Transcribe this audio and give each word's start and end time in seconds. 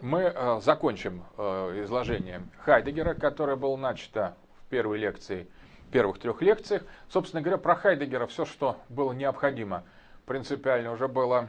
мы 0.00 0.22
э, 0.22 0.60
закончим 0.62 1.24
э, 1.36 1.82
изложение 1.84 2.42
Хайдегера, 2.58 3.14
которое 3.14 3.56
было 3.56 3.76
начато 3.76 4.36
в 4.60 4.70
первой 4.70 4.98
лекции, 4.98 5.46
первых 5.90 6.18
трех 6.18 6.42
лекциях. 6.42 6.82
Собственно 7.08 7.42
говоря, 7.42 7.58
про 7.58 7.74
Хайдегера 7.74 8.26
все, 8.26 8.44
что 8.44 8.76
было 8.88 9.12
необходимо, 9.12 9.84
принципиально 10.26 10.92
уже 10.92 11.08
было 11.08 11.48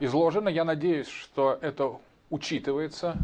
изложено. 0.00 0.48
Я 0.48 0.64
надеюсь, 0.64 1.08
что 1.08 1.58
это 1.60 1.96
учитывается, 2.30 3.16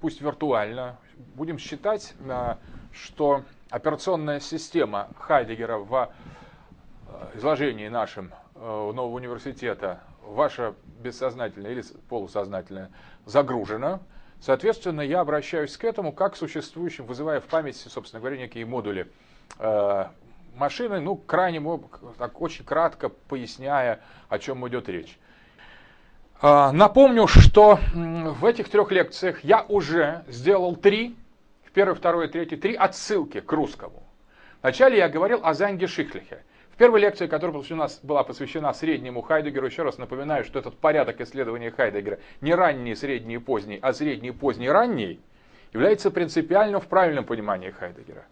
пусть 0.00 0.20
виртуально. 0.20 0.96
Будем 1.34 1.58
считать, 1.58 2.14
э, 2.20 2.56
что 2.92 3.42
операционная 3.70 4.40
система 4.40 5.08
Хайдегера 5.18 5.78
в 5.78 6.12
изложении 7.34 7.88
нашем 7.88 8.32
нового 8.54 9.14
университета, 9.14 10.00
ваша 10.34 10.74
бессознательная 11.00 11.72
или 11.72 11.84
полусознательная, 12.08 12.90
загружена. 13.24 14.00
Соответственно, 14.40 15.00
я 15.00 15.20
обращаюсь 15.20 15.76
к 15.76 15.84
этому 15.84 16.12
как 16.12 16.34
к 16.34 16.36
существующим, 16.36 17.06
вызывая 17.06 17.40
в 17.40 17.44
памяти, 17.44 17.88
собственно 17.88 18.20
говоря, 18.20 18.36
некие 18.36 18.64
модули 18.66 19.10
э, 19.58 20.04
машины, 20.54 21.00
ну, 21.00 21.16
крайне, 21.16 21.60
так 22.18 22.40
очень 22.40 22.64
кратко 22.64 23.08
поясняя, 23.08 24.00
о 24.28 24.38
чем 24.38 24.66
идет 24.68 24.88
речь. 24.88 25.18
Напомню, 26.40 27.26
что 27.26 27.80
в 27.94 28.44
этих 28.44 28.68
трех 28.68 28.92
лекциях 28.92 29.42
я 29.42 29.64
уже 29.68 30.22
сделал 30.28 30.76
три 30.76 31.16
первый, 31.78 31.94
второй 31.94 32.26
и 32.26 32.28
третий, 32.28 32.56
три 32.56 32.74
отсылки 32.74 33.40
к 33.40 33.52
русскому. 33.52 34.02
Вначале 34.62 34.98
я 34.98 35.08
говорил 35.08 35.40
о 35.44 35.54
Занге 35.54 35.86
Шихлихе. 35.86 36.42
В 36.78 36.80
первой 36.80 37.00
лекции, 37.00 37.26
которая 37.26 37.60
у 37.60 37.74
нас 37.74 37.98
была 38.04 38.22
посвящена 38.22 38.72
среднему 38.72 39.20
Хайдегеру, 39.20 39.66
еще 39.66 39.82
раз 39.82 39.98
напоминаю, 39.98 40.44
что 40.44 40.60
этот 40.60 40.78
порядок 40.78 41.20
исследования 41.20 41.72
Хайдегера 41.72 42.20
не 42.40 42.54
ранний, 42.54 42.94
средний 42.94 43.34
и 43.34 43.38
поздний, 43.38 43.80
а 43.82 43.92
средний, 43.92 44.30
поздний, 44.30 44.70
ранний, 44.70 45.20
является 45.72 46.12
принципиальным 46.12 46.80
в 46.80 46.86
правильном 46.86 47.24
понимании 47.24 47.70
Хайдегера. 47.70 48.26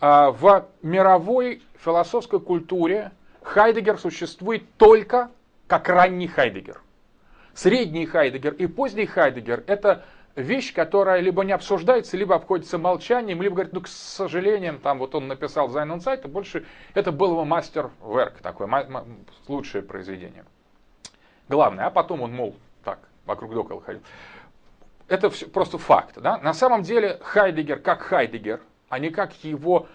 А 0.00 0.32
в 0.32 0.68
мировой 0.82 1.62
философской 1.82 2.40
культуре 2.40 3.10
Хайдегер 3.40 3.96
существует 3.96 4.64
только 4.76 5.30
как 5.66 5.88
ранний 5.88 6.28
Хайдегер. 6.28 6.78
Средний 7.54 8.04
Хайдегер 8.04 8.52
и 8.52 8.66
поздний 8.66 9.06
Хайдегер– 9.06 9.64
это 9.66 10.04
вещь, 10.34 10.72
которая 10.72 11.20
либо 11.20 11.44
не 11.44 11.52
обсуждается, 11.52 12.16
либо 12.16 12.34
обходится 12.34 12.78
молчанием, 12.78 13.42
либо 13.42 13.56
говорит, 13.56 13.72
ну, 13.72 13.80
к 13.82 13.88
сожалению, 13.88 14.78
там 14.78 14.98
вот 14.98 15.14
он 15.14 15.28
написал 15.28 15.68
Зайн 15.68 16.00
сайт, 16.00 16.28
больше 16.28 16.64
это 16.94 17.12
был 17.12 17.32
его 17.32 17.44
мастер-верк, 17.44 18.40
такое 18.40 18.86
лучшее 19.48 19.82
произведение. 19.82 20.44
Главное, 21.48 21.86
а 21.86 21.90
потом 21.90 22.22
он, 22.22 22.32
мол, 22.32 22.56
так, 22.84 22.98
вокруг 23.26 23.54
докола 23.54 23.82
ходил. 23.82 24.02
Это 25.08 25.28
все 25.28 25.46
просто 25.46 25.76
факт. 25.76 26.18
Да? 26.18 26.38
На 26.38 26.54
самом 26.54 26.82
деле 26.82 27.18
Хайдегер 27.22 27.80
как 27.80 28.00
Хайдегер, 28.02 28.60
а 28.88 28.98
не 28.98 29.10
как 29.10 29.32
его 29.44 29.86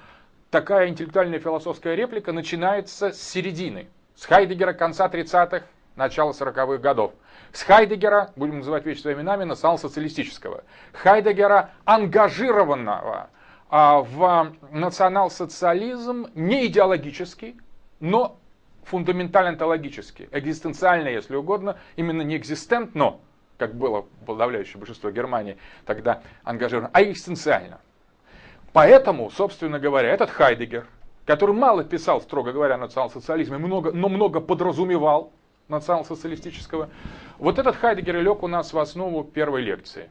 такая 0.52 0.90
интеллектуальная 0.90 1.40
философская 1.40 1.96
реплика, 1.96 2.32
начинается 2.32 3.12
с 3.12 3.22
середины. 3.22 3.88
С 4.16 4.26
Хайдегера 4.26 4.74
конца 4.74 5.08
30-х, 5.08 5.66
начала 5.96 6.32
40-х 6.32 6.78
годов. 6.78 7.14
С 7.52 7.64
Хайдегера, 7.64 8.32
будем 8.36 8.60
называть 8.60 8.86
вещи 8.86 9.02
своими 9.02 9.20
именами, 9.20 9.44
национал-социалистического. 9.44 10.64
Хайдегера 10.94 11.72
ангажированного 11.86 13.30
а, 13.70 14.02
в 14.02 14.54
национал-социализм 14.72 16.28
не 16.36 16.68
идеологический, 16.68 17.60
но 18.00 18.40
фундаментально 18.84 19.50
онтологически, 19.52 20.30
экзистенциально, 20.32 21.10
если 21.10 21.36
угодно, 21.36 21.78
именно 21.96 22.22
не 22.22 22.38
экзистент, 22.38 22.96
но, 22.96 23.22
как 23.58 23.76
было 23.76 24.06
подавляющее 24.26 24.78
большинство 24.78 25.12
Германии 25.12 25.58
тогда 25.86 26.22
ангажировано, 26.44 26.90
а 26.94 27.04
экзистенциально. 27.04 27.80
Поэтому, 28.74 29.30
собственно 29.30 29.80
говоря, 29.80 30.10
этот 30.10 30.30
Хайдегер, 30.30 30.88
который 31.26 31.56
мало 31.56 31.84
писал, 31.84 32.22
строго 32.22 32.54
говоря, 32.54 32.76
о 32.76 32.78
национал-социализме, 32.78 33.58
много, 33.58 33.92
но 33.92 34.08
много 34.08 34.40
подразумевал, 34.40 35.34
национал-социалистического. 35.70 36.90
Вот 37.38 37.60
этот 37.60 37.76
Хайдегер 37.76 38.18
и 38.18 38.22
лег 38.22 38.44
у 38.44 38.48
нас 38.48 38.74
в 38.74 38.80
основу 38.80 39.24
первой 39.24 39.62
лекции. 39.62 40.10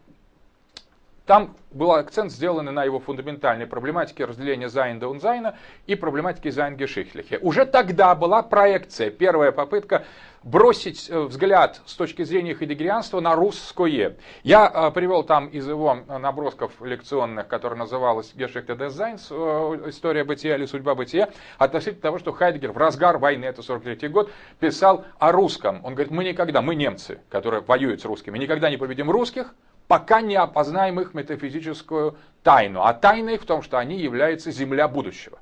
Там 1.27 1.57
был 1.73 1.93
акцент 1.93 2.31
сделан 2.31 2.67
на 2.67 2.85
его 2.85 3.01
фундаментальной 3.01 3.67
проблематике 3.67 4.25
разделения 4.25 4.69
Seiende 4.69 5.09
und 5.09 5.28
Sein 5.28 5.53
а 5.53 5.59
и 5.89 5.97
проблематике 5.97 6.53
Seinsgeschichtliche. 6.53 7.39
Уже 7.39 7.67
тогда 7.67 8.15
была 8.15 8.43
проекция, 8.43 9.11
первая 9.11 9.51
попытка 9.51 10.05
бросить 10.47 11.11
э, 11.11 11.19
взгляд 11.19 11.83
с 11.87 11.95
точки 11.95 12.23
зрения 12.23 12.55
хайдегерианства 12.55 13.19
на 13.19 13.35
русское. 13.35 14.17
Я 14.45 14.71
э, 14.73 14.91
привел 14.93 15.25
там 15.25 15.49
из 15.49 15.69
его 15.69 15.99
набросков 16.07 16.71
лекционных, 16.81 17.49
который 17.49 17.77
называлась 17.77 18.33
des 18.33 18.49
Seins, 18.49 19.27
э, 19.31 19.91
история 19.91 20.23
бытия 20.23 20.57
или 20.57 20.67
судьба 20.67 20.95
бытия, 20.95 21.31
относительно 21.59 22.01
того, 22.01 22.19
что 22.19 22.33
Хайдегер 22.33 22.71
в 22.71 22.79
разгар 22.79 23.19
войны, 23.19 23.45
это 23.45 23.63
43 23.63 24.09
год, 24.09 24.31
писал 24.61 25.05
о 25.19 25.33
русском. 25.33 25.85
Он 25.85 25.95
говорит, 25.95 26.13
мы 26.13 26.23
никогда, 26.23 26.63
мы 26.63 26.77
немцы, 26.77 27.21
которые 27.29 27.63
воюют 27.63 28.01
с 28.01 28.05
русскими, 28.05 28.39
никогда 28.39 28.71
не 28.71 28.77
победим 28.77 29.11
русских, 29.11 29.53
пока 29.89 30.21
не 30.21 30.37
опознаем 30.37 31.01
их 31.01 31.13
метафизическую 31.13 32.17
тайну. 32.45 32.83
А 32.83 32.95
тайной 32.95 33.39
в 33.39 33.45
том, 33.45 33.63
что 33.63 33.79
они 33.79 33.99
являются 33.99 34.53
земля 34.53 34.87
будущего. 34.87 35.41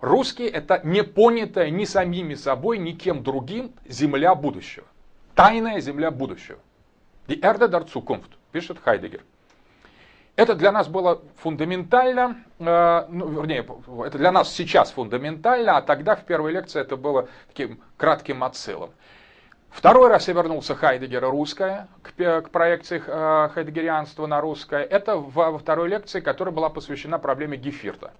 Русские 0.00 0.48
это 0.48 0.80
не 0.84 1.02
понятая 1.02 1.70
ни 1.70 1.84
самими 1.84 2.34
собой, 2.34 2.78
ни 2.78 2.92
кем 2.92 3.22
другим 3.22 3.72
земля 3.86 4.34
будущего. 4.34 4.86
Тайная 5.34 5.80
земля 5.80 6.10
будущего. 6.10 6.58
Die 7.26 7.40
Erde 7.40 7.68
der 7.68 7.84
Zukunft, 7.86 8.30
пишет 8.52 8.78
Хайдегер. 8.82 9.22
Это 10.36 10.54
для 10.54 10.70
нас 10.70 10.86
было 10.86 11.20
фундаментально, 11.38 12.36
э, 12.60 13.06
ну, 13.08 13.26
вернее, 13.26 13.66
это 14.06 14.18
для 14.18 14.30
нас 14.30 14.52
сейчас 14.54 14.92
фундаментально, 14.92 15.78
а 15.78 15.82
тогда 15.82 16.14
в 16.14 16.24
первой 16.24 16.52
лекции 16.52 16.80
это 16.80 16.96
было 16.96 17.28
таким 17.48 17.80
кратким 17.96 18.44
отсылом. 18.44 18.90
Второй 19.68 20.08
раз 20.08 20.28
я 20.28 20.34
вернулся 20.34 20.76
Хайдегера 20.76 21.28
русская, 21.28 21.88
к, 22.02 22.12
к 22.42 22.50
проекции 22.50 23.02
э, 23.04 23.48
хайдегерианства 23.52 24.26
на 24.26 24.40
русское. 24.40 24.82
Это 24.82 25.16
во 25.16 25.58
второй 25.58 25.88
лекции, 25.88 26.20
которая 26.20 26.54
была 26.54 26.68
посвящена 26.68 27.18
проблеме 27.18 27.56
Geviert 27.56 28.00
а. 28.00 28.12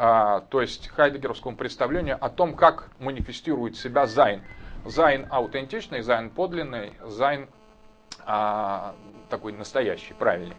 А, 0.00 0.42
то 0.42 0.60
есть 0.60 0.86
хайдегеровскому 0.88 1.56
представлению 1.56 2.24
о 2.24 2.30
том, 2.30 2.54
как 2.54 2.90
манифестирует 3.00 3.76
себя 3.76 4.06
Sein. 4.06 4.42
Sein 4.84 5.26
аутентичный, 5.28 6.02
Sein 6.02 6.30
подлинный, 6.30 6.92
Sein 7.04 7.48
а, 8.24 8.94
такой 9.28 9.52
настоящий, 9.52 10.14
правильный. 10.14 10.56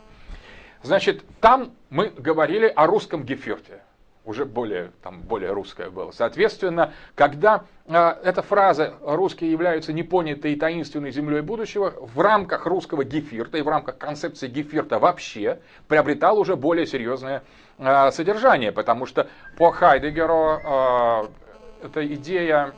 Значит, 0.84 1.24
там 1.40 1.74
мы 1.90 2.10
говорили 2.10 2.68
о 2.68 2.86
русском 2.86 3.24
Geviert 3.24 3.74
е 3.75 3.82
уже 4.30 4.46
более, 4.46 4.92
там, 5.02 5.22
более 5.22 5.52
русское 5.54 5.90
было. 5.90 6.12
Соответственно, 6.12 6.94
когда 7.16 7.66
э, 7.88 7.96
эта 8.24 8.44
фраза 8.44 8.94
«русские 9.02 9.52
являются 9.52 9.92
непонятой 9.92 10.54
и 10.54 10.56
таинственной 10.56 11.12
землей 11.12 11.42
будущего» 11.42 11.96
в 12.00 12.20
рамках 12.20 12.68
русского 12.68 13.04
гефирта 13.04 13.58
и 13.58 13.64
в 13.64 13.68
рамках 13.68 13.98
концепции 13.98 14.48
гефирта 14.48 15.00
вообще 15.00 15.60
приобретал 15.88 16.38
уже 16.40 16.56
более 16.56 16.86
серьезное 16.86 17.42
э, 17.80 18.12
содержание, 18.12 18.72
потому 18.72 19.08
что 19.08 19.28
по 19.58 19.72
Хайдегеру 19.72 20.60
э, 20.64 21.86
эта 21.86 22.14
идея, 22.14 22.76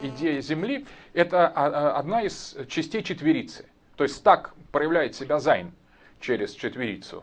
э, 0.00 0.06
идея 0.06 0.40
Земли– 0.40 0.86
это 1.12 1.46
одна 1.46 2.22
из 2.22 2.56
частей 2.68 3.02
четверицы. 3.02 3.66
То 3.96 4.04
есть 4.04 4.24
так 4.24 4.54
проявляет 4.72 5.14
себя 5.14 5.40
Зайн 5.40 5.72
через 6.20 6.52
четверицу, 6.52 7.22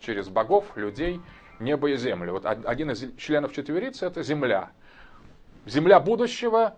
через 0.00 0.28
богов, 0.28 0.64
людей– 0.76 1.20
небо 1.60 1.90
и 1.90 1.96
землю. 1.96 2.32
Вот 2.32 2.46
один 2.46 2.90
из 2.90 3.04
членов 3.16 3.52
четверицы– 3.52 4.06
это 4.06 4.22
Земля. 4.22 4.70
Земля 5.66 6.00
будущего, 6.00 6.76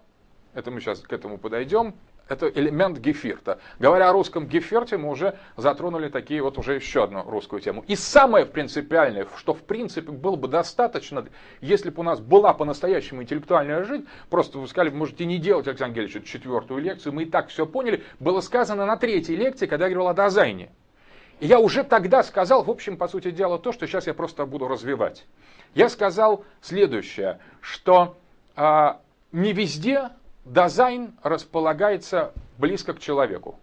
это 0.54 0.70
мы 0.70 0.80
сейчас 0.80 1.00
к 1.00 1.12
этому 1.12 1.38
подойдем, 1.38 1.94
это 2.30 2.48
элемент 2.48 2.98
гефирта. 2.98 3.58
Говоря 3.78 4.10
о 4.10 4.12
русском 4.12 4.46
гефирте, 4.46 4.96
мы 4.96 5.10
уже 5.10 5.36
затронули 5.56 6.08
такие 6.08 6.42
вот 6.42 6.58
уже 6.58 6.74
еще 6.74 7.04
одну 7.04 7.28
русскую 7.28 7.60
тему. 7.60 7.84
И 7.88 7.96
самое 7.96 8.46
принципиальное, 8.46 9.26
что 9.36 9.52
в 9.52 9.62
принципе 9.62 10.12
было 10.12 10.36
бы 10.36 10.48
достаточно, 10.48 11.26
если 11.60 11.90
бы 11.90 12.00
у 12.00 12.04
нас 12.04 12.20
была 12.20 12.54
по-настоящему 12.54 13.22
интеллектуальная 13.22 13.84
жизнь, 13.84 14.06
просто 14.28 14.58
вы 14.58 14.68
сказали, 14.68 14.90
можете 14.90 15.24
не 15.24 15.38
делать, 15.38 15.66
Александр 15.66 15.96
Гельевич, 15.96 16.24
четвертую 16.24 16.80
лекцию, 16.80 17.12
мы 17.12 17.24
и 17.24 17.26
так 17.26 17.48
все 17.48 17.66
поняли, 17.66 18.04
было 18.20 18.40
сказано 18.40 18.86
на 18.86 18.96
третьей 18.96 19.36
лекции, 19.36 19.66
когда 19.66 19.86
я 19.86 19.94
говорил 19.94 20.08
о 20.08 20.14
Дазайне. 20.14 20.70
И 21.40 21.46
я 21.46 21.58
уже 21.58 21.84
тогда 21.84 22.22
сказал, 22.22 22.62
в 22.62 22.70
общем, 22.70 22.96
по 22.96 23.08
сути 23.08 23.30
дела, 23.30 23.58
то, 23.58 23.72
что 23.72 23.86
сейчас 23.86 24.06
я 24.06 24.14
просто 24.14 24.44
буду 24.46 24.68
развивать. 24.68 25.26
Я 25.74 25.88
сказал 25.88 26.44
следующее, 26.60 27.38
что 27.60 28.16
э, 28.56 28.94
не 29.32 29.52
везде 29.52 30.10
дизайн 30.44 31.14
располагается 31.22 32.32
близко 32.58 32.92
к 32.92 33.00
человеку. 33.00 33.58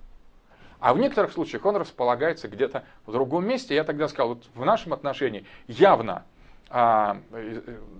А 0.79 0.93
в 0.93 0.99
некоторых 0.99 1.31
случаях 1.31 1.65
он 1.65 1.75
располагается 1.75 2.47
где-то 2.47 2.83
в 3.05 3.11
другом 3.11 3.47
месте. 3.47 3.75
Я 3.75 3.83
тогда 3.83 4.07
сказал, 4.07 4.35
вот 4.35 4.45
в 4.53 4.65
нашем 4.65 4.93
отношении 4.93 5.45
явно 5.67 6.23
а, 6.69 7.17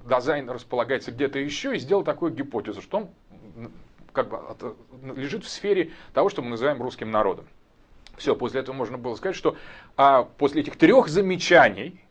дизайн 0.05 0.49
располагается 0.49 1.11
где-то 1.11 1.39
еще, 1.39 1.75
и 1.75 1.79
сделал 1.79 2.03
такую 2.03 2.33
гипотезу, 2.33 2.81
что 2.81 2.97
он 2.97 3.71
как 4.11 4.29
бы 4.29 4.75
лежит 5.15 5.43
в 5.43 5.49
сфере 5.49 5.91
того, 6.13 6.29
что 6.29 6.41
мы 6.41 6.49
называем 6.49 6.81
русским 6.81 7.09
народом. 7.09 7.47
Все, 8.17 8.35
после 8.35 8.61
этого 8.61 8.75
можно 8.75 8.97
было 8.97 9.15
сказать, 9.15 9.35
что 9.35 9.55
а, 9.95 10.23
после 10.23 10.61
этих 10.61 10.75
трех 10.75 11.07
замечаний 11.07 12.01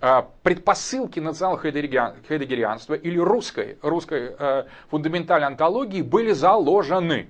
а, 0.00 0.28
предпосылки 0.44 1.18
национального 1.18 1.60
хайдегерианства 1.60 2.94
или 2.94 3.18
русской, 3.18 3.76
русской 3.82 4.34
а, 4.38 4.66
фундаментальной 4.90 5.48
антологии 5.48 6.02
были 6.02 6.30
заложены. 6.30 7.28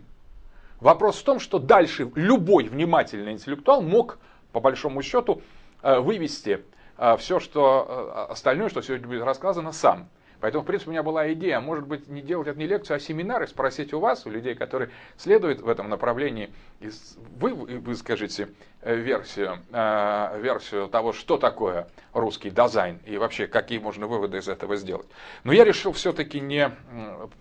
Вопрос 0.80 1.18
в 1.18 1.24
том, 1.24 1.40
что 1.40 1.58
дальше 1.58 2.10
любой 2.14 2.64
внимательный 2.64 3.32
интеллектуал 3.32 3.80
мог, 3.80 4.18
по 4.52 4.60
большому 4.60 5.00
счету, 5.00 5.40
а, 5.80 6.00
вывести 6.00 6.62
а, 6.98 7.16
все, 7.16 7.40
что 7.40 8.28
остальное, 8.28 8.68
что 8.68 8.82
сегодня 8.82 9.08
будет 9.08 9.22
рассказано, 9.22 9.72
сам. 9.72 10.10
Поэтому, 10.40 10.64
в 10.64 10.66
принципе, 10.66 10.90
у 10.90 10.92
меня 10.92 11.02
была 11.02 11.32
идея, 11.32 11.60
может 11.60 11.86
быть, 11.86 12.08
не 12.08 12.22
делать 12.22 12.48
это 12.48 12.58
не 12.58 12.66
лекцию, 12.66 12.96
а 12.96 13.00
семинар, 13.00 13.42
и 13.42 13.46
спросить 13.46 13.92
у 13.92 14.00
вас, 14.00 14.26
у 14.26 14.30
людей, 14.30 14.54
которые 14.54 14.90
следуют 15.16 15.60
в 15.60 15.68
этом 15.68 15.88
направлении, 15.88 16.50
и 16.80 16.90
вы 17.38 17.52
выскажите 17.54 18.48
э, 18.82 18.96
версию, 18.96 19.58
э, 19.70 20.40
версию 20.40 20.88
того, 20.88 21.12
что 21.12 21.36
такое 21.36 21.88
русский 22.12 22.50
дизайн, 22.50 23.00
и 23.04 23.18
вообще, 23.18 23.46
какие 23.46 23.78
можно 23.78 24.06
выводы 24.06 24.38
из 24.38 24.48
этого 24.48 24.76
сделать. 24.76 25.06
Но 25.44 25.52
я 25.52 25.64
решил 25.64 25.92
все-таки 25.92 26.40
не 26.40 26.70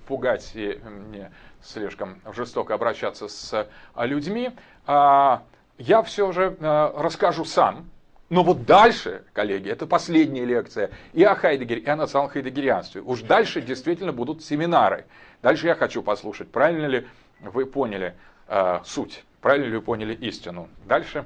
пугать 0.08 0.52
и 0.56 0.80
не 1.12 1.32
слишком 1.62 2.22
жестоко 2.34 2.74
обращаться 2.74 3.28
с 3.28 3.54
э, 3.54 4.06
людьми. 4.06 4.52
А 4.86 5.44
я 5.78 6.02
все 6.02 6.32
же 6.32 6.58
расскажу 6.60 7.46
сам, 7.46 7.90
но 8.30 8.44
вот 8.44 8.66
дальше, 8.66 9.24
коллеги, 9.34 9.70
это 9.70 9.88
последняя 9.88 10.46
лекция 10.46 10.92
и 11.14 11.24
о 11.24 11.34
Хайдегере, 11.34 11.82
и 11.82 11.90
о 11.90 11.96
национальном 11.96 12.32
хайдегерианстве. 12.32 13.02
Уж 13.02 13.22
дальше 13.22 13.60
действительно 13.62 14.14
будут 14.14 14.44
семинары. 14.44 15.06
Дальше 15.42 15.66
я 15.66 15.76
хочу 15.76 16.04
послушать, 16.04 16.52
правильно 16.52 16.86
ли 16.86 17.08
вы 17.40 17.66
поняли 17.66 18.16
э, 18.48 18.82
суть, 18.86 19.24
правильно 19.42 19.66
ли 19.66 19.78
вы 19.78 19.82
поняли 19.82 20.14
истину. 20.14 20.70
Дальше, 20.86 21.26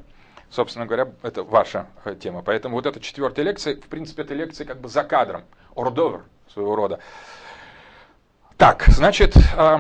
собственно 0.50 0.86
говоря, 0.86 1.12
это 1.24 1.44
ваша 1.44 1.88
э, 2.06 2.16
тема. 2.16 2.42
Поэтому 2.42 2.76
вот 2.76 2.86
эта 2.86 3.02
четвертая 3.02 3.46
лекция, 3.46 3.76
в 3.76 3.88
принципе, 3.90 4.22
это 4.22 4.34
лекция 4.34 4.66
как 4.66 4.80
бы 4.80 4.88
за 4.88 5.04
кадром, 5.04 5.44
ордовер 5.76 6.24
своего 6.54 6.76
рода. 6.76 7.00
Так, 8.56 8.86
значит, 8.88 9.36
э, 9.36 9.80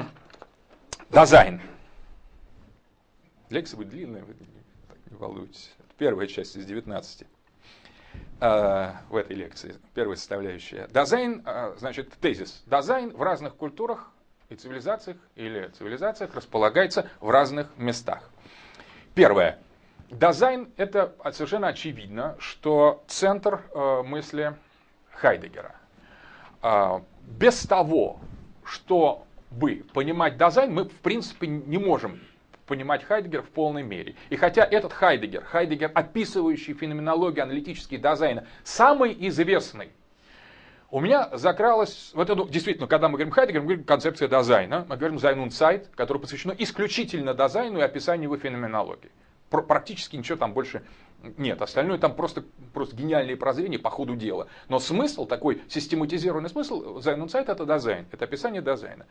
дизайн. 1.10 1.62
Лекция 3.50 3.78
будет 3.78 3.90
длинная, 3.90 4.24
вы 4.24 4.36
не 5.10 5.16
волнуйтесь 5.16 5.72
первая 5.98 6.28
часть 6.28 6.56
из 6.56 6.66
19 6.66 7.28
э, 8.40 8.92
в 9.10 9.16
этой 9.16 9.36
лекции, 9.36 9.75
первая 9.94 10.18
составляющая. 10.18 10.88
Дизайн, 10.88 11.44
э, 11.45 11.75
значит, 11.78 12.12
тезис. 12.19 12.63
Дизайн 12.66 13.12
в 13.12 13.22
разных 13.22 13.56
культурах 13.56 14.12
и 14.50 14.56
цивилизациях 14.56 15.18
или 15.36 15.69
цивилизациях 15.78 16.36
располагается 16.36 17.10
в 17.19 17.30
разных 17.30 17.68
местах. 17.78 18.30
Первое. 19.16 19.60
Дизайн– 20.10 20.72
это 20.78 21.16
совершенно 21.31 21.68
очевидно, 21.68 22.36
что 22.39 23.04
центр 23.07 23.62
э, 23.74 24.04
мысли 24.04 24.56
Хайдегера. 25.12 25.75
Э, 26.62 27.00
без 27.22 27.63
того, 27.63 28.19
чтобы 28.63 29.86
понимать 29.94 30.38
Дазайн, 30.38 30.74
мы 30.74 30.86
в 30.86 31.00
принципе 31.00 31.48
не 31.48 31.78
можем 31.78 32.19
понимать 32.65 33.04
Хайдегер 33.04 33.42
в 33.42 33.50
полной 33.50 33.83
мере. 33.83 34.15
И 34.30 34.36
хотя 34.36 34.63
этот 34.63 34.94
Хайдегер, 34.94 35.44
Хайдегер, 35.44 35.92
описывающий 35.94 36.74
феноменологию 36.74 37.44
аналитический 37.44 37.98
Дазайна, 37.98 38.46
самый 38.63 39.15
известный, 39.27 39.92
у 40.89 41.00
меня 41.00 41.30
закралась, 41.33 42.12
вот 42.13 42.30
это, 42.30 42.45
действительно, 42.45 42.88
когда 42.88 43.07
мы 43.10 43.18
говорим 43.18 43.31
Хайдегер, 43.31 43.62
мы 43.62 43.65
говорим 43.65 43.83
концепция 43.83 44.27
Дазайна, 44.28 44.86
мы 44.88 44.95
говорим 44.95 45.18
Sein 45.18 45.28
und 45.28 45.36
Zeit, 45.36 45.50
который 45.95 46.19
посвящено 46.19 46.54
исключительно 46.57 47.33
Дазайну 47.34 47.80
и 47.80 47.81
описанию 47.81 48.25
его 48.25 48.38
феноменологии. 48.38 49.12
Практически 49.50 50.15
ничего 50.15 50.38
там 50.38 50.54
больше 50.54 50.83
нет, 51.38 51.62
остальное 51.62 51.98
там 51.98 52.15
просто, 52.15 52.44
просто 52.74 52.95
гениальные 52.95 53.38
прозрения 53.38 53.80
по 53.80 53.89
ходу 53.89 54.15
дела. 54.15 54.48
Но 54.68 54.80
смысл, 54.80 55.25
такой 55.25 55.62
систематизированный 55.69 56.50
смысл, 56.50 57.00
Sein 57.00 57.10
und 57.10 57.19
Zeit 57.19 57.30
это 57.33 57.65
Дазайн, 57.66 58.06
это 58.12 58.25
описание 58.25 58.62
Дазайна. 58.62 59.06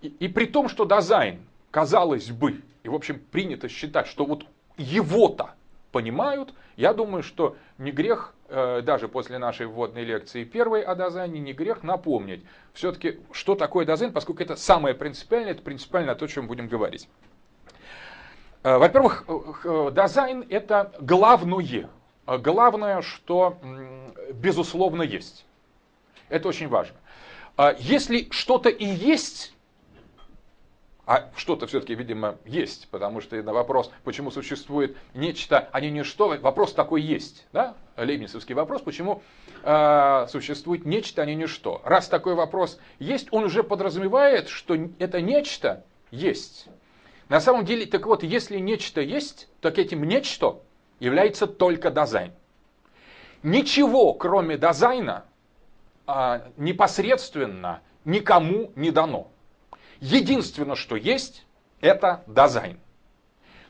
И, 0.00 0.08
и 0.08 0.28
при 0.28 0.46
том, 0.46 0.68
что 0.68 0.84
дизайн 0.84 1.42
казалось 1.70 2.30
бы, 2.30 2.62
и 2.82 2.88
в 2.88 2.94
общем 2.94 3.18
принято 3.18 3.68
считать, 3.68 4.06
что 4.06 4.24
вот 4.24 4.44
его-то 4.76 5.54
понимают, 5.92 6.54
я 6.76 6.92
думаю, 6.94 7.22
что 7.22 7.56
не 7.78 7.90
грех, 7.90 8.34
э, 8.48 8.82
даже 8.82 9.08
после 9.08 9.38
нашей 9.38 9.66
вводной 9.66 10.04
лекции 10.04 10.44
первой 10.44 10.82
о 10.82 10.94
дозайне, 10.94 11.40
не 11.40 11.52
грех 11.52 11.82
напомнить 11.82 12.44
все-таки, 12.72 13.18
что 13.32 13.54
такое 13.54 13.84
дозайн, 13.84 14.12
поскольку 14.12 14.42
это 14.42 14.56
самое 14.56 14.94
принципиальное, 14.94 15.52
это 15.52 15.62
принципиально 15.62 16.14
то, 16.14 16.26
о 16.26 16.28
чем 16.28 16.46
будем 16.46 16.68
говорить. 16.68 17.08
Э, 18.62 18.78
во-первых, 18.78 19.24
э, 19.28 19.90
дизайн 19.92 20.44
это 20.48 20.92
главное, 21.00 21.88
главное, 22.26 23.02
что 23.02 23.58
безусловно 24.34 25.02
есть. 25.02 25.46
Это 26.28 26.48
очень 26.48 26.68
важно. 26.68 26.96
Если 27.78 28.28
что-то 28.30 28.68
и 28.68 28.84
есть, 28.84 29.54
а 31.08 31.30
что-то 31.36 31.66
все-таки, 31.66 31.94
видимо, 31.94 32.36
есть, 32.44 32.86
потому 32.90 33.22
что 33.22 33.42
на 33.42 33.54
вопрос, 33.54 33.90
почему 34.04 34.30
существует 34.30 34.94
нечто, 35.14 35.66
а 35.72 35.80
не 35.80 35.90
ничто, 35.90 36.36
вопрос 36.42 36.74
такой 36.74 37.00
есть. 37.00 37.46
Да? 37.50 37.76
Лейбницевский 37.96 38.54
вопрос, 38.54 38.82
почему 38.82 39.22
э, 39.62 40.26
существует 40.28 40.84
нечто, 40.84 41.22
а 41.22 41.24
не 41.24 41.34
ничто. 41.34 41.80
Раз 41.86 42.08
такой 42.08 42.34
вопрос 42.34 42.78
есть, 42.98 43.28
он 43.30 43.44
уже 43.44 43.62
подразумевает, 43.62 44.50
что 44.50 44.76
это 44.98 45.22
нечто 45.22 45.82
есть. 46.10 46.66
На 47.30 47.40
самом 47.40 47.64
деле, 47.64 47.86
так 47.86 48.04
вот, 48.04 48.22
если 48.22 48.58
нечто 48.58 49.00
есть, 49.00 49.48
так 49.62 49.78
этим 49.78 50.04
нечто 50.04 50.60
является 51.00 51.46
только 51.46 51.90
дизайн. 51.90 52.32
Ничего, 53.42 54.12
кроме 54.12 54.58
дизайна, 54.58 55.24
э, 56.06 56.40
непосредственно 56.58 57.80
никому 58.04 58.72
не 58.76 58.90
дано. 58.90 59.30
Единственное, 60.00 60.76
что 60.76 60.96
есть, 60.96 61.46
это 61.80 62.24
дизайн. 62.26 62.78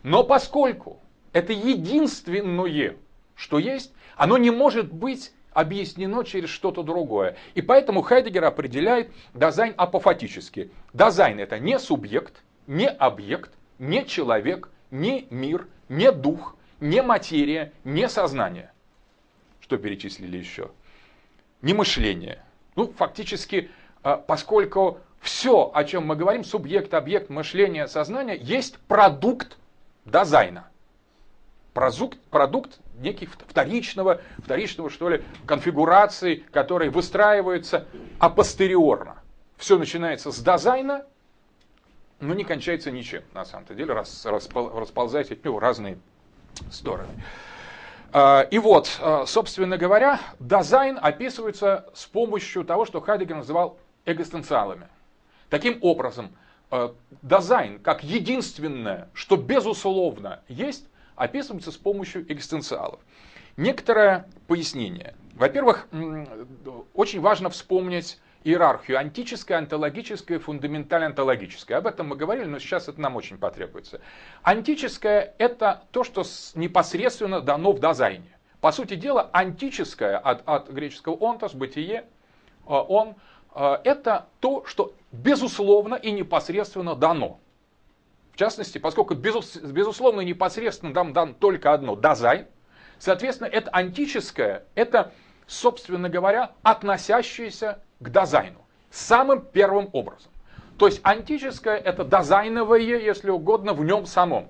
Но 0.02 0.24
поскольку 0.24 1.00
это 1.32 1.52
единственное, 1.52 2.96
что 3.34 3.58
есть, 3.58 3.92
оно 4.16 4.38
не 4.38 4.50
может 4.50 4.92
быть 4.92 5.32
объяснено 5.52 6.24
через 6.24 6.50
что-то 6.50 6.82
другое. 6.82 7.36
И 7.54 7.62
поэтому 7.62 8.02
Хайдегер 8.02 8.44
определяет 8.44 9.10
дизайн 9.34 9.74
апофатически. 9.76 10.70
Дизайн 10.92 11.40
это 11.40 11.58
не 11.58 11.78
субъект, 11.78 12.42
не 12.66 12.88
объект, 12.88 13.52
не 13.78 14.04
человек, 14.04 14.70
не 14.90 15.26
мир, 15.30 15.66
не 15.88 16.12
дух, 16.12 16.56
не 16.80 17.02
материя, 17.02 17.72
не 17.84 18.08
сознание. 18.08 18.72
Что 19.60 19.78
перечислили 19.78 20.36
еще? 20.36 20.70
Не 21.60 21.74
мышление. 21.74 22.44
Ну, 22.76 22.92
фактически, 22.92 23.70
а, 24.02 24.16
поскольку 24.16 25.00
все, 25.20 25.70
о 25.72 25.84
чем 25.84 26.06
мы 26.06 26.16
говорим, 26.16 26.44
субъект, 26.44 26.94
объект, 26.94 27.28
мышление, 27.28 27.88
сознание, 27.88 28.38
есть 28.40 28.78
продукт 28.80 29.56
дизайна. 30.04 30.68
Продукт, 31.74 32.18
продукт 32.30 32.80
некий 32.98 33.26
вторичного, 33.26 34.20
вторичного, 34.38 34.90
что 34.90 35.08
ли, 35.08 35.22
конфигурации, 35.46 36.36
которые 36.52 36.90
выстраиваются 36.90 37.86
апостериорно. 38.18 39.22
Все 39.56 39.78
начинается 39.78 40.32
с 40.32 40.38
дизайна, 40.38 41.04
но 42.20 42.34
не 42.34 42.44
кончается 42.44 42.90
ничем, 42.90 43.22
на 43.32 43.44
самом-то 43.44 43.74
деле, 43.74 43.94
распол, 43.94 44.70
расползаясь 44.78 45.30
от 45.30 45.44
него 45.44 45.60
разные 45.60 45.98
стороны. 46.70 47.10
А, 48.12 48.42
и 48.50 48.58
вот, 48.58 48.98
а, 49.00 49.26
собственно 49.26 49.76
говоря, 49.76 50.20
дизайн 50.40 50.98
описывается 51.00 51.86
с 51.94 52.06
помощью 52.06 52.64
того, 52.64 52.86
что 52.86 53.00
Хайдегер 53.00 53.36
называл 53.36 53.78
экзистенциалами. 54.06 54.88
Таким 55.50 55.78
образом, 55.82 56.30
э, 56.70 56.90
дизайн 57.22 57.78
как 57.78 58.04
единственное, 58.04 59.08
что 59.14 59.36
безусловно 59.36 60.42
есть, 60.48 60.86
описывается 61.16 61.72
с 61.72 61.76
помощью 61.76 62.30
экзистенциалов. 62.30 63.00
Некоторое 63.56 64.28
пояснение. 64.46 65.14
Во-первых, 65.34 65.88
очень 66.94 67.20
важно 67.20 67.50
вспомнить 67.50 68.20
иерархию 68.44 68.98
антическая, 68.98 69.58
антологическая, 69.58 70.38
фундаментально 70.38 71.06
антологическая. 71.06 71.78
Об 71.78 71.86
этом 71.86 72.08
мы 72.08 72.16
говорили, 72.16 72.46
но 72.46 72.58
сейчас 72.58 72.88
это 72.88 73.00
нам 73.00 73.16
очень 73.16 73.36
потребуется. 73.38 74.00
Антическое– 74.42 75.34
это 75.38 75.82
то, 75.90 76.04
что 76.04 76.24
непосредственно 76.54 77.40
дано 77.40 77.72
в 77.72 77.80
дизайне. 77.80 78.38
По 78.60 78.72
сути 78.72 78.94
дела, 78.94 79.28
антическое 79.32 80.18
от, 80.18 80.42
от 80.48 80.70
греческого 80.70 81.16
«онтос», 81.20 81.54
«бытие», 81.54 82.04
э, 82.04 82.04
«он», 82.66 83.14
это 83.58 84.26
то, 84.40 84.64
что 84.66 84.92
безусловно 85.10 85.96
и 85.96 86.10
непосредственно 86.12 86.94
дано. 86.94 87.40
В 88.32 88.36
частности, 88.36 88.78
поскольку 88.78 89.14
безусловно 89.14 90.20
и 90.20 90.26
непосредственно 90.26 90.92
нам 90.92 91.12
дан 91.12 91.34
только 91.34 91.72
одно– 91.72 91.96
дазай, 91.96 92.46
соответственно, 92.98 93.48
это 93.48 93.70
антическое, 93.70 94.64
это, 94.76 95.12
собственно 95.48 96.08
говоря, 96.08 96.52
относящееся 96.62 97.82
к 97.98 98.10
дазайну 98.10 98.64
самым 98.90 99.40
первым 99.40 99.90
образом. 99.92 100.30
То 100.78 100.86
есть 100.86 101.00
антическое– 101.02 101.76
это 101.84 102.04
дазайновое, 102.04 102.78
если 102.78 103.30
угодно, 103.30 103.74
в 103.74 103.84
нем 103.84 104.06
самом. 104.06 104.48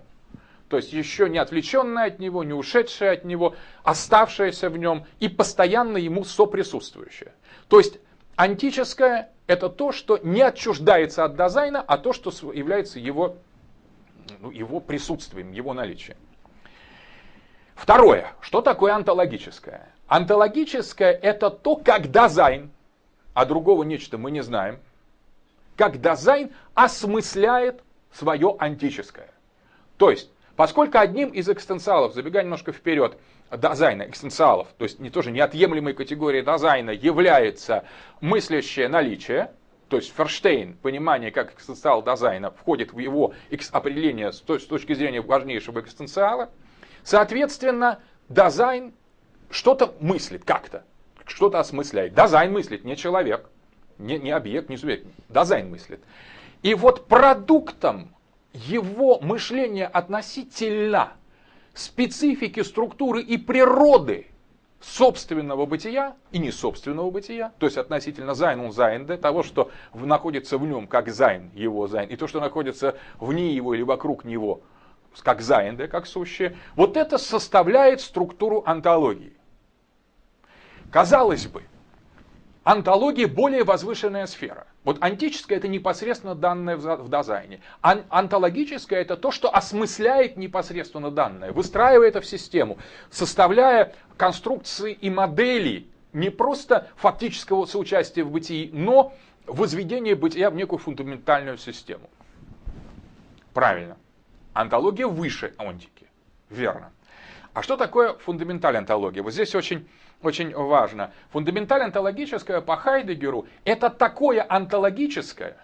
то 0.68 0.76
есть 0.76 0.92
еще 0.92 1.28
не 1.28 1.38
отвлеченное 1.38 2.06
от 2.06 2.18
него, 2.18 2.44
не 2.44 2.52
ушедшее 2.52 3.12
от 3.12 3.24
него, 3.24 3.54
оставшееся 3.82 4.68
в 4.70 4.76
нем 4.76 5.06
и 5.18 5.28
постоянно 5.28 5.96
ему 5.96 6.24
соприсутствующее. 6.24 7.32
То 7.68 7.78
есть 7.78 7.98
антическое– 8.38 9.30
это 9.46 9.68
то, 9.68 9.92
что 9.92 10.18
не 10.18 10.40
отчуждается 10.40 11.24
от 11.24 11.36
дизайна, 11.36 11.82
а 11.86 11.98
то, 11.98 12.12
что 12.12 12.30
является 12.52 12.98
его, 12.98 13.36
ну, 14.40 14.50
его 14.50 14.80
присутствием, 14.80 15.52
его 15.52 15.74
наличием. 15.74 16.16
Второе. 17.74 18.32
Что 18.40 18.62
такое 18.62 18.94
антологическое? 18.94 19.92
Антологическое– 20.06 21.12
это 21.22 21.50
то, 21.50 21.76
как 21.76 22.10
дизайн, 22.10 22.70
а 23.34 23.44
другого 23.44 23.82
нечто 23.82 24.18
мы 24.18 24.30
не 24.30 24.42
знаем, 24.42 24.78
как 25.76 26.00
Дазайн 26.00 26.52
осмысляет 26.74 27.82
свое 28.12 28.56
онтическое. 28.58 29.30
То 29.96 30.10
есть, 30.10 30.30
поскольку 30.58 30.98
одним 30.98 31.28
из 31.28 31.48
экзистенциалов, 31.48 32.14
забегая 32.14 32.42
немножко 32.42 32.72
вперед, 32.72 33.16
Дазайна, 33.52 34.02
экзистенциалов, 34.02 34.66
то 34.76 34.82
есть 34.82 34.98
не 34.98 35.08
тоже 35.08 35.30
неотъемлемой 35.30 35.94
категории 35.94 36.42
Дазайна 36.42 36.90
является 36.90 37.84
мыслящее 38.20 38.88
наличие, 38.88 39.52
то 39.88 39.98
есть 39.98 40.12
Verstehen, 40.16 40.74
понимание 40.74 41.30
как 41.30 41.54
экзистенциал 41.54 42.02
Дазайна, 42.02 42.50
входит 42.50 42.92
в 42.92 42.98
его 42.98 43.34
определение 43.70 44.32
с 44.32 44.40
точки 44.40 44.94
зрения 44.94 45.20
важнейшего 45.20 45.78
экзистенциала. 45.78 46.50
Соответственно, 47.04 48.00
Дазайн 48.28 48.94
что-то 49.50 49.94
мыслит 50.00 50.44
как-то, 50.44 50.82
что-то 51.24 51.60
осмысляет. 51.60 52.14
Дазайн 52.14 52.52
мыслит, 52.52 52.84
не 52.84 52.96
человек, 52.96 53.48
не, 53.96 54.18
не 54.18 54.32
объект, 54.32 54.70
не 54.70 54.76
субъект. 54.76 55.06
Дазайн 55.28 55.70
мыслит. 55.70 56.00
И 56.64 56.74
вот 56.74 57.06
продуктом 57.06 58.12
его 58.52 59.20
мышления 59.20 59.86
относительно 59.86 61.12
специфики, 61.74 62.62
структуры 62.62 63.22
и 63.22 63.36
природы 63.36 64.26
собственного 64.80 65.66
бытия 65.66 66.16
и 66.30 66.38
не 66.38 66.50
собственного 66.50 67.10
бытия, 67.10 67.52
то 67.58 67.66
есть 67.66 67.76
относительно 67.76 68.34
Sein 68.34 68.60
und 68.60 68.72
Seiende, 68.72 69.16
того, 69.16 69.42
что 69.42 69.70
находится 69.92 70.56
в 70.56 70.64
нем 70.64 70.86
как 70.86 71.08
Sein, 71.08 71.50
его 71.54 71.86
Sein, 71.88 72.08
и 72.08 72.16
то, 72.16 72.26
что 72.26 72.40
находится 72.40 72.96
вне 73.18 73.54
его 73.54 73.74
или 73.74 73.82
вокруг 73.82 74.24
него, 74.24 74.60
как 75.22 75.40
Seiende, 75.40 75.88
как 75.88 76.06
сущее, 76.06 76.56
вот 76.76 76.96
это 76.96 77.18
составляет 77.18 78.00
структуру 78.00 78.62
онтологии. 78.64 79.36
Казалось 80.92 81.46
бы, 81.48 81.64
онтология 82.62 83.26
более 83.26 83.64
возвышенная 83.64 84.26
сфера. 84.26 84.67
Вот 84.84 85.02
онтическое 85.02 85.58
это 85.58 85.68
непосредственно 85.68 86.34
данное 86.34 86.76
в 86.76 87.10
Дазайне. 87.10 87.60
Ан 87.82 88.04
онтологическое 88.08 89.00
это 89.00 89.16
то, 89.16 89.30
что 89.30 89.54
осмысляет 89.54 90.36
непосредственно 90.36 91.10
данное, 91.10 91.52
выстраивая 91.52 92.08
это 92.08 92.20
в 92.20 92.26
систему, 92.26 92.78
составляя 93.10 93.94
конструкции 94.16 94.92
и 94.92 95.10
модели 95.10 95.86
не 96.12 96.30
просто 96.30 96.88
фактического 96.96 97.66
соучастия 97.66 98.24
в 98.24 98.30
бытии, 98.30 98.70
но 98.72 99.12
возведение 99.46 100.14
бытия 100.14 100.50
в 100.50 100.54
некую 100.54 100.78
фундаментальную 100.78 101.58
систему. 101.58 102.08
Правильно. 103.52 103.96
Антология 104.52 105.06
выше 105.06 105.54
онтики. 105.58 106.06
Верно. 106.50 106.92
А 107.52 107.62
что 107.62 107.76
такое 107.76 108.14
фундаментальная 108.14 108.80
антология? 108.80 109.22
Вот 109.22 109.32
здесь 109.32 109.54
очень 109.54 109.88
очень 110.22 110.54
важно. 110.54 111.12
Фундаменталь 111.30 111.82
онтологическое 111.82 112.60
по 112.60 112.76
Хайдегеру 112.76 113.46
это 113.64 113.90
такое 113.90 114.44
онтологическое, 114.48 115.56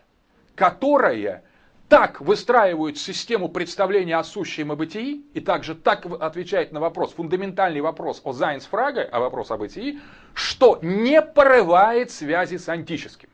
которое 0.55 1.43
так 1.89 2.21
выстраивает 2.21 2.99
систему 2.99 3.49
представления 3.49 4.17
о 4.17 4.25
сущем 4.25 4.73
и 4.73 4.77
бытии, 4.77 5.25
и 5.35 5.41
также 5.41 5.75
так 5.75 6.07
отвечает 6.07 6.73
на 6.73 6.81
вопрос, 6.81 7.13
фундаментальный 7.13 7.81
вопрос 7.81 8.21
о 8.25 8.33
Зайнсфраге, 8.33 9.03
о 9.03 9.21
вопрос 9.21 9.51
о 9.51 9.59
бытии, 9.59 10.01
что 10.33 10.79
не 10.83 11.21
порывает 11.21 12.11
связи 12.11 12.57
с 12.57 12.69
антическим. 12.69 13.29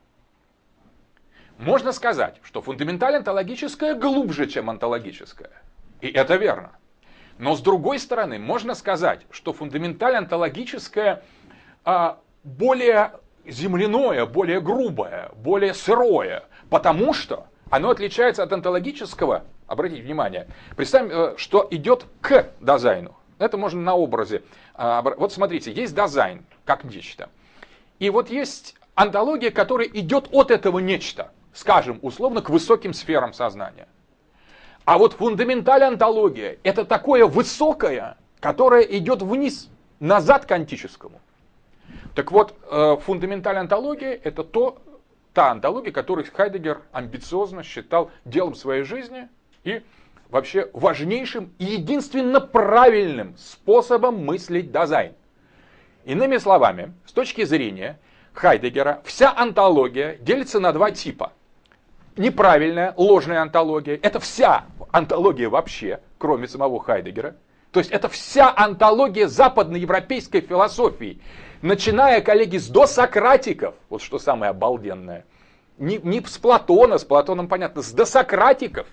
Можно 1.57 1.91
сказать, 1.91 2.37
что 2.43 2.61
фундаменталь 2.61 3.15
онтологическое 3.15 3.93
глубже, 3.95 4.47
чем 4.47 4.69
онтологическое. 4.69 5.51
И 6.01 6.07
это 6.07 6.35
верно. 6.35 6.71
Но 7.41 7.55
с 7.55 7.61
другой 7.61 7.97
стороны, 7.97 8.37
можно 8.37 8.75
сказать, 8.75 9.21
что 9.31 9.51
фундаментально 9.51 10.19
онтологическое 10.19 11.23
а, 11.83 12.19
более 12.43 13.13
земляное, 13.47 14.27
более 14.27 14.61
грубое, 14.61 15.31
более 15.37 15.73
сырое, 15.73 16.43
потому 16.69 17.13
что 17.13 17.47
оно 17.71 17.89
отличается 17.89 18.43
от 18.43 18.53
онтологического, 18.53 19.45
обратите 19.65 20.03
внимание, 20.03 20.49
представим, 20.77 21.09
э, 21.11 21.33
что 21.37 21.67
идет 21.71 22.05
к 22.21 22.45
дизайну. 22.59 23.17
Это 23.39 23.57
можно 23.57 23.81
на 23.81 23.95
образе. 23.95 24.43
А, 24.75 25.01
вот 25.01 25.33
смотрите, 25.33 25.71
есть 25.71 25.95
дизайн, 25.95 26.45
как 26.63 26.83
нечто. 26.83 27.31
И 27.97 28.11
вот 28.11 28.29
есть 28.29 28.75
антология, 28.93 29.49
которая 29.49 29.87
идет 29.87 30.27
от 30.31 30.51
этого 30.51 30.77
нечто, 30.77 31.31
скажем, 31.53 31.97
условно, 32.03 32.43
к 32.43 32.51
высоким 32.51 32.93
сферам 32.93 33.33
сознания. 33.33 33.87
А 34.91 34.97
вот 34.97 35.13
фундаментальная 35.13 35.87
антология– 35.87 36.57
это 36.63 36.83
такое 36.83 37.25
высокое, 37.25 38.17
которое 38.41 38.81
идет 38.81 39.21
вниз, 39.21 39.69
назад 40.01 40.45
к 40.45 40.51
антическому. 40.51 41.21
Так 42.13 42.33
вот, 42.33 42.53
э, 42.69 42.97
фундаментальная 43.01 43.61
антология– 43.61 44.19
это 44.25 44.43
то, 44.43 44.81
та 45.33 45.51
антология, 45.51 45.93
которую 45.93 46.27
Хайдегер 46.29 46.81
амбициозно 46.91 47.63
считал 47.63 48.11
делом 48.25 48.53
своей 48.53 48.83
жизни 48.83 49.29
и 49.63 49.81
вообще 50.29 50.69
важнейшим 50.73 51.53
и 51.57 51.63
единственно 51.63 52.41
правильным 52.41 53.37
способом 53.37 54.25
мыслить 54.25 54.73
дизайн. 54.73 55.13
Иными 56.03 56.35
словами, 56.35 56.93
с 57.05 57.13
точки 57.13 57.45
зрения 57.45 57.97
Хайдегера, 58.33 59.01
вся 59.05 59.33
антология 59.33 60.17
делится 60.17 60.59
на 60.59 60.73
два 60.73 60.91
типа– 60.91 61.31
неправильная, 62.17 62.93
ложная 62.97 63.41
антология. 63.41 63.99
Это 64.01 64.19
вся 64.19 64.65
антология 64.91 65.49
вообще, 65.49 66.01
кроме 66.17 66.47
самого 66.47 66.81
Хайдегера. 66.81 67.35
То 67.71 67.79
есть 67.79 67.91
это 67.91 68.09
вся 68.09 68.53
антология 68.55 69.27
западноевропейской 69.27 70.41
философии. 70.41 71.21
Начиная, 71.61 72.21
коллеги, 72.21 72.57
с 72.57 72.67
досократиков, 72.67 73.75
вот 73.89 74.01
что 74.01 74.19
самое 74.19 74.49
обалденное. 74.49 75.25
Не, 75.77 75.97
не 75.97 76.21
с 76.21 76.37
Платона, 76.37 76.97
с 76.97 77.05
Платоном 77.05 77.47
понятно, 77.47 77.81
с 77.81 77.91
досократиков. 77.91 78.87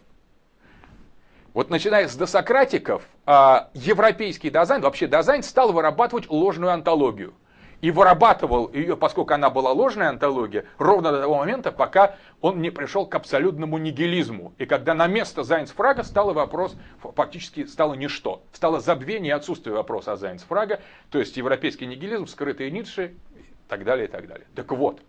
Вот 1.54 1.70
начиная 1.70 2.06
с 2.06 2.14
досократиков, 2.14 3.02
а, 3.26 3.70
европейский 3.74 4.50
дизайн, 4.50 4.80
вообще 4.80 5.08
дизайн 5.08 5.42
стал 5.42 5.72
вырабатывать 5.72 6.30
ложную 6.30 6.72
антологию– 6.72 7.34
и 7.80 7.90
вырабатывал 7.90 8.70
ее, 8.72 8.96
поскольку 8.96 9.34
она 9.34 9.50
была 9.50 9.72
ложная 9.72 10.08
антология, 10.08 10.64
ровно 10.78 11.12
до 11.12 11.20
того 11.20 11.36
момента, 11.36 11.70
пока 11.70 12.16
он 12.40 12.60
не 12.60 12.70
пришел 12.70 13.06
к 13.06 13.14
абсолютному 13.14 13.78
нигилизму. 13.78 14.52
И 14.58 14.66
когда 14.66 14.94
на 14.94 15.06
место 15.06 15.42
Зайнсфрага 15.42 16.02
стал 16.02 16.32
вопрос, 16.32 16.76
фактически 17.00 17.66
стало 17.66 17.94
ничто. 17.94 18.42
Стало 18.52 18.80
забвение 18.80 19.30
и 19.30 19.32
отсутствие 19.32 19.74
вопроса 19.74 20.12
о 20.12 20.16
Зайнсфрага, 20.16 20.80
то 21.10 21.18
есть 21.18 21.36
европейский 21.36 21.86
нигилизм, 21.86 22.26
скрытые 22.26 22.70
Ницше 22.70 23.14
и 23.36 23.68
так 23.68 23.84
далее, 23.84 24.06
и 24.06 24.10
так 24.10 24.26
далее. 24.26 24.46
Так 24.54 24.72
вот, 24.72 25.00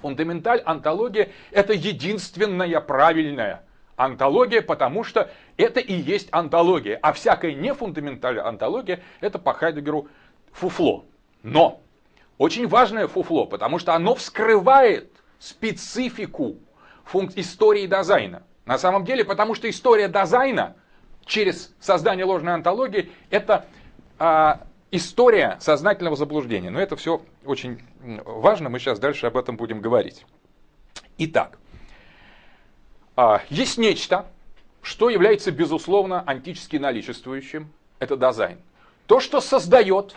фундаменталь 0.00 0.62
антология– 0.64 1.30
это 1.50 1.72
единственная 1.74 2.80
правильная 2.80 3.62
антология, 3.96 4.62
потому 4.62 5.04
что 5.04 5.30
это 5.58 5.80
и 5.80 5.92
есть 5.92 6.28
антология. 6.32 6.98
А 7.02 7.12
всякая 7.12 7.52
нефундаментальная 7.52 8.46
антология– 8.46 9.02
это 9.20 9.38
по 9.38 9.52
Хайдегеру 9.52 10.08
фуфло. 10.52 11.04
Но 11.42 11.82
очень 12.40 12.66
важное 12.68 13.06
фуфло, 13.06 13.44
потому 13.44 13.78
что 13.78 13.94
оно 13.94 14.14
вскрывает 14.14 15.12
специфику 15.38 16.56
функ- 17.04 17.34
истории 17.36 17.86
дизайна. 17.86 18.44
На 18.64 18.78
самом 18.78 19.04
деле, 19.04 19.26
потому 19.26 19.54
что 19.54 19.68
история 19.68 20.08
дизайна 20.08 20.74
через 21.26 21.74
создание 21.80 22.24
ложной 22.24 22.54
антологии 22.54 23.12
это 23.28 23.66
а, 24.18 24.62
история 24.90 25.58
сознательного 25.60 26.16
заблуждения. 26.16 26.70
Но 26.70 26.80
это 26.80 26.96
все 26.96 27.20
очень 27.44 27.82
важно, 28.24 28.70
мы 28.70 28.78
сейчас 28.78 28.98
дальше 28.98 29.26
об 29.26 29.36
этом 29.36 29.58
будем 29.58 29.82
говорить. 29.82 30.24
Итак, 31.18 31.58
а, 33.16 33.42
есть 33.50 33.76
нечто, 33.76 34.24
что 34.80 35.10
является 35.10 35.50
безусловно 35.50 36.24
антически 36.26 36.78
наличествующим, 36.78 37.70
это 37.98 38.16
дизайн. 38.16 38.56
То, 39.06 39.20
что 39.20 39.42
создает 39.42 40.14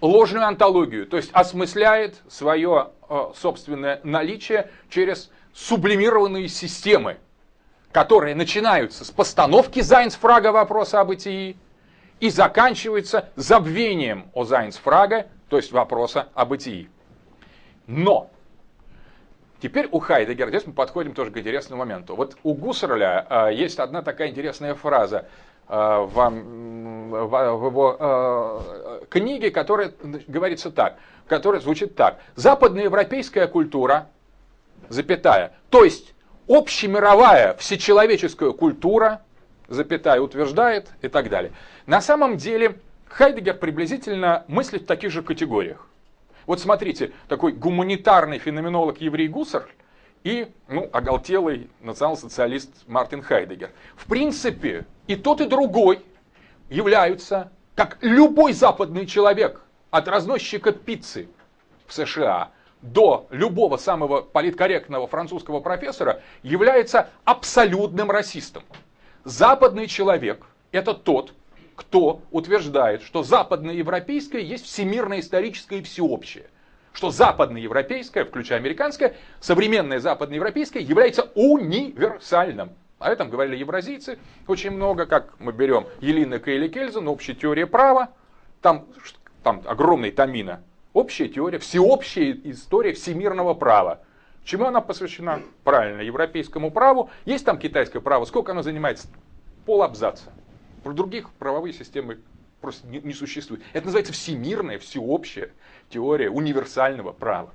ложную 0.00 0.46
антологию, 0.46 1.06
то 1.06 1.16
есть 1.16 1.30
осмысляет 1.32 2.16
свое 2.28 2.90
э, 3.08 3.30
собственное 3.36 4.00
наличие 4.02 4.70
через 4.88 5.30
сублимированные 5.52 6.48
системы, 6.48 7.18
которые 7.92 8.34
начинаются 8.34 9.04
с 9.04 9.10
постановки 9.10 9.80
Зайнсфрага 9.80 10.52
вопроса 10.52 11.00
о 11.00 11.04
бытии 11.04 11.56
и 12.20 12.30
заканчиваются 12.30 13.30
забвением 13.36 14.30
о 14.34 14.44
Зайнсфрага, 14.44 15.26
то 15.48 15.56
есть 15.56 15.72
вопроса 15.72 16.28
о 16.34 16.44
бытии. 16.44 16.88
Но 17.86 18.30
Теперь 19.60 19.88
у 19.92 19.98
Хайдегера, 19.98 20.48
здесь 20.48 20.66
мы 20.66 20.72
подходим 20.72 21.12
тоже 21.12 21.30
к 21.30 21.36
интересному 21.36 21.80
моменту. 21.80 22.16
Вот 22.16 22.36
у 22.42 22.54
Гуссерля 22.54 23.26
э, 23.28 23.54
есть 23.54 23.78
одна 23.78 24.00
такая 24.00 24.28
интересная 24.28 24.74
фраза. 24.74 25.28
В, 25.70 26.30
в 27.10 27.66
его 27.66 28.62
книге, 29.08 29.50
которая 29.50 29.92
говорится 30.26 30.70
так, 30.70 30.98
которая 31.28 31.60
звучит 31.60 31.94
так. 31.94 32.18
Западноевропейская 32.34 33.46
культура, 33.46 34.08
запятая, 34.88 35.52
то 35.70 35.84
есть 35.84 36.14
общемировая 36.48 37.54
всечеловеческая 37.54 38.50
культура, 38.50 39.22
запятая, 39.68 40.20
утверждает 40.20 40.88
и 41.02 41.08
так 41.08 41.28
далее. 41.28 41.52
На 41.86 42.00
самом 42.00 42.36
деле 42.36 42.80
Хайдегер 43.06 43.54
приблизительно 43.54 44.44
мыслит 44.48 44.82
в 44.82 44.86
таких 44.86 45.12
же 45.12 45.22
категориях. 45.22 45.86
Вот 46.46 46.58
смотрите, 46.58 47.12
такой 47.28 47.52
гуманитарный 47.52 48.38
феноменолог 48.38 49.00
еврей 49.00 49.28
Гуссерль 49.28 49.70
и 50.24 50.52
ну, 50.68 50.88
оголтелый 50.92 51.70
национал-социалист 51.80 52.70
Мартин 52.86 53.22
Хайдегер. 53.22 53.70
В 53.96 54.06
принципе, 54.06 54.86
и 55.06 55.16
тот, 55.16 55.40
и 55.40 55.46
другой 55.46 56.04
являются, 56.68 57.52
как 57.74 57.98
любой 58.00 58.52
западный 58.52 59.06
человек, 59.06 59.62
от 59.90 60.06
разносчика 60.06 60.72
пиццы 60.72 61.28
в 61.86 61.92
США 61.92 62.52
до 62.80 63.26
любого 63.30 63.76
самого 63.76 64.22
политкорректного 64.22 65.06
французского 65.06 65.60
профессора, 65.60 66.22
является 66.42 67.10
абсолютным 67.24 68.10
расистом. 68.10 68.62
Западный 69.24 69.86
человек– 69.86 70.46
это 70.72 70.94
тот, 70.94 71.34
кто 71.76 72.22
утверждает, 72.30 73.02
что 73.02 73.22
западноевропейское 73.22 74.40
есть 74.40 74.64
всемирное 74.64 75.20
историческое 75.20 75.80
и 75.80 75.82
всеобщее. 75.82 76.48
Что 76.92 77.10
западноевропейское, 77.10 78.24
включая 78.24 78.58
американское, 78.58 79.14
современное 79.40 80.00
западноевропейское 80.00 80.82
является 80.82 81.30
универсальным. 81.34 82.70
О 82.98 83.08
этом 83.08 83.30
говорили 83.30 83.56
евразийцы 83.56 84.18
очень 84.46 84.72
много, 84.72 85.06
как 85.06 85.38
мы 85.38 85.52
берем 85.52 85.86
Елина 86.00 86.38
Кейли 86.38 86.68
Кельзен, 86.68 87.08
общая 87.08 87.34
теория 87.34 87.66
права, 87.66 88.10
там, 88.60 88.86
там 89.42 89.62
огромный 89.66 90.10
томина, 90.10 90.62
общая 90.92 91.28
теория, 91.28 91.58
всеобщая 91.58 92.38
история 92.44 92.92
всемирного 92.92 93.54
права. 93.54 94.00
Чему 94.44 94.66
она 94.66 94.80
посвящена? 94.80 95.40
Правильно, 95.64 96.00
европейскому 96.00 96.70
праву. 96.70 97.10
Есть 97.24 97.46
там 97.46 97.58
китайское 97.58 98.02
право, 98.02 98.24
сколько 98.24 98.52
оно 98.52 98.62
занимает? 98.62 99.00
Пол 99.64 99.82
абзаца. 99.82 100.30
Про 100.82 100.92
других 100.92 101.30
правовые 101.34 101.72
системы 101.72 102.18
просто 102.60 102.86
не, 102.86 103.00
не 103.00 103.12
существует. 103.12 103.62
Это 103.72 103.86
называется 103.86 104.12
всемирная, 104.12 104.78
всеобщая 104.78 105.50
теория 105.88 106.30
универсального 106.30 107.12
права. 107.12 107.50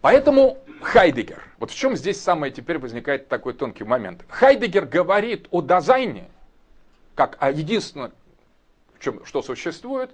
Поэтому 0.00 0.58
Хайдегер, 0.82 1.42
вот 1.58 1.70
в 1.70 1.74
чем 1.74 1.96
здесь 1.96 2.20
самое 2.20 2.52
теперь 2.52 2.78
возникает 2.78 3.28
такой 3.28 3.54
тонкий 3.54 3.84
момент. 3.84 4.24
Хайдегер 4.28 4.84
говорит 4.84 5.48
о 5.50 5.62
дизайне, 5.62 6.28
как 7.14 7.38
о 7.40 7.50
единственном, 7.50 8.12
чем, 9.00 9.24
что 9.24 9.40
существует, 9.40 10.10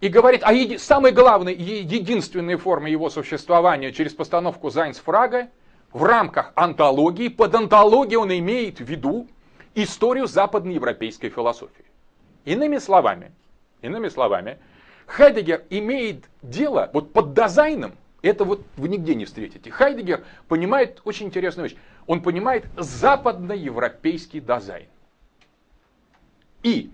и 0.00 0.08
говорит 0.08 0.42
о 0.44 0.52
еди, 0.52 0.78
самой 0.78 1.12
главной 1.12 1.52
и 1.52 1.84
единственной 1.84 2.56
форме 2.56 2.90
его 2.90 3.10
существования 3.10 3.92
через 3.92 4.14
постановку 4.14 4.70
Зайнсфрага 4.70 5.50
в 5.92 6.02
рамках 6.02 6.52
антологии. 6.56 7.28
Под 7.28 7.54
антологией 7.54 8.16
он 8.16 8.32
имеет 8.32 8.78
в 8.78 8.84
виду 8.84 9.28
историю 9.74 10.26
западноевропейской 10.26 11.30
философии. 11.30 11.81
Иными 12.44 12.78
словами, 12.78 13.32
иными 13.82 14.08
словами, 14.08 14.58
Хайдегер 15.06 15.64
имеет 15.70 16.24
дело 16.42 16.90
вот 16.92 17.12
под 17.12 17.34
дизайном, 17.34 17.94
это 18.22 18.44
вот 18.44 18.64
вы 18.76 18.88
нигде 18.88 19.14
не 19.14 19.24
встретите. 19.24 19.70
Хайдегер 19.70 20.24
понимает 20.48 21.00
очень 21.04 21.26
интересную 21.26 21.68
вещь. 21.68 21.78
Он 22.06 22.22
понимает 22.22 22.64
западноевропейский 22.76 24.40
дизайн. 24.40 24.86
И 26.62 26.90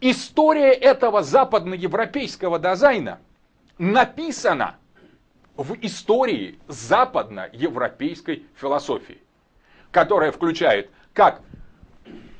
история 0.00 0.72
этого 0.72 1.22
западноевропейского 1.22 2.58
дизайна 2.58 3.18
написана 3.78 4.76
в 5.56 5.74
истории 5.82 6.58
западноевропейской 6.68 8.44
философии, 8.54 9.18
которая 9.90 10.30
включает 10.30 10.90
как 11.12 11.42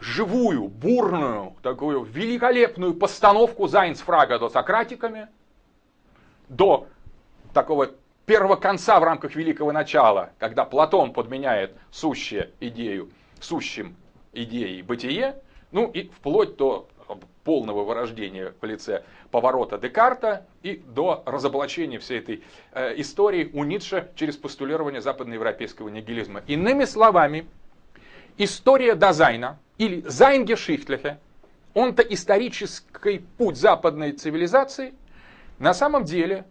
живую, 0.01 0.69
бурную, 0.69 1.55
такую 1.63 2.05
великолепную 2.05 2.95
постановку 2.95 3.67
Зайнсфрага 3.67 4.39
до 4.39 4.49
Сократиками, 4.49 5.29
до 6.49 6.87
такого 7.53 7.91
первого 8.27 8.57
конца 8.57 9.01
в 9.01 9.05
рамках 9.05 9.35
великого 9.35 9.73
начала, 9.73 10.31
когда 10.39 10.65
Платон 10.65 11.13
подменяет 11.13 11.75
сущее 11.91 12.51
идею 12.61 13.11
сущим 13.41 13.97
идеей 14.33 14.83
бытие, 14.83 15.37
ну 15.73 15.91
и 15.91 16.09
вплоть 16.09 16.57
до 16.57 16.89
полного 17.45 17.85
вырождения 17.85 18.53
в 18.61 18.65
лице 18.67 19.05
поворота 19.31 19.79
Декарта 19.79 20.47
и 20.63 20.77
до 20.77 21.23
разоблачения 21.25 21.99
всей 21.99 22.19
этой 22.19 22.45
э, 22.73 23.01
истории 23.01 23.51
у 23.55 23.65
Ницше 23.65 24.11
через 24.17 24.37
постулирование 24.37 25.01
западноевропейского 25.01 25.89
нигилизма. 25.89 26.43
Иными 26.47 26.85
словами, 26.85 27.47
история 28.37 28.95
Дазайна 28.95 29.59
или 29.79 30.03
seinsgeschichtliche, 30.07 31.19
онто-исторический 31.75 33.21
путь 33.39 33.57
западной 33.57 34.13
цивилизации, 34.13 34.95
на 35.59 35.75
самом 35.75 36.05
деле 36.05 36.45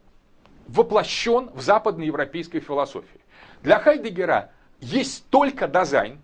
воплощен 0.68 1.50
в 1.54 1.62
западноевропейской 1.62 2.60
философии. 2.60 3.22
Для 3.62 3.80
Хайдегера 3.80 4.52
есть 4.80 5.26
только 5.30 5.68
Дазайн 5.68 6.22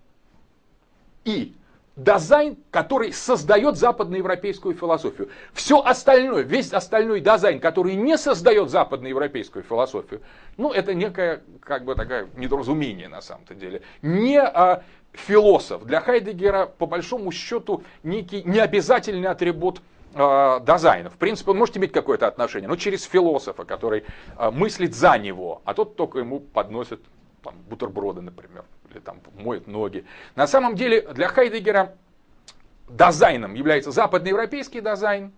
и 1.24 1.54
Дазайн, 1.96 2.56
который 2.70 3.12
создает 3.12 3.76
западноевропейскую 3.76 4.74
философию. 4.74 5.30
Все 5.52 5.80
остальное, 5.80 6.42
весь 6.42 6.72
остальной 6.72 7.20
Дазайн, 7.20 7.60
который 7.60 7.94
не 7.94 8.18
создает 8.18 8.70
западноевропейскую 8.70 9.62
философию, 9.62 10.20
ну, 10.56 10.72
это 10.72 10.92
некое, 10.94 11.42
как 11.60 11.84
бы, 11.84 11.94
такое 11.94 12.28
недоразумение 12.36 13.08
на 13.08 13.20
самом-то 13.20 13.54
деле. 13.54 13.82
Не 14.02 14.40
а, 14.40 14.82
философ. 15.14 15.84
Для 15.84 16.00
Хайдегера, 16.00 16.66
по 16.66 16.86
большому 16.86 17.32
счету, 17.32 17.82
некий 18.02 18.42
необязательный 18.44 19.28
атрибут 19.28 19.80
э. 20.14 20.18
В 20.18 21.16
принципе, 21.18 21.50
он 21.50 21.58
может 21.58 21.76
иметь 21.76 21.92
какое-то 21.92 22.26
отношение, 22.26 22.68
но 22.68 22.76
через 22.76 23.04
философа, 23.04 23.64
который 23.64 24.04
э, 24.38 24.50
мыслит 24.50 24.94
за 24.94 25.18
него, 25.18 25.62
а 25.64 25.74
тот 25.74 25.96
только 25.96 26.18
ему 26.20 26.40
подносит 26.40 27.00
там, 27.42 27.54
бутерброды, 27.68 28.20
например, 28.20 28.64
или 28.90 29.00
там 29.00 29.20
моет 29.38 29.66
ноги. 29.66 30.04
На 30.36 30.46
самом 30.46 30.76
деле, 30.76 31.02
для 31.12 31.28
Хайдегера 31.28 31.94
дизайном 32.88 33.54
является 33.54 33.90
западноевропейский 33.90 34.80
дизайн, 34.80 35.32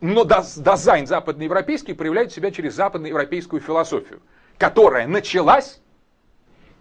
но 0.00 0.24
Дазайн 0.24 1.06
западноевропейский 1.06 1.94
проявляет 1.94 2.32
себя 2.32 2.50
через 2.50 2.74
западноевропейскую 2.74 3.60
философию, 3.60 4.20
которая 4.58 5.06
началась 5.06 5.81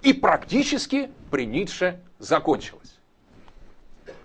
и 0.02 0.14
практически 0.14 1.12
при 1.30 1.46
Ницше 1.46 2.00
закончилась. 2.20 3.00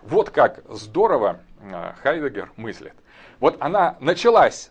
Вот 0.02 0.30
как 0.30 0.62
здорово 0.68 1.40
э, 1.60 1.92
Хайдегер 2.02 2.52
мыслит. 2.56 2.94
Вот 3.40 3.56
она 3.60 3.96
началась 4.00 4.70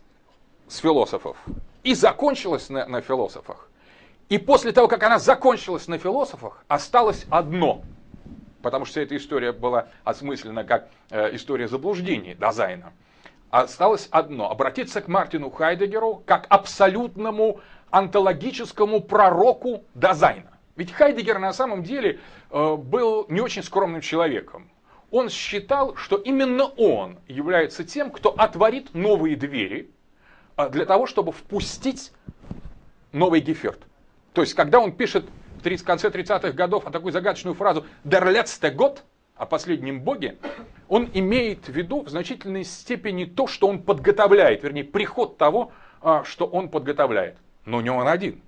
с 0.67 0.77
философов 0.77 1.37
и 1.83 1.93
закончилась 1.93 2.69
на, 2.69 2.85
на 2.87 3.01
философах. 3.01 3.69
И 4.29 4.37
после 4.37 4.71
того, 4.71 4.87
как 4.87 5.03
она 5.03 5.19
закончилась 5.19 5.87
на 5.87 5.97
философах, 5.97 6.63
осталось 6.67 7.25
одно. 7.29 7.83
Потому 8.61 8.85
что 8.85 8.99
эта 8.99 9.15
история 9.17 9.51
была 9.51 9.89
осмыслена 10.03 10.63
как 10.63 10.87
э, 11.11 11.35
история 11.35 11.67
заблуждений 11.67 12.33
Дазайна. 12.33 12.93
Осталось 13.51 14.07
одно. 14.09 14.49
Обратиться 14.49 15.01
к 15.01 15.07
Мартину 15.07 15.51
Хайдегеру 15.51 16.23
как 16.25 16.47
абсолютному 16.49 17.59
онтологическому 17.91 19.01
пророку 19.01 19.83
Дазайна. 19.93 20.54
Ведь 20.75 20.91
Хайдегер 20.91 21.39
на 21.39 21.53
самом 21.53 21.83
деле 21.83 22.19
э, 22.51 22.75
был 22.75 23.25
не 23.29 23.41
очень 23.41 23.63
скромным 23.63 24.01
человеком. 24.01 24.69
Он 25.11 25.29
считал, 25.29 25.95
что 25.95 26.17
именно 26.17 26.65
он 26.65 27.19
является 27.27 27.83
тем, 27.83 28.11
кто 28.11 28.31
отворит 28.31 28.93
новые 28.93 29.35
двери 29.35 29.89
э, 30.57 30.69
для 30.69 30.85
того, 30.85 31.05
чтобы 31.05 31.31
впустить 31.31 32.11
новый 33.11 33.39
Geviert. 33.39 33.79
То 34.33 34.41
есть, 34.41 34.53
когда 34.53 34.79
он 34.79 34.91
пишет 34.91 35.25
в 35.63 35.83
конце 35.83 36.09
30-х 36.09 36.51
годов 36.51 36.83
такую 36.91 37.11
загадочную 37.11 37.55
фразу 37.55 37.85
«Der 38.03 38.23
letzte 38.23 38.75
Gott», 38.75 38.99
о 39.35 39.45
последнем 39.45 40.01
Боге, 40.01 40.37
он 40.87 41.09
имеет 41.13 41.67
в 41.67 41.69
виду 41.69 42.01
в 42.03 42.09
значительной 42.09 42.63
степени 42.63 43.25
то, 43.25 43.47
что 43.47 43.67
он 43.67 43.81
подготовляет, 43.81 44.63
вернее, 44.63 44.83
приход 44.83 45.37
того, 45.37 45.71
э, 46.01 46.21
что 46.23 46.45
он 46.45 46.69
подготовляет. 46.69 47.37
Но 47.65 47.81
не 47.81 47.89
он 47.89 48.07
один. 48.07 48.41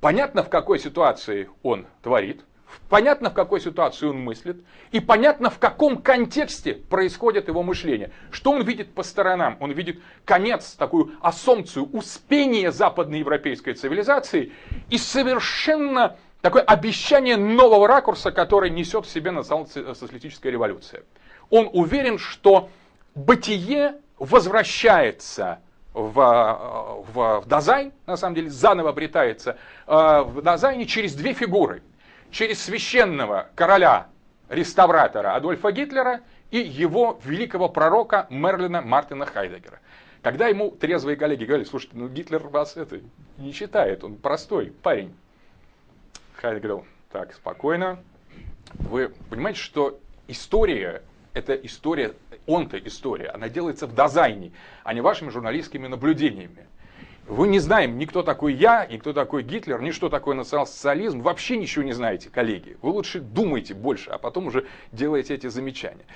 Понятно, 0.00 0.44
в 0.44 0.48
какой 0.48 0.78
ситуации 0.78 1.48
он 1.62 1.86
творит, 2.02 2.44
понятно, 2.88 3.30
в 3.30 3.34
какой 3.34 3.60
ситуации 3.60 4.06
он 4.06 4.20
мыслит, 4.20 4.62
и 4.92 5.00
понятно, 5.00 5.50
в 5.50 5.58
каком 5.58 6.00
контексте 6.00 6.74
происходит 6.74 7.48
его 7.48 7.62
мышление. 7.64 8.12
Что 8.30 8.52
он 8.52 8.62
видит 8.62 8.94
по 8.94 9.02
сторонам? 9.02 9.56
Он 9.58 9.72
видит 9.72 10.00
конец, 10.24 10.74
такую 10.74 11.12
ассомпцию, 11.20 11.88
успение 11.92 12.70
западноевропейской 12.70 13.74
цивилизации 13.74 14.52
и 14.88 14.98
совершенно 14.98 16.16
такое 16.42 16.62
обещание 16.62 17.36
нового 17.36 17.88
ракурса, 17.88 18.30
который 18.30 18.70
несет 18.70 19.04
в 19.04 19.10
себе 19.10 19.32
национал-социалистическая 19.32 20.50
революция. 20.50 21.02
он 21.50 21.68
уверен, 21.72 22.18
что 22.18 22.70
бытие 23.16 23.96
возвращается 24.18 25.60
в, 25.92 26.12
в, 27.12 27.40
в 27.40 27.46
Дазайн, 27.46 27.92
на 28.06 28.16
самом 28.16 28.34
деле 28.34 28.50
заново 28.50 28.90
обретается 28.90 29.58
э, 29.86 30.22
в 30.22 30.42
Дазайне 30.42 30.86
через 30.86 31.14
две 31.14 31.32
фигуры. 31.32 31.82
Через 32.30 32.62
священного 32.62 33.48
короля, 33.54 34.08
реставратора 34.48 35.34
Адольфа 35.34 35.72
Гитлера 35.72 36.20
и 36.50 36.58
его 36.58 37.18
великого 37.24 37.68
пророка 37.68 38.26
Мерлина 38.30 38.82
Мартина 38.82 39.26
Хайдегера. 39.26 39.80
Когда 40.22 40.48
ему 40.48 40.70
трезвые 40.70 41.16
коллеги 41.16 41.44
говорили, 41.44 41.66
слушайте, 41.66 41.96
ну 41.96 42.08
Гитлер 42.08 42.46
вас 42.48 42.76
это 42.76 43.00
не 43.38 43.52
читает, 43.52 44.04
он 44.04 44.16
простой 44.16 44.72
парень. 44.82 45.14
Хайдегер 46.34 46.68
говорил, 46.68 46.86
так, 47.10 47.32
спокойно. 47.34 47.98
Вы 48.74 49.08
понимаете, 49.30 49.60
что 49.60 49.98
история 50.26 51.02
это 51.38 51.54
история, 51.54 52.14
он-то 52.48 52.78
история, 52.78 53.28
она 53.28 53.48
делается 53.48 53.86
в 53.86 53.94
дизайне, 53.94 54.52
а 54.82 54.94
не 54.94 55.00
вашими 55.00 55.28
журналистскими 55.28 55.86
наблюдениями. 55.86 56.66
Вы 57.28 57.48
не 57.48 57.58
знаем 57.58 57.98
ни 57.98 58.06
кто 58.06 58.22
такой 58.22 58.54
я, 58.54 58.86
ни 58.86 58.96
кто 58.96 59.12
такой 59.12 59.42
Гитлер, 59.42 59.82
ни 59.82 59.90
что 59.90 60.08
такое 60.08 60.34
национал-социализм. 60.34 61.20
Вообще 61.20 61.58
ничего 61.58 61.84
не 61.84 61.92
знаете, 61.92 62.30
коллеги. 62.30 62.78
Вы 62.80 62.88
лучше 62.90 63.20
думайте 63.20 63.74
больше, 63.74 64.08
а 64.08 64.16
потом 64.16 64.46
уже 64.46 64.66
делаете 64.92 65.34
эти 65.34 65.46
замечания. 65.48 66.06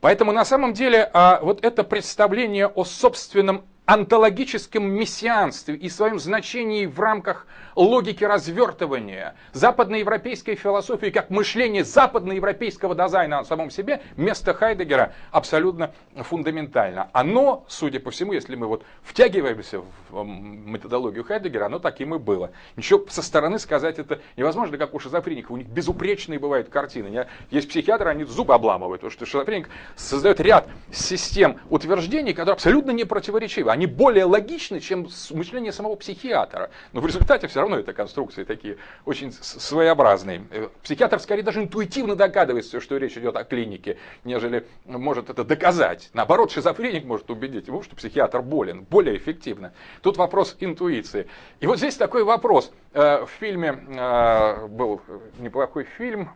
Поэтому 0.00 0.32
на 0.32 0.46
самом 0.46 0.72
деле 0.72 1.10
а, 1.12 1.40
вот 1.42 1.62
это 1.62 1.84
представление 1.84 2.68
о 2.68 2.84
собственном 2.84 3.66
онтологическом 3.84 4.84
мессианстве 4.84 5.74
и 5.74 5.88
своем 5.88 6.20
значении 6.20 6.86
в 6.86 7.00
рамках 7.00 7.46
логики 7.74 8.22
развертывания 8.22 9.34
западноевропейской 9.52 10.54
философии 10.54 11.10
как 11.10 11.30
мышление 11.30 11.82
западноевропейского 11.82 12.94
дизайна 12.94 13.40
о 13.40 13.44
самом 13.44 13.70
себе, 13.70 14.02
место 14.16 14.54
Хайдегера 14.54 15.14
абсолютно 15.32 15.92
фундаментально. 16.14 17.08
Оно, 17.12 17.64
судя 17.66 17.98
по 17.98 18.12
всему, 18.12 18.32
если 18.32 18.54
мы 18.54 18.68
вот 18.68 18.84
втягиваемся 19.02 19.80
в 20.10 20.22
методологию 20.24 21.24
Хайдегера, 21.24 21.66
оно 21.66 21.80
таким 21.80 22.14
и 22.14 22.18
было. 22.18 22.52
Ничего 22.76 23.04
со 23.08 23.22
стороны 23.22 23.58
сказать 23.58 23.98
это 23.98 24.20
невозможно, 24.36 24.78
как 24.78 24.94
у 24.94 25.00
шизофреников. 25.00 25.50
У 25.50 25.56
них 25.56 25.66
безупречные 25.66 26.38
бывают 26.38 26.68
картины. 26.68 27.26
Есть 27.50 27.68
психиатры, 27.68 28.10
они 28.10 28.24
зубы 28.24 28.54
обламывают, 28.54 29.00
потому 29.00 29.10
что 29.10 29.26
шизофреник 29.26 29.68
создает 29.96 30.40
ряд 30.40 30.68
систем 30.92 31.58
утверждений, 31.68 32.32
которые 32.32 32.52
абсолютно 32.52 32.92
не 32.92 33.04
противоречивы. 33.04 33.71
Они 33.72 33.86
более 33.86 34.26
логичны, 34.26 34.80
чем 34.80 35.08
мышление 35.30 35.72
самого 35.72 35.96
психиатра. 35.96 36.68
Но 36.92 37.00
в 37.00 37.06
результате 37.06 37.48
все 37.48 37.60
равно 37.60 37.78
это 37.78 37.94
конструкции 37.94 38.44
такие 38.44 38.76
очень 39.06 39.32
своеобразные. 39.32 40.44
Э, 40.50 40.68
психиатр 40.82 41.18
скорее 41.18 41.42
даже 41.42 41.62
интуитивно 41.62 42.14
догадывается, 42.14 42.82
что 42.82 42.98
речь 42.98 43.16
идет 43.16 43.34
о 43.34 43.44
клинике, 43.44 43.96
нежели 44.24 44.66
может 44.84 45.30
это 45.30 45.42
доказать. 45.42 46.10
Наоборот, 46.12 46.50
шизофреник 46.52 47.06
может 47.06 47.30
убедить 47.30 47.66
его, 47.66 47.82
что 47.82 47.96
психиатр 47.96 48.42
болен, 48.42 48.82
более 48.82 49.16
эффективно. 49.16 49.72
Тут 50.02 50.18
вопрос 50.18 50.54
интуиции. 50.60 51.26
И 51.60 51.66
вот 51.66 51.78
здесь 51.78 51.96
такой 51.96 52.24
вопрос. 52.24 52.70
Э, 52.92 53.24
в 53.24 53.30
фильме 53.40 53.68
э, 53.88 54.66
был 54.66 55.00
неплохой 55.38 55.84
фильм, 55.96 56.28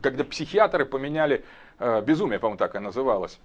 когда 0.00 0.22
психиатры 0.22 0.84
поменяли 0.84 1.44
безумие, 2.04 2.38
по-моему, 2.38 2.58
так 2.58 2.76
и 2.76 2.78
называлось 2.78 3.40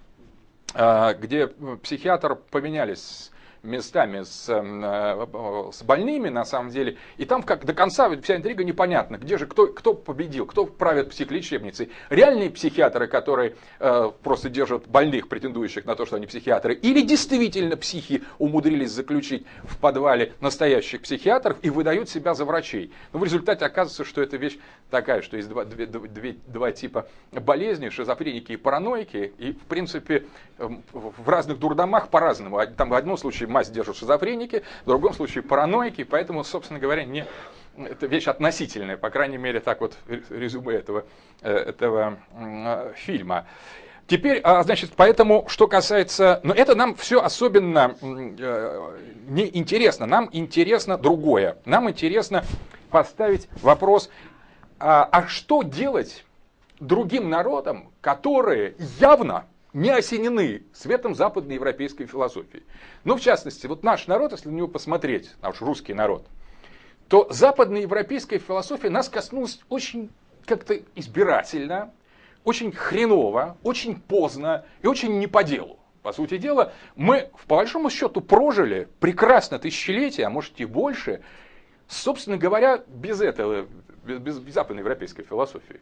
где 0.74 1.46
психиатр 1.82 2.34
поменялись 2.34 3.30
местами 3.64 4.22
с, 4.22 4.48
э, 4.48 5.72
с 5.72 5.82
больными, 5.82 6.28
на 6.28 6.44
самом 6.44 6.70
деле. 6.70 6.96
И 7.16 7.24
там 7.24 7.42
как 7.42 7.64
до 7.64 7.74
конца 7.74 8.10
вся 8.22 8.36
интрига 8.36 8.64
непонятна, 8.64 9.16
где 9.16 9.38
же, 9.38 9.46
кто, 9.46 9.66
кто 9.66 9.94
победил, 9.94 10.46
кто 10.46 10.66
правит 10.66 11.10
психлечебницей. 11.10 11.90
Реальные 12.10 12.50
психиатры, 12.50 13.06
которые 13.06 13.56
э, 13.80 14.10
просто 14.22 14.50
держат 14.50 14.86
больных, 14.86 15.28
претендующих 15.28 15.84
на 15.84 15.96
то, 15.96 16.06
что 16.06 16.16
они 16.16 16.26
психиатры, 16.26 16.74
или 16.74 17.00
действительно 17.00 17.76
психи 17.76 18.22
умудрились 18.38 18.90
заключить 18.90 19.46
в 19.64 19.78
подвале 19.78 20.32
настоящих 20.40 21.02
психиатров 21.02 21.58
и 21.62 21.70
выдают 21.70 22.08
себя 22.08 22.34
за 22.34 22.44
врачей. 22.44 22.92
Но 23.12 23.18
в 23.18 23.24
результате 23.24 23.64
оказывается, 23.64 24.04
что 24.04 24.22
эта 24.22 24.36
вещь 24.36 24.58
такая, 24.90 25.22
что 25.22 25.36
есть 25.36 25.48
два, 25.48 25.64
две, 25.64 25.86
две, 25.86 26.36
два 26.46 26.72
типа 26.72 27.08
болезней, 27.32 27.90
шизофреники 27.90 28.52
и 28.52 28.56
параноики, 28.56 29.32
и 29.38 29.52
в 29.52 29.66
принципе 29.66 30.26
эм, 30.58 30.82
в 30.92 31.28
разных 31.28 31.58
дурдомах 31.58 32.08
по-разному. 32.08 32.60
Там 32.76 32.90
в 32.90 32.94
одном 32.94 33.16
случае 33.16 33.48
мазь 33.54 33.70
держат 33.70 33.96
шизофреники, 33.96 34.64
в 34.82 34.88
другом 34.88 35.14
случае 35.14 35.42
параноики, 35.42 36.02
поэтому, 36.04 36.42
собственно 36.44 36.80
говоря, 36.80 37.04
не, 37.04 37.24
это 37.76 38.06
вещь 38.06 38.26
относительная, 38.26 38.96
по 38.96 39.10
крайней 39.10 39.38
мере, 39.38 39.60
так 39.60 39.80
вот 39.80 39.96
резюме 40.28 40.74
этого, 40.74 41.04
э, 41.40 41.52
этого 41.52 42.18
фильма. 42.96 43.46
Теперь, 44.06 44.40
а, 44.44 44.62
значит, 44.64 44.92
поэтому, 44.94 45.46
что 45.48 45.66
касается... 45.66 46.40
Но 46.42 46.52
это 46.52 46.74
нам 46.74 46.94
все 46.94 47.22
особенно 47.22 47.96
э, 48.02 48.98
не 49.28 49.48
интересно. 49.56 50.04
Нам 50.04 50.28
интересно 50.30 50.98
другое. 50.98 51.56
Нам 51.64 51.88
интересно 51.88 52.44
поставить 52.90 53.48
вопрос, 53.62 54.10
а, 54.78 55.08
а 55.10 55.26
что 55.26 55.62
делать 55.62 56.26
другим 56.80 57.30
народам, 57.30 57.92
которые 58.02 58.74
явно 59.00 59.46
не 59.74 59.90
осенены 59.90 60.62
светом 60.72 61.14
западноевропейской 61.14 62.06
философии. 62.06 62.62
Ну, 63.02 63.16
в 63.16 63.20
частности, 63.20 63.66
вот 63.66 63.82
наш 63.82 64.06
народ, 64.06 64.32
если 64.32 64.48
на 64.48 64.54
него 64.54 64.68
посмотреть, 64.68 65.32
наш 65.42 65.60
русский 65.60 65.92
народ, 65.92 66.26
то 67.08 67.26
западноевропейская 67.30 68.38
философия 68.38 68.88
нас 68.88 69.08
коснулась 69.08 69.60
очень 69.68 70.10
как-то 70.46 70.78
избирательно, 70.94 71.92
очень 72.44 72.72
хреново, 72.72 73.58
очень 73.62 74.00
поздно 74.00 74.64
и 74.80 74.86
очень 74.86 75.18
не 75.18 75.26
по 75.26 75.42
делу. 75.42 75.78
По 76.02 76.12
сути 76.12 76.36
дела, 76.36 76.72
мы, 76.94 77.30
по 77.48 77.56
большому 77.56 77.90
счету, 77.90 78.20
прожили 78.20 78.88
прекрасно 79.00 79.58
тысячелетия, 79.58 80.26
а 80.26 80.30
может 80.30 80.60
и 80.60 80.66
больше, 80.66 81.22
собственно 81.88 82.36
говоря, 82.36 82.84
без 82.86 83.20
этого, 83.22 83.66
без, 84.04 84.38
без 84.38 84.54
западноевропейской 84.54 85.24
философии. 85.24 85.80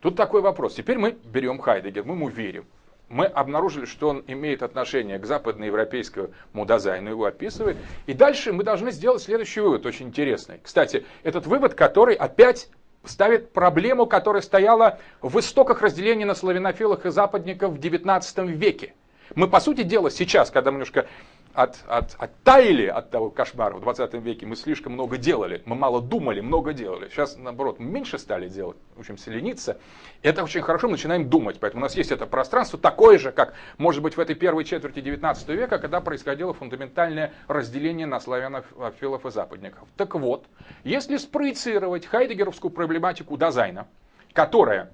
Тут 0.00 0.16
такой 0.16 0.40
вопрос. 0.40 0.74
Теперь 0.74 0.98
мы 0.98 1.16
берем 1.24 1.58
Хайдегер, 1.58 2.04
мы 2.04 2.14
ему 2.14 2.28
верим. 2.28 2.64
Мы 3.08 3.26
обнаружили, 3.26 3.86
что 3.86 4.08
он 4.08 4.24
имеет 4.28 4.62
отношение 4.62 5.18
к 5.18 5.26
западноевропейскому 5.26 6.30
дизайну, 6.54 7.10
его 7.10 7.24
описывает. 7.24 7.76
И 8.06 8.14
дальше 8.14 8.52
мы 8.52 8.62
должны 8.62 8.92
сделать 8.92 9.22
следующий 9.22 9.60
вывод, 9.60 9.84
очень 9.84 10.06
интересный. 10.06 10.60
Кстати, 10.62 11.04
этот 11.24 11.46
вывод, 11.46 11.74
который 11.74 12.14
опять 12.14 12.68
ставит 13.04 13.52
проблему, 13.52 14.06
которая 14.06 14.42
стояла 14.42 15.00
в 15.22 15.38
истоках 15.40 15.82
разделения 15.82 16.24
на 16.24 16.34
славянофилах 16.34 17.04
и 17.04 17.10
западников 17.10 17.72
в 17.72 17.80
XIX 17.80 18.46
веке. 18.46 18.94
Мы, 19.34 19.48
по 19.48 19.60
сути 19.60 19.82
дела, 19.82 20.10
сейчас, 20.10 20.50
когда 20.50 20.70
мы 20.70 20.76
немножко 20.76 21.06
от, 21.54 21.78
от, 21.86 22.14
оттаяли 22.18 22.86
от 22.86 23.10
того 23.10 23.30
кошмара 23.30 23.74
в 23.74 23.80
20 23.80 24.14
веке, 24.14 24.46
мы 24.46 24.56
слишком 24.56 24.92
много 24.92 25.18
делали, 25.18 25.62
мы 25.66 25.74
мало 25.74 26.00
думали, 26.00 26.40
много 26.40 26.72
делали. 26.72 27.08
Сейчас, 27.08 27.36
наоборот, 27.36 27.78
меньше 27.78 28.18
стали 28.18 28.48
делать, 28.48 28.76
учимся 28.96 29.30
лениться. 29.30 29.78
Это 30.22 30.44
очень 30.44 30.62
хорошо, 30.62 30.86
мы 30.86 30.92
начинаем 30.92 31.28
думать. 31.28 31.58
Поэтому 31.60 31.82
у 31.82 31.84
нас 31.84 31.96
есть 31.96 32.12
это 32.12 32.26
пространство 32.26 32.78
такое 32.78 33.18
же, 33.18 33.32
как, 33.32 33.54
может 33.78 34.02
быть, 34.02 34.16
в 34.16 34.20
этой 34.20 34.34
первой 34.34 34.64
четверти 34.64 35.00
19 35.00 35.48
века, 35.48 35.78
когда 35.78 36.00
происходило 36.00 36.54
фундаментальное 36.54 37.32
разделение 37.48 38.06
на 38.06 38.20
славянофилов 38.20 39.26
и 39.26 39.30
западников. 39.30 39.88
Так 39.96 40.14
вот, 40.14 40.46
если 40.84 41.16
спроецировать 41.16 42.06
хайдегеровскую 42.06 42.70
проблематику 42.70 43.36
дизайна, 43.36 43.88
которая 44.32 44.92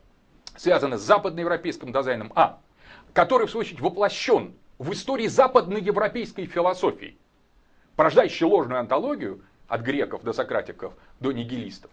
связана 0.57 0.97
с 0.97 1.03
западноевропейским 1.03 1.93
дизайном, 1.93 2.33
а, 2.35 2.61
который, 3.13 3.47
в 3.47 3.51
свою 3.51 3.63
очередь, 3.63 3.81
воплощен 3.81 4.55
в 4.79 4.93
истории 4.93 5.27
западноевропейской 5.27 6.47
философии, 6.47 7.17
порождающей 7.97 8.47
ложную 8.47 8.81
антологию 8.81 9.43
от 9.69 9.81
греков 9.81 10.23
до 10.23 10.33
сократиков 10.33 10.95
до 11.21 11.33
нигилистов, 11.33 11.91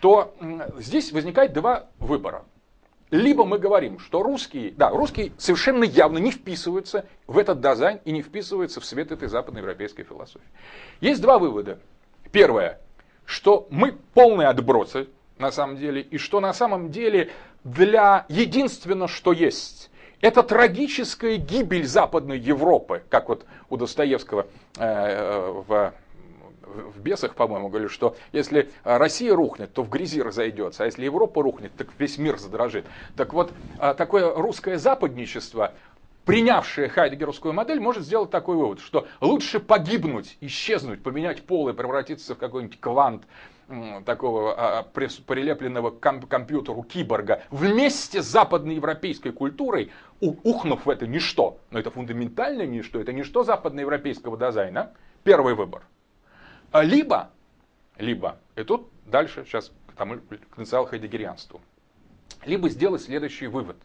то 0.00 0.34
здесь 0.78 1.12
возникает 1.12 1.52
два 1.52 1.88
выбора. 1.98 2.44
Либо 3.10 3.44
мы 3.44 3.58
говорим, 3.58 4.00
что 4.00 4.22
русские, 4.22 4.72
да, 4.72 4.90
русские 4.90 5.32
совершенно 5.38 5.84
явно 5.84 6.18
не 6.18 6.32
вписываются 6.32 7.06
в 7.26 7.38
этот 7.38 7.60
дизайн 7.60 8.00
и 8.04 8.10
не 8.10 8.20
вписываются 8.20 8.80
в 8.80 8.84
свет 8.84 9.12
этой 9.12 9.28
западноевропейской 9.28 10.04
философии. 10.04 10.46
Есть 11.00 11.22
два 11.22 11.38
вывода. 11.38 11.78
Первое, 12.32 12.80
что 13.24 13.68
мы 13.70 13.92
полные 13.92 14.48
отбросы 14.48 15.08
на 15.38 15.52
самом 15.52 15.76
деле, 15.76 16.00
и 16.00 16.18
что 16.18 16.40
на 16.40 16.52
самом 16.52 16.90
деле 16.90 17.30
для 17.62 18.26
единственного, 18.28 19.08
что 19.08 19.32
есть, 19.32 19.90
это 20.20 20.42
трагическая 20.42 21.36
гибель 21.36 21.86
Западной 21.86 22.38
Европы, 22.38 23.02
как 23.10 23.28
вот 23.28 23.44
у 23.68 23.76
Достоевского 23.76 24.46
э, 24.78 25.62
в 25.66 25.94
в 26.66 27.00
бесах, 27.00 27.34
по-моему, 27.34 27.68
говорю, 27.68 27.88
что 27.88 28.16
если 28.32 28.70
Россия 28.84 29.34
рухнет, 29.34 29.72
то 29.72 29.82
в 29.82 29.88
грязи 29.88 30.20
разойдется, 30.20 30.82
а 30.82 30.86
если 30.86 31.04
Европа 31.04 31.42
рухнет, 31.42 31.72
так 31.76 31.88
весь 31.98 32.18
мир 32.18 32.38
задрожит. 32.38 32.84
Так 33.16 33.32
вот, 33.32 33.52
а, 33.78 33.94
такое 33.94 34.34
русское 34.34 34.78
западничество 34.78 35.72
принявшая 36.24 36.88
хайдегеровскую 36.88 37.54
модель, 37.54 37.80
может 37.80 38.02
сделать 38.02 38.30
такой 38.30 38.56
вывод, 38.56 38.80
что 38.80 39.06
лучше 39.20 39.60
погибнуть, 39.60 40.36
исчезнуть, 40.40 41.02
поменять 41.02 41.44
пол 41.44 41.68
и 41.68 41.72
превратиться 41.72 42.34
в 42.34 42.38
какой-нибудь 42.38 42.80
квант 42.80 43.22
такого 44.04 44.54
а, 44.54 44.82
прилепленного 44.84 45.90
к 45.90 46.00
компьютеру 46.00 46.82
киборга 46.82 47.42
вместе 47.50 48.22
с 48.22 48.26
западноевропейской 48.26 49.32
культурой, 49.32 49.90
ухнув 50.20 50.86
в 50.86 50.90
это 50.90 51.06
ничто, 51.06 51.58
но 51.70 51.80
это 51.80 51.90
фундаментальное 51.90 52.66
ничто, 52.66 53.00
это 53.00 53.12
ничто 53.12 53.42
западноевропейского 53.42 54.38
дизайна, 54.38 54.92
первый 55.24 55.54
выбор. 55.54 55.82
А 56.70 56.82
либо, 56.82 57.30
либо, 57.98 58.38
и 58.54 58.62
тут 58.62 58.88
дальше 59.04 59.44
сейчас 59.44 59.72
к, 59.88 59.92
тому, 59.94 60.18
к 60.50 60.56
национал-хайдегерианству, 60.56 61.60
либо 62.44 62.68
сделать 62.68 63.02
следующий 63.02 63.48
вывод. 63.48 63.76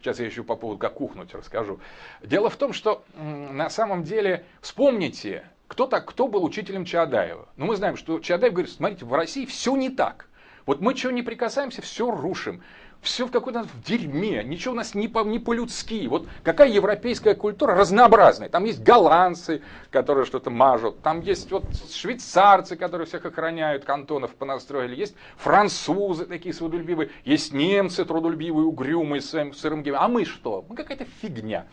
Сейчас 0.00 0.18
я 0.18 0.26
еще 0.26 0.42
по 0.42 0.56
поводу 0.56 0.78
как 0.78 1.00
ухнуть 1.00 1.34
расскажу. 1.34 1.80
Дело 2.22 2.50
в 2.50 2.56
том, 2.56 2.72
что 2.72 3.04
на 3.16 3.70
самом 3.70 4.02
деле, 4.02 4.44
вспомните, 4.60 5.44
кто, 5.68 5.86
так, 5.86 6.06
кто 6.06 6.28
был 6.28 6.44
учителем 6.44 6.84
Чаадаева? 6.84 7.48
Ну, 7.56 7.66
мы 7.66 7.76
знаем, 7.76 7.96
что 7.96 8.18
Чаадаев 8.20 8.52
говорит, 8.52 8.72
смотрите, 8.72 9.04
в 9.04 9.12
России 9.12 9.46
все 9.46 9.74
не 9.76 9.90
так. 9.90 10.28
Вот 10.64 10.80
мы 10.80 10.94
чего 10.94 11.12
не 11.12 11.22
прикасаемся, 11.22 11.82
все 11.82 12.10
рушим. 12.10 12.62
Все 13.02 13.26
в 13.26 13.30
какой-то 13.30 13.62
в 13.62 13.82
дерьме, 13.84 14.42
ничего 14.42 14.72
у 14.72 14.76
нас 14.76 14.94
не, 14.94 15.06
по, 15.06 15.20
не 15.20 15.38
по-людски. 15.38 16.06
Вот 16.08 16.26
какая 16.42 16.68
европейская 16.68 17.34
культура 17.34 17.74
разнообразная. 17.74 18.48
Там 18.48 18.64
есть 18.64 18.82
голландцы, 18.82 19.62
которые 19.90 20.24
что-то 20.24 20.50
мажут. 20.50 21.02
Там 21.02 21.20
есть 21.20 21.50
вот 21.52 21.64
швейцарцы, 21.92 22.74
которые 22.74 23.06
всех 23.06 23.24
охраняют, 23.24 23.84
кантонов 23.84 24.34
понастроили. 24.34 24.96
Есть 24.96 25.14
французы 25.36 26.24
такие 26.24 26.54
свободолюбивые. 26.54 27.10
Есть 27.24 27.52
немцы 27.52 28.04
трудолюбивые, 28.04 28.66
угрюмые, 28.66 29.20
с 29.20 29.30
своим 29.30 29.52
сырым 29.52 29.82
геем. 29.82 29.96
А 29.98 30.08
мы 30.08 30.24
что? 30.24 30.64
Мы 30.68 30.74
какая-то 30.74 31.04
фигня, 31.20 31.66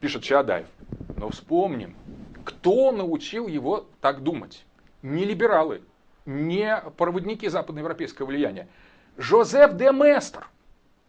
пишет 0.00 0.22
Чаадаев. 0.22 0.68
Но 1.16 1.28
вспомним, 1.28 1.96
кто 2.44 2.92
научил 2.92 3.46
его 3.46 3.86
так 4.00 4.22
думать? 4.22 4.64
Не 5.02 5.24
либералы, 5.24 5.82
не 6.26 6.82
проводники 6.96 7.48
западноевропейского 7.48 8.26
влияния. 8.26 8.68
Жозеф 9.16 9.74
де 9.74 9.92
Местр. 9.92 10.48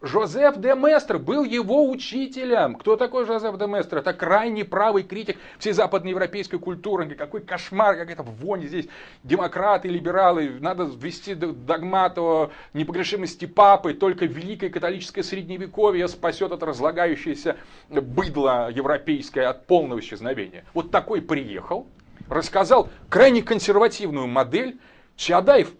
Жозеф 0.04 0.58
де 0.58 0.74
Местр 0.74 1.18
был 1.18 1.44
его 1.44 1.88
учителем. 1.88 2.74
Кто 2.74 2.96
такой 2.96 3.24
Жозеф 3.24 3.56
де 3.56 3.66
Местр? 3.66 3.98
Это 3.98 4.12
крайне 4.12 4.64
правый 4.64 5.02
критик 5.02 5.38
всей 5.58 5.72
западноевропейской 5.72 6.58
культуры. 6.58 7.08
Какой 7.14 7.40
кошмар, 7.40 7.96
какая-то 7.96 8.22
вонь 8.22 8.66
здесь. 8.66 8.86
Демократы, 9.22 9.88
либералы. 9.88 10.58
Надо 10.60 10.84
ввести 10.84 11.34
догмат 11.34 12.18
о 12.18 12.50
непогрешимости 12.74 13.46
папы. 13.46 13.94
Только 13.94 14.26
великое 14.26 14.68
католическое 14.68 15.24
средневековье 15.24 16.06
спасет 16.08 16.52
от 16.52 16.62
разлагающееся 16.62 17.56
быдло 17.88 18.70
европейское 18.70 19.48
от 19.48 19.66
полного 19.66 20.00
исчезновения. 20.00 20.64
Вот 20.74 20.90
такой 20.90 21.22
приехал, 21.22 21.86
рассказал 22.28 22.90
крайне 23.08 23.42
консервативную 23.42 24.26
модель. 24.26 24.78
Чаадаев 25.16 25.70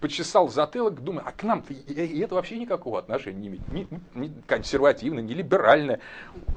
почесал 0.00 0.48
затылок, 0.48 1.02
думаю, 1.02 1.24
а 1.26 1.32
к 1.32 1.42
нам-то 1.42 1.74
это 1.74 2.34
вообще 2.34 2.58
никакого 2.58 2.98
отношения 2.98 3.38
не 3.38 3.48
имеет. 3.48 3.68
Ни, 3.70 3.88
ни 4.14 4.32
консервативное, 4.46 5.22
ни 5.22 5.32
либеральное. 5.32 6.00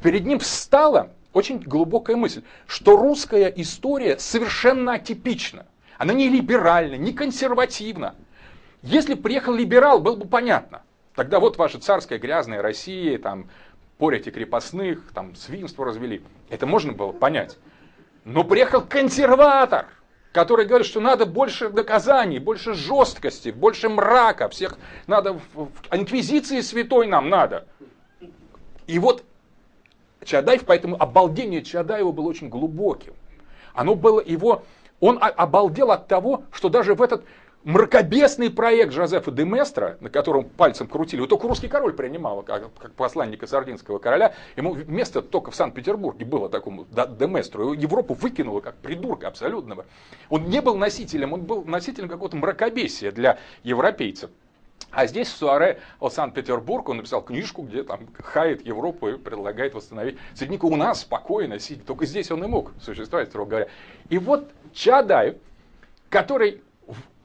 Перед 0.01 0.25
ним 0.25 0.39
встала 0.39 1.11
очень 1.33 1.59
глубокая 1.59 2.15
мысль, 2.15 2.43
что 2.67 2.95
русская 2.95 3.47
история 3.47 4.17
совершенно 4.17 4.93
атипична. 4.93 5.65
Она 5.97 6.13
не 6.13 6.29
либеральна, 6.29 6.95
не 6.95 7.13
консервативна. 7.13 8.15
Если 8.81 9.13
приехал 9.13 9.53
либерал, 9.53 9.99
было 9.99 10.15
бы 10.15 10.27
понятно. 10.27 10.81
Тогда 11.15 11.39
вот 11.39 11.57
ваша 11.57 11.79
царская 11.79 12.19
грязная 12.19 12.61
Россия, 12.61 13.19
там, 13.19 13.49
порите 13.97 14.31
крепостных, 14.31 15.11
там, 15.13 15.35
свинство 15.35 15.85
развели. 15.85 16.23
Это 16.49 16.65
можно 16.65 16.93
было 16.93 17.11
понять. 17.11 17.57
Но 18.25 18.43
приехал 18.43 18.81
консерватор– 18.81 19.87
который 20.33 20.65
говорит, 20.65 20.87
что 20.87 20.99
надо 20.99 21.25
больше 21.25 21.69
доказаний, 21.69 22.39
больше 22.39 22.73
жесткости, 22.73 23.49
больше 23.49 23.87
мрака, 23.87 24.49
всех 24.49 24.77
надо, 25.05 25.39
инквизиции 25.91 26.59
святой 26.61 27.07
нам 27.07 27.29
надо. 27.29 27.65
И 28.87 28.97
вот 28.99 29.23
Чадаев, 30.25 30.65
поэтому 30.65 31.01
обалдение 31.01 31.61
Чадаева 31.61 32.11
было 32.11 32.27
очень 32.27 32.49
глубоким. 32.49 33.13
Оно 33.75 33.93
было 33.93 34.19
его, 34.19 34.63
он 34.99 35.19
обалдел 35.21 35.91
от 35.91 36.07
того, 36.07 36.43
что 36.51 36.67
даже 36.67 36.95
в 36.95 37.01
этот 37.01 37.23
мракобесный 37.63 38.49
проект 38.49 38.93
Жозефа 38.93 39.31
де 39.31 39.43
Местра, 39.45 39.97
на 40.01 40.09
котором 40.09 40.45
пальцем 40.45 40.87
крутили, 40.87 41.21
вот 41.21 41.29
только 41.29 41.47
русский 41.47 41.67
король 41.67 41.93
принимал, 41.93 42.43
как, 42.43 42.73
как 42.77 42.93
посланника 42.93 43.47
сардинского 43.47 43.99
короля, 43.99 44.33
ему 44.55 44.75
место 44.75 45.21
только 45.21 45.51
в 45.51 45.55
Санкт-Петербурге 45.55 46.25
было 46.25 46.49
такому 46.49 46.85
де 46.85 47.27
Местру, 47.27 47.73
Европу 47.73 48.13
выкинуло 48.13 48.59
как 48.59 48.75
придурка 48.75 49.27
абсолютного. 49.27 49.85
Он 50.29 50.45
не 50.45 50.61
был 50.61 50.75
носителем, 50.75 51.33
он 51.33 51.41
был 51.41 51.63
носителем 51.63 52.09
какого-то 52.09 52.37
мракобесия 52.37 53.11
для 53.11 53.39
европейцев. 53.63 54.29
А 54.91 55.07
здесь 55.07 55.27
в 55.27 55.35
Суаре 55.35 55.79
о 55.99 56.09
Санкт-Петербург 56.09 56.87
он 56.89 56.97
написал 56.97 57.23
книжку, 57.23 57.63
где 57.63 57.83
там 57.83 58.01
хает 58.21 58.65
Европу 58.65 59.07
и 59.07 59.17
предлагает 59.17 59.73
восстановить 59.73 60.17
средника 60.35 60.65
у 60.65 60.75
нас 60.75 61.01
спокойно 61.01 61.57
сидит. 61.57 61.85
Только 61.85 62.05
здесь 62.05 62.29
он 62.29 62.43
и 62.43 62.47
мог 62.47 62.71
существовать, 62.79 63.29
строго 63.29 63.49
говоря. 63.49 63.67
И 64.09 64.19
вот 64.19 64.51
Чадаев, 64.73 65.37
который 66.09 66.61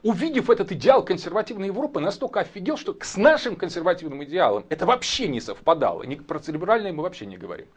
увидев 0.03 0.49
этот 0.49 0.71
идеал 0.71 1.03
консервативной 1.03 1.67
Европы, 1.67 1.99
настолько 1.99 2.41
офигел, 2.41 2.77
что 2.77 2.95
с 3.01 3.17
нашим 3.17 3.55
консервативным 3.55 4.23
идеалом 4.23 4.65
это 4.69 4.85
вообще 4.85 5.27
не 5.27 5.41
совпадало. 5.41 6.03
Про 6.27 6.39
церебральное 6.39 6.93
мы 6.93 7.03
вообще 7.03 7.25
не 7.25 7.37
говорим. 7.37 7.67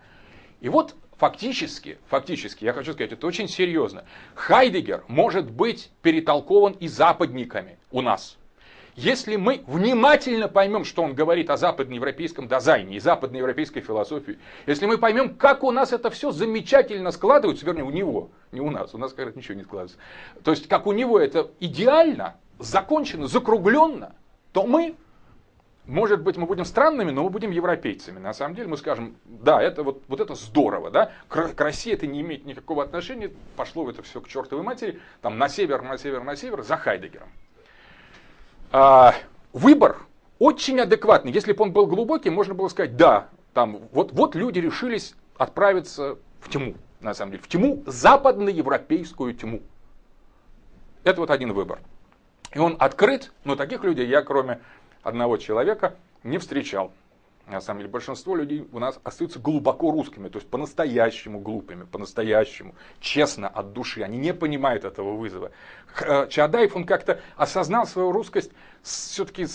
И 0.61 0.69
вот 0.69 0.95
фактически, 1.17 1.99
фактически, 2.09 2.65
я 2.65 2.73
хочу 2.73 2.93
сказать, 2.93 3.13
это 3.13 3.27
очень 3.27 3.49
серьезно. 3.49 4.05
Хайдегер 4.35 5.05
может 5.09 5.51
быть 5.51 5.91
перетолкован 6.03 6.73
и 6.75 6.87
западниками 6.87 7.79
у 7.91 8.01
нас. 8.01 8.39
Если 8.95 9.37
мы 9.37 9.65
внимательно 9.67 10.49
поймем, 10.49 10.85
что 10.85 11.03
он 11.03 11.15
говорит 11.15 11.49
о 11.49 11.57
западноевропейском 11.57 12.47
дизайне 12.47 12.97
и 12.97 13.01
западноевропейской 13.01 13.81
философии, 13.81 14.39
если 14.67 14.85
мы 14.85 14.99
поймем, 14.99 15.35
как 15.35 15.65
у 15.65 15.71
нас 15.71 15.95
это 15.95 16.11
все 16.11 16.31
замечательно 16.31 17.11
складывается, 17.11 17.65
вернее, 17.65 17.85
у 17.85 17.91
него, 17.91 18.31
не 18.53 18.61
у 18.61 18.71
нас, 18.71 18.95
у 18.95 18.99
нас, 18.99 19.15
говорят, 19.15 19.35
ничего 19.35 19.55
не 19.55 19.63
складывается, 19.63 19.97
то 20.45 20.51
есть, 20.51 20.69
как 20.69 20.87
у 20.87 20.93
него 20.93 21.19
это 21.19 21.51
идеально, 21.59 22.37
закончено, 22.59 23.29
закругленно, 23.29 24.15
то 24.53 24.67
мы, 24.67 24.95
может 25.87 26.23
быть, 26.23 26.37
мы 26.37 26.45
будем 26.45 26.67
странными, 26.67 27.13
но 27.13 27.25
мы 27.25 27.31
будем 27.31 27.51
европейцами. 27.51 28.19
На 28.19 28.35
самом 28.35 28.55
деле 28.55 28.69
мы 28.69 28.77
скажем, 28.77 29.17
да, 29.25 29.63
это 29.63 29.85
вот, 29.85 30.03
вот 30.07 30.21
это 30.21 30.35
здорово, 30.35 30.91
да, 30.91 31.13
к, 31.29 31.55
к 31.55 31.61
России 31.63 31.95
это 31.95 32.07
не 32.07 32.21
имеет 32.21 32.45
никакого 32.45 32.85
отношения, 32.85 33.33
пошло 33.57 33.89
это 33.89 34.03
все 34.03 34.21
к 34.21 34.29
чертовой 34.29 34.63
матери, 34.63 35.01
там 35.23 35.39
на 35.39 35.49
север, 35.49 35.81
на 35.81 35.97
север, 35.97 36.23
на 36.25 36.37
север, 36.37 36.63
за 36.63 36.77
Хайдегером 36.77 37.31
выбор 39.53 39.99
очень 40.39 40.81
адекватный. 40.81 41.31
Если 41.33 41.53
бы 41.53 41.63
он 41.63 41.73
был 41.73 41.87
глубокий, 41.87 42.31
можно 42.31 42.55
было 42.55 42.69
сказать, 42.69 42.97
да, 42.97 43.29
там, 43.55 43.81
вот, 43.93 44.13
вот 44.13 44.35
люди 44.35 44.59
решились 44.59 45.15
отправиться 45.37 46.19
в 46.41 46.49
тьму, 46.51 46.75
на 47.01 47.15
самом 47.15 47.33
деле, 47.33 47.43
в 47.43 47.49
тьму, 47.49 47.83
западноевропейскую 47.87 49.35
тьму. 49.35 49.61
Это 51.05 51.21
вот 51.21 51.31
один 51.31 51.53
выбор. 51.53 51.81
И 52.55 52.59
он 52.59 52.77
открыт, 52.79 53.33
но 53.45 53.57
таких 53.57 53.85
людей 53.85 54.07
я, 54.07 54.23
кроме 54.23 54.61
одного 55.03 55.37
человека, 55.37 55.95
не 56.23 56.39
встречал. 56.39 56.93
На 57.47 57.61
самом 57.61 57.81
деле 57.81 57.91
большинство 57.91 58.37
людей 58.37 58.67
у 58.73 58.79
нас 58.79 59.01
остаются 59.03 59.41
глубоко 59.41 59.91
русскими, 59.91 60.29
то 60.29 60.39
есть 60.39 60.49
по-настоящему 60.49 61.41
глупыми, 61.41 61.85
по-настоящему, 61.85 62.75
честно, 63.01 63.49
от 63.49 63.73
души. 63.73 64.03
Они 64.03 64.17
не 64.17 64.33
понимают 64.33 64.85
этого 64.85 65.17
вызова. 65.17 65.51
Э, 66.01 66.29
Чадаев, 66.29 66.77
он 66.77 66.85
как-то 66.85 67.21
осознал 67.37 67.87
свою 67.87 68.13
русскость, 68.13 68.53
все-таки 68.83 69.47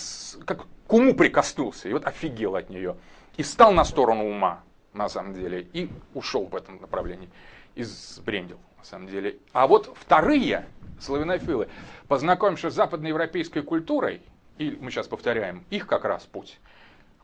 как 0.45 0.67
к 0.85 0.93
уму 0.93 1.15
прикоснулся, 1.15 1.87
и 1.87 1.93
вот 1.93 2.05
офигел 2.05 2.55
от 2.55 2.69
нее. 2.69 2.97
И 3.37 3.43
стал 3.43 3.71
на 3.71 3.85
сторону 3.85 4.29
ума, 4.29 4.63
на 4.93 5.07
самом 5.07 5.33
деле, 5.33 5.65
и 5.71 5.89
ушел 6.13 6.45
в 6.45 6.55
этом 6.55 6.81
направлении, 6.81 7.29
и 7.75 7.83
сбрендил, 7.83 8.59
на 8.77 8.83
самом 8.83 9.07
деле. 9.07 9.37
А 9.53 9.65
вот 9.65 9.95
вторые 9.97 10.65
славянофилы, 10.99 11.69
познакомившись 12.09 12.73
с 12.73 12.75
западноевропейской 12.75 13.61
культурой, 13.61 14.21
и 14.57 14.77
мы 14.81 14.91
сейчас 14.91 15.07
повторяем, 15.07 15.63
их 15.69 15.87
как 15.87 16.03
раз 16.03 16.25
путь– 16.25 16.59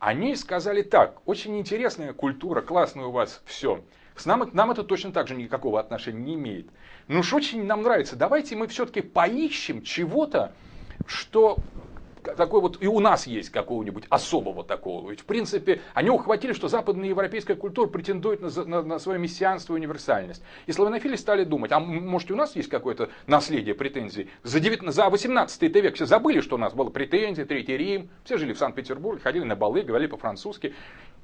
они 0.04 0.36
сказали 0.36 0.82
так, 0.82 1.22
очень 1.26 1.58
интересная 1.58 2.12
культура, 2.12 2.62
классная 2.62 3.06
у 3.06 3.12
вас 3.12 3.42
все. 3.46 3.86
С 4.18 4.26
нам, 4.26 4.50
нам 4.52 4.70
это 4.70 4.84
точно 4.84 5.14
так 5.14 5.30
же 5.30 5.36
никакого 5.36 5.80
отношения 5.80 6.20
не 6.20 6.34
имеет. 6.36 6.68
Но 7.08 7.20
уж 7.20 7.34
очень 7.34 7.66
нам 7.66 7.84
нравится, 7.84 8.18
давайте 8.18 8.58
мы 8.58 8.68
все-таки 8.68 9.00
поищем 9.00 9.82
чего-то, 9.82 10.52
что 11.06 11.58
такой 12.24 12.62
вот 12.62 12.82
и 12.82 12.88
у 12.88 13.00
нас 13.00 13.28
есть 13.28 13.50
какого-нибудь 13.50 14.06
особого 14.10 14.64
такого. 14.64 15.10
Ведь, 15.10 15.22
в 15.22 15.26
принципе, 15.26 15.82
они 15.94 16.10
ухватили, 16.10 16.54
что 16.54 16.68
западная 16.68 17.10
европейская 17.10 17.56
культура 17.56 17.88
претендует 17.88 18.42
на, 18.42 18.50
на, 18.66 18.82
на 18.82 19.00
свое 19.00 19.20
мессианство 19.20 19.74
и 19.74 19.78
универсальность. 19.78 20.44
И 20.66 20.72
славянофили 20.72 21.16
стали 21.16 21.44
думать, 21.44 21.72
а 21.72 21.80
может 21.80 22.32
у 22.32 22.36
нас 22.36 22.56
есть 22.56 22.70
какое-то 22.70 23.10
наследие 23.28 23.76
претензий? 23.76 24.30
За, 24.44 24.60
19, 24.60 24.94
за 24.94 25.10
18 25.10 25.62
век 25.62 25.96
все 25.96 26.06
забыли, 26.06 26.42
что 26.42 26.56
у 26.56 26.60
нас 26.60 26.74
было 26.74 26.90
претензии, 26.90 27.44
Третий 27.44 27.78
Рим, 27.78 28.10
все 28.24 28.38
жили 28.38 28.54
в 28.54 28.58
Санкт-Петербурге, 28.58 29.22
ходили 29.22 29.44
на 29.44 29.56
балы, 29.56 29.82
говорили 29.82 30.10
по-французски. 30.10 30.74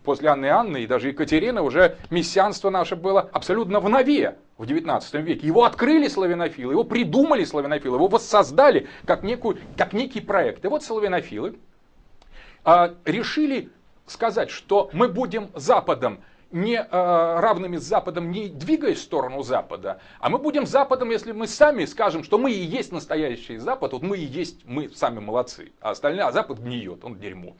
После 0.03 0.29
Анны 0.29 0.45
и 0.45 0.49
Анны 0.49 0.83
и 0.83 0.88
даже 0.88 1.09
Екатерины 1.09 1.62
уже 1.62 1.97
мессианство 2.09 2.69
наше 2.69 2.95
было 2.95 3.29
абсолютно 3.31 3.79
в 3.79 3.89
нове 3.89 4.38
в 4.57 4.65
19 4.65 5.13
веке. 5.15 5.47
Его 5.47 5.63
открыли 5.63 6.07
славянофилы, 6.07 6.73
его 6.73 6.83
придумали 6.83 7.43
славянофилы, 7.43 7.97
его 7.97 8.07
воссоздали 8.07 8.88
как, 9.05 9.23
некую, 9.23 9.57
как 9.77 9.93
некий 9.93 10.21
проект. 10.21 10.65
И 10.65 10.67
вот 10.67 10.83
славянофилы 10.83 11.55
а, 12.63 12.93
решили 13.05 13.69
сказать, 14.07 14.49
что 14.49 14.89
мы 14.93 15.07
будем 15.07 15.49
Западом 15.55 16.19
не 16.51 16.75
э, 16.75 17.39
равными 17.39 17.77
с 17.77 17.83
Западом, 17.83 18.31
не 18.31 18.49
двигаясь 18.49 18.97
в 18.97 19.03
сторону 19.03 19.43
Запада, 19.43 19.99
а 20.19 20.29
мы 20.29 20.39
будем 20.39 20.65
Западом, 20.65 21.12
если 21.12 21.31
мы 21.31 21.47
сами 21.47 21.85
скажем, 21.85 22.23
что 22.23 22.38
мы 22.38 22.51
и 22.51 22.59
есть 22.59 22.91
настоящий 22.91 23.57
Запад, 23.57 23.93
вот 23.93 24.01
мы 24.01 24.17
и 24.17 24.25
есть, 24.25 24.65
мы 24.65 24.89
сами 24.89 25.19
молодцы, 25.19 25.71
а 25.79 25.91
остальные, 25.91 26.23
а 26.23 26.31
Запад 26.31 26.59
гниет, 26.59 27.03
он 27.03 27.19
дерьмо. 27.19 27.55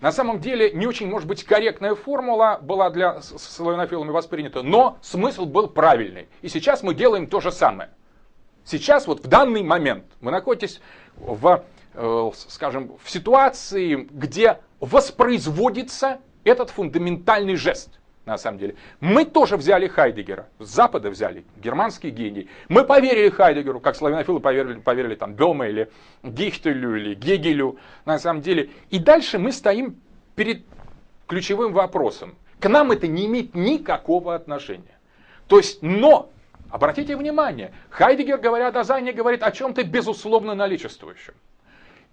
На 0.00 0.12
самом 0.12 0.40
деле 0.40 0.70
не 0.72 0.86
очень, 0.86 1.08
может 1.08 1.26
быть, 1.26 1.42
корректная 1.42 1.96
формула 1.96 2.58
была 2.62 2.90
для 2.90 3.20
славянофилами 3.20 4.10
воспринята, 4.10 4.62
но 4.62 4.98
смысл 5.02 5.44
был 5.44 5.68
правильный. 5.68 6.28
И 6.40 6.48
сейчас 6.48 6.82
мы 6.84 6.94
делаем 6.94 7.26
то 7.26 7.40
же 7.40 7.50
самое. 7.50 7.90
Сейчас, 8.64 9.06
вот 9.06 9.24
в 9.24 9.26
данный 9.26 9.62
момент, 9.62 10.04
вы 10.20 10.30
находитесь 10.30 10.80
в, 11.16 11.64
э, 11.94 12.30
скажем, 12.34 12.96
в 13.02 13.10
ситуации, 13.10 14.06
где 14.10 14.60
воспроизводится 14.78 16.20
этот 16.44 16.70
фундаментальный 16.70 17.56
жест 17.56 17.97
на 18.28 18.38
самом 18.38 18.58
деле. 18.58 18.76
Мы 19.00 19.24
тоже 19.24 19.56
взяли 19.56 19.88
Хайдегера, 19.88 20.48
с 20.58 20.68
Запада 20.68 21.10
взяли, 21.10 21.44
германский 21.56 22.10
гений. 22.10 22.48
Мы 22.68 22.84
поверили 22.84 23.30
Хайдегеру, 23.30 23.80
как 23.80 23.96
славянофилы 23.96 24.38
поверили, 24.38 24.78
поверили 24.78 25.14
там 25.14 25.34
Бема 25.34 25.66
или 25.66 25.90
Гихтелю 26.22 26.96
или 26.96 27.14
Гегелю, 27.14 27.78
на 28.04 28.18
самом 28.18 28.42
деле. 28.42 28.70
И 28.90 28.98
дальше 28.98 29.38
мы 29.38 29.50
стоим 29.50 29.96
перед 30.36 30.62
ключевым 31.26 31.72
вопросом. 31.72 32.36
К 32.60 32.68
нам 32.68 32.92
это 32.92 33.06
не 33.06 33.26
имеет 33.26 33.54
никакого 33.54 34.34
отношения. 34.34 34.98
То 35.48 35.56
есть, 35.56 35.82
но, 35.82 36.30
обратите 36.70 37.16
внимание, 37.16 37.72
Хайдегер, 37.88 38.38
говоря 38.38 38.68
о 38.68 38.72
Дазайне, 38.72 39.12
говорит 39.12 39.42
о 39.42 39.50
чем-то 39.50 39.82
безусловно 39.84 40.54
наличествующем. 40.54 41.34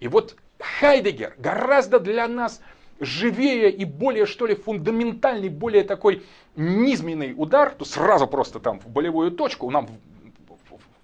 И 0.00 0.08
вот 0.08 0.36
Хайдегер 0.58 1.34
гораздо 1.36 2.00
для 2.00 2.26
нас 2.26 2.62
живее 3.00 3.70
и 3.70 3.84
более, 3.84 4.26
что 4.26 4.46
ли, 4.46 4.54
фундаментальный, 4.54 5.48
более 5.48 5.84
такой 5.84 6.24
низменный 6.56 7.34
удар, 7.36 7.70
то 7.70 7.84
сразу 7.84 8.26
просто 8.26 8.60
там 8.60 8.80
в 8.80 8.88
болевую 8.88 9.30
точку, 9.32 9.70
нам 9.70 9.88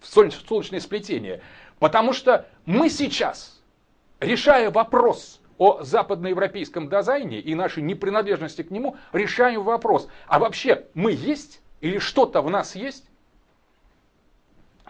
в 0.00 0.06
солнечное 0.06 0.80
сплетение. 0.80 1.42
Потому 1.78 2.12
что 2.12 2.46
мы 2.64 2.88
сейчас, 2.90 3.60
решая 4.20 4.70
вопрос 4.70 5.40
о 5.58 5.82
западноевропейском 5.82 6.88
дизайне 6.88 7.40
и 7.40 7.54
нашей 7.54 7.82
непринадлежности 7.82 8.62
к 8.62 8.70
нему, 8.70 8.96
решаем 9.12 9.62
вопрос, 9.62 10.08
а 10.26 10.38
вообще 10.38 10.86
мы 10.94 11.12
есть 11.12 11.60
или 11.80 11.98
что-то 11.98 12.40
в 12.42 12.50
нас 12.50 12.74
есть? 12.74 13.04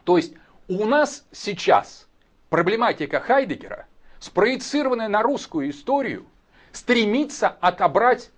То 0.04 0.16
есть 0.16 0.34
у 0.68 0.84
нас 0.84 1.26
сейчас 1.32 2.08
проблематика 2.50 3.20
Хайдегера, 3.20 3.86
спроецированная 4.18 5.08
на 5.08 5.22
русскую 5.22 5.70
историю, 5.70 6.26
стремится 6.72 7.48
отобрать 7.48 8.30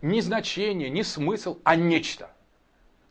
не 0.00 0.20
значение, 0.20 0.90
не 0.90 1.02
смысл, 1.02 1.58
а 1.64 1.76
нечто. 1.76 2.30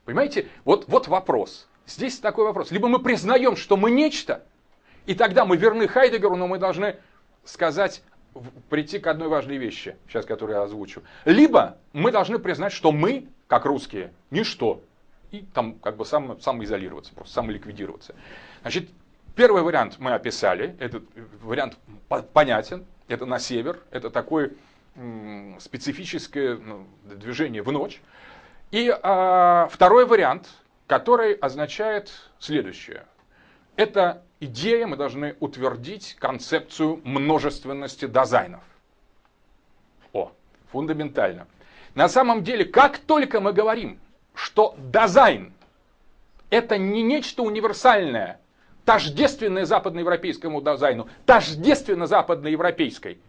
Понимаете? 0.06 0.48
Вот, 0.66 0.88
вот 0.88 1.08
вопрос. 1.08 1.68
Здесь 1.86 2.20
такой 2.20 2.46
вопрос. 2.46 2.72
Либо 2.72 2.88
мы 2.88 3.00
признаем, 3.00 3.56
что 3.56 3.78
мы 3.78 3.92
нечто, 3.92 4.44
и 5.06 5.16
тогда 5.16 5.46
мы 5.46 5.58
верны 5.58 5.88
Хайдегеру, 5.88 6.36
но 6.36 6.48
мы 6.48 6.60
должны 6.60 6.98
сказать, 7.44 8.04
прийти 8.70 9.00
к 9.00 9.08
одной 9.08 9.28
важной 9.28 9.58
вещи, 9.58 9.98
сейчас 10.08 10.26
которую 10.26 10.58
я 10.58 10.64
озвучу. 10.64 11.04
Либо 11.26 11.78
мы 11.94 12.12
должны 12.12 12.40
признать, 12.40 12.72
что 12.72 12.92
мы, 12.92 13.28
как 13.48 13.66
русские, 13.66 14.14
ничто. 14.30 14.82
И 15.32 15.44
там 15.54 15.76
как 15.80 15.98
бы 15.98 16.06
сам, 16.06 16.40
самоизолироваться, 16.40 17.14
просто 17.14 17.34
самоликвидироваться. 17.36 18.16
Значит, 18.62 18.90
первый 19.36 19.64
вариант 19.64 19.96
мы 20.00 20.14
описали, 20.14 20.76
этот 20.80 21.04
вариант 21.42 21.78
понятен, 22.34 22.86
это 23.12 23.26
на 23.26 23.40
север, 23.40 23.80
это 23.92 24.10
такое 24.10 24.52
специфическое 25.60 26.58
ну, 26.58 26.86
движение 27.04 27.62
в 27.62 27.72
ночь. 27.72 28.02
И 28.72 28.94
а, 29.04 29.68
второй 29.72 30.06
вариант, 30.06 30.50
который 30.88 31.34
означает 31.34 32.12
следующее. 32.40 33.06
Это 33.78 34.24
идея, 34.40 34.88
мы 34.88 34.98
должны 34.98 35.36
утвердить 35.40 36.16
концепцию 36.20 37.00
множественности 37.04 38.06
дизайнов. 38.06 38.64
О, 40.12 40.32
фундаментально. 40.72 41.48
На 41.96 42.10
самом 42.10 42.44
деле, 42.44 42.66
как 42.66 42.98
только 42.98 43.40
мы 43.40 43.54
говорим, 43.54 44.00
что 44.34 44.76
дизайн 44.78 45.54
это 46.52 46.78
не 46.78 47.02
нечто 47.02 47.44
универсальное, 47.44 48.41
тождественное 48.86 49.66
западноевропейскому 49.66 50.62
дизайну, 50.62 51.08
тождественно 51.26 52.08
западноевропейской 52.08 53.20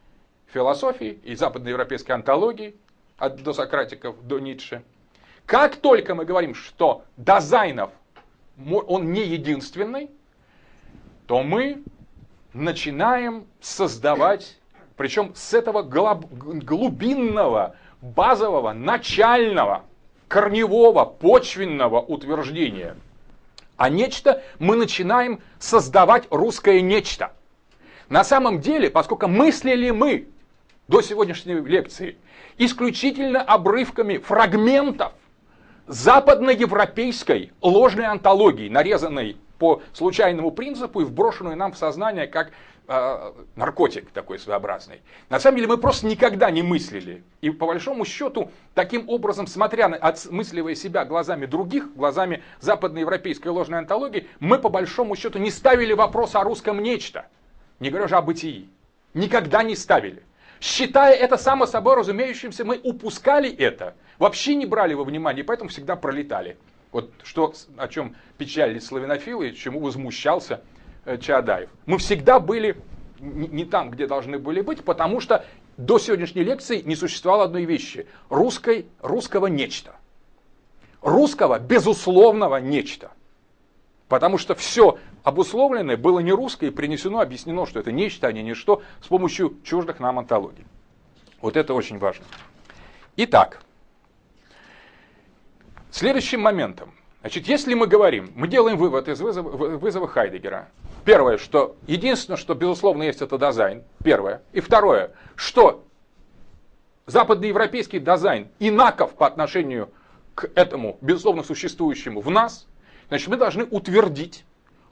философии 0.52 1.18
и 1.24 1.34
западноевропейской 1.34 2.14
антологии, 2.14 2.74
от 3.18 3.42
досократиков 3.42 4.16
до 4.26 4.40
Ницше. 4.40 4.82
Как 5.46 5.76
только 5.76 6.14
мы 6.14 6.24
говорим, 6.24 6.54
что 6.54 7.04
дизайнов 7.16 7.90
он 8.66 9.12
не 9.12 9.22
единственный, 9.22 10.10
то 11.26 11.42
мы 11.42 11.82
начинаем 12.52 13.46
создавать, 13.60 14.58
причем 14.96 15.32
с 15.34 15.54
этого 15.54 15.82
глубинного, 15.82 17.76
базового, 18.00 18.72
начального, 18.72 19.84
корневого, 20.26 21.04
почвенного 21.04 22.00
утверждения– 22.00 22.96
а 23.76 23.88
нечто 23.88 24.42
мы 24.58 24.76
начинаем 24.76 25.40
создавать 25.58 26.24
русское 26.30 26.80
нечто. 26.80 27.32
На 28.08 28.24
самом 28.24 28.60
деле, 28.60 28.90
поскольку 28.90 29.28
мыслили 29.28 29.90
мы 29.90 30.28
до 30.88 31.00
сегодняшней 31.00 31.54
лекции 31.54 32.16
исключительно 32.58 33.40
обрывками 33.40 34.18
фрагментов 34.18 35.12
западноевропейской 35.86 37.52
ложной 37.60 38.06
антологии, 38.06 38.68
нарезанной 38.68 39.36
по 39.58 39.82
случайному 39.92 40.50
принципу 40.50 41.00
и 41.00 41.04
вброшенную 41.04 41.56
нам 41.56 41.72
в 41.72 41.78
сознание 41.78 42.26
как 42.26 42.50
э, 42.88 43.32
наркотик 43.56 44.10
такой 44.10 44.38
своеобразный. 44.38 45.00
На 45.28 45.40
самом 45.40 45.56
деле 45.56 45.68
мы 45.68 45.78
просто 45.78 46.06
никогда 46.06 46.50
не 46.50 46.62
мыслили. 46.62 47.22
И 47.40 47.50
по 47.50 47.66
большому 47.66 48.04
счету, 48.04 48.50
таким 48.74 49.08
образом, 49.08 49.46
смотря 49.46 49.88
на, 49.88 49.96
отмысливая 49.96 50.74
себя 50.74 51.04
глазами 51.04 51.46
других, 51.46 51.94
глазами 51.94 52.42
западноевропейской 52.60 53.50
ложной 53.50 53.80
антологии, 53.80 54.28
мы 54.40 54.58
по 54.58 54.68
большому 54.68 55.16
счету 55.16 55.38
не 55.38 55.50
ставили 55.50 55.92
вопрос 55.92 56.34
о 56.34 56.44
русском 56.44 56.82
нечто. 56.82 57.26
Не 57.80 57.90
говоря 57.90 58.06
уже 58.06 58.16
о 58.16 58.22
бытии. 58.22 58.68
Никогда 59.14 59.62
не 59.62 59.76
ставили. 59.76 60.22
Считая 60.60 61.14
это 61.14 61.36
само 61.36 61.66
собой 61.66 61.96
разумеющимся, 61.96 62.64
мы 62.64 62.78
упускали 62.80 63.52
это, 63.52 63.96
вообще 64.20 64.54
не 64.54 64.64
брали 64.64 64.94
во 64.94 65.02
внимание, 65.02 65.42
поэтому 65.42 65.70
всегда 65.70 65.96
пролетали. 65.96 66.56
Вот 66.92 67.10
что, 67.24 67.52
о 67.76 67.88
чем 67.88 68.14
печалились 68.38 68.86
славянофилы, 68.86 69.52
чему 69.52 69.80
возмущался 69.80 70.62
Чаадаев. 71.20 71.68
Мы 71.86 71.98
всегда 71.98 72.40
были 72.40 72.76
не 73.20 73.64
там, 73.64 73.90
где 73.90 74.06
должны 74.06 74.38
были 74.38 74.60
быть, 74.60 74.84
потому 74.84 75.20
что 75.20 75.44
до 75.76 75.98
сегодняшней 75.98 76.42
лекции 76.42 76.82
не 76.82 76.96
существовало 76.96 77.44
одной 77.44 77.64
вещи. 77.64 78.06
Русской, 78.28 78.86
русского 79.00 79.46
нечто. 79.46 79.94
Русского 81.00 81.58
безусловного 81.58 82.56
нечто. 82.56 83.10
Потому 84.08 84.38
что 84.38 84.54
все 84.54 84.98
обусловленное 85.22 85.96
было 85.96 86.20
не 86.20 86.32
русское 86.32 86.66
и 86.66 86.70
принесено, 86.70 87.20
объяснено, 87.20 87.66
что 87.66 87.80
это 87.80 87.92
нечто, 87.92 88.26
а 88.26 88.32
не 88.32 88.42
ничто, 88.42 88.82
с 89.02 89.06
помощью 89.06 89.56
чуждых 89.64 90.00
нам 90.00 90.18
антологий. 90.18 90.66
Вот 91.40 91.56
это 91.56 91.74
очень 91.74 91.98
важно. 91.98 92.24
Итак, 93.16 93.62
Следующим 95.92 96.40
моментом, 96.40 96.94
значит, 97.22 97.48
если 97.48 97.74
мы 97.74 97.86
говорим, 97.86 98.30
мы 98.34 98.46
делаем 98.46 98.76
вывод 98.76 99.08
из 99.08 99.20
вызова, 99.20 99.48
вызова 99.48 100.06
Хайдегера. 100.06 100.68
Первое, 101.04 101.38
что 101.38 101.76
единственное, 101.86 102.36
что 102.36 102.54
безусловно 102.54 103.02
есть, 103.02 103.22
это 103.22 103.38
дизайн. 103.38 103.82
Первое. 104.04 104.42
И 104.52 104.60
второе, 104.60 105.12
что 105.34 105.84
западноевропейский 107.06 107.98
дизайн 107.98 108.48
инаков 108.58 109.14
по 109.14 109.26
отношению 109.26 109.90
к 110.34 110.50
этому, 110.54 110.98
безусловно, 111.00 111.42
существующему 111.42 112.20
в 112.20 112.30
нас, 112.30 112.66
значит, 113.08 113.28
мы 113.28 113.36
должны 113.36 113.64
утвердить 113.64 114.44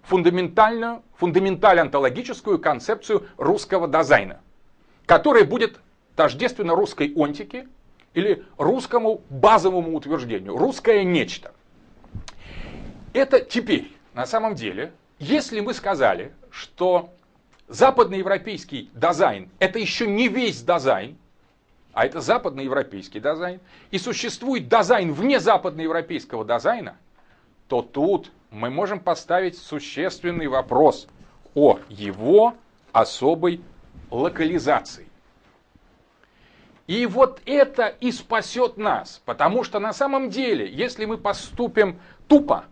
фундаментальную, 0.03 1.03
фундаментально-онтологическую 1.18 2.59
концепцию 2.59 3.26
русского 3.37 3.87
дизайна, 3.87 4.41
которая 5.07 5.45
будет 5.45 5.78
тождественно 6.16 6.74
русской 6.74 7.12
онтике, 7.14 7.68
или 8.14 8.45
русскому 8.59 9.22
базовому 9.31 9.97
утверждению. 9.97 10.57
Русское 10.57 11.05
нечто. 11.05 11.53
Это 13.12 13.40
теперь, 13.40 13.92
на 14.14 14.26
самом 14.26 14.54
деле, 14.54 14.92
если 15.18 15.61
мы 15.61 15.74
сказали, 15.74 16.32
что 16.50 17.11
западноевропейский 17.68 18.90
дизайн 18.94 19.48
это 19.58 19.78
еще 19.78 20.06
не 20.06 20.28
весь 20.28 20.62
дизайн, 20.62 21.16
а 21.92 22.06
это 22.06 22.20
западноевропейский 22.20 23.20
дизайн, 23.20 23.61
и 23.90 23.98
существует 23.98 24.68
дизайн 24.68 25.12
вне 25.12 25.40
западноевропейского 25.40 26.44
дизайна, 26.44 26.96
то 27.68 27.82
тут 27.82 28.30
мы 28.50 28.70
можем 28.70 29.00
поставить 29.00 29.58
существенный 29.58 30.46
вопрос 30.46 31.08
о 31.54 31.78
его 31.88 32.54
особой 32.92 33.61
локализации. 34.11 35.06
И 36.86 37.06
вот 37.06 37.40
это 37.44 37.86
и 38.00 38.11
спасет 38.11 38.76
нас, 38.76 39.20
потому 39.24 39.62
что 39.62 39.78
на 39.78 39.92
самом 39.92 40.30
деле, 40.30 40.68
если 40.68 41.04
мы 41.04 41.18
поступим 41.18 42.00
тупо 42.26 42.64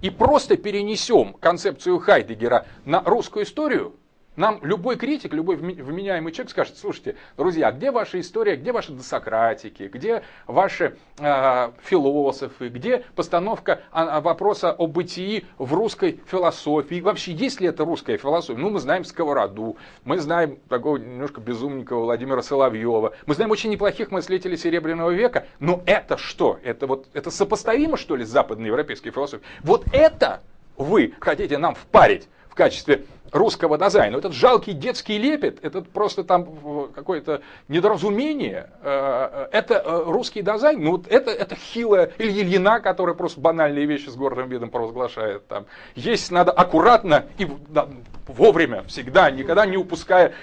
и 0.00 0.10
просто 0.10 0.56
перенесем 0.56 1.34
концепцию 1.34 1.98
Хайдегера 1.98 2.66
на 2.84 3.02
русскую 3.02 3.44
историю, 3.44 3.94
нам 4.38 4.60
любой 4.62 4.96
критик, 4.96 5.34
любой 5.34 5.56
вменяемый 5.56 6.32
человек 6.32 6.50
скажет, 6.50 6.78
слушайте, 6.78 7.16
друзья, 7.36 7.72
где 7.72 7.90
ваша 7.90 8.20
история, 8.20 8.56
где 8.56 8.72
ваши 8.72 8.92
досократики, 8.92 9.90
где 9.92 10.22
ваши 10.46 10.96
э, 11.18 11.70
философы, 11.82 12.68
где 12.68 13.04
постановка 13.16 13.82
вопроса 13.92 14.72
о 14.72 14.86
бытии 14.86 15.44
в 15.58 15.74
русской 15.74 16.20
философии, 16.26 17.00
вообще 17.00 17.32
есть 17.32 17.60
ли 17.60 17.66
это 17.66 17.84
русская 17.84 18.16
философия? 18.16 18.60
Ну, 18.60 18.70
мы 18.70 18.78
знаем 18.78 19.04
Сковороду, 19.04 19.76
мы 20.04 20.18
знаем 20.18 20.58
такого 20.68 20.98
немножко 20.98 21.40
безумненького 21.40 22.04
Владимира 22.04 22.40
Соловьева, 22.40 23.14
мы 23.26 23.34
знаем 23.34 23.50
очень 23.50 23.70
неплохих 23.70 24.12
мыслителей 24.12 24.56
Серебряного 24.56 25.10
века, 25.10 25.46
но 25.58 25.82
это 25.84 26.16
что? 26.16 26.60
Это 26.62 26.86
вот 26.86 27.08
это 27.12 27.32
сопоставимо, 27.32 27.96
что 27.96 28.14
ли, 28.14 28.24
с 28.24 28.28
западноевропейской 28.28 29.10
философией? 29.10 29.48
Вот 29.62 29.84
это 29.92 30.42
вы 30.76 31.14
хотите 31.18 31.58
нам 31.58 31.74
впарить 31.74 32.28
в 32.48 32.54
качестве 32.54 33.04
русского 33.32 33.78
дизайна. 33.78 34.16
Этот 34.16 34.32
жалкий 34.32 34.72
детский 34.72 35.18
лепет, 35.18 35.64
этот 35.64 35.88
просто 35.90 36.24
там 36.24 36.90
какое-то 36.94 37.42
недоразумение, 37.68 38.70
э, 38.82 39.48
это 39.52 39.74
э, 39.74 40.02
русский 40.06 40.42
дизайн, 40.42 40.82
ну 40.82 40.92
вот 40.92 41.06
это, 41.08 41.30
это 41.30 41.54
хилая 41.54 42.12
или 42.18 42.42
Ильина, 42.42 42.80
которая 42.80 43.14
просто 43.14 43.40
банальные 43.40 43.86
вещи 43.86 44.08
с 44.08 44.16
гордым 44.16 44.48
видом 44.48 44.70
провозглашает. 44.70 45.46
Там. 45.48 45.66
Есть 45.94 46.30
надо 46.30 46.52
аккуратно 46.52 47.26
и 47.38 47.48
да, 47.68 47.88
вовремя, 48.26 48.82
всегда, 48.84 49.30
никогда 49.30 49.66
не 49.66 49.76
упуская 49.76 50.34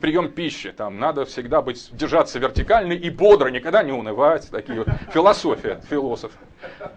прием 0.00 0.30
пищи. 0.30 0.72
Там 0.72 0.98
надо 0.98 1.24
всегда 1.24 1.62
быть, 1.62 1.88
держаться 1.92 2.38
вертикально 2.38 2.92
и 2.92 3.10
бодро, 3.10 3.48
никогда 3.48 3.82
не 3.82 3.92
унывать. 3.92 4.50
Такие 4.50 4.78
вот. 4.78 4.88
Философия, 5.12 5.80
философ 5.88 6.32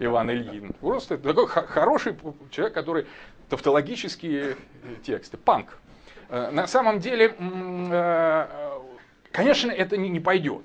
Иван 0.00 0.30
Ильин. 0.30 0.72
Просто 0.80 1.18
такой 1.18 1.46
хороший 1.46 2.16
человек, 2.50 2.74
который 2.74 3.06
тавтологические 3.52 4.56
тексты. 5.04 5.36
Панк. 5.36 5.78
Э, 6.30 6.50
на 6.50 6.66
самом 6.66 7.00
деле, 7.00 7.34
э, 7.38 8.46
конечно, 9.30 9.70
это 9.70 9.98
не 9.98 10.20
пойдет. 10.20 10.64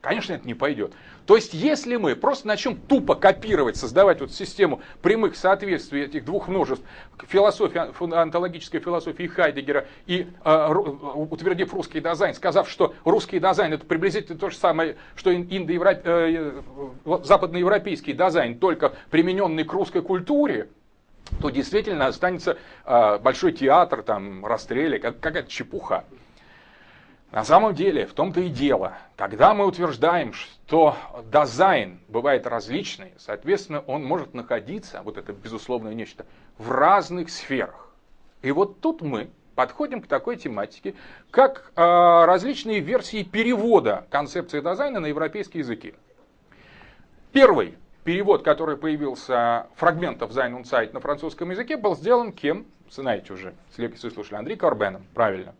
Конечно, 0.00 0.34
это 0.34 0.46
не 0.46 0.54
пойдет. 0.54 0.92
То 1.26 1.34
есть, 1.34 1.52
если 1.52 1.96
мы 1.96 2.14
просто 2.14 2.46
начнем 2.46 2.76
тупо 2.76 3.16
копировать, 3.16 3.76
создавать 3.76 4.20
вот 4.20 4.30
систему 4.30 4.80
прямых 5.02 5.34
соответствий 5.34 6.02
этих 6.02 6.24
двух 6.24 6.46
множеств, 6.46 6.84
философии, 7.26 8.14
онтологической 8.14 8.78
философии 8.78 9.26
Хайдегера, 9.26 9.88
и 10.06 10.28
э, 10.44 10.72
утвердив 10.72 11.74
русский 11.74 12.00
дизайн, 12.00 12.34
сказав, 12.34 12.70
что 12.70 12.94
русский 13.04 13.40
дизайн 13.40 13.72
это 13.72 13.84
приблизительно 13.84 14.38
то 14.38 14.48
же 14.48 14.56
самое, 14.56 14.96
что 15.16 15.34
индоевроп... 15.34 15.98
э, 16.04 16.62
западноевропейский 17.24 18.12
дизайн, 18.12 18.60
только 18.60 18.94
примененный 19.10 19.64
к 19.64 19.72
русской 19.72 20.02
культуре, 20.02 20.68
то 21.40 21.50
действительно 21.50 22.06
останется 22.06 22.58
э, 22.84 23.18
большой 23.18 23.52
театр, 23.52 24.02
там, 24.02 24.44
расстрели, 24.44 24.98
как, 24.98 25.20
какая-то 25.20 25.50
чепуха. 25.50 26.04
На 27.30 27.44
самом 27.44 27.74
деле, 27.74 28.06
в 28.06 28.14
том-то 28.14 28.40
и 28.40 28.48
дело, 28.48 28.94
когда 29.16 29.52
мы 29.52 29.66
утверждаем, 29.66 30.32
что 30.32 30.96
дизайн 31.30 32.00
бывает 32.08 32.46
различный, 32.46 33.12
соответственно, 33.18 33.80
он 33.80 34.02
может 34.02 34.32
находиться, 34.32 35.02
вот 35.04 35.18
это 35.18 35.34
безусловное 35.34 35.92
нечто, 35.92 36.24
в 36.56 36.70
разных 36.70 37.28
сферах. 37.28 37.90
И 38.40 38.50
вот 38.50 38.80
тут 38.80 39.02
мы 39.02 39.28
подходим 39.54 40.00
к 40.00 40.06
такой 40.06 40.36
тематике, 40.36 40.94
как 41.30 41.72
э, 41.74 41.82
различные 41.82 42.80
версии 42.80 43.24
перевода 43.24 44.06
концепции 44.08 44.60
дизайна 44.60 45.00
на 45.00 45.06
европейские 45.06 45.60
языки. 45.60 45.94
Первый 47.32 47.76
перевод, 48.08 48.42
который 48.42 48.78
появился 48.78 49.66
фрагментов 49.76 50.30
Sein 50.30 50.54
und 50.54 50.92
на 50.94 51.00
французском 51.00 51.50
языке, 51.50 51.76
был 51.76 51.94
сделан 51.94 52.32
кем? 52.32 52.64
Знаете 52.90 53.34
уже, 53.34 53.52
если 53.76 54.08
слушали, 54.08 54.38
Андрей 54.38 54.56
Корбеном, 54.56 55.04
правильно. 55.12 55.54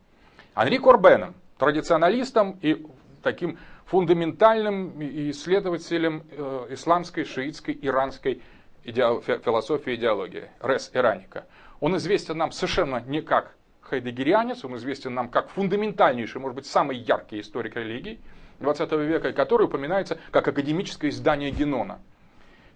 Андрей 0.54 0.78
Корбеном, 0.78 1.34
традиционалистом 1.58 2.58
и 2.62 2.86
таким 3.22 3.58
фундаментальным 3.84 4.98
исследователем 5.30 6.22
э, 6.30 6.68
исламской, 6.70 7.26
шиитской, 7.26 7.78
иранской 7.82 8.40
философии 8.82 9.92
и 9.92 9.96
идеологии, 9.96 10.48
Рес 10.62 10.90
Ираника. 10.94 11.44
Он 11.80 11.98
известен 11.98 12.38
нам 12.38 12.52
совершенно 12.52 13.02
не 13.06 13.20
как 13.20 13.56
хайдегерианец, 13.82 14.64
он 14.64 14.74
известен 14.78 15.12
нам 15.12 15.28
как 15.28 15.50
фундаментальнейший, 15.50 16.40
может 16.40 16.56
быть, 16.56 16.64
самый 16.64 16.96
яркий 16.96 17.40
историк 17.42 17.76
религии 17.76 18.20
20 18.60 18.90
века, 18.92 19.34
который 19.34 19.66
упоминается 19.66 20.18
как 20.30 20.48
академическое 20.48 21.10
издание 21.10 21.50
Генона. 21.50 22.00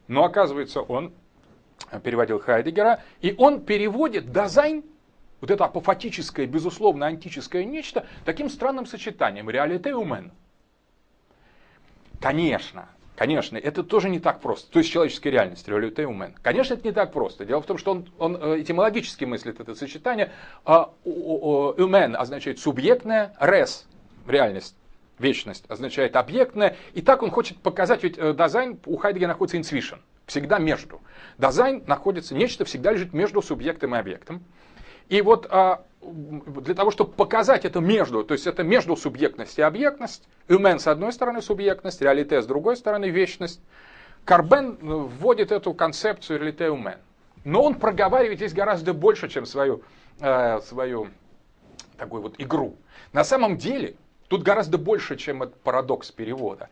Но 0.09 0.25
оказывается, 0.25 0.81
он 0.81 1.13
переводил 2.03 2.39
Хайдегера, 2.39 3.03
и 3.21 3.35
он 3.39 3.65
переводит 3.65 4.33
дизайн 4.33 4.85
вот 5.43 5.51
это 5.51 5.65
апофатическое, 5.65 6.47
безусловно, 6.47 7.07
антическое 7.07 7.65
нечто, 7.65 8.07
таким 8.25 8.49
странным 8.49 8.87
сочетанием 8.87 9.51
реалите 9.51 9.95
умен. 9.95 10.31
Конечно, 12.21 12.89
конечно, 13.17 13.57
это 13.57 13.83
тоже 13.83 14.09
не 14.09 14.21
так 14.21 14.41
просто. 14.41 14.71
То 14.71 14.79
есть 14.79 14.93
человеческая 14.93 15.31
реальность, 15.31 15.67
реалите 15.67 16.07
умен. 16.07 16.37
Конечно, 16.43 16.75
это 16.75 16.87
не 16.87 16.93
так 16.93 17.13
просто. 17.13 17.45
Дело 17.45 17.61
в 17.61 17.67
том, 17.67 17.77
что 17.77 17.91
он, 17.91 18.09
он 18.19 18.37
э, 18.37 18.61
этимологически 18.61 19.25
мыслит 19.25 19.59
это 19.59 19.75
сочетание. 19.75 20.31
Умен 20.65 22.15
означает 22.15 22.61
субъектное, 22.61 23.35
рес, 23.41 23.89
реальность, 24.29 24.77
вечность, 25.23 25.65
означает 25.69 26.17
объектное. 26.17 26.77
И 26.93 27.01
так 27.01 27.23
он 27.23 27.31
хочет 27.31 27.59
показать, 27.59 28.03
ведь 28.03 28.19
э, 28.19 28.35
дизайн 28.35 28.79
у 28.85 28.97
Хайдегера 28.97 29.29
находится 29.29 29.57
инсвишен, 29.57 30.01
всегда 30.27 30.59
между. 30.59 31.01
Дизайн 31.39 31.83
находится, 31.87 32.35
нечто 32.35 32.65
всегда 32.65 32.93
лежит 32.93 33.15
между 33.15 33.41
субъектом 33.41 33.95
и 33.95 33.99
объектом. 33.99 34.43
И 35.09 35.21
вот 35.21 35.47
а, 35.51 35.85
для 36.01 36.75
того, 36.75 36.91
чтобы 36.91 37.13
показать 37.13 37.65
это 37.65 37.81
между, 37.81 38.25
то 38.25 38.33
есть 38.35 38.47
это 38.47 38.63
между 38.63 38.97
субъектность 38.97 39.59
и 39.59 39.63
объектность, 39.63 40.27
умен 40.49 40.79
с 40.79 40.87
одной 40.87 41.13
стороны 41.13 41.43
субъектность, 41.43 42.01
реалите 42.01 42.43
с 42.43 42.47
другой 42.47 42.77
стороны 42.77 43.11
вечность, 43.11 43.61
Карбен 44.25 44.79
э, 44.81 44.85
вводит 44.85 45.53
эту 45.53 45.75
концепцию 45.75 46.41
реалите 46.41 46.71
умен. 46.71 46.99
Но 47.45 47.63
он 47.63 47.75
проговаривает 47.75 48.39
здесь 48.39 48.53
гораздо 48.53 48.95
больше, 48.95 49.29
чем 49.29 49.47
свою, 49.47 49.83
э, 50.21 50.61
свою 50.61 51.09
такую 51.97 52.23
вот 52.23 52.35
игру. 52.39 52.77
На 53.13 53.25
самом 53.25 53.57
деле, 53.57 53.97
тут 54.33 54.43
гораздо 54.45 54.79
больше, 54.79 55.17
чем 55.17 55.43
этот 55.43 55.61
парадокс 55.61 56.11
перевода. 56.11 56.71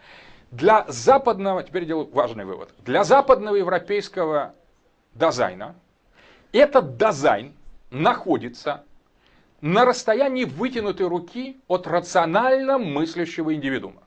Для 0.50 0.86
западного, 0.88 1.62
теперь 1.62 1.84
делаю 1.84 2.08
важный 2.10 2.46
вывод, 2.46 2.70
для 2.78 3.04
западного 3.04 3.56
европейского 3.56 4.54
дизайна 5.14 5.74
этот 6.52 6.96
дизайн 6.96 7.52
находится 7.90 8.82
на 9.60 9.84
расстоянии 9.84 10.44
вытянутой 10.44 11.06
руки 11.06 11.60
от 11.68 11.86
рационально 11.86 12.78
мыслящего 12.78 13.54
индивидуума. 13.54 14.02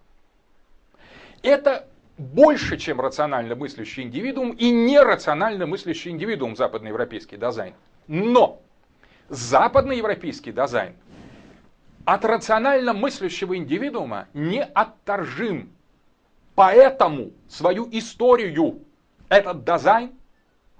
Это 1.43 1.87
больше, 2.17 2.77
чем 2.77 2.99
рационально 2.99 3.55
мыслящий 3.55 4.01
индивидуум 4.01 4.53
и 4.53 4.71
нерационально 4.71 5.67
мыслящий 5.67 6.09
индивидуум 6.09 6.55
западноевропейский 6.55 7.37
дизайн. 7.37 7.75
Но 8.07 8.63
западноевропейский 9.29 10.51
дизайн 10.51 10.95
от 12.05 12.25
рационально 12.25 12.93
мыслящего 12.93 13.57
индивидуума 13.57 14.27
не 14.33 14.63
отторжим. 14.63 15.71
Поэтому 16.55 17.31
свою 17.47 17.87
историю, 17.91 18.79
этот 19.29 19.63
дизайн, 19.63 20.11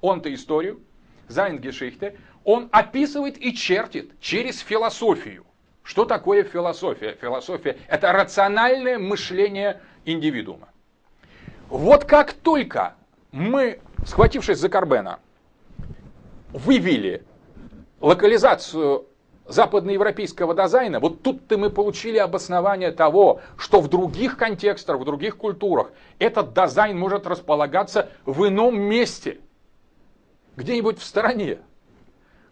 он-то 0.01 0.33
историю, 0.33 0.81
Зайнгешихте, 1.27 2.17
он 2.43 2.67
описывает 2.71 3.41
и 3.41 3.55
чертит 3.55 4.19
через 4.19 4.59
философию. 4.59 5.45
Что 5.81 6.05
такое 6.05 6.43
философия? 6.43 7.17
Философия– 7.19 7.77
это 7.87 8.11
рациональное 8.11 8.99
мышление 8.99 9.81
индивидуума. 10.05 10.69
Вот 11.69 12.05
как 12.05 12.33
только 12.33 12.95
мы, 13.31 13.79
схватившись 14.05 14.59
за 14.59 14.69
Карбена, 14.69 15.19
вывели 16.51 17.23
локализацию 17.99 19.07
западноевропейского 19.45 20.55
дизайна, 20.55 20.99
вот 20.99 21.21
тут-то 21.21 21.57
мы 21.57 21.69
получили 21.69 22.17
обоснование 22.17 22.91
того, 22.91 23.41
что 23.57 23.81
в 23.81 23.89
других 23.89 24.37
контекстах, 24.37 24.99
в 24.99 25.05
других 25.05 25.37
культурах 25.37 25.91
этот 26.19 26.53
дизайн 26.53 26.97
может 26.97 27.27
располагаться 27.27 28.09
в 28.25 28.47
ином 28.47 28.79
месте, 28.79 29.39
где-нибудь 30.55 30.99
в 30.99 31.03
стороне 31.03 31.59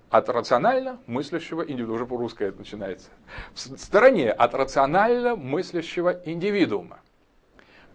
от 0.09 0.27
рационально 0.27 0.99
мыслящего 1.07 1.61
индивидуума. 1.61 1.95
Уже 1.95 2.05
по-русски 2.05 2.43
это 2.43 2.59
начинается. 2.59 3.09
В 3.53 3.59
стороне 3.59 4.31
от 4.31 4.53
рационально 4.53 5.37
мыслящего 5.37 6.19
индивидуума. 6.25 6.99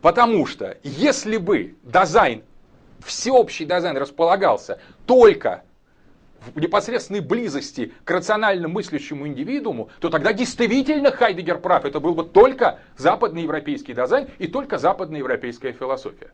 Потому 0.01 0.47
что 0.47 0.79
если 0.83 1.37
бы 1.37 1.77
дизайн, 1.83 2.43
всеобщий 3.05 3.67
дизайн 3.67 3.97
располагался 3.99 4.81
только 5.07 5.63
в 6.55 6.61
непосредственной 6.61 7.21
близости 7.21 7.93
к 8.05 8.11
рационально 8.11 8.69
мыслящему 8.69 9.27
индивидууму, 9.27 9.91
то 10.01 10.11
тогда 10.11 10.33
действительно 10.33 11.11
Хайдегер 11.11 11.59
прав. 11.59 11.85
Это 11.85 12.01
был 12.01 12.15
бы 12.15 12.25
только 12.25 12.81
западноевропейский 12.97 13.95
дизайн 13.95 14.29
и 14.39 14.47
только 14.47 14.79
западноевропейская 14.79 15.73
философия. 15.73 16.31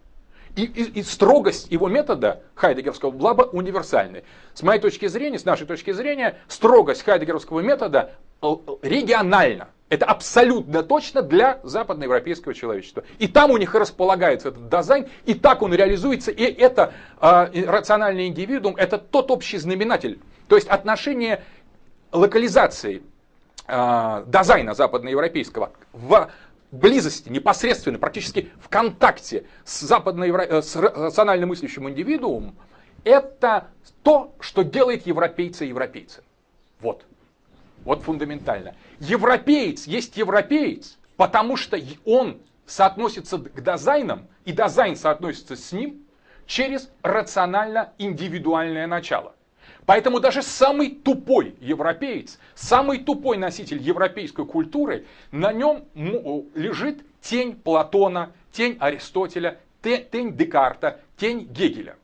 И, 0.55 0.65
и, 0.65 1.01
и 1.01 1.03
строгость 1.03 1.71
его 1.71 1.89
метода 1.89 2.43
хайдегерского 2.55 3.11
была 3.11 3.33
бы 3.33 3.45
универсальной. 3.45 4.25
С 4.53 4.63
моей 4.63 4.81
точки 4.81 5.07
зрения, 5.07 5.39
с 5.39 5.47
нашей 5.47 5.67
точки 5.67 5.93
зрения, 5.93 6.39
строгость 6.47 7.05
хайдегеровского 7.05 7.61
метода 7.61 8.13
региональна. 8.83 9.69
Это 9.93 10.07
абсолютно 10.07 10.83
точно 10.83 11.21
для 11.21 11.61
западноевропейского 11.65 12.55
человечества. 12.55 13.05
И 13.19 13.29
там 13.29 13.51
у 13.51 13.59
них 13.59 13.75
располагается 13.75 14.49
этот 14.49 14.71
дизайн, 14.71 15.07
и 15.27 15.35
так 15.35 15.61
он 15.61 15.75
реализуется, 15.75 16.31
и 16.31 16.45
это 16.45 16.95
э, 17.21 17.67
рациональный 17.67 18.27
индивидуум, 18.29 18.75
это 18.77 18.97
тот 18.97 19.31
общий 19.31 19.59
знаменатель. 19.59 20.19
То 20.49 20.57
есть 20.57 20.67
отношение 20.69 21.45
локализации 22.11 23.03
э, 23.69 24.25
дизайна 24.29 24.73
западноевропейского 24.73 25.73
в 25.93 26.31
близости, 26.71 27.29
непосредственно, 27.29 27.99
практически 27.99 28.49
в 28.63 28.71
контакте 28.71 29.45
с, 29.67 29.81
западноевро... 29.81 30.41
Э, 30.41 30.63
с 30.63 30.75
рационально 30.75 31.45
мыслящим 31.45 31.87
индивидуумом, 31.91 32.57
это 33.05 33.67
то, 34.03 34.33
что 34.41 34.63
делает 34.63 35.07
европейца 35.07 35.67
европейцем. 35.67 36.25
Вот. 36.81 37.05
Вот 37.85 38.03
фундаментально. 38.03 38.75
Европеец 39.01 39.87
есть 39.87 40.17
европеец, 40.17 40.99
потому 41.17 41.57
что 41.57 41.79
он 42.05 42.39
соотносится 42.67 43.39
к 43.39 43.63
дизайнам, 43.63 44.27
и 44.45 44.53
дизайн 44.53 44.97
соотносится 44.97 45.57
с 45.57 45.73
ним 45.73 46.03
через 46.47 46.91
рационально-индивидуальное 47.03 48.87
начало. 48.87 49.35
Поэтому 49.85 50.21
даже 50.21 50.43
самый 50.43 50.91
тупой 50.91 51.57
европеец, 51.61 52.39
самый 52.55 52.99
тупой 52.99 53.37
носитель 53.37 53.79
европейской 53.79 54.47
культуры, 54.47 55.07
на 55.33 55.53
нем 55.53 55.85
лежит 56.55 57.05
тень 57.21 57.57
Платона, 57.57 58.33
тень 58.53 58.77
Аристотеля, 58.79 59.59
тень 59.83 60.37
Декарта, 60.37 61.01
тень 61.17 61.49
Гегеля. 61.51 61.97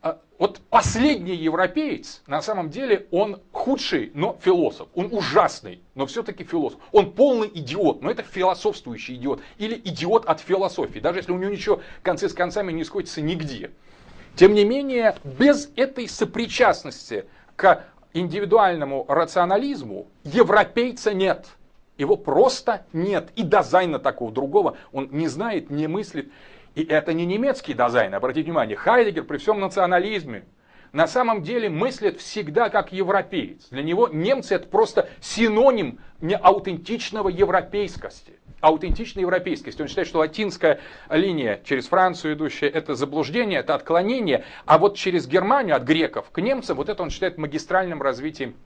А, 0.00 0.20
вот 0.38 0.60
последний 0.70 1.34
европеец, 1.34 2.22
на 2.26 2.40
самом 2.40 2.70
деле, 2.70 3.06
он 3.10 3.40
худший, 3.52 4.12
но 4.14 4.38
философ. 4.40 4.88
Он 4.94 5.08
ужасный, 5.12 5.82
но 5.94 6.06
все-таки 6.06 6.44
философ. 6.44 6.78
Он 6.92 7.12
полный 7.12 7.50
идиот, 7.52 8.02
но 8.02 8.10
это 8.10 8.22
философствующий 8.22 9.16
идиот. 9.16 9.40
Или 9.58 9.74
идиот 9.74 10.26
от 10.26 10.40
философии, 10.40 11.00
даже 11.00 11.18
если 11.18 11.32
у 11.32 11.38
него 11.38 11.50
ничего 11.50 11.80
концы 12.02 12.28
с 12.28 12.34
концами 12.34 12.70
не 12.72 12.84
сходится 12.84 13.20
нигде. 13.20 13.72
Тем 14.36 14.54
не 14.54 14.64
менее, 14.64 15.16
без 15.24 15.70
этой 15.74 16.08
сопричастности 16.08 17.24
к 17.56 17.84
индивидуальному 18.12 19.04
рационализму 19.08 20.06
европейца 20.22 21.12
нет. 21.12 21.46
Его 21.96 22.16
просто 22.16 22.86
нет. 22.92 23.30
И 23.34 23.42
дизайна 23.42 23.98
такого 23.98 24.30
другого 24.30 24.76
он 24.92 25.08
не 25.10 25.26
знает, 25.26 25.70
не 25.70 25.88
мыслит. 25.88 26.30
И 26.78 26.84
это 26.84 27.12
не 27.12 27.26
немецкий 27.26 27.74
дизайн. 27.74 28.14
Обратите 28.14 28.44
внимание, 28.44 28.76
Хайдегер 28.76 29.24
при 29.24 29.38
всем 29.38 29.58
национализме 29.58 30.44
на 30.92 31.08
самом 31.08 31.42
деле 31.42 31.68
мыслит 31.68 32.20
всегда 32.20 32.68
как 32.68 32.92
европеец. 32.92 33.70
Для 33.70 33.82
него 33.82 34.06
немцы 34.06 34.54
это 34.54 34.68
просто 34.68 35.08
синоним 35.20 35.98
неаутентичного 36.20 37.30
европейскости 37.30 38.34
аутентичной 38.60 39.22
европейскости. 39.22 39.80
Он 39.80 39.86
считает, 39.86 40.08
что 40.08 40.18
латинская 40.18 40.80
линия 41.10 41.60
через 41.64 41.86
Францию 41.86 42.34
идущая, 42.34 42.68
это 42.68 42.96
заблуждение, 42.96 43.60
это 43.60 43.76
отклонение, 43.76 44.44
а 44.66 44.78
вот 44.78 44.96
через 44.96 45.28
Германию 45.28 45.76
от 45.76 45.84
греков 45.84 46.30
к 46.32 46.40
немцам, 46.40 46.76
вот 46.76 46.88
это 46.88 47.00
он 47.04 47.10
считает 47.10 47.38
магистральным 47.38 48.02
развитием 48.02 48.56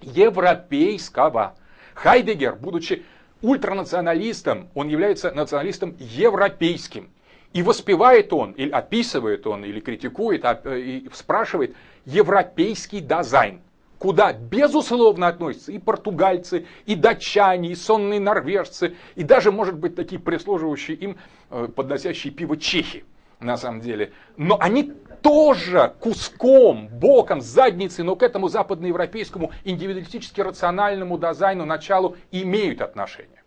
европейского. 0.00 1.56
Хайдегер, 1.92 2.54
будучи 2.54 3.04
ультранационалистом, 3.42 4.70
он 4.74 4.88
является 4.88 5.30
националистом 5.30 5.94
европейским. 5.98 7.10
И 7.54 7.62
воспевает 7.62 8.32
он, 8.34 8.52
или 8.52 8.70
описывает 8.70 9.46
он, 9.46 9.64
или 9.64 9.80
критикует, 9.80 10.44
а, 10.44 10.60
э, 10.64 10.78
и 10.78 11.10
спрашивает 11.14 11.74
европейский 12.04 13.00
дизайн 13.00 13.62
куда 13.96 14.34
безусловно 14.34 15.28
относятся 15.28 15.72
и 15.72 15.78
португальцы, 15.78 16.66
и 16.84 16.94
датчане, 16.94 17.70
и 17.70 17.74
сонные 17.74 18.20
норвежцы, 18.20 18.96
и 19.14 19.22
даже, 19.22 19.50
может 19.50 19.78
быть, 19.78 19.94
такие 19.94 20.20
прислуживающие 20.20 20.94
им, 20.94 21.16
э, 21.48 21.68
подносящие 21.74 22.30
пиво 22.30 22.58
чехи, 22.58 23.06
на 23.40 23.56
самом 23.56 23.80
деле. 23.80 24.12
Но 24.36 24.58
они 24.60 24.92
тоже 25.22 25.94
куском, 26.00 26.88
боком, 26.88 27.40
задницей, 27.40 28.04
но 28.04 28.14
к 28.14 28.22
этому 28.22 28.48
западноевропейскому 28.48 29.52
индивидуалистически 29.64 30.42
рациональному 30.42 31.16
дизайну 31.16 31.64
началу 31.64 32.16
имеют 32.30 32.82
отношение. 32.82 33.42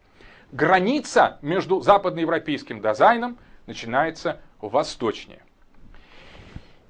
Граница 0.51 1.38
между 1.43 1.82
западноевропейским 1.82 2.82
дизайном 2.82 3.38
начинается 3.68 4.39
восточнее. 4.59 5.41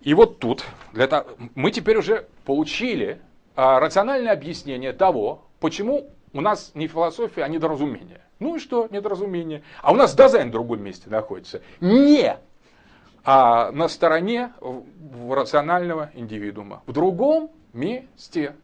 И 0.02 0.14
вот 0.14 0.40
тут 0.40 0.64
для 0.94 1.08
того, 1.08 1.32
мы 1.56 1.72
теперь 1.72 1.98
уже 1.98 2.28
получили 2.46 3.20
а, 3.56 3.80
рациональное 3.80 4.32
объяснение 4.32 4.94
того, 4.94 5.46
почему 5.60 6.10
у 6.32 6.40
нас 6.40 6.72
не 6.76 6.88
философия, 6.88 7.44
а 7.44 7.48
недоразумение. 7.50 8.22
Ну 8.40 8.56
и 8.56 8.60
что 8.60 8.88
недоразумение? 8.90 9.64
А 9.82 9.92
у 9.92 9.96
нас 9.96 10.16
дизайн 10.16 10.50
в 10.50 10.52
другом 10.52 10.82
месте 10.82 11.10
находится. 11.10 11.62
Не 11.82 12.38
а 13.30 13.74
на 13.74 13.90
стороне 13.90 14.54
рационального 15.30 16.12
индивидуума. 16.14 16.82
В 16.86 16.94
другом 16.94 17.52
месте. 17.74 18.56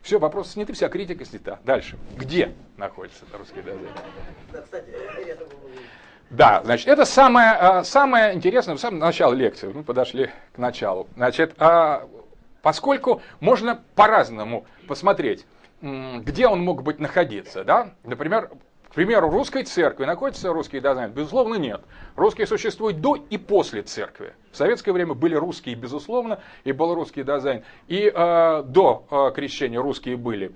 Все, 0.00 0.20
вопрос 0.20 0.52
снят, 0.52 0.70
вся 0.70 0.88
критика 0.88 1.24
снята. 1.24 1.58
Дальше. 1.64 1.98
Где 2.16 2.54
находится 2.76 3.24
русский 3.36 3.62
дизайн? 3.62 3.88
Да, 4.52 4.64
значит, 6.64 6.88
это 6.88 7.04
самое, 7.04 7.50
а, 7.52 7.84
самое 7.84 8.34
интересное, 8.34 8.74
в 8.74 8.80
самом 8.80 8.98
начале 8.98 9.36
лекции, 9.36 9.70
мы 9.72 9.82
подошли 9.82 10.30
к 10.54 10.58
началу. 10.58 11.06
Значит, 11.16 11.54
а, 11.58 12.08
Поскольку 12.62 13.20
можно 13.40 13.82
по-разному 13.96 14.64
посмотреть, 14.86 15.44
где 15.80 16.46
он 16.46 16.60
мог 16.60 16.84
быть 16.84 17.00
находиться. 17.00 17.64
Да? 17.64 17.90
Например, 18.04 18.50
к 18.88 18.94
примеру, 18.94 19.30
русской 19.30 19.64
церкви 19.64 20.04
находится 20.04 20.52
русский 20.52 20.78
дизайн? 20.78 21.10
Безусловно, 21.10 21.56
нет. 21.56 21.82
Русские 22.14 22.46
существуют 22.46 23.00
до 23.00 23.16
и 23.16 23.36
после 23.36 23.82
церкви. 23.82 24.34
В 24.52 24.56
советское 24.56 24.92
время 24.92 25.14
были 25.14 25.34
русские, 25.34 25.74
безусловно, 25.74 26.38
и 26.62 26.72
был 26.72 26.94
русский 26.94 27.24
дизайн. 27.24 27.64
И 27.88 28.12
э, 28.14 28.62
до 28.64 29.06
э, 29.10 29.32
крещения 29.34 29.80
русские 29.80 30.16
были. 30.16 30.52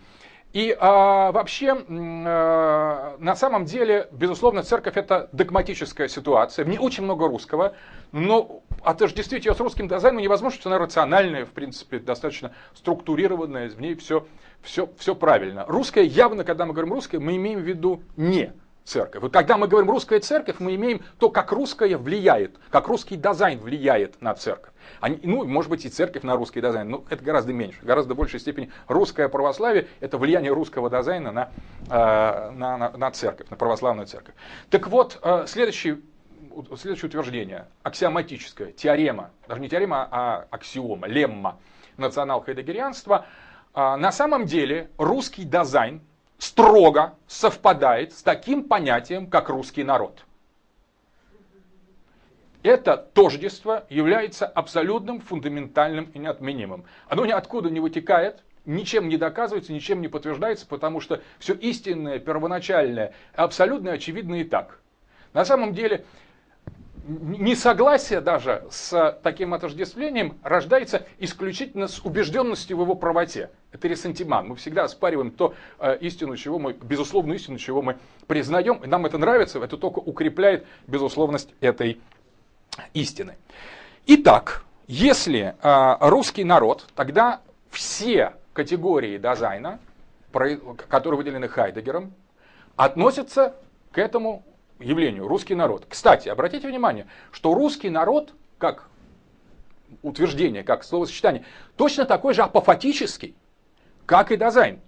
И 0.57 0.75
а, 0.81 1.33
вообще, 1.33 1.77
а, 1.87 3.17
на 3.19 3.37
самом 3.37 3.67
деле, 3.67 4.09
безусловно, 4.11 4.63
церковь 4.63 4.97
это 4.97 5.29
догматическая 5.33 6.09
ситуация. 6.09 6.65
В 6.65 6.69
ней 6.71 6.79
очень 6.79 7.05
много 7.05 7.29
русского, 7.29 7.75
но 8.11 8.63
отождествить 8.83 9.45
ее 9.45 9.55
с 9.55 9.61
русским 9.61 9.87
дизайном 9.87 10.23
невозможно, 10.23 10.59
что 10.59 10.71
она 10.71 10.79
рациональная, 10.79 11.45
в 11.45 11.51
принципе, 11.51 11.99
достаточно 11.99 12.53
структурированная, 12.73 13.69
в 13.69 13.79
ней 13.79 13.97
все, 13.97 14.27
все, 14.63 14.89
все 14.97 15.15
правильно. 15.15 15.67
Русская 15.69 16.05
явно, 16.05 16.43
когда 16.43 16.65
мы 16.65 16.73
говорим 16.73 16.95
русское, 16.95 17.19
мы 17.19 17.37
имеем 17.37 17.61
в 17.61 17.65
виду 17.65 18.03
не 18.17 18.55
церковь. 18.87 19.21
Вот 19.21 19.33
когда 19.33 19.59
мы 19.59 19.69
говорим 19.69 19.91
русская 19.91 20.21
церковь, 20.21 20.57
мы 20.59 20.75
имеем 20.77 21.03
то, 21.19 21.29
как 21.29 21.53
русская 21.53 21.97
влияет, 21.99 22.57
как 22.71 22.87
русский 22.89 23.17
дизайн 23.17 23.59
влияет 23.59 24.23
на 24.23 24.35
церковь. 24.35 24.73
Они, 25.01 25.19
ну, 25.23 25.45
может 25.45 25.71
быть, 25.71 25.85
и 25.85 25.89
церковь 25.89 26.23
на 26.23 26.37
русский 26.37 26.61
дизайн, 26.61 26.89
но 26.89 27.05
это 27.11 27.23
гораздо 27.23 27.53
меньше. 27.53 27.81
Гораздо 27.83 28.15
большей 28.15 28.41
степени 28.41 28.71
русское 28.87 29.29
православие– 29.29 29.89
это 30.01 30.17
влияние 30.17 30.53
русского 30.53 30.89
дизайна 30.89 31.33
на, 31.33 31.51
э, 31.89 32.51
на, 32.53 32.77
на, 32.77 32.91
на 32.97 33.11
церковь, 33.11 33.51
на 33.51 33.57
православную 33.57 34.07
церковь. 34.07 34.35
Так 34.71 34.87
вот, 34.89 35.19
э, 35.23 35.45
следующий 35.47 36.03
следующее 36.79 37.09
утверждение, 37.09 37.67
аксиоматическое, 37.83 38.73
теорема, 38.73 39.31
даже 39.47 39.61
не 39.61 39.69
теорема, 39.69 40.09
а 40.11 40.47
аксиома, 40.51 41.07
лемма 41.07 41.59
национал-хайдегерианства, 41.99 43.27
э, 43.75 43.97
на 43.97 44.13
самом 44.13 44.47
деле 44.47 44.91
русский 44.97 45.45
дизайн 45.45 46.01
строго 46.39 47.15
совпадает 47.27 48.13
с 48.13 48.23
таким 48.23 48.65
понятием, 48.65 49.27
как 49.27 49.49
русский 49.49 49.85
народ 49.85 50.27
это 52.67 52.97
тождество 52.97 53.85
является 53.89 54.47
абсолютным, 54.47 55.21
фундаментальным 55.21 56.11
и 56.15 56.19
неотменимым. 56.19 56.85
Оно 57.09 57.25
ниоткуда 57.25 57.71
не 57.71 57.81
вытекает, 57.81 58.43
ничем 58.65 59.09
не 59.09 59.17
доказывается, 59.17 59.73
ничем 59.73 60.01
не 60.01 60.09
подтверждается, 60.09 60.67
потому 60.67 61.01
что 61.01 61.23
все 61.39 61.55
истинное, 61.55 62.19
первоначальное, 62.19 63.15
абсолютно 63.35 63.93
очевидно 63.93 64.37
и 64.37 64.45
так. 64.45 64.81
На 65.33 65.45
самом 65.45 65.75
деле, 65.75 66.05
несогласие 67.07 68.21
даже 68.21 68.65
с 68.71 69.19
таким 69.23 69.55
отождествлением 69.55 70.39
рождается 70.43 71.07
исключительно 71.19 71.89
с 71.89 72.01
убежденностью 72.01 72.77
в 72.77 72.83
его 72.83 72.95
правоте. 72.95 73.51
Это 73.73 73.89
ресентиман. 73.89 74.49
Мы 74.49 74.57
всегда 74.57 74.85
оспариваем 74.85 75.31
то 75.31 75.55
э, 75.79 75.99
истину, 76.01 76.37
чего 76.37 76.59
мы, 76.59 76.73
безусловную 76.73 77.37
истину, 77.37 77.59
чего 77.59 77.83
мы 77.83 77.97
признаем, 78.27 78.83
и 78.83 78.87
нам 78.87 79.07
это 79.07 79.19
нравится, 79.19 79.63
это 79.63 79.77
только 79.77 79.99
укрепляет 79.99 80.67
безусловность 80.87 81.55
этой 81.61 82.01
истины. 82.95 83.37
Итак, 84.07 84.65
если 84.87 85.55
э, 85.61 85.97
русский 86.01 86.45
народ, 86.45 86.87
тогда 86.95 87.41
все 87.71 88.35
категории 88.53 89.19
дизайна, 89.19 89.79
которые 90.89 91.19
выделены 91.19 91.49
Хайдегером, 91.49 92.13
относятся 92.77 93.55
к 93.93 93.99
этому 93.99 94.45
явлению 94.79 95.29
русский 95.29 95.55
народ. 95.55 95.87
Кстати, 95.89 96.29
обратите 96.29 96.69
внимание, 96.69 97.07
что 97.33 97.55
русский 97.55 97.91
народ, 97.91 98.33
как 98.59 98.89
утверждение, 100.03 100.63
как 100.63 100.85
словосочетание, 100.85 101.45
точно 101.77 102.05
такой 102.05 102.35
же 102.35 102.43
апофатический, 102.43 103.35
как 104.05 104.33
и 104.33 104.37
дизайн. 104.37 104.81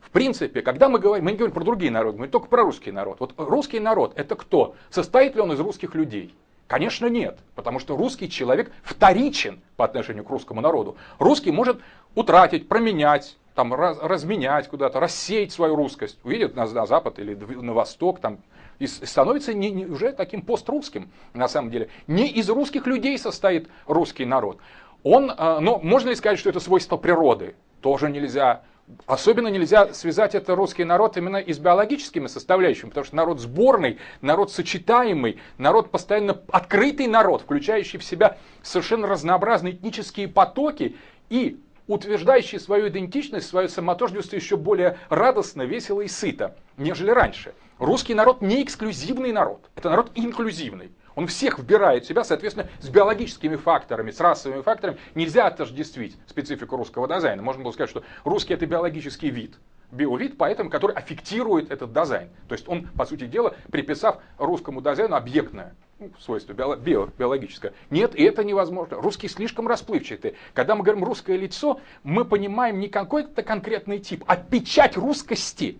В 0.00 0.10
принципе, 0.10 0.62
когда 0.62 0.88
мы 0.88 0.98
говорим, 0.98 1.24
мы 1.24 1.32
не 1.32 1.36
говорим 1.36 1.54
про 1.54 1.64
другие 1.64 1.90
народы, 1.90 2.18
мы 2.18 2.28
только 2.28 2.46
про 2.48 2.62
русский 2.62 2.92
народ. 2.92 3.20
Вот 3.20 3.34
русский 3.36 3.80
народ 3.80 4.12
это 4.16 4.36
кто? 4.36 4.74
Состоит 4.90 5.34
ли 5.34 5.40
он 5.40 5.52
из 5.52 5.60
русских 5.60 5.94
людей? 5.94 6.34
Конечно, 6.66 7.06
нет, 7.06 7.38
потому 7.54 7.78
что 7.78 7.96
русский 7.96 8.30
человек 8.30 8.70
вторичен 8.82 9.60
по 9.76 9.84
отношению 9.86 10.24
к 10.24 10.30
русскому 10.30 10.60
народу. 10.60 10.96
Русский 11.18 11.50
может 11.50 11.80
утратить, 12.14 12.68
променять, 12.68 13.36
там, 13.58 13.74
раз, 13.74 13.98
разменять 14.00 14.68
куда-то, 14.68 15.00
рассеять 15.00 15.50
свою 15.50 15.74
русскость, 15.74 16.20
увидит 16.22 16.54
нас 16.54 16.72
на 16.72 16.86
запад 16.86 17.18
или 17.18 17.34
на 17.34 17.72
восток, 17.72 18.20
там, 18.20 18.38
и 18.78 18.86
становится 18.86 19.52
не, 19.52 19.72
не, 19.72 19.84
уже 19.84 20.12
таким 20.12 20.42
пострусским, 20.42 21.10
на 21.34 21.48
самом 21.48 21.72
деле. 21.72 21.88
Не 22.06 22.28
из 22.28 22.48
русских 22.48 22.86
людей 22.86 23.18
состоит 23.18 23.68
русский 23.88 24.24
народ. 24.24 24.60
Он, 25.02 25.32
э, 25.36 25.58
но 25.58 25.80
можно 25.80 26.10
ли 26.10 26.14
сказать, 26.14 26.38
что 26.38 26.50
это 26.50 26.60
свойство 26.60 26.96
природы? 26.96 27.56
Тоже 27.80 28.08
нельзя. 28.08 28.62
Особенно 29.06 29.48
нельзя 29.48 29.92
связать 29.92 30.36
это 30.36 30.54
русский 30.54 30.84
народ 30.84 31.16
именно 31.16 31.38
и 31.38 31.52
с 31.52 31.58
биологическими 31.58 32.28
составляющими, 32.28 32.90
потому 32.90 33.06
что 33.06 33.16
народ 33.16 33.40
сборный, 33.40 33.98
народ 34.20 34.52
сочетаемый, 34.52 35.40
народ 35.58 35.90
постоянно 35.90 36.40
открытый 36.52 37.08
народ, 37.08 37.42
включающий 37.42 37.98
в 37.98 38.04
себя 38.04 38.38
совершенно 38.62 39.08
разнообразные 39.08 39.74
этнические 39.74 40.28
потоки 40.28 40.94
и 41.28 41.60
утверждающий 41.88 42.60
свою 42.60 42.88
идентичность, 42.88 43.48
свое 43.48 43.68
самотождество 43.68 44.36
еще 44.36 44.56
более 44.56 44.98
радостно, 45.08 45.62
весело 45.62 46.02
и 46.02 46.08
сыто, 46.08 46.56
нежели 46.76 47.10
раньше. 47.10 47.54
Русский 47.78 48.14
народ 48.14 48.42
не 48.42 48.62
эксклюзивный 48.62 49.32
народ, 49.32 49.68
это 49.74 49.90
народ 49.90 50.12
инклюзивный. 50.14 50.92
Он 51.16 51.26
всех 51.26 51.58
вбирает 51.58 52.04
в 52.04 52.06
себя, 52.06 52.22
соответственно, 52.22 52.68
с 52.78 52.88
биологическими 52.88 53.56
факторами, 53.56 54.12
с 54.12 54.20
расовыми 54.20 54.62
факторами 54.62 54.98
нельзя 55.16 55.48
отождествить 55.48 56.16
специфику 56.28 56.76
русского 56.76 57.08
дизайна. 57.08 57.42
Можно 57.42 57.64
было 57.64 57.72
сказать, 57.72 57.90
что 57.90 58.04
русский 58.22 58.54
это 58.54 58.66
биологический 58.66 59.30
вид, 59.30 59.58
биовид, 59.90 60.38
поэтому, 60.38 60.70
который 60.70 60.94
аффектирует 60.94 61.72
этот 61.72 61.92
дизайн. 61.92 62.28
То 62.46 62.52
есть 62.52 62.68
он, 62.68 62.86
по 62.96 63.04
сути 63.04 63.26
дела, 63.26 63.56
приписав 63.72 64.18
русскому 64.38 64.80
дизайну 64.80 65.16
объектное 65.16 65.74
свойство 66.20 66.52
био, 66.52 66.76
био, 66.76 67.08
биологическое. 67.18 67.72
Нет, 67.90 68.14
и 68.14 68.22
это 68.22 68.44
невозможно. 68.44 69.00
Русский 69.00 69.28
слишком 69.28 69.68
расплывчатый. 69.68 70.34
Когда 70.54 70.74
мы 70.74 70.82
говорим 70.82 71.04
русское 71.04 71.36
лицо, 71.36 71.80
мы 72.02 72.24
понимаем 72.24 72.78
не 72.78 72.88
какой-то 72.88 73.42
конкретный 73.42 73.98
тип, 73.98 74.24
а 74.26 74.36
печать 74.36 74.96
русскости, 74.96 75.78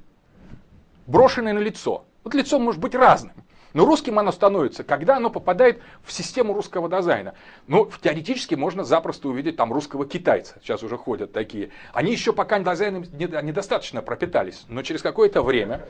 брошенная 1.06 1.52
на 1.52 1.60
лицо. 1.60 2.04
Вот 2.24 2.34
лицо 2.34 2.58
может 2.58 2.80
быть 2.80 2.94
разным. 2.94 3.34
Но 3.74 3.84
русским 3.84 4.18
оно 4.18 4.32
становится, 4.32 4.82
когда 4.82 5.18
оно 5.18 5.30
попадает 5.30 5.80
в 6.02 6.10
систему 6.10 6.54
русского 6.54 6.88
дизайна. 6.88 7.34
Ну, 7.66 7.90
теоретически 8.02 8.54
можно 8.54 8.82
запросто 8.82 9.28
увидеть 9.28 9.56
там 9.56 9.72
русского 9.72 10.06
китайца. 10.06 10.56
Сейчас 10.62 10.82
уже 10.82 10.96
ходят 10.96 11.32
такие. 11.32 11.70
Они 11.92 12.10
еще 12.10 12.32
пока 12.32 12.58
дизайном 12.58 13.02
недостаточно 13.02 14.00
пропитались. 14.00 14.64
Но 14.68 14.82
через 14.82 15.02
какое-то 15.02 15.42
время 15.42 15.86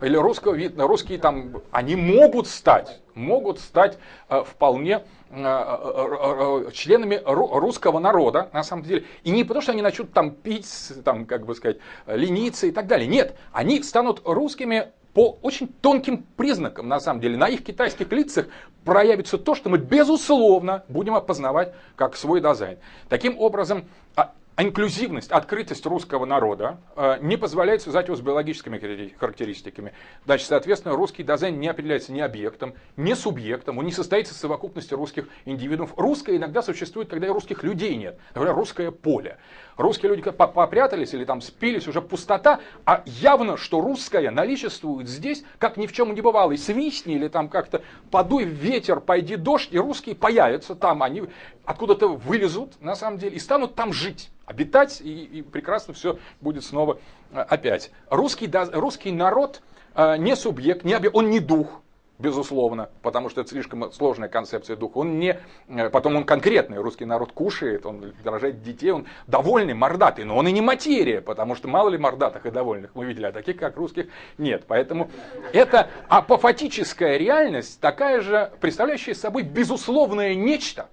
или 0.00 0.16
русского 0.16 0.54
видно, 0.54 0.86
русские 0.86 1.18
там, 1.18 1.62
они 1.70 1.96
могут 1.96 2.46
стать, 2.46 3.00
могут 3.14 3.58
стать 3.60 3.98
э, 4.28 4.42
вполне 4.44 5.02
э, 5.30 5.34
э, 5.36 6.70
членами 6.72 7.20
русского 7.24 7.98
народа, 7.98 8.50
на 8.52 8.62
самом 8.62 8.82
деле. 8.82 9.04
И 9.24 9.30
не 9.30 9.44
потому, 9.44 9.62
что 9.62 9.72
они 9.72 9.82
начнут 9.82 10.12
там 10.12 10.30
пить, 10.30 10.68
там, 11.04 11.26
как 11.26 11.46
бы 11.46 11.54
сказать, 11.54 11.78
лениться 12.06 12.66
и 12.66 12.70
так 12.70 12.86
далее. 12.86 13.06
Нет, 13.06 13.36
они 13.52 13.82
станут 13.82 14.22
русскими 14.24 14.88
по 15.16 15.38
очень 15.40 15.68
тонким 15.68 16.26
признакам, 16.36 16.88
на 16.88 17.00
самом 17.00 17.22
деле, 17.22 17.38
на 17.38 17.48
их 17.48 17.64
китайских 17.64 18.12
лицах 18.12 18.48
проявится 18.84 19.38
то, 19.38 19.54
что 19.54 19.70
мы, 19.70 19.78
безусловно, 19.78 20.84
будем 20.88 21.14
опознавать 21.14 21.72
как 21.96 22.16
свой 22.16 22.42
дизайн. 22.42 22.76
Таким 23.08 23.38
образом, 23.38 23.86
а, 24.14 24.32
инклюзивность, 24.58 25.30
открытость 25.30 25.84
русского 25.86 26.24
народа 26.24 26.78
э, 26.96 27.18
не 27.20 27.36
позволяет 27.36 27.82
связать 27.82 28.06
его 28.06 28.16
с 28.16 28.20
биологическими 28.20 29.12
характеристиками. 29.18 29.92
Значит, 30.24 30.48
соответственно, 30.48 30.96
русский 30.96 31.22
дизайн 31.22 31.60
не 31.60 31.68
определяется 31.68 32.12
ни 32.12 32.20
объектом, 32.20 32.74
ни 32.96 33.12
субъектом, 33.14 33.78
он 33.78 33.84
не 33.84 33.92
состоит 33.92 34.26
из 34.28 34.36
совокупности 34.36 34.94
русских 34.94 35.28
индивидуумов. 35.44 35.94
Русское 35.96 36.36
иногда 36.36 36.62
существует, 36.62 37.08
когда 37.08 37.26
и 37.26 37.30
русских 37.30 37.62
людей 37.62 37.96
нет. 37.96 38.18
Например, 38.34 38.54
русское 38.56 38.90
поле. 38.90 39.38
Русские 39.76 40.10
люди 40.10 40.22
попрятались 40.22 41.12
или 41.12 41.24
там 41.24 41.42
спились, 41.42 41.86
уже 41.86 42.00
пустота, 42.00 42.60
а 42.86 43.02
явно, 43.04 43.58
что 43.58 43.80
русское 43.80 44.30
наличествует 44.30 45.06
здесь, 45.06 45.44
как 45.58 45.76
ни 45.76 45.86
в 45.86 45.92
чем 45.92 46.14
не 46.14 46.22
бывало. 46.22 46.52
И 46.52 46.56
свистни 46.56 47.14
или 47.14 47.28
там 47.28 47.48
как-то 47.50 47.82
подуй 48.10 48.44
ветер, 48.44 49.00
пойди 49.00 49.36
дождь, 49.36 49.68
и 49.72 49.78
русские 49.78 50.14
появятся 50.14 50.74
там, 50.74 51.02
они 51.02 51.24
откуда-то 51.66 52.08
вылезут, 52.08 52.80
на 52.80 52.96
самом 52.96 53.18
деле, 53.18 53.36
и 53.36 53.38
станут 53.38 53.74
там 53.74 53.92
жить 53.92 54.30
обитать, 54.46 55.00
и, 55.02 55.24
и 55.24 55.42
прекрасно 55.42 55.92
все 55.92 56.18
будет 56.40 56.64
снова 56.64 56.98
э, 57.32 57.40
опять. 57.40 57.90
Русский, 58.08 58.50
русский 58.72 59.12
народ 59.12 59.60
э, 59.94 60.16
не 60.16 60.36
субъект, 60.36 60.84
не 60.84 60.94
объект, 60.94 61.14
он 61.14 61.28
не 61.28 61.40
дух, 61.40 61.82
безусловно, 62.18 62.90
потому 63.02 63.28
что 63.28 63.40
это 63.42 63.50
слишком 63.50 63.92
сложная 63.92 64.28
концепция 64.28 64.76
духа. 64.76 64.98
Он 64.98 65.18
не, 65.18 65.38
э, 65.68 65.90
потом 65.90 66.16
он 66.16 66.24
конкретный, 66.24 66.78
русский 66.78 67.04
народ 67.04 67.32
кушает, 67.32 67.84
он 67.84 68.14
рожает 68.24 68.62
детей, 68.62 68.90
он 68.90 69.06
довольный, 69.26 69.74
мордатый, 69.74 70.24
но 70.24 70.36
он 70.36 70.48
и 70.48 70.52
не 70.52 70.60
материя, 70.60 71.20
потому 71.20 71.54
что 71.54 71.68
мало 71.68 71.88
ли 71.90 71.98
мордатых 71.98 72.46
и 72.46 72.50
довольных 72.50 72.94
мы 72.94 73.04
видели, 73.04 73.26
а 73.26 73.32
таких, 73.32 73.56
как 73.56 73.76
русских, 73.76 74.06
нет. 74.38 74.64
Поэтому 74.66 75.10
это 75.52 75.90
апофатическая 76.08 77.16
реальность, 77.16 77.80
такая 77.80 78.20
же, 78.20 78.52
представляющая 78.60 79.14
собой 79.14 79.42
безусловное 79.42 80.34
нечто, 80.34 80.88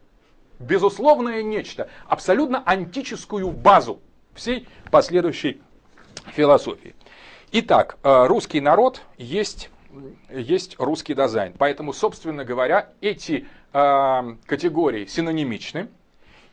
безусловное 0.59 1.41
нечто, 1.41 1.89
абсолютно 2.07 2.63
антическую 2.65 3.51
базу 3.51 4.01
всей 4.33 4.67
последующей 4.91 5.61
философии. 6.33 6.95
Итак, 7.51 7.97
э, 8.03 8.25
русский 8.25 8.61
народ 8.61 9.01
есть, 9.17 9.69
есть 10.29 10.75
русский 10.79 11.13
дизайн. 11.13 11.53
Поэтому, 11.57 11.93
собственно 11.93 12.43
говоря, 12.45 12.89
эти 13.01 13.47
э, 13.73 14.35
категории 14.45 15.05
синонимичны. 15.05 15.89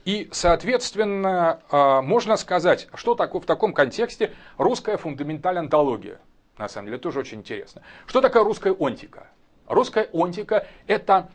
И, 0.05 0.29
соответственно, 0.33 1.61
э, 1.71 2.01
можно 2.03 2.37
сказать, 2.37 2.89
что 2.95 3.15
такое 3.15 3.43
в 3.43 3.47
таком 3.47 3.73
контексте 3.73 4.33
русская 4.57 4.97
фундаментальная 4.97 5.63
антология. 5.63 6.21
На 6.59 6.69
самом 6.69 6.87
деле, 6.87 6.99
тоже 6.99 7.21
очень 7.21 7.39
интересно. 7.39 7.83
Что 8.07 8.21
такое 8.21 8.45
русская 8.45 8.75
онтика? 8.79 9.29
Русская 9.67 10.09
онтика– 10.13 10.67
это 10.87 11.31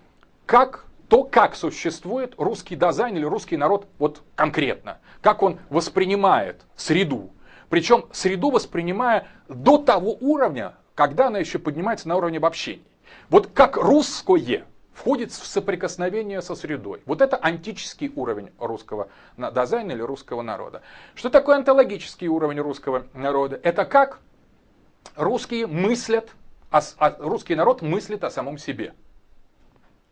как 0.45 0.85
то, 1.07 1.23
как 1.23 1.55
существует 1.55 2.33
русский 2.37 2.75
дизайн 2.75 3.15
или 3.15 3.25
русский 3.25 3.57
народ 3.57 3.87
вот 3.99 4.23
конкретно, 4.35 4.99
как 5.21 5.43
он 5.43 5.59
воспринимает 5.69 6.61
среду. 6.75 7.31
Причем 7.69 8.05
среду 8.11 8.51
воспринимая 8.51 9.27
до 9.47 9.77
того 9.77 10.17
уровня, 10.19 10.75
когда 10.95 11.27
она 11.27 11.39
еще 11.39 11.59
поднимается 11.59 12.07
на 12.07 12.15
уровне 12.15 12.37
обобщений. 12.37 12.83
Вот 13.29 13.47
как 13.47 13.77
русское 13.77 14.65
входит 14.93 15.31
в 15.31 15.45
соприкосновение 15.45 16.41
со 16.41 16.55
средой. 16.55 17.01
Вот 17.05 17.21
это 17.21 17.37
антический 17.37 18.11
уровень 18.15 18.49
русского 18.57 19.09
дизайна 19.37 19.91
или 19.91 20.01
русского 20.01 20.41
народа. 20.41 20.81
Что 21.13 21.29
такое 21.29 21.57
онтологический 21.57 22.27
уровень 22.27 22.59
русского 22.59 23.05
народа? 23.13 23.59
Это 23.61 23.83
как 23.83 24.19
русские 25.17 25.67
мыслят, 25.67 26.29
а 26.71 26.81
русский 27.19 27.55
народ 27.55 27.81
мыслит 27.81 28.23
о 28.23 28.31
самом 28.31 28.57
себе. 28.57 28.93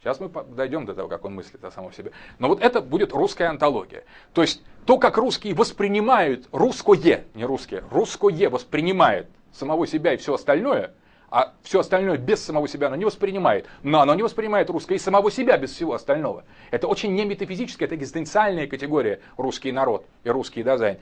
Сейчас 0.01 0.19
мы 0.19 0.27
дойдем 0.27 0.85
до 0.85 0.93
того, 0.93 1.07
как 1.07 1.23
он 1.23 1.35
мыслит 1.35 1.63
о 1.63 1.71
самом 1.71 1.93
себе. 1.93 2.11
Но 2.37 2.49
вот 2.49 2.61
это 2.61 2.81
будет 2.81 3.13
русская 3.13 3.45
антология. 3.45 4.03
То 4.33 4.41
есть 4.41 4.61
то, 4.85 4.97
как 4.97 5.15
русские 5.15 5.53
воспринимают 5.53 6.49
русское, 6.51 7.23
не 7.35 7.45
русские, 7.45 7.85
русское 7.89 8.49
воспринимает 8.49 9.29
самого 9.53 9.87
себя 9.87 10.13
и 10.13 10.17
все 10.17 10.33
остальное, 10.33 10.93
а 11.29 11.53
все 11.63 11.79
остальное 11.79 12.17
без 12.17 12.43
самого 12.43 12.67
себя 12.67 12.87
оно 12.87 12.95
не 12.95 13.05
воспринимает. 13.05 13.65
Но 13.81 14.01
оно 14.01 14.13
не 14.13 14.23
воспринимает 14.23 14.69
русское 14.69 14.95
и 14.95 14.99
самого 14.99 15.31
себя 15.31 15.57
без 15.57 15.71
всего 15.71 15.93
остального. 15.93 16.43
Это 16.69 16.87
очень 16.87 17.13
не 17.15 17.25
метафизическая, 17.25 17.87
это 17.87 17.95
экзистенциальная 17.95 18.67
категория 18.67 19.19
русский 19.37 19.71
народ 19.71 20.05
и 20.23 20.29
русский 20.29 20.63
дизайн. 20.63 20.97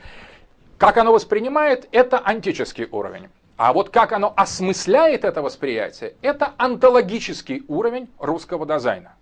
Как 0.77 0.97
оно 0.97 1.11
воспринимает, 1.11 1.87
это 1.91 2.19
антический 2.23 2.87
уровень. 2.91 3.27
А 3.57 3.73
вот 3.73 3.89
как 3.89 4.13
оно 4.13 4.33
осмысляет 4.35 5.23
это 5.23 5.41
восприятие, 5.41 6.15
это 6.21 6.53
онтологический 6.57 7.63
уровень 7.67 8.09
русского 8.17 8.65
дизайна. 8.65 9.13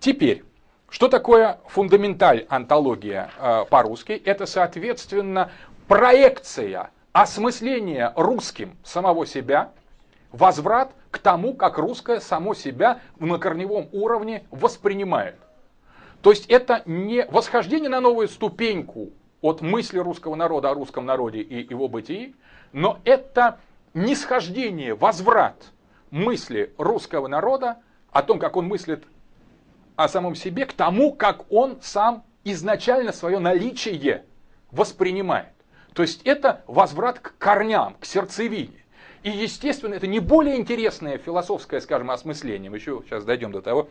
Теперь, 0.00 0.42
что 0.88 1.08
такое 1.08 1.60
фундаменталь 1.66 2.46
антология 2.48 3.30
э, 3.38 3.64
по-русски? 3.68 4.12
Это, 4.24 4.46
соответственно, 4.46 5.52
проекция, 5.86 6.90
осмысление 7.22 8.12
русским 8.14 8.76
самого 8.84 9.26
себя, 9.26 9.72
возврат 10.30 10.92
к 11.10 11.18
тому, 11.18 11.52
как 11.54 11.76
русское 11.76 12.20
само 12.20 12.54
себя 12.54 13.00
на 13.18 13.38
корневом 13.38 13.88
уровне 13.90 14.44
воспринимает. 14.52 15.34
То 16.22 16.30
есть 16.30 16.46
это 16.46 16.82
не 16.86 17.24
восхождение 17.24 17.88
на 17.88 18.00
новую 18.00 18.28
ступеньку 18.28 19.10
от 19.40 19.62
мысли 19.62 19.98
русского 19.98 20.36
народа 20.36 20.70
о 20.70 20.74
русском 20.74 21.06
народе 21.06 21.40
и 21.40 21.68
его 21.68 21.88
бытии, 21.88 22.36
но 22.72 23.00
это 23.04 23.58
нисхождение, 23.94 24.94
возврат 24.94 25.72
мысли 26.10 26.72
русского 26.78 27.26
народа 27.26 27.78
о 28.12 28.22
том, 28.22 28.38
как 28.38 28.54
он 28.54 28.66
мыслит 28.66 29.02
о 29.96 30.06
самом 30.06 30.36
себе, 30.36 30.66
к 30.66 30.72
тому, 30.72 31.12
как 31.12 31.50
он 31.50 31.78
сам 31.82 32.22
изначально 32.44 33.12
свое 33.12 33.40
наличие 33.40 34.24
воспринимает. 34.70 35.57
То 35.98 36.02
есть 36.02 36.22
это 36.22 36.62
возврат 36.68 37.18
к 37.18 37.36
корням, 37.38 37.96
к 37.98 38.04
сердцевине. 38.04 38.84
И, 39.24 39.30
естественно, 39.30 39.94
это 39.94 40.06
не 40.06 40.20
более 40.20 40.56
интересное 40.56 41.18
философское, 41.18 41.80
скажем, 41.80 42.12
осмысление. 42.12 42.70
Мы 42.70 42.76
еще 42.76 43.02
сейчас 43.04 43.24
дойдем 43.24 43.50
до 43.50 43.62
того, 43.62 43.88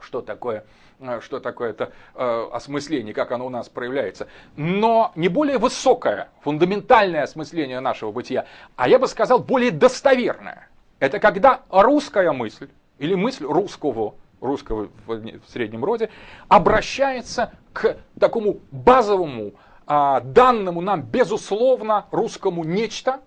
что 0.00 0.22
такое, 0.22 0.64
э, 0.98 1.20
что 1.20 1.38
такое 1.38 1.68
это 1.68 1.92
э, 2.14 2.48
осмысление, 2.54 3.12
как 3.12 3.32
оно 3.32 3.48
у 3.48 3.50
нас 3.50 3.68
проявляется. 3.68 4.28
Но 4.56 5.12
не 5.14 5.28
более 5.28 5.58
высокое, 5.58 6.30
фундаментальное 6.40 7.24
осмысление 7.24 7.80
нашего 7.80 8.12
бытия, 8.12 8.46
а 8.74 8.88
я 8.88 8.98
бы 8.98 9.06
сказал, 9.06 9.38
более 9.38 9.72
достоверное. 9.72 10.70
Это 11.00 11.18
когда 11.18 11.64
русская 11.68 12.32
мысль 12.32 12.70
или 12.98 13.14
мысль 13.14 13.44
русского, 13.44 14.14
русского 14.40 14.88
в 15.06 15.42
среднем 15.48 15.84
роде, 15.84 16.08
обращается 16.48 17.52
к 17.74 17.98
такому 18.18 18.60
базовому, 18.70 19.52
данному 19.86 20.80
нам 20.80 21.02
безусловно 21.02 22.06
русскому 22.10 22.64
нечто, 22.64 23.20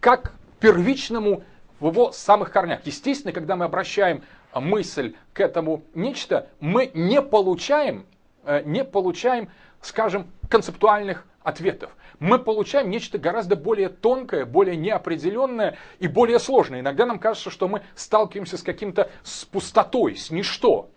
как 0.00 0.32
первичному 0.60 1.44
в 1.80 1.88
его 1.88 2.12
самых 2.12 2.50
корнях. 2.50 2.80
Естественно, 2.84 3.32
когда 3.32 3.56
мы 3.56 3.66
обращаем 3.66 4.22
мысль 4.54 5.14
к 5.32 5.40
этому 5.40 5.82
нечто, 5.94 6.48
мы 6.60 6.90
не 6.94 7.20
получаем, 7.20 8.06
э, 8.44 8.62
не 8.64 8.84
получаем, 8.84 9.50
скажем, 9.80 10.26
концептуальных 10.48 11.26
ответов. 11.42 11.90
Мы 12.18 12.38
получаем 12.38 12.88
нечто 12.88 13.18
гораздо 13.18 13.56
более 13.56 13.90
тонкое, 13.90 14.46
более 14.46 14.76
неопределенное 14.76 15.76
и 15.98 16.08
более 16.08 16.38
сложное. 16.38 16.80
Иногда 16.80 17.04
нам 17.04 17.18
кажется, 17.18 17.50
что 17.50 17.68
мы 17.68 17.82
сталкиваемся 17.94 18.56
с 18.56 18.62
каким-то 18.62 19.10
с 19.22 19.44
пустотой, 19.44 20.16
с 20.16 20.30
ничто. 20.30 20.88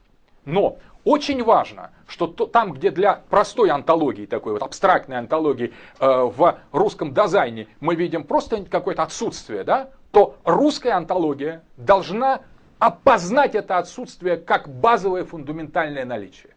Но 0.45 0.79
очень 1.03 1.43
важно, 1.43 1.91
что 2.07 2.27
то, 2.27 2.45
там, 2.45 2.73
где 2.73 2.91
для 2.91 3.21
простой 3.29 3.69
антологии, 3.69 4.25
такой 4.25 4.53
вот 4.53 4.63
абстрактной 4.63 5.17
антологии 5.17 5.73
э, 5.99 6.05
в 6.07 6.59
русском 6.71 7.13
дизайне 7.13 7.67
мы 7.79 7.95
видим 7.95 8.23
просто 8.23 8.63
какое-то 8.65 9.03
отсутствие, 9.03 9.63
да, 9.63 9.89
то 10.11 10.35
русская 10.43 10.91
антология 10.91 11.63
должна 11.77 12.41
опознать 12.79 13.55
это 13.55 13.77
отсутствие 13.77 14.37
как 14.37 14.69
базовое 14.69 15.23
фундаментальное 15.25 16.05
наличие. 16.05 16.55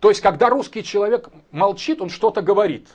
То 0.00 0.08
есть, 0.08 0.20
когда 0.20 0.48
русский 0.48 0.82
человек 0.82 1.28
молчит, 1.50 2.00
он 2.00 2.10
что-то 2.10 2.42
говорит. 2.42 2.88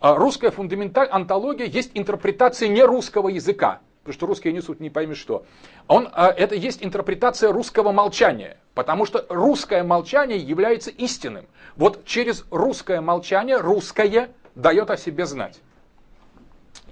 А 0.00 0.14
русская 0.14 0.50
фундаментальная 0.50 1.14
антология 1.14 1.66
есть 1.66 1.90
интерпретация 1.94 2.68
не 2.68 2.82
русского 2.82 3.28
языка, 3.28 3.80
потому 4.04 4.14
что 4.14 4.26
русские 4.26 4.52
несут 4.52 4.80
не 4.80 4.90
пойми 4.90 5.14
что. 5.14 5.46
Он, 5.88 6.10
а, 6.12 6.28
это 6.28 6.54
есть 6.54 6.84
интерпретация 6.84 7.50
русского 7.50 7.90
молчания, 7.90 8.58
потому 8.74 9.06
что 9.06 9.24
русское 9.30 9.82
молчание 9.82 10.36
является 10.36 10.90
истинным. 10.90 11.46
Вот 11.76 12.04
через 12.04 12.44
русское 12.50 13.00
молчание 13.00 13.56
русское 13.56 14.30
дает 14.54 14.90
о 14.90 14.98
себе 14.98 15.24
знать. 15.24 15.58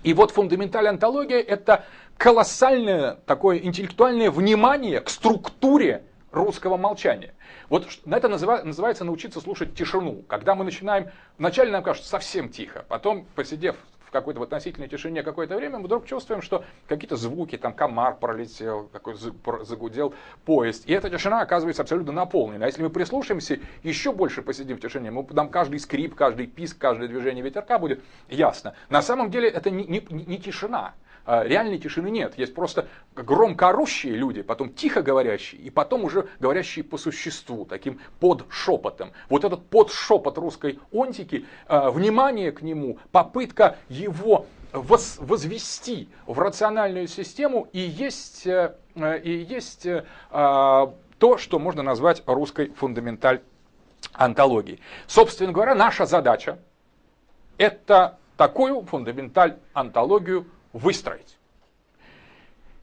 И 0.02 0.14
вот 0.14 0.30
фундаментальная 0.30 0.92
антология 0.92 1.40
это 1.40 1.84
колоссальное 2.16 3.18
такое 3.26 3.58
интеллектуальное 3.58 4.30
внимание 4.30 5.00
к 5.00 5.10
структуре 5.10 6.04
русского 6.30 6.78
молчания. 6.78 7.34
Вот 7.68 7.86
на 8.06 8.16
это 8.16 8.28
называется 8.28 9.04
научиться 9.04 9.40
слушать 9.40 9.74
тишину. 9.74 10.22
Когда 10.28 10.54
мы 10.54 10.64
начинаем, 10.64 11.10
вначале 11.36 11.70
нам 11.70 11.82
кажется 11.82 12.08
совсем 12.08 12.48
тихо, 12.48 12.86
потом, 12.88 13.26
посидев 13.34 13.76
какой-то 14.12 14.40
в 14.40 14.42
относительной 14.42 14.88
тишине 14.88 15.22
какое-то 15.22 15.56
время, 15.56 15.78
мы 15.78 15.86
вдруг 15.86 16.06
чувствуем, 16.06 16.42
что 16.42 16.64
какие-то 16.86 17.16
звуки, 17.16 17.56
там 17.58 17.72
комар 17.72 18.16
пролетел, 18.16 18.88
какой 18.92 19.14
загудел 19.64 20.14
поезд. 20.44 20.84
И 20.86 20.92
эта 20.92 21.10
тишина 21.10 21.40
оказывается 21.40 21.82
абсолютно 21.82 22.12
наполнена. 22.12 22.64
А 22.64 22.68
если 22.68 22.82
мы 22.82 22.90
прислушаемся, 22.90 23.58
еще 23.82 24.12
больше 24.12 24.42
посидим 24.42 24.76
в 24.76 24.80
тишине, 24.80 25.10
мы, 25.10 25.26
нам 25.30 25.48
каждый 25.48 25.80
скрип, 25.80 26.14
каждый 26.14 26.46
писк, 26.46 26.78
каждое 26.78 27.08
движение 27.08 27.42
ветерка 27.42 27.78
будет 27.78 28.04
ясно. 28.28 28.74
На 28.90 29.02
самом 29.02 29.30
деле 29.30 29.48
это 29.48 29.70
не, 29.70 29.84
не, 29.84 30.00
не 30.10 30.38
тишина. 30.38 30.94
А, 31.24 31.44
реальной 31.44 31.78
тишины 31.78 32.10
нет. 32.10 32.36
Есть 32.38 32.54
просто 32.54 32.88
громко 33.14 33.68
орущие 33.68 34.14
люди, 34.14 34.42
потом 34.42 34.72
тихо 34.72 35.02
говорящие, 35.02 35.60
и 35.60 35.70
потом 35.70 36.04
уже 36.04 36.28
говорящие 36.40 36.84
по 36.84 36.98
существу, 36.98 37.64
таким 37.64 38.00
под 38.20 38.46
шепотом. 38.50 39.12
Вот 39.28 39.44
этот 39.44 39.66
под 39.66 39.92
шепот 39.92 40.38
русской 40.38 40.78
онтики, 40.92 41.46
а, 41.68 41.90
внимание 41.90 42.52
к 42.52 42.62
нему, 42.62 42.98
попытка 43.12 43.76
его 43.88 44.46
возвести 44.72 46.08
в 46.26 46.38
рациональную 46.38 47.06
систему 47.06 47.68
и 47.72 47.80
есть, 47.80 48.46
э, 48.46 48.74
и 49.22 49.30
есть 49.30 49.84
э, 49.84 50.06
а, 50.30 50.94
то, 51.18 51.36
что 51.36 51.58
можно 51.58 51.82
назвать 51.82 52.22
русской 52.26 52.70
фундаменталь 52.70 53.42
антологией. 54.14 54.80
Собственно 55.06 55.52
говоря, 55.52 55.74
наша 55.74 56.06
задача 56.06 56.58
это 57.58 58.18
такую 58.36 58.82
фундаменталь 58.82 59.58
антологию 59.74 60.46
выстроить. 60.72 61.38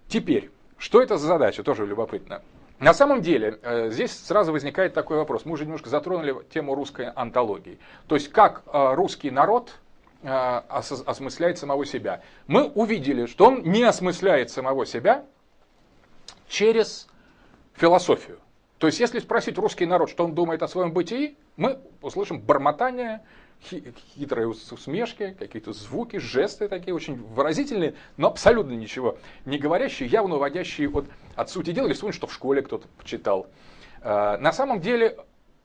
Теперь, 0.08 0.50
что 0.78 1.02
это 1.02 1.18
за 1.18 1.28
задача, 1.28 1.64
тоже 1.64 1.86
любопытно. 1.86 2.42
На 2.80 2.94
самом 2.94 3.22
деле, 3.22 3.60
э, 3.62 3.90
здесь 3.92 4.12
сразу 4.12 4.54
возникает 4.54 4.94
такой 4.94 5.18
вопрос. 5.18 5.44
Мы 5.46 5.54
уже 5.54 5.66
немножко 5.66 5.90
затронули 5.90 6.34
тему 6.50 6.76
русской 6.76 7.12
антологии. 7.12 7.78
То 8.08 8.16
есть, 8.16 8.32
как 8.32 8.64
э, 8.66 8.94
русский 8.94 9.32
народ 9.32 9.74
э, 10.24 10.30
осмысляет 10.30 11.58
самого 11.58 11.86
себя. 11.86 12.22
Мы 12.48 12.70
увидели, 12.70 13.26
что 13.26 13.48
он 13.48 13.64
не 13.64 13.84
осмысляет 13.84 14.50
самого 14.50 14.86
себя 14.86 15.26
через 16.48 17.08
философию. 17.74 18.40
То 18.78 18.88
есть, 18.88 19.02
если 19.02 19.20
спросить 19.20 19.58
русский 19.58 19.86
народ, 19.86 20.10
что 20.10 20.24
он 20.24 20.34
думает 20.34 20.64
о 20.64 20.70
своем 20.70 20.94
бытии, 20.94 21.38
мы 21.58 21.80
услышим 22.02 22.40
бормотание, 22.40 23.22
хитрые 23.62 24.48
усмешки, 24.48 25.36
какие-то 25.38 25.74
звуки, 25.74 26.18
жесты 26.18 26.68
такие 26.68 26.94
очень 26.94 27.16
выразительные, 27.16 27.96
но 28.18 28.28
абсолютно 28.28 28.72
ничего 28.72 29.18
не 29.46 29.58
говорящие, 29.58 30.10
явно 30.10 30.36
уводящие 30.36 30.90
от, 30.90 31.06
от 31.36 31.50
сути 31.50 31.72
дела, 31.72 31.88
или 31.88 31.94
вспомнить, 31.94 32.16
что 32.16 32.28
в 32.28 32.34
школе 32.34 32.62
кто-то 32.62 32.88
почитал. 32.98 33.48
А, 34.02 34.38
на 34.38 34.54
самом 34.54 34.80
деле, 34.80 35.18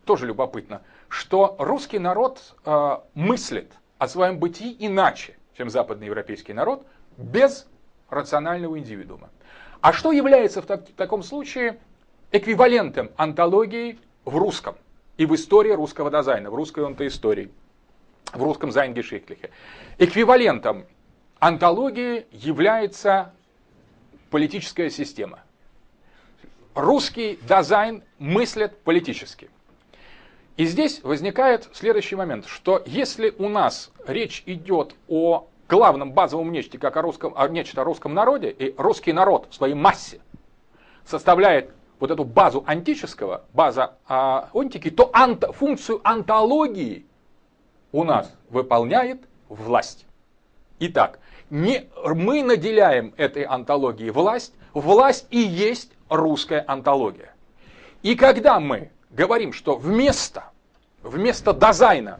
тоже 0.05 0.27
любопытно, 0.27 0.83
что 1.09 1.57
русский 1.59 1.99
народ 1.99 2.55
а, 2.65 3.05
мыслит 3.15 3.73
о 3.99 4.09
своем 4.09 4.39
бытии 4.39 4.75
иначе, 4.79 5.37
чем 5.57 5.71
западноевропейский 5.71 6.53
народ, 6.53 6.87
без 7.17 7.67
рационального 8.11 8.79
индивидуума. 8.79 9.31
А 9.81 9.93
что 9.93 10.13
является 10.13 10.63
в, 10.63 10.67
так, 10.67 10.89
в 10.89 10.95
таком 10.95 11.23
случае 11.23 11.79
эквивалентом 12.33 13.11
антологии 13.17 13.99
в 14.25 14.37
русском 14.37 14.75
и 15.17 15.27
в 15.27 15.35
истории 15.35 15.73
русского 15.73 16.11
дизайна, 16.11 16.51
в 16.51 16.55
русской 16.55 16.85
онтоистории? 16.85 17.51
В 18.35 18.43
русском 18.43 18.71
Зайнгешихтлихе. 18.71 19.51
Эквивалентом 19.99 20.87
антологии 21.39 22.27
является 22.31 23.33
политическая 24.31 24.91
система. 24.91 25.41
Русский 26.75 27.39
дизайн 27.43 28.03
мыслит 28.19 28.77
политически. 28.79 29.49
И 30.57 30.67
здесь 30.67 31.03
возникает 31.03 31.69
следующий 31.73 32.17
момент, 32.17 32.47
что 32.47 32.83
если 32.87 33.35
у 33.39 33.49
нас 33.49 33.91
речь 34.07 34.43
идет 34.47 34.95
о 35.09 35.49
главном 35.69 36.13
базовом 36.13 36.53
нечто, 36.53 36.79
как 36.79 36.97
о 36.97 37.03
русском, 37.03 37.33
о 37.37 37.49
нечто 37.49 37.81
о 37.81 37.85
русском 37.85 38.15
народе, 38.15 38.51
и 38.51 38.75
русский 38.77 39.13
народ 39.13 39.49
в 39.51 39.55
своей 39.55 39.75
массе 39.75 40.21
составляет 41.05 41.71
вот 41.99 42.11
эту 42.11 42.25
базу 42.25 42.63
антического, 42.67 43.45
база 43.53 43.97
а, 44.07 44.51
онтики, 44.53 44.91
то 44.91 45.11
ант, 45.13 45.45
функцию 45.55 46.01
антологии 46.05 47.07
у 47.95 48.03
нас 48.03 48.35
выполняет 48.51 49.23
власть. 49.49 50.05
Итак, 50.81 51.21
не, 51.49 51.87
мы 52.05 52.43
наделяем 52.43 53.15
этой 53.17 53.45
антологией 53.45 54.11
власть, 54.11 54.53
власть 54.73 55.29
и 55.31 55.39
есть 55.39 55.93
русская 56.09 56.65
антология. 56.67 57.33
И 58.03 58.17
когда 58.17 58.59
мы 58.59 58.91
говорим, 59.11 59.53
что 59.53 59.77
вместо, 59.77 60.51
вместо 61.05 61.53
дизайна 61.53 62.19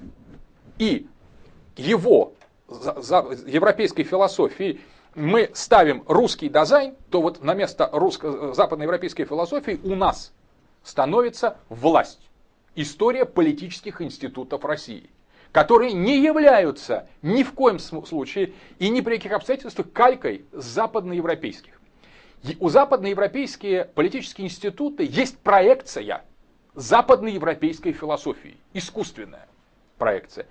и 0.79 1.09
его 1.77 2.35
за, 2.69 3.03
за, 3.03 3.27
европейской 3.45 4.05
философии 4.05 4.81
мы 5.17 5.51
ставим 5.55 6.05
русский 6.07 6.49
дизайн, 6.49 6.95
то 7.11 7.21
вот 7.21 7.43
на 7.43 7.53
место 7.53 7.91
русско- 7.93 8.55
западноевропейской 8.55 9.25
философии 9.25 9.81
у 9.83 9.97
нас 9.97 10.33
становится 10.85 11.57
власть. 11.69 12.21
История 12.77 13.25
политических 13.25 14.01
институтов 14.01 14.65
России, 14.65 15.11
которые 15.55 15.93
не 15.93 16.19
являются 16.19 17.07
ни 17.23 17.45
в 17.45 17.53
коем 17.53 17.79
случае 17.79 18.55
и 18.81 18.89
ни 18.89 19.01
при 19.03 19.19
каких 19.19 19.31
обстоятельствах 19.31 19.93
калькой 19.93 20.45
западноевропейских. 20.51 21.81
У 22.59 22.69
западноевропейские 22.69 23.85
политические 23.85 24.49
институты 24.49 25.07
есть 25.09 25.39
проекция 25.39 26.25
западноевропейской 26.75 27.93
философии, 27.93 28.57
искусственная 28.73 29.47
проекция. 29.97 30.47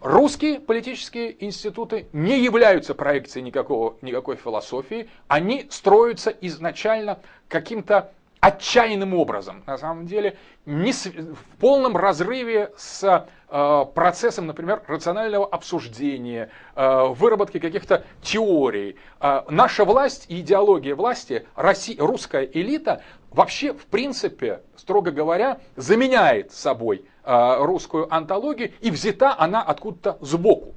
Русские 0.00 0.60
политические 0.60 1.44
институты 1.44 2.06
не 2.12 2.40
являются 2.40 2.94
проекцией 2.94 3.44
никакого, 3.44 3.96
никакой 4.02 4.36
философии, 4.36 5.10
они 5.26 5.66
строятся 5.68 6.30
изначально 6.30 7.18
каким-то 7.48 8.12
отчаянным 8.48 9.14
образом, 9.14 9.62
на 9.66 9.78
самом 9.78 10.06
деле, 10.06 10.36
не 10.66 10.92
с, 10.92 11.06
в 11.06 11.56
полном 11.60 11.96
разрыве 11.96 12.72
с 12.76 13.26
э, 13.48 13.84
процессом, 13.94 14.46
например, 14.46 14.82
рационального 14.86 15.46
обсуждения, 15.46 16.50
э, 16.74 17.04
выработки 17.08 17.58
каких-то 17.58 18.04
теорий. 18.22 18.96
Э, 19.20 19.42
наша 19.48 19.84
власть 19.84 20.26
и 20.28 20.40
идеология 20.40 20.94
власти, 20.94 21.46
Россия, 21.54 21.96
русская 21.98 22.44
элита, 22.44 23.02
вообще, 23.30 23.72
в 23.72 23.86
принципе, 23.86 24.62
строго 24.76 25.10
говоря, 25.10 25.58
заменяет 25.76 26.52
собой 26.52 27.04
э, 27.24 27.56
русскую 27.60 28.12
антологию, 28.12 28.72
и 28.80 28.90
взята 28.90 29.34
она 29.38 29.62
откуда-то 29.62 30.18
сбоку. 30.24 30.74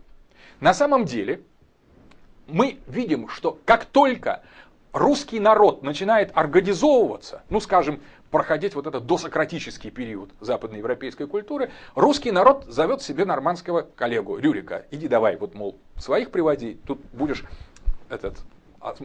На 0.59 0.73
самом 0.73 1.05
деле, 1.05 1.41
мы 2.47 2.79
видим, 2.87 3.29
что 3.29 3.57
как 3.65 3.85
только 3.85 4.41
русский 4.93 5.39
народ 5.39 5.83
начинает 5.83 6.31
организовываться, 6.35 7.43
ну 7.49 7.59
скажем, 7.59 8.01
проходить 8.29 8.75
вот 8.75 8.87
этот 8.87 9.05
досократический 9.05 9.91
период 9.91 10.31
западноевропейской 10.39 11.27
культуры, 11.27 11.71
русский 11.95 12.31
народ 12.31 12.65
зовет 12.67 13.01
себе 13.01 13.25
нормандского 13.25 13.81
коллегу 13.81 14.37
Рюрика. 14.37 14.85
Иди 14.91 15.07
давай, 15.07 15.35
вот, 15.37 15.53
мол, 15.53 15.77
своих 15.97 16.31
приводи, 16.31 16.79
тут 16.87 17.01
будешь 17.13 17.43
этот, 18.09 18.39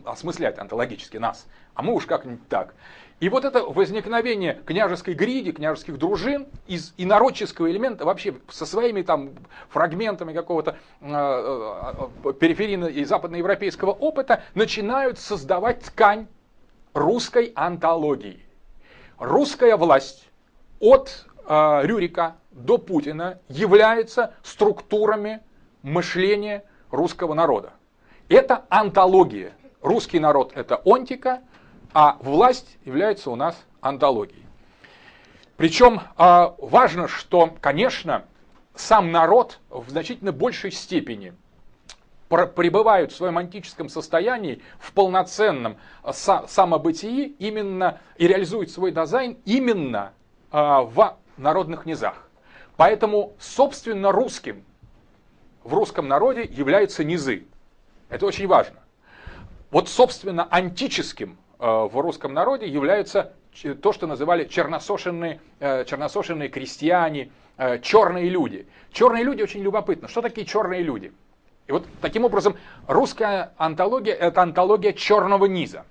осмыслять 0.05 0.59
антологически 0.59 1.17
нас, 1.17 1.47
а 1.75 1.83
мы 1.83 1.93
уж 1.95 2.07
как-нибудь 2.07 2.49
так. 2.49 2.75
И 3.19 3.31
вот 3.31 3.47
это 3.47 3.63
возникновение 3.63 4.61
княжеской 4.67 5.15
гриди, 5.15 5.53
княжеских 5.53 5.97
дружин 5.97 6.47
из 6.67 6.93
инородческого 6.99 7.71
элемента 7.71 8.05
вообще 8.05 8.35
со 8.51 8.67
своими 8.67 9.01
там 9.01 9.31
фрагментами 9.71 10.35
какого-то 10.35 10.77
э, 11.01 11.07
э, 11.09 12.33
периферийного 12.35 12.91
и 12.91 13.05
западноевропейского 13.05 13.93
опыта 13.93 14.43
начинают 14.55 15.19
создавать 15.19 15.81
ткань 15.81 16.27
русской 16.93 17.53
антологии. 17.55 18.45
Русская 19.19 19.77
власть 19.77 20.29
от 20.79 21.27
э, 21.49 21.81
Рюрика 21.85 22.37
до 22.51 22.77
Путина 22.77 23.39
является 23.49 24.35
структурами 24.43 25.41
мышления 25.83 26.65
русского 26.91 27.33
народа. 27.33 27.73
Это 28.29 28.65
антология. 28.69 29.53
Русский 29.83 30.19
народ 30.19 30.53
это 30.55 30.81
онтика, 30.85 31.43
а 31.93 32.17
власть 32.21 32.79
является 32.85 33.31
у 33.31 33.37
нас 33.37 33.57
антологией. 33.81 34.45
Причем 35.57 36.03
а, 36.17 36.55
важно, 36.59 37.09
что, 37.09 37.55
конечно, 37.61 38.25
сам 38.75 39.11
народ 39.11 39.59
в 39.71 39.89
значительно 39.89 40.33
большей 40.33 40.71
степени 40.71 41.35
пребывают 42.29 43.13
в 43.13 43.17
своем 43.17 43.39
антическом 43.39 43.89
состоянии, 43.89 44.61
в 44.79 44.93
полноценном 44.93 45.79
самобытии 46.13 47.27
именно 47.39 48.01
и 48.17 48.27
реализует 48.27 48.71
свой 48.71 48.91
дизайн 48.91 49.39
именно 49.45 50.13
а, 50.51 50.83
в 50.83 51.17
народных 51.37 51.87
низах. 51.87 52.29
Поэтому, 52.77 53.35
собственно, 53.39 54.13
русским 54.13 54.65
в 55.65 55.73
русском 55.73 56.09
народе 56.09 56.45
являются 56.45 57.05
низы. 57.05 57.47
Это 58.09 58.27
очень 58.27 58.47
важно. 58.47 58.81
Вот, 59.71 59.89
собственно, 59.89 60.47
антическим 60.51 61.39
Э, 61.59 61.89
в 61.91 61.99
русском 62.01 62.35
народе 62.35 62.67
являются 62.67 63.33
то, 63.81 63.93
что 63.93 64.07
называли 64.07 64.45
черносошенные, 64.45 65.41
э, 65.61 65.85
черносошенные 65.87 66.51
крестьяне, 66.51 67.31
э, 67.57 67.79
черные 67.81 68.29
люди. 68.29 68.67
Черные 68.93 69.25
люди 69.25 69.43
очень 69.43 69.63
любопытно. 69.63 70.09
Что 70.09 70.21
такие 70.21 70.47
черные 70.47 70.83
люди? 70.83 71.13
И 71.67 71.73
вот 71.73 71.87
таким 72.03 72.25
образом 72.25 72.57
русская 72.87 73.55
антология– 73.57 74.15
это 74.15 74.43
антология 74.43 74.93
черного 74.93 75.47
низа. 75.47 75.87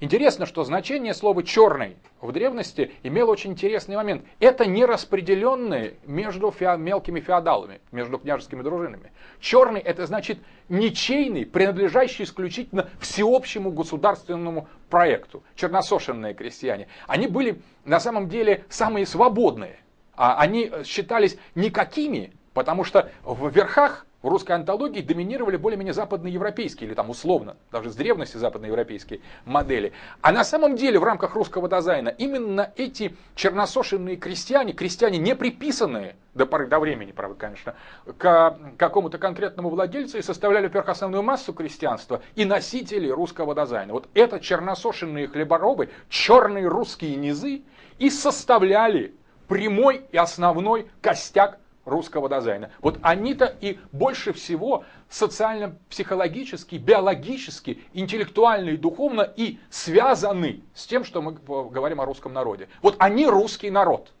Интересно, 0.00 0.44
что 0.44 0.64
значение 0.64 1.14
слова 1.14 1.42
«черный» 1.44 1.96
в 2.20 2.32
древности 2.32 2.92
имело 3.04 3.30
очень 3.30 3.52
интересный 3.52 3.96
момент. 3.96 4.24
Это 4.40 4.66
не 4.66 4.84
распределенные 4.84 5.94
между 6.04 6.48
фео- 6.48 6.76
мелкими 6.76 7.20
феодалами, 7.20 7.80
между 7.92 8.18
княжескими 8.18 8.62
дружинами. 8.62 9.12
Черный– 9.40 9.80
это 9.82 10.06
значит 10.06 10.38
ничейный, 10.68 11.46
принадлежащий 11.46 12.24
исключительно 12.24 12.88
всеобщему 12.98 13.70
государственному 13.70 14.68
проекту. 14.90 15.44
Черносошенные 15.54 16.34
крестьяне. 16.34 16.88
Они 17.06 17.28
были 17.28 17.62
на 17.84 18.00
самом 18.00 18.28
деле 18.28 18.64
самые 18.68 19.06
свободные. 19.06 19.78
А 20.16 20.38
они 20.38 20.70
считались 20.84 21.38
никакими, 21.54 22.32
потому 22.52 22.84
что 22.84 23.10
в 23.22 23.48
верхах 23.48 24.06
в 24.24 24.28
русской 24.28 24.52
антологии 24.52 25.02
доминировали 25.02 25.58
более-менее 25.58 25.92
западноевропейские, 25.92 26.88
или 26.88 26.94
там 26.94 27.10
условно, 27.10 27.56
даже 27.70 27.90
с 27.90 27.94
древности 27.94 28.38
западноевропейские 28.38 29.20
модели. 29.44 29.92
А 30.22 30.32
на 30.32 30.44
самом 30.44 30.76
деле 30.76 30.98
в 30.98 31.04
рамках 31.04 31.34
русского 31.34 31.68
дизайна 31.68 32.08
именно 32.08 32.72
эти 32.76 33.14
черносошенные 33.34 34.16
крестьяне, 34.16 34.72
крестьяне 34.72 35.18
не 35.18 35.36
приписанные 35.36 36.16
до 36.32 36.46
поры 36.46 36.68
до 36.68 36.80
времени, 36.80 37.12
правда, 37.12 37.36
конечно, 37.38 37.74
к 38.16 38.58
какому-то 38.78 39.18
конкретному 39.18 39.68
владельцу 39.68 40.16
и 40.16 40.22
составляли, 40.22 40.68
во-первых, 40.68 40.88
основную 40.88 41.22
массу 41.22 41.52
крестьянства 41.52 42.22
и 42.34 42.46
носители 42.46 43.10
русского 43.10 43.54
дизайна. 43.54 43.92
Вот 43.92 44.08
это 44.14 44.40
черносошенные 44.40 45.28
хлеборобы, 45.28 45.90
черные 46.08 46.66
русские 46.66 47.16
низы 47.16 47.62
и 47.98 48.08
составляли 48.08 49.14
прямой 49.48 50.06
и 50.10 50.16
основной 50.16 50.88
костяк 51.02 51.58
русского 51.84 52.28
дизайна. 52.28 52.70
Вот 52.80 52.98
они-то 53.02 53.54
и 53.60 53.78
больше 53.92 54.32
всего 54.32 54.84
социально-психологически, 55.08 56.76
биологически, 56.76 57.82
интеллектуально 57.92 58.70
и 58.70 58.76
духовно 58.76 59.22
и 59.22 59.58
связаны 59.70 60.62
с 60.74 60.86
тем, 60.86 61.04
что 61.04 61.22
мы 61.22 61.32
говорим 61.32 62.00
о 62.00 62.04
русском 62.04 62.32
народе. 62.32 62.68
Вот 62.82 62.96
они 62.98 63.26
русский 63.26 63.70
народ. 63.70 64.12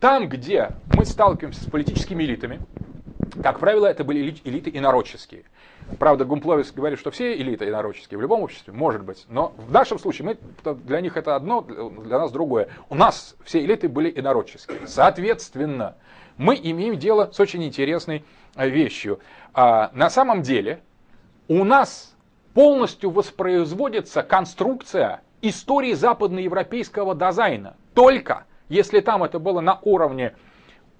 Там, 0.00 0.28
где 0.28 0.70
мы 0.94 1.04
сталкиваемся 1.06 1.64
с 1.64 1.70
политическими 1.70 2.24
элитами, 2.24 2.60
как 3.42 3.58
правило, 3.58 3.86
это 3.86 4.04
были 4.04 4.38
элиты 4.44 4.70
инородческие. 4.70 5.44
Правда, 5.98 6.24
Гумпловец 6.24 6.72
говорит, 6.72 6.98
что 6.98 7.10
все 7.10 7.34
элиты 7.36 7.68
инородческие 7.68 8.18
в 8.18 8.20
любом 8.20 8.42
обществе, 8.42 8.72
может 8.72 9.02
быть. 9.02 9.26
Но 9.28 9.54
в 9.56 9.72
нашем 9.72 9.98
случае 9.98 10.26
мы, 10.26 10.74
для 10.74 11.00
них 11.00 11.16
это 11.16 11.36
одно, 11.36 11.62
для 11.62 12.18
нас 12.18 12.32
другое. 12.32 12.68
У 12.88 12.94
нас 12.94 13.36
все 13.44 13.64
элиты 13.64 13.88
были 13.88 14.12
инородческие. 14.14 14.86
Соответственно, 14.86 15.96
мы 16.36 16.58
имеем 16.62 16.98
дело 16.98 17.30
с 17.32 17.40
очень 17.40 17.64
интересной 17.64 18.24
э, 18.56 18.68
вещью. 18.68 19.20
А, 19.52 19.90
на 19.92 20.10
самом 20.10 20.42
деле 20.42 20.80
у 21.48 21.64
нас 21.64 22.14
полностью 22.54 23.10
воспроизводится 23.10 24.22
конструкция 24.22 25.22
истории 25.42 25.92
западноевропейского 25.92 27.14
дизайна. 27.14 27.76
Только 27.94 28.44
если 28.68 29.00
там 29.00 29.22
это 29.22 29.38
было 29.38 29.60
на 29.60 29.78
уровне 29.82 30.34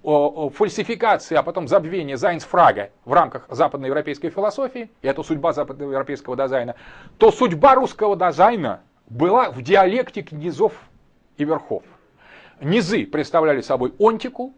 фальсификации, 0.03 1.35
а 1.35 1.41
потом 1.41 1.67
забвения 1.67 2.15
Зайнсфрага 2.15 2.91
в 3.05 3.13
рамках 3.13 3.47
западноевропейской 3.49 4.29
философии, 4.29 4.91
и 5.01 5.07
это 5.07 5.23
судьба 5.23 5.51
западноевропейского 5.51 6.37
дизайна, 6.37 6.75
то 7.17 7.31
судьба 7.31 7.73
русского 7.73 8.15
дизайна 8.15 8.81
была 9.07 9.49
в 9.49 9.63
диалектике 9.63 10.35
низов 10.35 10.73
и 11.37 11.43
верхов. 11.43 11.81
Низы 12.61 13.07
представляли 13.07 13.61
собой 13.61 13.93
онтику, 13.99 14.53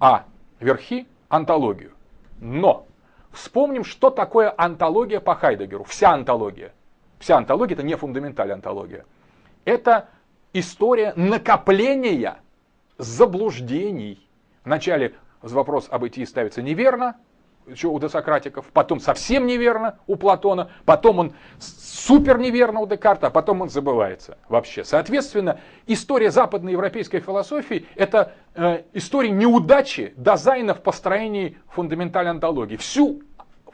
а 0.00 0.24
верхи– 0.60 1.06
антологию. 1.28 1.92
Но 2.40 2.86
вспомним, 3.32 3.84
что 3.84 4.10
такое 4.10 4.52
антология 4.56 5.20
по 5.20 5.34
Хайдегеру. 5.34 5.84
Вся 5.84 6.12
антология. 6.12 6.72
Вся 7.18 7.36
антология– 7.36 7.74
это 7.76 7.82
не 7.82 7.96
фундаментальная 7.96 8.56
антология. 8.56 9.04
Это 9.64 10.08
история 10.52 11.12
накопления 11.16 12.38
заблуждений. 12.96 14.26
Вначале 14.64 15.14
вопрос 15.42 15.88
об 15.90 16.06
идее 16.06 16.26
ставится 16.26 16.62
неверно, 16.62 17.16
еще 17.70 17.88
у 17.88 17.98
досократиков, 17.98 18.66
потом 18.72 19.00
совсем 19.00 19.46
неверно 19.46 19.98
у 20.06 20.16
Платона, 20.16 20.70
потом 20.84 21.18
он 21.18 21.32
супер 21.58 22.38
неверно 22.38 22.80
у 22.80 22.86
Декарта, 22.86 23.28
а 23.28 23.30
потом 23.30 23.62
он 23.62 23.68
забывается 23.68 24.38
вообще. 24.48 24.84
Соответственно, 24.84 25.60
история 25.86 26.30
западноевропейской 26.30 27.20
философии– 27.20 27.86
это 27.96 28.32
э, 28.54 28.82
история 28.92 29.30
неудачи 29.30 30.14
дизайна 30.16 30.74
в 30.74 30.82
построении 30.82 31.58
фундаментальной 31.68 32.32
антологии. 32.32 32.76
Всю 32.76 33.22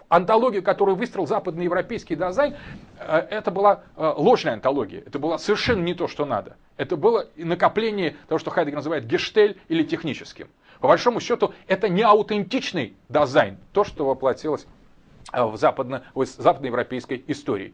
антологию, 0.08 0.62
которую 0.62 0.96
выстроил 0.96 1.26
западноевропейский 1.26 2.16
дизайн, 2.16 2.56
э, 2.98 3.18
это 3.30 3.50
была 3.50 3.82
э, 3.96 4.12
ложная 4.16 4.54
антология. 4.54 5.02
Это 5.06 5.18
было 5.18 5.36
совершенно 5.36 5.82
не 5.82 5.94
то, 5.94 6.08
что 6.08 6.24
надо. 6.24 6.56
Это 6.76 6.96
было 6.96 7.28
накопление 7.36 8.16
того, 8.28 8.38
что 8.38 8.50
Хайдегер 8.50 8.76
называет 8.76 9.06
гештель 9.06 9.60
или 9.68 9.82
техническим. 9.82 10.48
По 10.84 10.88
большому 10.88 11.18
счету, 11.18 11.54
это 11.66 11.88
не 11.88 12.02
аутентичный 12.02 12.94
дизайн, 13.08 13.56
то, 13.72 13.84
что 13.84 14.04
воплотилось 14.04 14.66
э, 15.32 15.42
в, 15.42 15.56
западно, 15.56 16.02
в 16.14 16.26
западноевропейской 16.26 17.24
истории. 17.26 17.72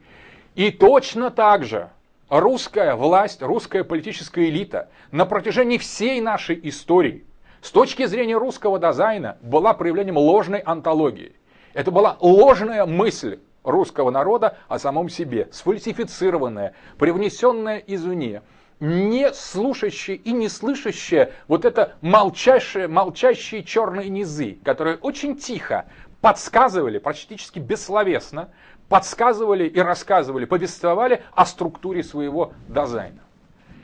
И 0.54 0.70
точно 0.70 1.32
так 1.32 1.64
же 1.64 1.90
русская 2.28 2.94
власть, 2.94 3.42
русская 3.42 3.82
политическая 3.82 4.48
элита 4.48 4.90
на 5.10 5.26
протяжении 5.26 5.76
всей 5.76 6.20
нашей 6.20 6.60
истории 6.68 7.24
с 7.62 7.72
точки 7.72 8.06
зрения 8.06 8.36
русского 8.36 8.78
дизайна 8.78 9.38
была 9.42 9.74
проявлением 9.74 10.16
ложной 10.16 10.60
антологии. 10.60 11.32
Это 11.74 11.90
была 11.90 12.16
ложная 12.20 12.86
мысль 12.86 13.40
русского 13.64 14.12
народа 14.12 14.56
о 14.68 14.78
самом 14.78 15.08
себе, 15.08 15.48
сфальсифицированная, 15.50 16.74
привнесенная 16.96 17.78
извне, 17.78 18.42
не 18.80 19.32
слушающие 19.32 20.16
и 20.16 20.32
не 20.32 20.48
слышащие 20.48 21.32
вот 21.48 21.64
это 21.64 21.96
молчащие, 22.00 22.88
молчащие 22.88 23.62
черные 23.62 24.08
низы, 24.08 24.58
которые 24.64 24.96
очень 24.96 25.36
тихо 25.36 25.86
подсказывали, 26.20 26.98
практически 26.98 27.58
бессловесно, 27.58 28.48
подсказывали 28.88 29.68
и 29.68 29.78
рассказывали, 29.80 30.46
повествовали 30.46 31.22
о 31.34 31.46
структуре 31.46 32.02
своего 32.02 32.52
дизайна. 32.68 33.20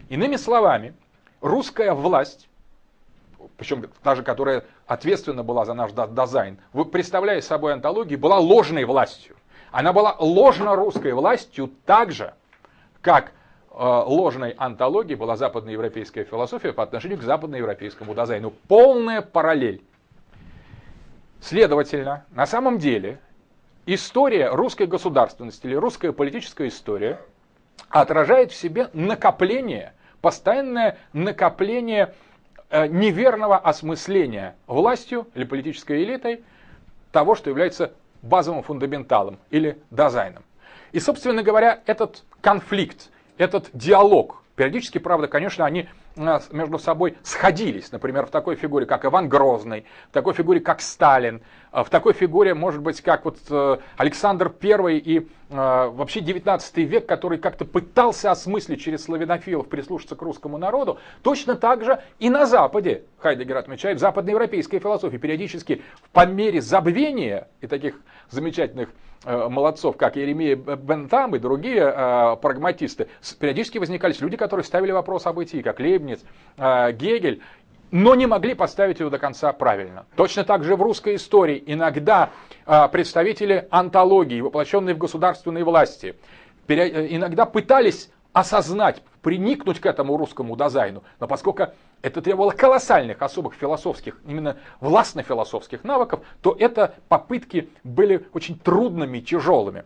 Иными 0.09 0.37
словами, 0.37 0.95
русская 1.41 1.93
власть 1.93 2.49
причем 3.57 3.89
та 4.03 4.15
же, 4.15 4.23
которая 4.23 4.65
ответственна 4.87 5.43
была 5.43 5.65
за 5.65 5.75
наш 5.75 5.93
дизайн, 5.93 6.59
представляя 6.93 7.41
собой 7.41 7.73
антологию, 7.73 8.19
была 8.19 8.39
ложной 8.39 8.85
властью. 8.85 9.37
Она 9.71 9.93
была 9.93 10.17
ложно-русской 10.19 11.13
властью 11.13 11.71
так 11.85 12.13
же, 12.13 12.35
как 13.01 13.33
ложной 13.77 14.55
антологией 14.57 15.17
была 15.17 15.37
западноевропейская 15.37 16.25
философия 16.25 16.73
по 16.73 16.83
отношению 16.83 17.19
к 17.19 17.23
западноевропейскому 17.23 18.15
дизайну. 18.15 18.53
Полная 18.69 19.21
параллель. 19.21 19.83
Следовательно, 21.41 22.25
на 22.31 22.47
самом 22.47 22.79
деле, 22.79 23.21
история 23.85 24.51
русской 24.51 24.87
государственности 24.87 25.67
или 25.67 25.75
русская 25.75 26.13
политическая 26.13 26.69
история 26.69 27.21
отражает 27.91 28.51
в 28.51 28.57
себе 28.57 28.89
накопление, 28.95 29.93
постоянное 30.23 30.99
накопление 31.13 32.15
Э, 32.69 32.89
неверного 32.89 33.59
осмысления 33.59 34.57
властью 34.67 35.29
или 35.37 35.45
политической 35.45 36.03
элитой 36.03 36.43
того, 37.13 37.37
что 37.37 37.49
является 37.49 37.93
базовым 38.23 38.65
фундаменталом 38.65 39.39
или 39.51 39.79
дизайном. 39.93 40.43
И, 40.91 40.99
собственно 40.99 41.45
говоря, 41.45 41.81
этот 41.87 42.25
конфликт, 42.41 43.11
этот 43.39 43.71
диалог, 43.73 44.43
периодически, 44.57 44.99
правда, 44.99 45.29
конечно, 45.29 45.65
они 45.65 45.89
между 46.17 46.79
собой 46.79 47.17
сходились, 47.23 47.93
например, 47.93 48.27
в 48.27 48.31
такой 48.31 48.57
фигуре, 48.57 48.87
как 48.87 49.05
Иван 49.05 49.29
Грозный, 49.29 49.85
в 50.11 50.15
такой 50.15 50.33
фигуре, 50.33 50.61
как 50.61 50.81
Сталин, 50.81 51.43
э, 51.73 51.85
в 51.85 51.91
такой 51.91 52.15
фигуре, 52.15 52.55
может 52.55 52.81
быть, 52.81 53.03
как 53.03 53.27
вот 53.27 53.37
э, 53.51 53.77
Александр 53.99 54.53
I 54.63 54.99
и 54.99 55.19
э, 55.19 55.25
вообще 55.51 56.21
19 56.21 56.77
век, 56.79 57.07
который 57.07 57.39
как-то 57.39 57.67
пытался 57.67 58.31
осмыслить 58.31 58.81
через 58.81 59.05
славянофилов 59.05 59.69
прислушаться 59.69 60.17
к 60.17 60.23
русскому 60.23 60.57
народу, 60.57 60.99
точно 61.23 61.55
так 61.55 61.85
же 61.85 62.03
и 62.19 62.31
на 62.31 62.47
Западе, 62.47 63.05
Хайдегер 63.19 63.59
отмечает, 63.59 63.99
в 63.99 64.01
западноевропейской 64.01 64.79
философии 64.79 65.19
периодически 65.19 65.83
по 66.13 66.25
мере 66.27 66.63
забвения 66.63 67.49
и 67.61 67.67
таких 67.67 68.01
замечательных 68.31 68.91
Э, 69.29 69.49
молодцов, 69.49 69.97
как 69.97 70.15
Еремей 70.15 70.55
Бентам 70.55 71.35
и 71.35 71.41
другие 71.41 71.83
э, 71.83 72.37
прагматисты, 72.41 73.09
периодически 73.41 73.79
возникались 73.79 74.21
люди, 74.21 74.37
которые 74.37 74.63
ставили 74.63 74.93
вопрос 74.93 75.27
об 75.27 75.43
идее, 75.43 75.65
как 75.65 75.81
Лейбниц, 75.81 76.21
э, 76.57 76.93
Гегель, 76.93 77.43
но 77.91 78.15
не 78.15 78.27
могли 78.27 78.55
поставить 78.55 79.01
его 79.01 79.11
до 79.11 79.19
конца 79.19 79.53
правильно. 79.53 80.07
Точно 80.15 80.45
так 80.45 80.63
же 80.63 80.77
в 80.77 80.83
русской 80.83 81.17
истории 81.17 81.61
иногда 81.67 82.31
э, 82.67 82.89
представители 82.93 83.67
антологии, 83.71 84.41
воплощенные 84.41 84.95
в 84.95 84.99
государственной 84.99 85.65
власти, 85.65 86.15
пере, 86.69 87.09
иногда 87.17 87.47
пытались 87.47 88.11
осознать, 88.33 89.03
приникнуть 89.23 89.81
к 89.81 89.87
этому 89.87 90.17
русскому 90.19 90.57
дизайну. 90.57 91.03
Но 91.19 91.27
поскольку 91.27 91.69
это 92.03 92.23
требовало 92.23 92.51
колоссальных 92.51 93.23
особых 93.23 93.55
философских, 93.55 94.21
именно 94.27 94.57
властно-философских 94.81 95.85
навыков, 95.85 96.21
то 96.43 96.55
это 96.59 96.95
попытки 97.09 97.69
были 97.83 98.27
очень 98.33 98.59
трудными, 98.59 99.21
тяжелыми. 99.21 99.85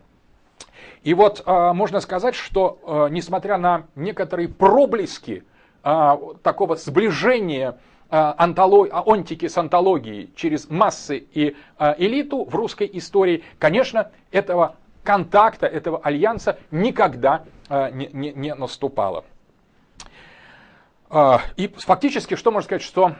И 1.03 1.13
вот 1.13 1.41
э, 1.45 1.73
можно 1.73 1.99
сказать, 1.99 2.35
что 2.35 2.79
э, 2.83 3.13
несмотря 3.13 3.57
на 3.57 3.87
некоторые 3.95 4.49
проблески 4.49 5.43
э, 5.83 6.17
такого 6.43 6.75
сближения 6.75 7.77
антолог, 8.13 8.89
онтики 9.07 9.47
с 9.47 9.57
антологией 9.57 10.33
через 10.35 10.69
массы 10.69 11.25
и 11.31 11.55
элиту 11.79 12.43
в 12.43 12.53
русской 12.53 12.89
истории, 12.91 13.41
конечно, 13.57 14.11
этого 14.33 14.75
контакта, 15.01 15.65
этого 15.65 15.97
альянса 16.03 16.59
никогда 16.71 17.45
не, 17.69 18.09
не, 18.11 18.33
не 18.33 18.53
наступало. 18.53 19.23
А, 21.13 21.41
и 21.57 21.67
фактически, 21.67 22.35
что 22.35 22.51
можно 22.51 22.65
сказать, 22.65 22.81
что 22.81 23.15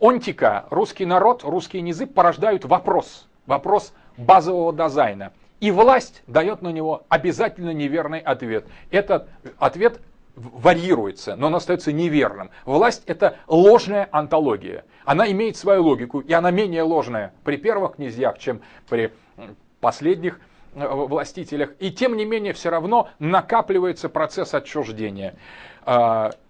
онтика, 0.00 0.66
русский 0.70 1.04
народ, 1.04 1.42
русские 1.42 1.82
низы 1.82 2.06
порождают 2.06 2.64
вопрос, 2.64 3.26
вопрос 3.46 3.92
базового 4.16 4.72
дизайна. 4.72 5.32
И 5.58 5.72
власть 5.72 6.22
дает 6.28 6.62
на 6.62 6.68
него 6.68 7.02
обязательно 7.08 7.70
неверный 7.70 8.20
ответ. 8.20 8.66
Этот 8.92 9.28
ответ 9.58 10.00
варьируется, 10.36 11.34
но 11.34 11.48
он 11.48 11.56
остается 11.56 11.90
неверным. 11.90 12.50
Власть 12.64 13.02
это 13.06 13.36
ложная 13.48 14.08
антология. 14.12 14.84
Она 15.04 15.28
имеет 15.32 15.56
свою 15.56 15.82
логику, 15.82 16.20
и 16.20 16.32
она 16.32 16.52
менее 16.52 16.82
ложная 16.82 17.34
при 17.42 17.56
первых 17.56 17.96
князьях, 17.96 18.38
чем 18.38 18.60
при 18.88 19.12
последних 19.80 20.38
Э, 20.76 20.88
властителях, 20.88 21.70
и 21.78 21.92
тем 21.92 22.16
не 22.16 22.24
менее 22.24 22.52
все 22.52 22.68
равно 22.68 23.08
накапливается 23.20 24.08
процесс 24.08 24.54
отчуждения. 24.54 25.36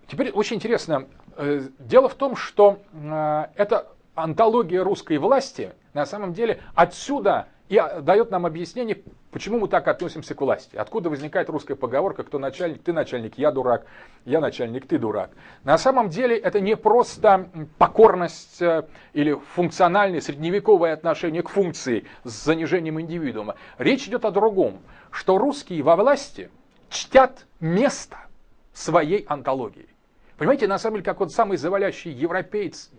А, 0.04 0.10
теперь 0.10 0.30
очень 0.30 0.56
интересно, 0.56 1.06
э, 1.36 1.62
дело 1.78 2.08
в 2.08 2.14
том, 2.14 2.36
что 2.36 2.78
э, 2.92 3.46
эта 3.56 3.88
антология 4.14 4.82
русской 4.82 5.18
власти 5.18 5.72
на 5.92 6.06
самом 6.06 6.32
деле 6.32 6.60
отсюда 6.74 7.48
и 7.68 7.82
дает 8.02 8.30
нам 8.30 8.44
объяснение, 8.44 9.02
почему 9.30 9.58
мы 9.58 9.68
так 9.68 9.88
относимся 9.88 10.34
к 10.34 10.40
власти. 10.40 10.76
Откуда 10.76 11.08
возникает 11.08 11.48
русская 11.48 11.74
поговорка, 11.74 12.22
кто 12.22 12.38
начальник, 12.38 12.82
ты 12.82 12.92
начальник, 12.92 13.38
я 13.38 13.50
дурак, 13.50 13.86
я 14.26 14.40
начальник, 14.40 14.86
ты 14.86 14.98
дурак. 14.98 15.30
На 15.64 15.78
самом 15.78 16.10
деле 16.10 16.36
это 16.36 16.60
не 16.60 16.76
просто 16.76 17.48
покорность 17.78 18.60
э, 18.60 18.86
или 19.14 19.32
функциональное 19.54 20.20
средневековое 20.20 20.92
отношение 20.92 21.42
к 21.42 21.48
функции 21.48 22.04
с 22.24 22.44
занижением 22.44 23.00
индивидуума. 23.00 23.56
Речь 23.78 24.06
идет 24.06 24.24
о 24.24 24.30
другом, 24.30 24.80
что 25.10 25.38
русские 25.38 25.82
во 25.82 25.96
власти 25.96 26.50
чтят 26.90 27.46
место 27.60 28.18
своей 28.74 29.24
антологии. 29.26 29.93
Понимаете, 30.36 30.66
на 30.66 30.78
самом 30.78 30.96
деле, 30.96 31.04
как 31.04 31.20
вот 31.20 31.32
самый 31.32 31.56
завалящий 31.56 32.10
европеец 32.10 32.90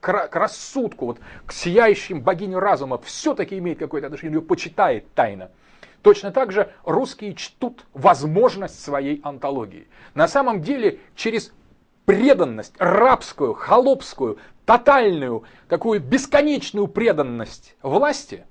к, 0.00 0.28
рассудку, 0.32 1.06
вот, 1.06 1.18
к 1.46 1.52
сияющим 1.52 2.20
богине 2.20 2.58
разума 2.58 2.98
все-таки 2.98 3.58
имеет 3.58 3.78
какое-то 3.78 4.08
отношение, 4.08 4.38
ее 4.38 4.42
почитает 4.42 5.12
тайно. 5.14 5.50
Точно 6.02 6.32
так 6.32 6.50
же 6.50 6.72
русские 6.84 7.34
чтут 7.34 7.86
возможность 7.94 8.82
своей 8.82 9.20
антологии. 9.22 9.86
На 10.14 10.26
самом 10.26 10.60
деле 10.60 10.98
через 11.14 11.52
преданность, 12.04 12.74
рабскую, 12.78 13.54
холопскую, 13.54 14.38
тотальную, 14.66 15.44
такую 15.68 16.00
бесконечную 16.00 16.88
преданность 16.88 17.76
власти, 17.82 18.44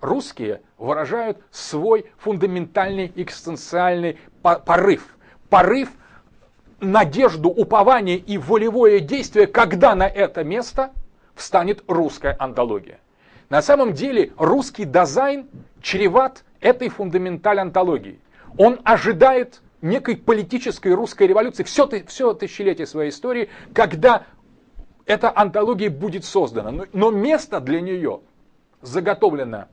русские 0.00 0.62
выражают 0.76 1.38
свой 1.52 2.10
фундаментальный 2.18 3.12
экзистенциальный 3.14 4.18
порыв. 4.42 5.16
Порыв– 5.48 5.90
надежду, 6.80 7.48
упование 7.48 8.16
и 8.16 8.38
волевое 8.38 9.00
действие, 9.00 9.46
когда 9.46 9.94
на 9.94 10.06
это 10.06 10.44
место 10.44 10.92
встанет 11.34 11.82
русская 11.86 12.36
антология. 12.38 13.00
На 13.48 13.62
самом 13.62 13.92
деле 13.92 14.32
русский 14.38 14.84
дизайн 14.84 15.48
чреват 15.80 16.44
этой 16.60 16.88
фундаментальной 16.88 17.62
антологии. 17.62 18.20
Он 18.58 18.80
ожидает 18.84 19.60
некой 19.82 20.16
политической 20.16 20.92
русской 20.94 21.26
революции 21.26 21.62
все, 21.62 21.88
все 22.06 22.32
тысячелетие 22.32 22.86
своей 22.86 23.10
истории, 23.10 23.48
когда 23.72 24.24
эта 25.04 25.32
антология 25.34 25.90
будет 25.90 26.24
создана. 26.24 26.72
Но, 26.72 26.86
но 26.92 27.10
место 27.10 27.60
для 27.60 27.80
нее 27.80 28.20
заготовлено, 28.82 29.66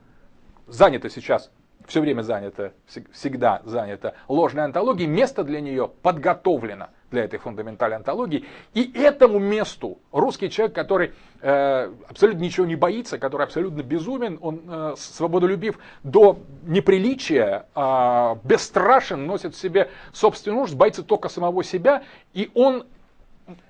занято 0.66 1.10
сейчас 1.10 1.50
все 1.86 2.00
время 2.00 2.22
занято, 2.22 2.72
всегда 3.12 3.62
занято 3.64 4.14
ложной 4.28 4.64
антологией, 4.64 5.08
место 5.08 5.44
для 5.44 5.60
нее 5.60 5.90
подготовлено 6.02 6.88
для 7.10 7.24
этой 7.24 7.38
фундаментальной 7.38 7.98
антологии. 7.98 8.44
И 8.74 8.90
этому 8.94 9.38
месту 9.38 9.98
русский 10.10 10.50
человек, 10.50 10.74
который 10.74 11.12
э, 11.40 11.92
абсолютно 12.08 12.42
ничего 12.42 12.66
не 12.66 12.74
боится, 12.74 13.18
который 13.18 13.44
абсолютно 13.44 13.82
безумен, 13.82 14.38
он 14.42 14.62
э, 14.66 14.94
свободолюбив 14.96 15.78
до 16.02 16.38
неприличия, 16.66 17.66
э, 17.74 18.36
бесстрашен, 18.44 19.26
носит 19.26 19.54
в 19.54 19.58
себе 19.58 19.90
собственную 20.12 20.60
нужду, 20.62 20.76
боится 20.76 21.02
только 21.02 21.28
самого 21.28 21.62
себя, 21.62 22.02
и 22.32 22.50
он 22.54 22.84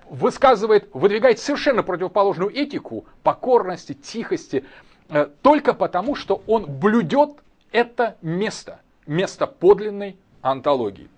высказывает, 0.08 0.88
выдвигает 0.92 1.38
совершенно 1.38 1.82
противоположную 1.82 2.50
этику 2.54 3.04
покорности, 3.22 3.92
тихости, 3.92 4.64
э, 5.08 5.28
только 5.42 5.74
потому, 5.74 6.14
что 6.14 6.42
он 6.46 6.64
блюдет 6.66 7.30
это 7.74 8.16
место, 8.22 8.80
место 9.04 9.46
подлинной 9.48 10.16
антологии. 10.40 11.10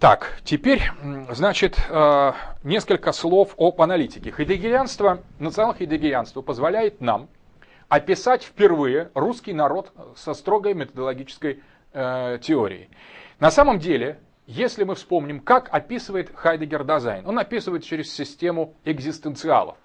Так, 0.00 0.40
теперь, 0.44 0.82
значит, 1.30 1.78
э, 1.88 2.32
несколько 2.64 3.12
слов 3.12 3.54
об 3.56 3.80
аналитике. 3.80 4.32
Хайдегерианство, 4.32 5.22
национальное 5.38 5.78
хайдегерианство 5.78 6.42
позволяет 6.42 7.00
нам 7.00 7.28
описать 7.88 8.42
впервые 8.42 9.10
русский 9.14 9.54
народ 9.54 9.92
со 10.16 10.34
строгой 10.34 10.74
методологической 10.74 11.62
э, 11.92 12.38
теорией. 12.42 12.90
На 13.38 13.52
самом 13.52 13.78
деле, 13.78 14.18
если 14.46 14.82
мы 14.82 14.96
вспомним, 14.96 15.40
как 15.40 15.72
описывает 15.72 16.34
Хайдегер 16.34 16.82
Дазайн, 16.82 17.24
он 17.26 17.38
описывает 17.38 17.84
через 17.84 18.12
систему 18.12 18.74
экзистенциалов. 18.84 19.78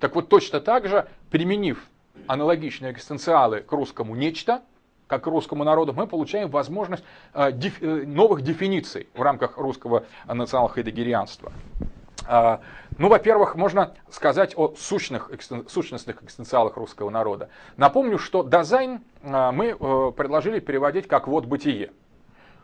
Так 0.00 0.14
вот, 0.14 0.28
точно 0.30 0.60
так 0.60 0.88
же, 0.88 1.06
применив 1.30 1.86
аналогичные 2.26 2.92
экзистенциалы 2.92 3.60
к 3.60 3.70
русскому 3.72 4.14
нечто, 4.14 4.62
как 5.06 5.24
к 5.24 5.26
русскому 5.26 5.64
народу, 5.64 5.92
мы 5.92 6.06
получаем 6.06 6.48
возможность 6.48 7.04
э, 7.34 7.50
э, 7.50 7.86
новых 8.06 8.42
дефиниций 8.42 9.08
в 9.14 9.22
рамках 9.22 9.58
русского 9.58 10.04
национального 10.26 10.72
хайдегерианства. 10.72 11.52
А, 12.26 12.60
ну, 12.96 13.08
во-первых, 13.08 13.54
можно 13.54 13.92
сказать 14.10 14.56
о 14.56 14.74
сущных, 14.76 15.30
сущностных 15.68 16.22
экзистенциалах 16.22 16.76
русского 16.76 17.10
народа. 17.10 17.50
Напомню, 17.76 18.18
что 18.18 18.42
Дазайн 18.42 19.00
э, 19.22 19.50
мы 19.50 19.74
предложили 20.12 20.60
переводить 20.60 21.06
как 21.06 21.28
«вот 21.28 21.44
бытие». 21.44 21.92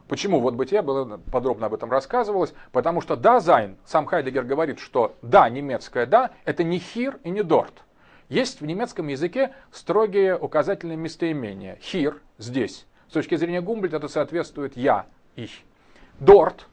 Почему 0.08 0.40
вот 0.40 0.54
бытие 0.54 0.82
было 0.82 1.20
подробно 1.30 1.66
об 1.66 1.74
этом 1.74 1.88
рассказывалось? 1.88 2.52
Потому 2.72 3.00
что 3.00 3.14
Дазайн, 3.14 3.76
сам 3.84 4.06
Хайдегер 4.06 4.42
говорит, 4.42 4.80
что 4.80 5.14
da, 5.22 5.48
немецкое 5.48 6.04
da, 6.04 6.30
это 6.44 6.64
не 6.64 6.80
hier 6.80 7.20
и 7.22 7.30
не 7.30 7.44
dort. 7.44 7.84
Есть 8.30 8.60
в 8.60 8.64
немецком 8.64 9.08
языке 9.08 9.52
строгие 9.72 10.38
указательные 10.38 10.96
местоимения. 10.96 11.76
Хир 11.82 12.22
здесь. 12.38 12.86
С 13.08 13.12
точки 13.12 13.34
зрения 13.34 13.60
Гумбольда 13.60 13.96
это 13.96 14.06
соответствует 14.06 14.76
я, 14.76 15.06
их. 15.34 15.50
Дорт 16.20 16.68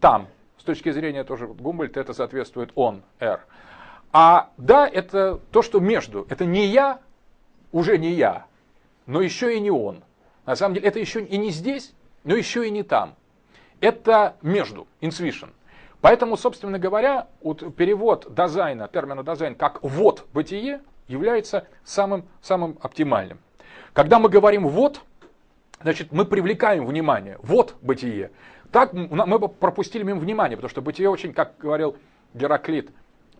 там. 0.00 0.26
С 0.56 0.64
точки 0.64 0.90
зрения 0.90 1.22
тоже 1.22 1.46
Гумбольда 1.46 2.00
это 2.00 2.14
соответствует 2.14 2.72
он, 2.76 3.02
р. 3.20 3.44
А 4.10 4.50
да, 4.56 4.88
это 4.88 5.38
то, 5.50 5.60
что 5.60 5.80
между. 5.80 6.26
Это 6.30 6.46
не 6.46 6.66
я, 6.68 6.98
уже 7.72 7.98
не 7.98 8.12
я, 8.12 8.46
но 9.04 9.20
еще 9.20 9.54
и 9.54 9.60
не 9.60 9.70
он. 9.70 10.02
На 10.46 10.56
самом 10.56 10.76
деле 10.76 10.88
это 10.88 10.98
еще 10.98 11.22
и 11.22 11.36
не 11.36 11.50
здесь, 11.50 11.92
но 12.24 12.34
еще 12.34 12.66
и 12.66 12.70
не 12.70 12.84
там. 12.84 13.16
Это 13.80 14.36
между, 14.40 14.86
инсвишен. 15.02 15.52
Поэтому, 16.00 16.38
собственно 16.38 16.78
говоря, 16.78 17.28
вот 17.42 17.76
перевод 17.76 18.34
дизайна, 18.34 18.88
термина 18.88 19.22
дизайн 19.22 19.54
как 19.54 19.82
«вот 19.82 20.26
бытие» 20.32 20.80
является 21.08 21.66
самым, 21.84 22.24
самым 22.40 22.78
оптимальным. 22.80 23.38
Когда 23.92 24.18
мы 24.18 24.28
говорим 24.28 24.66
«вот», 24.66 25.00
значит, 25.82 26.12
мы 26.12 26.24
привлекаем 26.24 26.86
внимание. 26.86 27.38
Вот 27.42 27.76
бытие. 27.82 28.30
Так 28.70 28.92
мы 28.92 29.48
пропустили 29.48 30.02
мимо 30.02 30.20
внимания, 30.20 30.56
потому 30.56 30.70
что 30.70 30.80
бытие 30.80 31.10
очень, 31.10 31.34
как 31.34 31.58
говорил 31.58 31.96
Гераклит, 32.32 32.90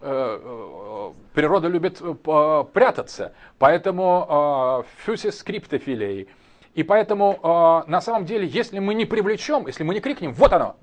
э, 0.00 0.40
э, 0.42 1.12
природа 1.32 1.68
любит 1.68 2.02
э, 2.02 2.64
прятаться. 2.72 3.32
Поэтому 3.58 4.84
фюсис 5.04 5.38
скриптофилей– 5.38 6.28
и 6.74 6.82
поэтому 6.82 7.38
э, 7.42 7.90
на 7.90 8.00
самом 8.00 8.24
деле, 8.24 8.46
если 8.46 8.78
мы 8.78 8.94
не 8.94 9.04
привлечем, 9.04 9.66
если 9.66 9.84
мы 9.84 9.94
не 9.94 10.00
крикнем, 10.00 10.32
вот 10.32 10.52
оно, 10.52 10.76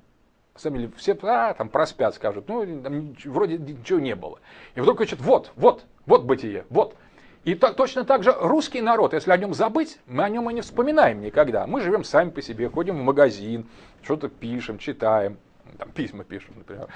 все 0.54 1.18
а, 1.22 1.54
там 1.54 1.68
проспят, 1.68 2.14
скажут, 2.14 2.48
ну, 2.48 2.64
там, 2.82 3.16
вроде 3.24 3.58
ничего 3.58 3.98
не 3.98 4.14
было. 4.14 4.38
И 4.74 4.80
вдруг 4.80 4.98
кричат, 4.98 5.20
вот, 5.20 5.52
вот, 5.56 5.84
вот 6.10 6.24
бытие, 6.24 6.64
вот. 6.70 6.96
И 7.44 7.54
так, 7.54 7.74
точно 7.74 8.04
так 8.04 8.22
же 8.22 8.34
русский 8.38 8.82
народ, 8.82 9.14
если 9.14 9.30
о 9.30 9.36
нем 9.36 9.54
забыть, 9.54 9.98
мы 10.06 10.24
о 10.24 10.28
нем 10.28 10.50
и 10.50 10.52
не 10.52 10.60
вспоминаем 10.60 11.22
никогда. 11.22 11.66
Мы 11.66 11.80
живем 11.80 12.04
сами 12.04 12.28
по 12.28 12.42
себе, 12.42 12.68
ходим 12.68 12.98
в 12.98 13.02
магазин, 13.02 13.66
что-то 14.02 14.28
пишем, 14.28 14.76
читаем, 14.78 15.38
там, 15.78 15.90
письма 15.92 16.24
пишем, 16.24 16.54
например, 16.58 16.88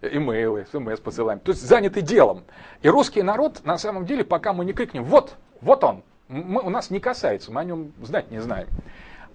имейлы, 0.00 0.66
смс 0.72 0.98
посылаем. 0.98 1.38
То 1.38 1.52
есть 1.52 1.62
заняты 1.62 2.00
делом. 2.00 2.44
И 2.80 2.88
русский 2.88 3.22
народ, 3.22 3.60
на 3.64 3.78
самом 3.78 4.06
деле, 4.06 4.24
пока 4.24 4.52
мы 4.52 4.64
не 4.64 4.72
крикнем, 4.72 5.04
вот, 5.04 5.36
вот 5.60 5.84
он, 5.84 6.02
мы, 6.28 6.62
у 6.62 6.70
нас 6.70 6.90
не 6.90 6.98
касается, 6.98 7.52
мы 7.52 7.60
о 7.60 7.64
нем 7.64 7.92
знать 8.02 8.30
не 8.30 8.40
знаем. 8.40 8.66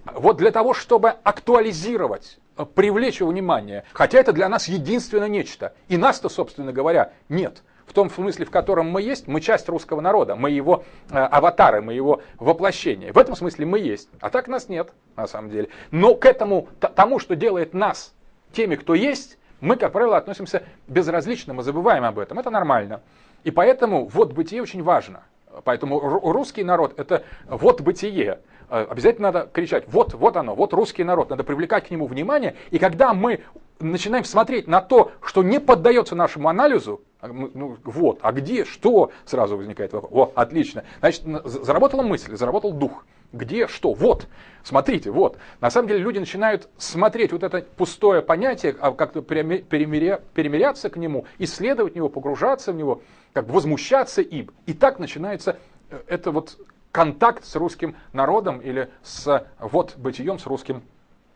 Вот 0.04 0.36
для 0.36 0.50
того, 0.50 0.74
чтобы 0.74 1.10
актуализировать, 1.10 2.38
э, 2.56 2.66
привлечь 2.66 3.20
его 3.20 3.30
внимание, 3.30 3.84
хотя 3.92 4.18
это 4.18 4.32
для 4.32 4.48
нас 4.48 4.68
единственное 4.68 5.28
нечто, 5.28 5.74
и 5.88 5.96
нас-то, 5.96 6.28
собственно 6.28 6.72
говоря, 6.72 7.12
нет. 7.28 7.62
В 7.88 7.94
том 7.94 8.10
смысле, 8.10 8.44
в 8.44 8.50
котором 8.50 8.90
мы 8.90 9.00
есть, 9.00 9.26
мы 9.26 9.40
часть 9.40 9.68
русского 9.68 10.02
народа, 10.02 10.36
мы 10.36 10.50
его 10.50 10.84
э, 11.10 11.16
аватары, 11.16 11.80
мы 11.80 11.94
его 11.94 12.20
воплощение. 12.38 13.12
В 13.12 13.18
этом 13.18 13.34
смысле 13.34 13.64
мы 13.64 13.78
есть, 13.78 14.10
а 14.20 14.28
так 14.28 14.46
нас 14.46 14.68
нет, 14.68 14.92
на 15.16 15.26
самом 15.26 15.50
деле. 15.50 15.70
Но 15.90 16.14
к 16.14 16.26
этому, 16.26 16.68
тому, 16.78 17.18
что 17.18 17.34
делает 17.34 17.72
нас 17.72 18.14
теми, 18.52 18.76
кто 18.76 18.94
есть, 18.94 19.38
мы, 19.60 19.76
как 19.76 19.92
правило, 19.92 20.18
относимся 20.18 20.62
безразлично, 20.86 21.54
мы 21.54 21.62
забываем 21.62 22.04
об 22.04 22.18
этом. 22.18 22.38
Это 22.38 22.50
нормально. 22.50 23.00
И 23.44 23.50
поэтому 23.50 24.06
вот 24.06 24.32
бытие 24.32 24.60
очень 24.60 24.82
важно. 24.82 25.22
Поэтому 25.64 25.98
русский 25.98 26.64
народ 26.64 26.98
это 26.98 27.24
вот 27.48 27.80
бытие. 27.80 28.40
Э, 28.68 28.86
обязательно 28.88 29.32
надо 29.32 29.48
кричать, 29.50 29.84
вот, 29.88 30.12
вот 30.12 30.36
оно, 30.36 30.54
вот 30.54 30.74
русский 30.74 31.04
народ, 31.04 31.30
надо 31.30 31.42
привлекать 31.42 31.88
к 31.88 31.90
нему 31.90 32.06
внимание. 32.06 32.54
И 32.70 32.78
когда 32.78 33.14
мы 33.14 33.40
начинаем 33.80 34.24
смотреть 34.24 34.66
на 34.66 34.80
то, 34.80 35.12
что 35.22 35.42
не 35.42 35.60
поддается 35.60 36.14
нашему 36.14 36.48
анализу, 36.48 37.02
а 37.20 37.28
ну, 37.28 37.76
вот, 37.84 38.20
а 38.22 38.32
где, 38.32 38.64
что, 38.64 39.10
сразу 39.24 39.56
возникает 39.56 39.92
вопрос. 39.92 40.10
О, 40.12 40.32
отлично. 40.34 40.84
Значит, 41.00 41.22
заработала 41.44 42.02
мысль, 42.02 42.36
заработал 42.36 42.72
дух. 42.72 43.04
Где, 43.32 43.66
что, 43.66 43.92
вот, 43.92 44.26
смотрите, 44.62 45.10
вот. 45.10 45.36
На 45.60 45.70
самом 45.70 45.88
деле 45.88 46.00
люди 46.00 46.18
начинают 46.18 46.68
смотреть 46.78 47.32
вот 47.32 47.42
это 47.42 47.62
пустое 47.76 48.22
понятие, 48.22 48.74
а 48.80 48.92
как-то 48.92 49.20
перемиря, 49.20 50.20
перемиряться 50.32 50.88
к 50.88 50.96
нему, 50.96 51.26
исследовать 51.38 51.94
него, 51.94 52.08
погружаться 52.08 52.72
в 52.72 52.76
него, 52.76 53.02
как 53.34 53.46
бы 53.46 53.52
возмущаться 53.52 54.22
им. 54.22 54.50
И 54.64 54.72
так 54.72 54.98
начинается 54.98 55.58
э, 55.90 56.00
это 56.06 56.30
вот 56.30 56.56
контакт 56.90 57.44
с 57.44 57.54
русским 57.56 57.96
народом 58.14 58.60
или 58.60 58.88
с 59.02 59.46
вот 59.58 59.96
бытием, 59.96 60.38
с 60.38 60.46
русским 60.46 60.82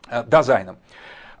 э, 0.09 0.23
Дазайном. 0.25 0.77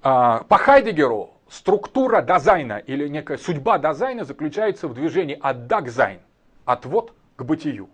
А, 0.05 0.43
по 0.49 0.57
Хайдегеру 0.57 1.31
структура 1.49 2.21
Дазайна 2.21 2.77
или 2.77 3.07
некая 3.07 3.37
судьба 3.37 3.79
Дазайна 3.79 4.25
заключается 4.25 4.89
в 4.89 4.93
движении 4.93 5.39
от 5.41 5.67
Da 5.67 5.80
к 5.80 5.86
Sein, 5.86 6.19
от 6.65 6.85
вот 6.85 7.13
к 7.37 7.43
бытию. 7.43 7.89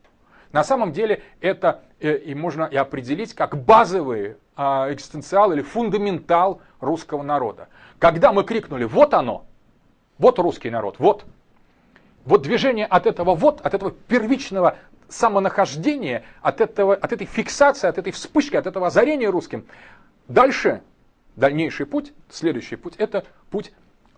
На 0.51 0.63
самом 0.63 0.91
деле 0.91 1.21
это 1.39 1.83
э, 1.99 2.17
и 2.17 2.33
можно 2.33 2.63
и 2.63 2.75
определить 2.75 3.35
как 3.35 3.63
базовый 3.63 4.37
э, 4.57 4.61
экзистенциал 4.91 5.51
или 5.51 5.61
фундаментал 5.61 6.61
русского 6.79 7.21
народа. 7.21 7.67
Когда 7.99 8.33
мы 8.33 8.43
крикнули 8.43 8.85
«вот 8.85 9.13
оно», 9.13 9.45
вот 10.17 10.39
русский 10.39 10.71
народ, 10.71 10.95
вот, 10.97 11.25
вот 12.25 12.41
движение 12.41 12.87
от 12.87 13.05
этого 13.05 13.35
вот, 13.35 13.61
от 13.61 13.75
этого 13.75 13.91
первичного 13.91 14.77
самонахождения, 15.09 16.23
от, 16.41 16.59
этого, 16.59 16.95
от 16.95 17.13
этой 17.13 17.27
фиксации, 17.27 17.87
от 17.87 17.99
этой 17.99 18.11
вспышки, 18.11 18.55
от 18.55 18.65
этого 18.65 18.87
озарения 18.87 19.29
русским, 19.29 19.67
дальше 20.27 20.81
дальнейший 21.39 21.85
путь, 21.85 22.13
следующий 22.29 22.75
путь, 22.75 22.95
это 22.97 23.23
путь 23.49 23.71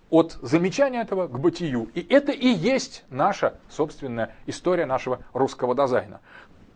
от 0.10 0.38
замечания 0.42 1.02
этого 1.02 1.28
к 1.28 1.40
бытию. 1.40 1.90
И 1.94 2.06
это 2.10 2.32
и 2.32 2.48
есть 2.48 3.06
наша 3.10 3.54
собственная 3.70 4.36
история 4.46 4.86
нашего 4.86 5.22
русского 5.34 5.74
дизайна. 5.74 6.20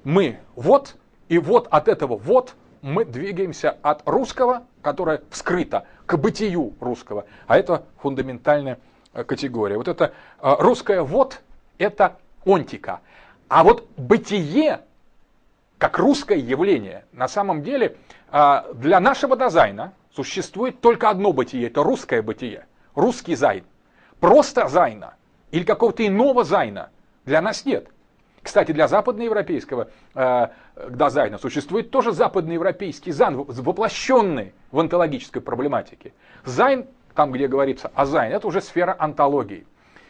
Мы 0.03 0.39
вот, 0.55 0.95
и 1.27 1.37
вот 1.37 1.67
от 1.69 1.87
этого 1.87 2.15
вот 2.15 2.55
мы 2.81 3.03
двигаемся 3.03 3.75
от 3.81 4.03
русского, 4.07 4.63
которое 4.81 5.21
вскрыто, 5.31 5.85
к 6.05 6.15
бытию 6.17 6.73
русского. 6.79 7.25
А 7.47 7.57
это 7.57 7.83
фундаментальная 7.97 8.79
э, 9.13 9.23
категория. 9.23 9.77
Вот 9.77 9.87
это 9.87 10.13
э, 10.39 10.55
русское 10.59 11.01
вот, 11.01 11.41
это 11.79 12.17
онтика. 12.45 13.01
А 13.49 13.63
вот 13.63 13.89
бытие, 13.97 14.81
как 15.79 15.97
русское 15.97 16.37
явление, 16.37 17.05
на 17.11 17.27
самом 17.27 17.63
деле 17.63 17.97
э, 18.31 18.73
для 18.75 18.99
нашего 18.99 19.35
Dasein 19.35 19.79
а, 19.79 19.93
Существует 20.15 20.79
только 20.79 21.09
одно 21.09 21.33
бытие, 21.33 21.67
это 21.67 21.83
русское 21.83 22.21
бытие, 22.21 22.67
русский 22.95 23.35
Sein. 23.35 23.65
Просто 24.21 24.69
Sein 24.69 25.06
а 25.06 25.15
или 25.51 25.63
какого-то 25.63 26.07
иного 26.07 26.45
Sein 26.45 26.80
а 26.80 26.89
для 27.25 27.41
нас 27.41 27.65
нет. 27.65 27.89
Кстати, 28.41 28.71
для 28.71 28.87
западноевропейского 28.87 29.89
э, 30.13 30.47
дизайна 30.89 31.37
существует 31.37 31.91
тоже 31.91 32.13
западноевропейский 32.13 33.11
Sein, 33.11 33.35
воплощенный 33.35 34.53
в 34.71 34.79
онтологической 34.79 35.41
проблематике. 35.41 36.13
Sein, 36.45 36.85
там 37.13 37.33
где 37.33 37.49
говорится 37.49 37.91
о 37.93 38.05
Sein, 38.05 38.31
это 38.31 38.47
уже 38.47 38.61
сфера 38.61 38.95
онтологии. 38.97 39.67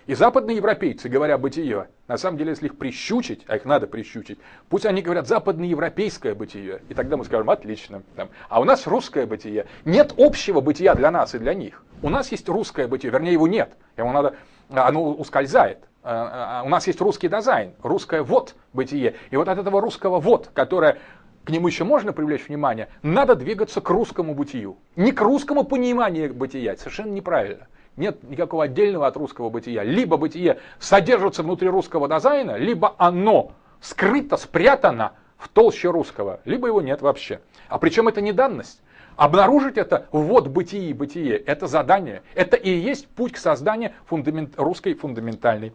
И 0.08 0.14
западные 0.14 0.58
европейцы, 0.58 1.10
говоря 1.10 1.40
бытие, 1.40 1.88
на 2.08 2.18
самом 2.18 2.38
деле, 2.38 2.52
если 2.52 2.68
их 2.68 2.78
прищучить, 2.78 3.44
а 3.48 3.56
их 3.56 3.66
надо 3.66 3.88
прищучить, 3.88 4.38
пусть 4.70 4.86
они 4.86 5.02
говорят 5.02 5.28
западноевропейское 5.28 6.36
бытие, 6.36 6.82
и 6.90 6.94
тогда 6.94 7.18
мы 7.18 7.26
скажем, 7.26 7.50
отлично. 7.50 8.04
Там. 8.16 8.30
А 8.48 8.62
у 8.62 8.66
нас 8.66 8.86
русское 8.86 9.26
бытие. 9.26 9.66
Нет 9.84 10.14
общего 10.18 10.62
бытия 10.62 10.94
для 10.94 11.10
нас 11.10 11.34
и 11.34 11.40
для 11.40 11.56
них. 11.56 11.84
У 12.04 12.10
нас 12.10 12.32
есть 12.32 12.48
русское 12.48 12.88
бытие, 12.88 13.12
вернее, 13.12 13.34
его 13.34 13.48
нет. 13.48 13.76
Ему 13.98 14.12
надо, 14.12 14.36
оно 14.70 15.12
ускользает. 15.12 15.80
А, 16.04 16.62
а, 16.62 16.64
у 16.64 16.70
нас 16.70 16.86
есть 16.86 17.02
русский 17.02 17.28
дизайн, 17.28 17.74
русское 17.82 18.22
вот 18.22 18.54
бытие. 18.74 19.16
И 19.32 19.38
вот 19.38 19.48
от 19.48 19.58
этого 19.58 19.82
русского 19.82 20.20
вот, 20.20 20.52
которое 20.54 21.00
к 21.46 21.50
нему 21.50 21.68
еще 21.68 21.84
можно 21.84 22.14
привлечь 22.14 22.48
внимание, 22.48 22.90
надо 23.02 23.34
двигаться 23.34 23.82
к 23.82 23.90
русскому 23.90 24.36
бытию. 24.36 24.78
Не 24.96 25.12
к 25.12 25.22
русскому 25.22 25.64
пониманию 25.64 26.32
бытия, 26.32 26.78
совершенно 26.78 27.12
неправильно. 27.12 27.68
Нет 27.98 28.24
никакого 28.24 28.66
отдельного 28.66 29.08
от 29.08 29.16
русского 29.16 29.50
бытия. 29.50 29.84
Либо 29.84 30.18
бытие 30.18 30.60
содержится 30.80 31.44
внутри 31.44 31.70
русского 31.70 32.08
дизайна, 32.10 32.58
либо 32.58 32.94
оно 32.98 33.52
скрыто, 33.80 34.38
спрятано 34.38 35.14
в 35.38 35.48
толще 35.48 35.90
русского, 35.90 36.40
либо 36.46 36.68
его 36.68 36.82
нет 36.82 37.02
вообще. 37.02 37.40
А 37.70 37.78
причем 37.78 38.08
это 38.08 38.22
не 38.22 38.34
данность. 38.34 38.82
Обнаружить 39.16 39.78
это 39.78 40.08
вот 40.12 40.48
бытие 40.48 40.90
и 40.90 40.94
бытие– 40.94 41.38
это 41.46 41.68
задание. 41.68 42.22
Это 42.34 42.58
и 42.58 42.70
есть 42.70 43.08
путь 43.08 43.32
к 43.32 43.38
созданию 43.38 43.94
фундамент, 44.08 44.56
русской 44.58 44.94
фундаментальной 44.94 45.74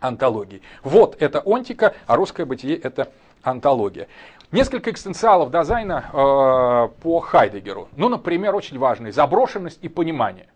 антологии. 0.00 0.60
Вот 0.82 1.16
это 1.22 1.40
онтика, 1.44 1.94
а 2.06 2.16
русское 2.16 2.44
бытие– 2.44 2.76
это 2.82 3.12
антология. 3.42 4.08
Несколько 4.50 4.90
экстенциалов 4.90 5.52
дизайна 5.52 6.06
э, 6.12 6.88
по 7.00 7.20
Хайдегеру. 7.20 7.88
Ну, 7.96 8.08
например, 8.08 8.56
очень 8.56 8.78
важный– 8.78 9.10
заброшенность 9.12 9.78
и 9.82 9.88
понимание. 9.88 10.48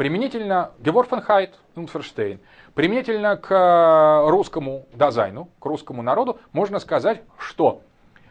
Применительно 0.00 0.70
Геворфенхайт, 0.78 1.58
Унферштейн, 1.76 2.40
применительно 2.72 3.36
к 3.36 3.54
э, 3.54 4.30
русскому 4.30 4.86
дизайну, 4.94 5.50
к 5.58 5.66
русскому 5.66 6.00
народу, 6.00 6.38
можно 6.52 6.78
сказать, 6.78 7.20
что 7.36 7.82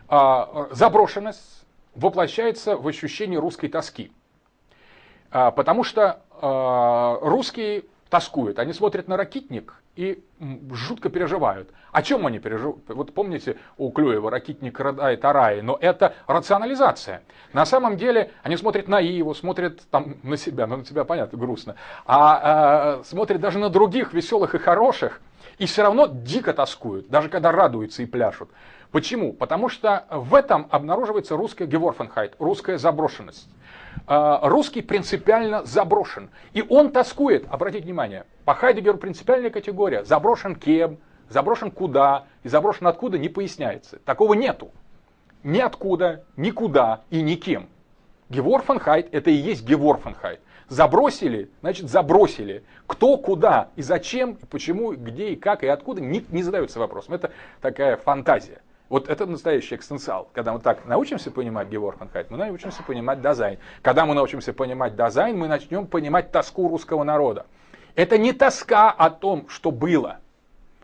э, 0.09 0.67
заброшенность 0.71 1.63
воплощается 1.93 2.75
в 2.75 2.87
ощущении 2.87 3.37
русской 3.37 3.67
тоски. 3.67 4.11
Э, 5.31 5.51
потому 5.55 5.83
что 5.83 6.21
русские 7.21 7.83
тоскуют, 8.09 8.59
они 8.59 8.73
смотрят 8.73 9.07
на 9.07 9.17
ракитник 9.17 9.75
и 9.95 10.23
жутко 10.71 11.09
переживают. 11.09 11.69
О 11.91 12.01
чем 12.01 12.25
они 12.25 12.39
переживают? 12.39 12.83
Вот 12.87 13.13
помните, 13.13 13.57
у 13.77 13.91
Клюева 13.91 14.31
ракитник 14.31 14.79
рыдает 14.79 15.23
о 15.25 15.33
рае, 15.33 15.61
но 15.61 15.77
это 15.79 16.15
рационализация. 16.27 17.21
На 17.53 17.65
самом 17.65 17.97
деле 17.97 18.31
они 18.41 18.57
смотрят 18.57 18.87
на 18.87 18.99
Иву, 18.99 19.33
смотрят 19.35 19.81
там 19.89 20.17
на 20.23 20.37
себя, 20.37 20.67
ну 20.67 20.77
на 20.77 20.85
себя 20.85 21.03
понятно, 21.03 21.37
грустно, 21.37 21.75
а, 22.05 22.99
а 22.99 23.03
смотрят 23.03 23.41
даже 23.41 23.59
на 23.59 23.69
других 23.69 24.13
веселых 24.13 24.55
и 24.55 24.57
хороших, 24.57 25.21
и 25.57 25.65
все 25.65 25.83
равно 25.83 26.07
дико 26.07 26.53
тоскуют, 26.53 27.09
даже 27.09 27.29
когда 27.29 27.51
радуются 27.51 28.01
и 28.01 28.05
пляшут. 28.05 28.49
Почему? 28.91 29.33
Потому 29.33 29.69
что 29.69 30.05
в 30.09 30.33
этом 30.33 30.67
обнаруживается 30.71 31.37
русская 31.37 31.67
Геворфенхайт, 31.67 32.35
русская 32.39 32.79
заброшенность. 32.79 33.47
А, 34.07 34.39
русский 34.49 34.81
принципиально 34.81 35.63
заброшен. 35.65 36.29
И 36.53 36.63
он 36.67 36.91
тоскует, 36.91 37.45
обратите 37.49 37.83
внимание, 37.83 38.25
по 38.45 38.53
Хайдегеру 38.53 38.97
принципиальная 38.97 39.51
категория. 39.51 40.03
Заброшен 40.03 40.55
кем, 40.55 40.97
заброшен 41.29 41.71
куда 41.71 42.25
и 42.43 42.49
заброшен 42.49 42.87
откуда 42.87 43.17
не 43.17 43.29
поясняется. 43.29 43.99
Такого 43.99 44.33
нету. 44.33 44.71
Ниоткуда, 45.43 46.25
никуда 46.35 47.03
и 47.09 47.21
никем. 47.21 47.69
Геворфенхайт 48.29 49.13
это 49.13 49.29
и 49.29 49.35
есть 49.35 49.65
Геворфенхайт. 49.65 50.39
Забросили, 50.67 51.49
значит 51.61 51.89
забросили. 51.89 52.63
Кто, 52.85 53.17
куда 53.17 53.69
и 53.75 53.81
зачем, 53.81 54.33
и 54.33 54.45
почему, 54.45 54.93
где 54.93 55.29
и 55.29 55.35
как 55.35 55.63
и 55.63 55.67
откуда, 55.67 56.01
не, 56.01 56.25
не 56.29 56.43
задаются 56.43 56.79
вопросом. 56.79 57.15
Это 57.15 57.31
такая 57.61 57.97
фантазия. 57.97 58.61
Вот 58.89 59.07
это 59.07 59.27
настоящий 59.27 59.75
экстенциал. 59.75 60.29
Когда 60.33 60.51
мы 60.51 60.59
так 60.59 60.85
научимся 60.85 61.29
понимать 61.29 61.69
Геворхенхайт, 61.69 62.31
мы 62.31 62.37
научимся 62.37 62.81
понимать 62.81 63.21
дизайн. 63.21 63.59
Когда 63.83 64.05
мы 64.05 64.15
научимся 64.15 64.51
понимать 64.51 64.95
дизайн, 64.95 65.37
мы 65.37 65.47
начнем 65.47 65.85
понимать 65.85 66.31
тоску 66.31 66.67
русского 66.67 67.03
народа. 67.03 67.45
Это 67.93 68.17
не 68.17 68.33
тоска 68.33 68.89
о 68.89 69.11
том, 69.11 69.47
что 69.47 69.69
было. 69.69 70.17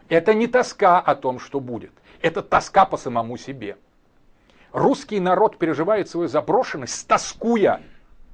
Это 0.08 0.36
не 0.36 0.46
тоска 0.46 1.00
о 1.00 1.16
том, 1.16 1.40
что 1.40 1.60
будет. 1.60 1.92
Это 2.22 2.44
тоска 2.44 2.86
по 2.86 2.96
самому 2.96 3.38
себе. 3.38 3.78
Русский 4.72 5.20
народ 5.20 5.58
переживает 5.58 6.08
свою 6.08 6.28
заброшенность, 6.28 7.08
тоскуя 7.08 7.82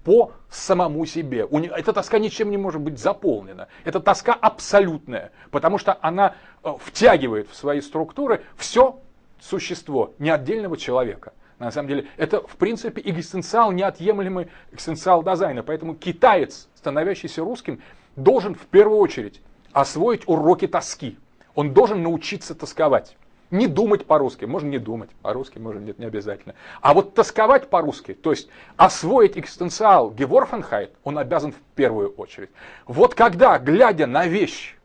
по 0.04 0.34
самому 0.50 1.06
себе. 1.06 1.48
Эта 1.78 1.94
тоска 1.94 2.20
ничем 2.20 2.50
не 2.50 2.58
может 2.58 2.82
быть 2.82 3.00
заполнена. 3.00 3.70
Это 3.86 4.02
тоска 4.02 4.34
абсолютная, 4.34 5.32
потому 5.52 5.78
что 5.78 5.98
она 6.02 6.36
э, 6.64 6.74
втягивает 6.84 7.50
в 7.50 7.56
свои 7.56 7.80
структуры 7.80 8.44
все, 8.58 9.00
существо, 9.42 10.14
не 10.20 10.30
отдельного 10.30 10.78
человека. 10.78 11.34
На 11.60 11.72
самом 11.72 11.90
деле, 11.90 12.08
это, 12.18 12.42
в 12.42 12.56
принципе, 12.56 13.02
экзистенциал, 13.06 13.72
неотъемлемый 13.72 14.48
экзистенциал 14.72 15.24
дизайна. 15.24 15.62
Поэтому 15.62 15.96
китаец, 15.96 16.70
становящийся 16.76 17.42
русским, 17.42 17.82
должен 18.16 18.56
в 18.56 18.66
первую 18.68 19.00
очередь 19.00 19.42
освоить 19.72 20.28
уроки 20.28 20.68
тоски. 20.68 21.18
Он 21.54 21.74
должен 21.74 22.02
научиться 22.02 22.56
тосковать. 22.56 23.18
Не 23.52 23.68
думать 23.68 24.06
по-русски, 24.06 24.46
можно 24.46 24.70
не 24.70 24.80
думать 24.80 25.10
по-русски, 25.22 25.60
можно 25.60 25.80
нет, 25.80 26.00
не 26.00 26.06
обязательно. 26.06 26.56
А 26.80 26.94
вот 26.94 27.16
тосковать 27.16 27.70
по-русски, 27.70 28.14
то 28.14 28.32
есть 28.32 28.48
освоить 28.78 29.38
экзистенциал 29.38 30.10
Геворфенхайт, 30.10 30.94
он 31.04 31.18
обязан 31.18 31.52
в 31.52 31.60
первую 31.76 32.12
очередь. 32.12 32.50
Вот 32.88 33.14
когда, 33.14 33.60
глядя 33.60 34.08
на 34.08 34.26
вещь, 34.26 34.78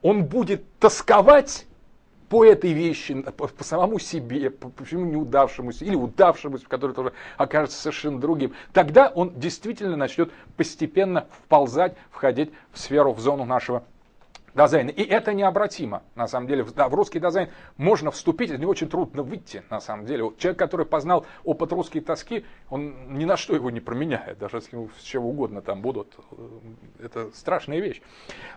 он 0.00 0.26
будет 0.26 0.62
тосковать, 0.78 1.66
по 2.34 2.44
этой 2.44 2.72
вещи, 2.72 3.22
по, 3.22 3.46
по 3.46 3.62
самому 3.62 4.00
себе, 4.00 4.50
по, 4.50 4.68
почему 4.68 5.04
неудавшемуся 5.04 5.84
или 5.84 5.94
удавшемуся, 5.94 6.66
который 6.66 6.90
тоже 6.90 7.12
окажется 7.36 7.80
совершенно 7.80 8.18
другим, 8.18 8.54
тогда 8.72 9.06
он 9.14 9.38
действительно 9.38 9.94
начнет 9.94 10.32
постепенно 10.56 11.28
вползать, 11.44 11.94
входить 12.10 12.50
в 12.72 12.80
сферу, 12.80 13.12
в 13.12 13.20
зону 13.20 13.44
нашего 13.44 13.84
дизайна. 14.54 14.90
И 14.90 15.02
это 15.02 15.32
необратимо, 15.34 16.02
на 16.14 16.26
самом 16.26 16.46
деле. 16.46 16.62
В 16.64 16.94
русский 16.94 17.20
дизайн 17.20 17.50
можно 17.76 18.10
вступить, 18.10 18.50
из 18.50 18.58
него 18.58 18.70
очень 18.70 18.88
трудно 18.88 19.22
выйти, 19.22 19.62
на 19.70 19.80
самом 19.80 20.06
деле. 20.06 20.32
Человек, 20.38 20.58
который 20.58 20.86
познал 20.86 21.26
опыт 21.44 21.72
русской 21.72 22.00
тоски, 22.00 22.44
он 22.70 23.16
ни 23.18 23.24
на 23.24 23.36
что 23.36 23.54
его 23.54 23.70
не 23.70 23.80
променяет, 23.80 24.38
даже 24.38 24.58
если 24.58 24.88
с 24.98 25.02
чего 25.02 25.30
угодно 25.30 25.60
там 25.62 25.82
будут. 25.82 26.14
Э, 26.32 27.04
это 27.04 27.30
страшная 27.34 27.80
вещь. 27.80 28.00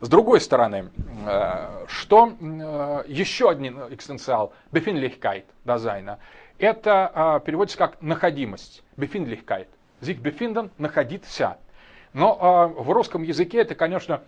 С 0.01 0.09
другой 0.09 0.41
стороны, 0.41 0.91
э, 1.25 1.85
что 1.87 2.33
э, 2.39 3.03
еще 3.07 3.49
один 3.49 3.79
экстенциал 3.93 4.53
Befindlichkeit 4.71 5.45
дизайна, 5.65 6.19
это 6.59 7.41
переводится 7.45 7.77
как 7.77 8.01
находимость. 8.01 8.83
Befindlichkeit. 8.97 9.67
Sich 10.01 10.21
befinden– 10.21 10.69
находиться. 10.77 11.57
Но 12.13 12.73
в 12.75 12.89
русском 12.91 13.21
языке 13.21 13.59
это, 13.59 13.75
конечно, 13.75 14.15
а, 14.15 14.21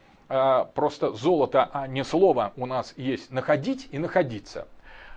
просто 0.75 1.13
золото, 1.13 1.69
а 1.73 1.87
не 1.87 2.03
слово 2.03 2.53
у 2.55 2.65
нас 2.65 2.93
есть 2.97 3.31
находить 3.31 3.87
и 3.91 3.97
находиться. 3.97 4.67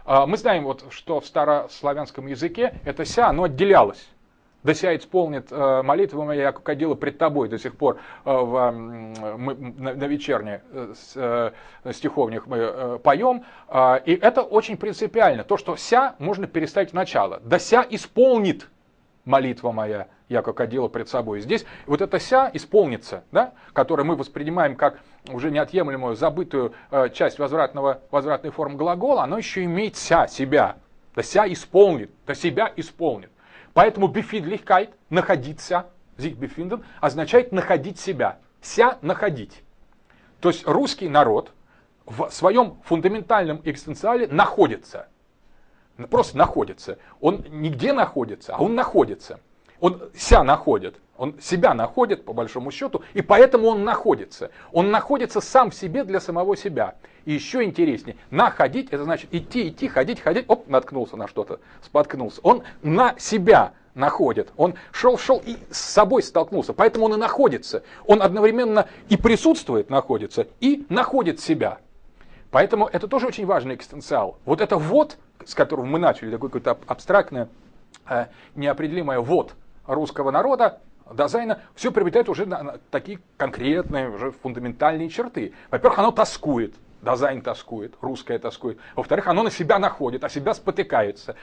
А, 0.05 0.27
мы 0.27 0.37
знаем, 0.37 0.65
вот, 0.65 0.85
что 0.91 1.21
в 1.21 1.27
старославянском 1.27 2.27
языке 2.27 2.75
это 2.85 3.05
ся, 3.05 3.29
оно 3.29 3.45
отделялось. 3.45 4.09
Да 4.63 4.75
ся 4.75 4.95
исполнит 4.95 5.51
э, 5.51 5.83
молитву 5.83 6.23
моя, 6.23 6.43
я 6.43 6.53
кадила 6.53 6.95
пред 6.95 7.19
тобой 7.19 7.49
до 7.49 7.59
сих 7.59 7.77
пор 7.77 7.97
э, 8.25 8.31
в, 8.31 8.71
мы, 8.71 9.55
на, 9.55 9.95
на 9.95 10.05
вечерних 10.05 10.61
э, 11.17 11.51
стиховнях 11.91 12.47
мы 12.47 13.01
поем. 13.01 13.45
А, 13.67 13.97
и 13.97 14.15
это 14.15 14.43
очень 14.43 14.77
принципиально. 14.77 15.43
То, 15.43 15.57
что 15.57 15.75
ся 15.75 16.15
можно 16.21 16.47
переставить 16.47 16.91
в 16.91 16.95
начало. 16.95 17.41
Да 17.43 17.59
ся 17.59 17.85
исполнит 17.91 18.69
молитва 19.25 19.73
моя, 19.73 20.07
яко 20.33 20.43
кадило 20.43 20.89
пред 20.89 21.09
Тобою. 21.09 21.41
Здесь 21.41 21.65
вот 21.87 22.01
эта 22.01 22.19
ся 22.19 22.51
исполнится, 22.53 23.25
да, 23.31 23.53
которую 23.73 24.07
мы 24.07 24.17
воспринимаем 24.17 24.75
как 24.75 24.99
уже 25.31 25.51
неотъемлемую, 25.51 26.17
забытую 26.17 26.73
э, 26.91 27.11
часть 27.11 27.39
возвратного, 27.39 28.01
возвратной 28.11 28.51
формы 28.51 28.77
глагола, 28.77 29.23
оно 29.23 29.39
еще 29.39 29.63
имеет 29.65 29.97
ся, 29.97 30.27
себя. 30.27 30.77
Да 31.15 31.23
ся 31.23 31.47
исполнит, 31.47 32.11
да 32.27 32.35
себя 32.35 32.73
исполнит. 32.75 33.31
Поэтому 33.75 34.09
Befindlichkeit, 34.09 34.91
находиться, 35.11 35.87
sich 36.17 36.37
befinden, 36.37 36.85
означает 37.01 37.53
находить 37.53 38.01
себя. 38.01 38.39
Ся 38.61 38.99
находить. 39.03 39.63
То 40.41 40.49
есть 40.49 40.67
русский 40.67 41.09
народ 41.09 41.53
в 42.07 42.31
своем 42.31 42.79
фундаментальном 42.85 43.61
экзистенциале 43.65 44.27
находится. 44.27 45.09
Просто 46.11 46.37
находится. 46.39 46.99
Он 47.21 47.45
нигде 47.51 47.93
находится, 47.93 48.55
а 48.57 48.63
он 48.63 48.75
находится. 48.75 49.41
Он 49.83 50.01
себя 50.17 50.45
находит. 50.45 50.95
Он 51.17 51.35
себя 51.41 51.75
находит, 51.75 52.25
по 52.25 52.33
большому 52.33 52.71
счету, 52.71 53.03
и 53.15 53.21
поэтому 53.21 53.67
он 53.67 53.83
находится. 53.83 54.53
Он 54.71 54.93
находится 54.93 55.41
сам 55.41 55.73
в 55.73 55.75
себе 55.75 56.05
для 56.05 56.21
самого 56.21 56.57
себя. 56.57 56.95
И 57.25 57.33
еще 57.33 57.65
интереснее, 57.65 58.17
находить, 58.31 58.93
это 58.93 59.03
значит 59.03 59.35
идти, 59.35 59.69
идти, 59.69 59.89
ходить, 59.89 60.21
ходить, 60.21 60.45
оп, 60.47 60.69
наткнулся 60.69 61.17
на 61.17 61.27
что-то, 61.27 61.59
споткнулся. 61.85 62.41
Он 62.45 62.63
на 62.83 63.17
себя 63.19 63.73
находит. 63.95 64.53
Он 64.57 64.75
шел, 64.93 65.19
шел 65.19 65.43
и 65.45 65.57
с 65.73 65.79
собой 65.79 66.23
столкнулся. 66.23 66.73
Поэтому 66.75 67.07
он 67.07 67.15
и 67.15 67.17
находится. 67.17 67.83
Он 68.07 68.23
одновременно 68.23 68.87
и 69.09 69.17
присутствует, 69.17 69.91
находится, 69.91 70.47
и 70.61 70.87
находит 70.91 71.41
себя. 71.41 71.79
Поэтому 72.53 72.87
это 72.87 73.09
тоже 73.09 73.27
очень 73.27 73.47
важный 73.47 73.75
экзистенциал. 73.75 74.39
Вот 74.45 74.61
это 74.61 74.77
вот, 74.77 75.17
с 75.45 75.57
которого 75.57 75.87
мы 75.87 75.99
начали, 75.99 76.31
такое 76.31 76.51
какое-то 76.51 76.79
абстрактное, 76.87 77.49
э, 78.09 78.27
неопределимое 78.55 79.19
вот 79.19 79.55
русского 79.87 80.31
народа, 80.31 80.81
Dasein 81.11 81.48
а, 81.48 81.61
все 81.75 81.91
приобретает 81.91 82.29
уже 82.29 82.47
на, 82.47 82.63
на 82.63 82.79
такие 82.91 83.21
конкретные, 83.37 84.09
уже 84.09 84.31
фундаментальные 84.31 85.09
черты. 85.09 85.53
Во-первых, 85.71 85.99
оно 85.99 86.11
тоскует, 86.11 86.75
Dasein 87.03 87.43
тоскует, 87.43 87.95
русское 88.01 88.39
тоскует. 88.39 88.79
Во-вторых, 88.95 89.27
оно 89.27 89.43
на 89.43 89.51
себя 89.51 89.81
находит, 89.81 90.23
о 90.23 90.29
себя 90.29 90.55
спотыкается, 90.55 91.35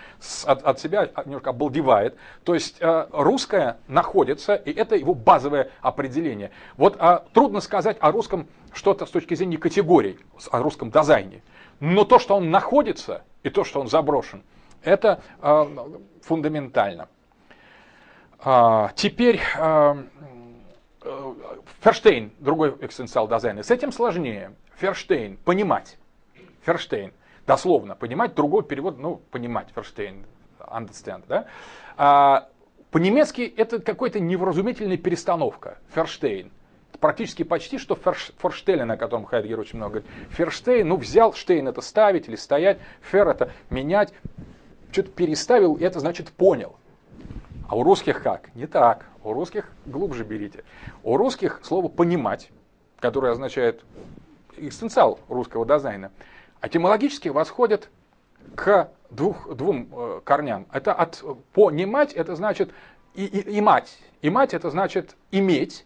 от, 0.45 0.63
от 0.63 0.79
себя 0.79 1.09
немножко 1.25 1.49
обалдевает. 1.49 2.15
То 2.45 2.53
есть 2.53 2.77
э, 2.79 3.07
русское 3.11 3.77
находится, 3.89 4.55
и 4.55 4.71
это 4.71 4.95
его 4.95 5.13
базовое 5.13 5.69
определение. 5.81 6.51
Вот 6.77 6.95
э, 6.97 7.19
трудно 7.33 7.59
сказать 7.59 7.97
о 7.99 8.11
русском 8.11 8.47
что-то 8.71 9.05
с 9.05 9.09
точки 9.09 9.33
зрения 9.33 9.57
категорий, 9.57 10.17
о 10.49 10.61
русском 10.63 10.91
дизайне. 10.91 11.43
Но 11.81 12.05
то, 12.05 12.19
что 12.19 12.37
он 12.37 12.51
находится, 12.51 13.23
и 13.43 13.49
то, 13.49 13.65
что 13.65 13.81
он 13.81 13.89
заброшен, 13.89 14.43
это 14.81 15.21
э, 15.41 15.65
фундаментально. 16.23 17.09
А, 18.41 18.91
теперь 18.95 19.41
а, 19.57 19.97
э, 21.01 21.33
Ферштейн, 21.81 22.31
другой 22.39 22.73
экстенциал 22.79 23.27
дизайна, 23.27 23.63
с 23.63 23.71
этим 23.71 23.91
сложнее. 23.91 24.53
Ферштейн, 24.77 25.37
понимать. 25.37 25.97
Ферштейн, 26.61 27.11
дословно, 27.45 27.95
понимать, 27.95 28.35
другой 28.35 28.63
перевод, 28.63 28.97
ну, 28.97 29.21
понимать, 29.31 29.67
Ферштейн, 29.75 30.25
understand, 30.59 31.23
да? 31.27 31.47
А, 31.97 32.49
по-немецки 32.91 33.41
это 33.41 33.79
какая-то 33.79 34.21
невразумительная 34.21 34.97
перестановка, 34.97 35.77
Ферштейн. 35.93 36.51
Практически 36.99 37.43
почти 37.43 37.77
что 37.77 37.95
ферш, 37.95 38.31
Форштелен, 38.39 38.89
о 38.91 38.97
котором 38.97 39.25
Хайдгер 39.25 39.59
очень 39.59 39.77
много 39.77 39.99
говорит. 39.99 40.09
Ферштейн, 40.31 40.87
ну 40.87 40.97
взял, 40.97 41.33
Штейн 41.33 41.67
это 41.67 41.81
ставить 41.81 42.27
или 42.27 42.35
стоять, 42.35 42.79
Фер 43.11 43.27
это 43.27 43.51
менять, 43.69 44.13
что-то 44.91 45.09
переставил, 45.11 45.75
и 45.75 45.83
это 45.83 45.99
значит 45.99 46.29
понял. 46.29 46.78
А 47.69 47.75
у 47.75 47.83
русских 47.83 48.23
как? 48.23 48.53
Не 48.55 48.65
так. 48.65 49.05
У 49.23 49.31
русских 49.31 49.69
глубже 49.85 50.23
берите. 50.23 50.63
У 51.03 51.17
русских 51.17 51.59
слово 51.63 51.87
«понимать», 51.87 52.49
которое 52.99 53.31
означает 53.31 53.83
экстенциал 54.57 55.19
русского 55.29 55.67
дизайна, 55.67 56.11
этимологически 56.63 57.29
восходит 57.29 57.89
к 58.55 58.89
двух, 59.11 59.55
двум 59.55 59.87
э, 59.91 60.21
корням. 60.23 60.65
Это 60.73 60.93
от 60.93 61.23
«понимать» 61.53 62.13
это 62.13 62.35
значит 62.35 62.71
и, 63.13 63.25
и, 63.25 63.57
и 63.57 63.61
мать. 63.61 63.99
И 64.23 64.31
мать 64.31 64.55
это 64.55 64.71
значит 64.71 65.15
иметь. 65.29 65.85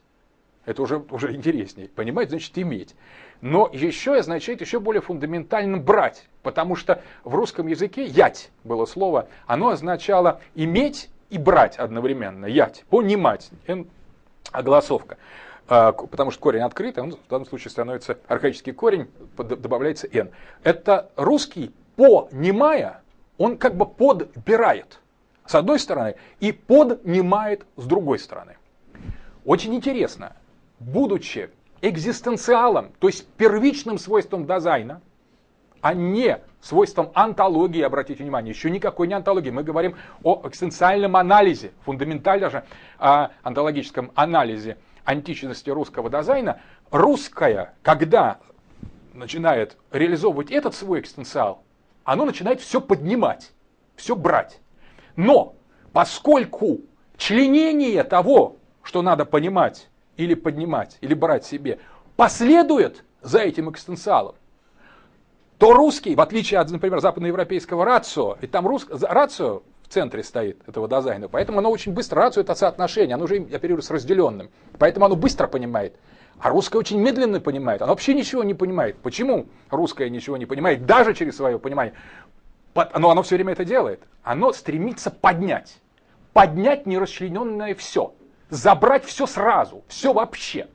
Это 0.64 0.84
уже, 0.84 1.03
уже 1.11 1.35
интереснее. 1.35 1.89
Понимать 1.89 2.30
значит 2.30 2.57
иметь. 2.57 2.95
Но 3.41 3.69
еще 3.73 4.15
означает 4.15 4.61
еще 4.61 4.80
более 4.80 5.01
фундаментально 5.01 5.80
брать. 5.80 6.30
Потому 6.43 6.77
что 6.77 7.01
в 7.26 7.35
русском 7.35 7.68
языке 7.68 8.05
ять 8.05 8.51
было 8.64 8.85
слово. 8.85 9.27
Оно 9.47 9.68
означало 9.68 10.39
иметь 10.55 11.10
и 11.34 11.39
брать 11.39 11.77
одновременно. 11.77 12.45
Ять, 12.45 12.85
понимать. 12.91 13.49
Н, 13.65 13.88
огласовка. 14.51 15.18
А, 15.68 15.91
потому 15.91 16.30
что 16.30 16.39
корень 16.39 16.61
открытый, 16.61 17.01
он 17.01 17.14
в 17.14 17.27
данном 17.27 17.47
случае 17.47 17.72
становится 17.72 18.19
архаический 18.27 18.72
корень, 18.72 19.10
добавляется 19.35 20.07
n. 20.11 20.30
Это 20.61 21.10
русский, 21.15 21.73
понимая, 21.95 23.01
он 23.39 23.57
как 23.57 23.76
бы 23.76 23.88
подбирает 23.88 24.99
с 25.47 25.55
одной 25.55 25.80
стороны 25.80 26.15
и 26.39 26.51
поднимает 26.51 27.65
с 27.77 27.85
другой 27.85 28.19
стороны. 28.19 28.57
Очень 29.43 29.73
интересно, 29.73 30.35
будучи 30.80 31.49
экзистенциалом, 31.81 32.91
то 32.99 33.07
есть 33.07 33.26
первичным 33.38 33.97
свойством 33.97 34.45
дизайна, 34.45 35.01
а 35.84 35.93
не 35.93 36.39
свойством 36.61 37.11
антологии, 37.14 37.81
обратите 37.81 38.23
внимание, 38.23 38.53
еще 38.53 38.72
никакой 38.72 39.05
не 39.05 39.14
антологии. 39.14 39.49
Мы 39.49 39.64
говорим 39.64 39.97
о 40.23 40.47
экстенциальном 40.47 41.18
анализе, 41.18 41.73
фундаментально 41.84 42.49
же 42.49 42.64
э, 42.99 43.27
антологическом 43.43 44.14
анализе 44.15 44.77
античности 45.03 45.69
русского 45.69 46.10
дизайна. 46.10 46.61
Русская, 46.89 47.73
когда 47.81 48.39
начинает 49.14 49.76
реализовывать 49.91 50.51
этот 50.51 50.73
свой 50.73 51.01
экстенциал, 51.01 51.64
оно 52.05 52.23
начинает 52.23 52.61
все 52.61 52.80
поднимать, 52.80 53.51
все 53.97 54.15
брать. 54.15 54.61
Но 55.18 55.55
поскольку 55.91 56.80
членение 57.18 58.05
того, 58.05 58.55
что 58.84 59.01
надо 59.01 59.26
понимать 59.26 59.89
или 60.15 60.34
поднимать, 60.34 60.97
или 61.01 61.14
брать 61.14 61.45
себе, 61.45 61.80
последует 62.15 63.03
за 63.22 63.39
этим 63.39 63.69
экстенциалом, 63.69 64.35
то 65.64 65.72
русский, 65.72 66.14
в 66.14 66.19
отличие 66.19 66.60
от, 66.60 66.69
например, 66.72 66.99
западноевропейского 66.99 67.85
рацио, 67.85 68.38
и 68.41 68.48
там 68.48 68.68
рус... 68.68 68.85
рацио 68.90 69.64
в 69.84 69.88
центре 69.88 70.22
стоит 70.22 70.61
этого 70.68 70.90
дизайна, 70.90 71.30
поэтому 71.30 71.60
оно 71.60 71.72
очень 71.72 71.94
быстро, 71.94 72.22
рацио 72.22 72.41
это 72.41 72.53
соотношение, 72.53 73.15
оно 73.15 73.23
уже 73.23 73.38
оперирует 73.38 73.85
с 73.85 73.90
разделенным, 73.90 74.49
поэтому 74.77 75.06
оно 75.06 75.15
быстро 75.15 75.48
понимает. 75.48 75.95
А 76.38 76.49
русское 76.49 76.77
очень 76.77 76.99
медленно 76.99 77.40
понимает, 77.40 77.81
оно 77.81 77.94
вообще 77.94 78.14
ничего 78.14 78.44
не 78.44 78.53
понимает. 78.53 78.98
Почему 78.98 79.45
русское 79.69 80.10
ничего 80.10 80.35
не 80.35 80.45
понимает, 80.45 80.85
даже 80.85 81.14
через 81.14 81.38
свое 81.38 81.57
понимание? 81.57 81.94
Но 82.76 83.10
оно 83.10 83.23
все 83.23 83.35
время 83.35 83.53
это 83.53 83.64
делает. 83.64 84.02
Оно 84.22 84.52
стремится 84.52 85.11
поднять. 85.11 85.77
Поднять 86.34 86.85
нерасчлененное 86.85 87.73
все. 87.73 88.14
Забрать 88.49 89.06
все 89.06 89.26
сразу, 89.27 89.85
все 89.88 90.11
вообще. 90.11 90.68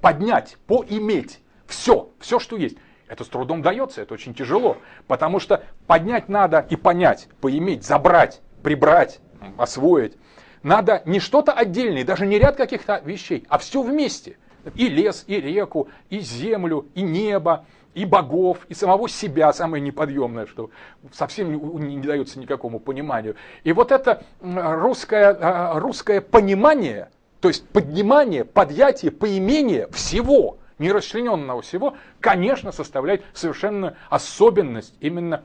Поднять, 0.00 0.56
поиметь. 0.68 1.40
Все, 1.66 2.10
все, 2.20 2.38
что 2.38 2.56
есть. 2.56 2.76
Это 3.08 3.24
с 3.24 3.28
трудом 3.28 3.62
дается, 3.62 4.02
это 4.02 4.14
очень 4.14 4.34
тяжело, 4.34 4.78
потому 5.06 5.38
что 5.38 5.62
поднять 5.86 6.28
надо 6.28 6.66
и 6.70 6.76
понять, 6.76 7.28
поиметь, 7.40 7.84
забрать, 7.84 8.40
прибрать, 8.62 9.20
освоить. 9.58 10.16
Надо 10.62 11.02
не 11.04 11.20
что-то 11.20 11.52
отдельное, 11.52 12.04
даже 12.04 12.26
не 12.26 12.38
ряд 12.38 12.56
каких-то 12.56 13.02
вещей, 13.04 13.44
а 13.48 13.58
все 13.58 13.82
вместе. 13.82 14.38
И 14.74 14.88
лес, 14.88 15.24
и 15.26 15.38
реку, 15.38 15.88
и 16.08 16.20
землю, 16.20 16.86
и 16.94 17.02
небо, 17.02 17.66
и 17.92 18.06
богов, 18.06 18.64
и 18.70 18.74
самого 18.74 19.10
себя, 19.10 19.52
самое 19.52 19.82
неподъемное, 19.82 20.46
что 20.46 20.70
совсем 21.12 21.52
не, 21.52 21.96
не 21.96 22.02
дается 22.02 22.38
никакому 22.38 22.80
пониманию. 22.80 23.36
И 23.62 23.72
вот 23.74 23.92
это 23.92 24.24
русское, 24.40 25.36
а, 25.38 25.78
русское 25.78 26.22
понимание, 26.22 27.10
то 27.40 27.48
есть 27.48 27.68
поднимание, 27.68 28.46
подъятие, 28.46 29.12
поимение 29.12 29.88
всего– 29.88 30.56
нерасчлененного 30.78 31.62
всего, 31.62 31.96
конечно, 32.20 32.72
составляет 32.72 33.22
совершенно 33.32 33.96
особенность 34.10 34.94
именно 35.00 35.44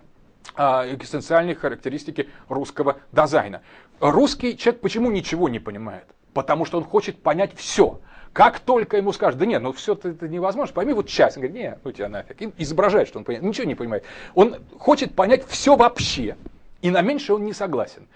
а, 0.56 0.86
экзистенциальные 0.88 1.56
характеристики 1.56 2.30
русского 2.48 2.98
дизайна. 3.12 3.62
Русский 4.00 4.58
человек 4.58 4.82
почему 4.82 5.12
ничего 5.12 5.50
не 5.50 5.60
понимает? 5.60 6.06
Потому 6.34 6.66
что 6.66 6.78
он 6.78 6.84
хочет 6.84 7.22
понять 7.22 7.52
все. 7.56 8.00
Как 8.34 8.60
только 8.60 8.98
ему 8.98 9.12
скажут, 9.12 9.40
да 9.40 9.46
нет, 9.46 9.62
ну 9.62 9.74
все 9.74 9.94
это, 9.94 10.28
невозможно, 10.28 10.74
пойми 10.74 10.94
вот 10.94 11.08
часть. 11.08 11.38
Он 11.38 11.42
говорит, 11.42 11.62
нет, 11.62 11.80
ну 11.84 11.92
тебя 11.92 12.10
нафиг. 12.10 12.42
И 12.42 12.54
изображает, 12.58 13.08
что 13.08 13.20
он 13.20 13.26
понимает, 13.26 13.48
ничего 13.48 13.66
не 13.66 13.76
понимает. 13.76 14.04
Он 14.36 14.58
хочет 14.78 15.16
понять 15.16 15.48
все 15.48 15.76
вообще. 15.76 16.38
И 16.82 16.92
на 16.92 17.02
меньшее 17.02 17.36
он 17.36 17.46
не 17.46 17.54
согласен. 17.54 18.08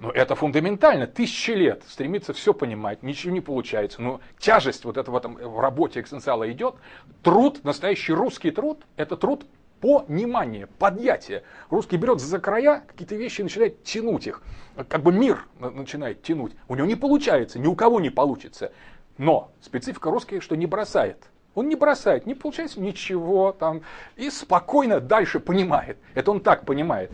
Но 0.00 0.10
это 0.10 0.34
фундаментально. 0.34 1.06
Тысячи 1.06 1.50
лет 1.50 1.84
стремится 1.86 2.32
все 2.32 2.54
понимать, 2.54 3.02
ничего 3.02 3.32
не 3.34 3.42
получается. 3.42 4.00
Но 4.00 4.20
тяжесть 4.38 4.86
вот 4.86 4.96
этого 4.96 5.20
там 5.20 5.34
в 5.34 5.60
работе 5.60 6.00
экстенциала 6.00 6.50
идет. 6.50 6.76
Труд, 7.22 7.62
настоящий 7.64 8.14
русский 8.14 8.50
труд, 8.50 8.86
это 8.96 9.18
труд 9.18 9.44
понимания, 9.82 10.66
подъятия. 10.78 11.42
Русский 11.68 11.98
берет 11.98 12.20
за 12.20 12.38
края 12.38 12.82
какие-то 12.86 13.14
вещи 13.14 13.42
и 13.42 13.44
начинает 13.44 13.84
тянуть 13.84 14.26
их. 14.26 14.42
Как 14.88 15.02
бы 15.02 15.12
мир 15.12 15.44
начинает 15.58 16.22
тянуть. 16.22 16.52
У 16.68 16.76
него 16.76 16.86
не 16.86 16.96
получается, 16.96 17.58
ни 17.58 17.66
у 17.66 17.74
кого 17.74 18.00
не 18.00 18.10
получится. 18.10 18.72
Но 19.18 19.52
специфика 19.60 20.10
русская, 20.10 20.40
что 20.40 20.56
не 20.56 20.64
бросает. 20.64 21.28
Он 21.54 21.68
не 21.68 21.76
бросает, 21.76 22.24
не 22.24 22.34
получается 22.34 22.80
ничего 22.80 23.52
там. 23.52 23.82
И 24.16 24.30
спокойно 24.30 24.98
дальше 24.98 25.40
понимает. 25.40 25.98
Это 26.14 26.30
он 26.30 26.40
так 26.40 26.64
понимает. 26.64 27.10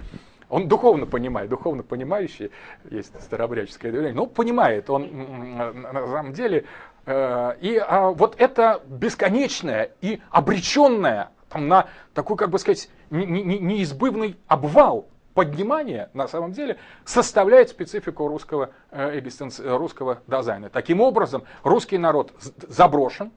Он 0.49 0.69
духовно 0.69 1.07
понимает, 1.07 1.51
духовно 1.51 1.83
понимающий, 1.83 2.51
есть 2.91 3.21
старообрядческое 3.21 3.91
движение, 3.91 4.15
но 4.15 4.27
понимает 4.27 4.89
он 4.91 5.57
на 5.57 6.07
самом 6.07 6.33
деле. 6.33 6.65
Э, 7.05 7.55
и 7.61 7.77
а, 7.77 8.11
вот 8.11 8.35
это 8.39 8.83
бесконечное 8.87 9.93
и 10.01 10.21
обреченное 10.31 11.31
там, 11.49 11.69
на 11.69 11.87
такой, 12.15 12.37
как 12.37 12.51
бы 12.51 12.59
сказать, 12.59 12.89
неизбывный 13.11 14.37
обвал 14.47 15.07
поднимание 15.35 16.11
на 16.15 16.29
самом 16.29 16.53
деле 16.53 16.79
составляет 17.05 17.69
специфику 17.69 18.27
русского, 18.27 18.71
э, 18.91 19.21
русского 19.65 20.23
дизайна. 20.27 20.71
Таким 20.71 21.01
образом, 21.01 21.45
русский 21.63 21.99
народ 21.99 22.33
заброшен, 22.69 23.31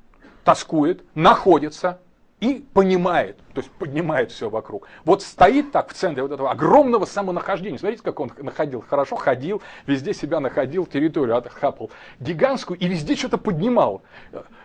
тоскует, 0.44 1.04
находится 1.14 2.00
и 2.40 2.66
понимает, 2.74 3.38
то 3.54 3.62
есть 3.62 3.70
поднимает 3.72 4.32
все 4.32 4.50
вокруг. 4.50 4.88
Вот 5.04 5.22
стоит 5.22 5.72
так 5.72 5.90
в 5.90 5.94
центре 5.94 6.24
вот 6.24 6.32
этого 6.32 6.52
огромного 6.52 7.06
самонахождения. 7.06 7.78
Смотрите, 7.78 8.02
как 8.02 8.20
он 8.20 8.32
находил, 8.38 8.84
хорошо 8.88 9.18
ходил, 9.18 9.62
везде 9.86 10.14
себя 10.14 10.40
находил, 10.40 10.86
территорию 10.86 11.36
отхапал 11.36 11.92
гигантскую 12.20 12.80
и 12.80 12.88
везде 12.88 13.16
что-то 13.16 13.38
поднимал. 13.38 14.04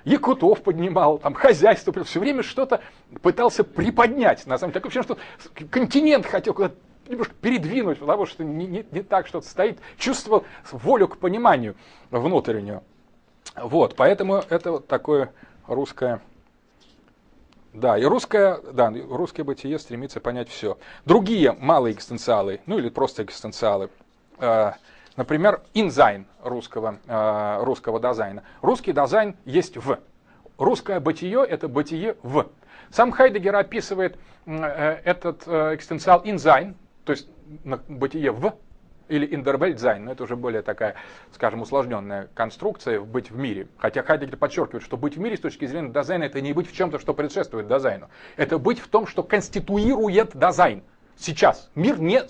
Якутов 0.05 0.62
поднимал, 0.62 1.18
там 1.18 1.34
хозяйство, 1.34 1.92
все 2.05 2.20
время 2.20 2.42
что-то 2.42 2.80
пытался 3.22 3.64
приподнять. 3.64 4.46
На 4.46 4.56
самом 4.56 4.72
деле, 4.72 4.80
такое 4.80 4.90
ощущение, 4.90 5.18
что 5.42 5.66
континент 5.66 6.26
хотел 6.26 6.55
куда-то 6.55 6.76
немножко 7.09 7.34
передвинуть, 7.40 7.98
потому 7.98 8.24
что 8.26 8.44
не, 8.44 8.66
не, 8.66 8.86
не 8.90 9.02
так 9.02 9.26
что-то 9.26 9.48
стоит. 9.48 9.78
Чувствовал 9.98 10.44
волю 10.70 11.09
к 11.09 11.18
пониманию 11.18 11.74
внутреннюю. 12.10 12.82
Вот, 13.56 13.96
поэтому 13.96 14.42
это 14.48 14.72
вот 14.72 14.86
такое 14.86 15.32
русское 15.66 16.20
да, 17.74 17.98
и 17.98 18.05
русское, 18.05 18.60
да, 18.72 18.92
русское 19.10 19.42
бытие 19.42 19.80
стремится 19.80 20.20
понять 20.20 20.48
все. 20.48 20.78
Другие 21.05 21.52
малые 21.52 21.92
экстенциалы, 21.92 22.60
ну 22.66 22.78
или 22.78 22.88
просто 22.88 23.24
экстенциалы, 23.24 23.90
э, 24.38 24.72
например, 25.16 25.60
In-Sein 25.74 26.26
русского, 26.42 27.01
э, 27.06 27.59
русского 27.64 27.98
Dasein 27.98 28.33
а. 28.33 28.44
Русский 28.62 28.92
Dasein 28.92 29.36
есть 29.44 29.76
в. 29.76 29.98
Русское 30.56 31.01
бытие– 31.01 31.44
это 31.48 31.66
бытие 31.66 32.16
в. 32.22 32.46
Сам 32.90 33.10
Хайдеггер 33.10 33.56
описывает 33.56 34.16
э, 34.46 35.01
этот 35.05 35.42
э, 35.46 35.74
экзистенциал 35.74 36.22
In-Sein, 36.24 36.76
то 37.05 37.10
есть 37.10 37.28
бытие 37.88 38.30
в, 38.30 38.55
или 39.16 39.34
In-der-Welt-sein, 39.34 40.05
но 40.04 40.12
это 40.12 40.24
уже 40.24 40.36
более 40.36 40.62
такая, 40.62 40.94
скажем, 41.32 41.62
усложненная 41.62 42.28
конструкция 42.34 43.00
быть 43.00 43.30
в 43.30 43.36
мире. 43.36 43.68
Хотя 43.78 44.02
Хайдеггер 44.02 44.36
подчеркивает, 44.36 44.84
что 44.84 44.96
быть 44.96 45.16
в 45.16 45.20
мире 45.20 45.36
с 45.36 45.40
точки 45.40 45.66
зрения 45.66 45.90
Dasein 45.90 46.20
а 46.20 46.24
это 46.24 46.40
не 46.40 46.52
быть 46.52 46.70
в 46.70 46.74
чем-то, 46.74 46.98
что 46.98 47.14
предшествует 47.14 47.68
Dasein 47.68 47.98
у. 47.98 48.09
Это 48.36 48.58
быть 48.58 48.78
в 48.78 48.88
том, 48.88 49.06
что 49.06 49.22
конституирует 49.22 50.36
Dasein. 50.36 50.82
Сейчас 51.16 51.70
мир 51.74 52.00
не, 52.00 52.22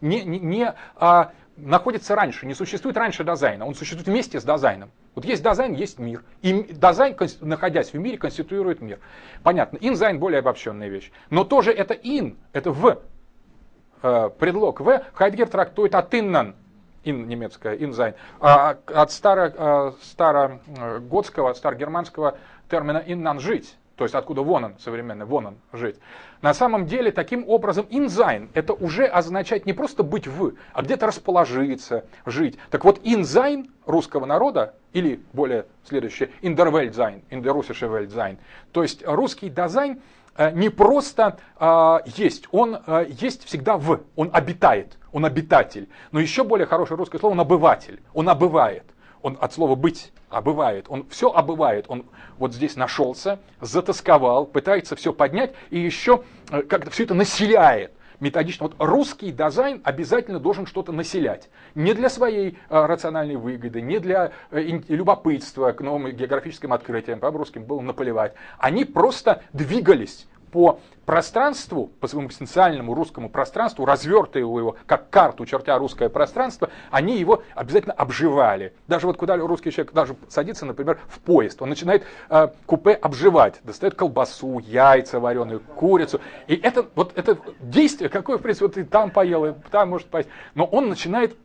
не, 0.00 0.24
не 0.24 0.74
а, 0.96 1.32
находится 1.56 2.14
раньше, 2.14 2.46
не 2.46 2.54
существует 2.54 2.96
раньше 2.96 3.24
Dasein 3.24 3.56
а, 3.56 3.66
он 3.66 3.74
существует 3.74 4.08
вместе 4.08 4.40
с 4.40 4.44
Dasein 4.44 4.75
ом. 4.75 4.90
Вот 5.14 5.24
есть 5.24 5.42
Dasein, 5.42 5.74
есть 5.74 5.98
мир. 5.98 6.24
И 6.40 6.52
Dasein, 6.70 7.16
находясь 7.40 7.92
в 7.92 7.98
мире, 7.98 8.18
конституирует 8.18 8.80
мир. 8.80 8.98
Понятно, 9.42 9.78
In-Sein 9.80 10.18
более 10.18 10.40
обобщенная 10.40 10.88
вещь. 10.88 11.12
Но 11.30 11.44
тоже 11.44 11.70
это 11.72 11.94
ин, 11.94 12.36
это 12.52 12.70
в. 12.70 13.02
Э, 14.02 14.30
предлог 14.36 14.80
в 14.80 15.02
Хайдеггер 15.14 15.48
трактует 15.48 15.94
от 15.94 16.12
innan, 16.14 16.56
in 17.04 17.28
немецкая, 17.28 17.76
In-Sein, 17.76 18.14
а, 18.40 18.76
от 18.86 19.12
старо, 19.12 19.52
э, 19.56 19.92
староготского, 20.02 21.52
старогерманского 21.52 22.36
термина 22.68 23.02
innan 23.06 23.38
жить. 23.38 23.76
То 23.96 24.04
есть 24.04 24.16
откуда 24.16 24.42
вон 24.42 24.64
он, 24.64 24.74
современный, 24.80 25.26
вон 25.26 25.46
он, 25.46 25.56
жить. 25.72 25.96
На 26.40 26.54
самом 26.54 26.86
деле, 26.86 27.12
таким 27.12 27.48
образом, 27.48 27.86
In-Sein, 27.90 28.48
это 28.54 28.72
уже 28.72 29.04
означает 29.04 29.66
не 29.66 29.72
просто 29.72 30.02
быть 30.02 30.26
в, 30.26 30.54
а 30.72 30.82
где-то 30.82 31.06
расположиться, 31.06 32.04
жить. 32.26 32.58
Так 32.70 32.84
вот, 32.84 33.00
In-Sein 33.04 33.70
русского 33.86 34.26
народа, 34.26 34.74
или 34.92 35.20
более 35.32 35.66
следующее, 35.84 36.30
In-der-Welt-sein, 36.40 37.22
In-der-russische-Welt-sein, 37.30 38.38
то 38.72 38.82
есть 38.82 39.04
русский 39.06 39.50
Dasein, 39.50 40.00
не 40.52 40.68
просто 40.70 41.38
э, 41.58 41.98
есть, 42.16 42.46
он 42.50 42.80
э, 42.86 43.06
есть 43.08 43.44
всегда 43.44 43.76
в, 43.76 44.00
он 44.16 44.30
обитает, 44.32 44.98
он 45.12 45.24
обитатель. 45.24 45.88
Но 46.10 46.20
еще 46.20 46.44
более 46.44 46.66
хорошее 46.66 46.98
русское 46.98 47.18
слово, 47.18 47.32
он 47.32 47.40
обыватель, 47.40 48.00
он 48.14 48.28
обывает. 48.28 48.84
Он 49.22 49.38
от 49.40 49.52
слова 49.52 49.76
быть 49.76 50.12
обывает, 50.30 50.86
он 50.88 51.06
все 51.08 51.30
обывает, 51.30 51.84
он 51.86 52.06
вот 52.38 52.52
здесь 52.54 52.74
нашелся, 52.74 53.38
затасковал, 53.60 54.46
пытается 54.46 54.96
все 54.96 55.12
поднять 55.12 55.54
и 55.70 55.78
еще 55.78 56.24
э, 56.50 56.62
как-то 56.62 56.90
все 56.90 57.04
это 57.04 57.14
населяет 57.14 57.92
методично. 58.22 58.68
Вот 58.68 58.76
русский 58.78 59.32
дизайн 59.32 59.82
обязательно 59.84 60.38
должен 60.38 60.66
что-то 60.66 60.92
населять. 60.92 61.50
Не 61.74 61.92
для 61.92 62.08
своей 62.08 62.58
э, 62.70 62.86
рациональной 62.86 63.36
выгоды, 63.36 63.82
не 63.82 63.98
для 63.98 64.32
э, 64.50 64.60
любопытства 64.88 65.72
к 65.72 65.82
новым 65.82 66.12
географическим 66.12 66.72
открытиям, 66.72 67.20
по 67.20 67.30
русским 67.30 67.64
было 67.64 67.80
наплевать. 67.80 68.34
Они 68.58 68.84
просто 68.84 69.42
двигались 69.52 70.26
по 70.52 70.78
пространству, 71.06 71.90
по 71.98 72.06
своему 72.06 72.28
экзистенциальному 72.28 72.94
русскому 72.94 73.28
пространству, 73.28 73.84
развертывая 73.84 74.60
его 74.60 74.76
как 74.86 75.10
карту, 75.10 75.44
чертя 75.46 75.76
русское 75.78 76.08
пространство, 76.08 76.70
они 76.90 77.18
его 77.18 77.42
обязательно 77.56 77.94
обживали. 77.94 78.74
Даже 78.86 79.06
вот 79.06 79.16
куда 79.16 79.36
русский 79.36 79.72
человек 79.72 79.92
даже 79.92 80.14
садится, 80.28 80.64
например, 80.66 81.00
в 81.08 81.18
поезд, 81.20 81.60
он 81.62 81.70
начинает 81.70 82.04
э, 82.28 82.48
купе 82.66 82.92
обживать, 82.92 83.60
достает 83.64 83.94
колбасу, 83.94 84.60
яйца 84.60 85.18
вареные, 85.18 85.58
курицу. 85.58 86.20
И 86.46 86.54
это 86.54 86.86
вот 86.94 87.12
это 87.16 87.38
действие, 87.60 88.10
какое, 88.10 88.38
в 88.38 88.42
принципе, 88.42 88.66
вот 88.66 88.74
ты 88.74 88.84
там 88.84 89.10
поел, 89.10 89.46
и 89.46 89.54
там 89.70 89.88
может 89.88 90.06
поесть, 90.08 90.28
но 90.54 90.66
он 90.66 90.88
начинает 90.88 91.36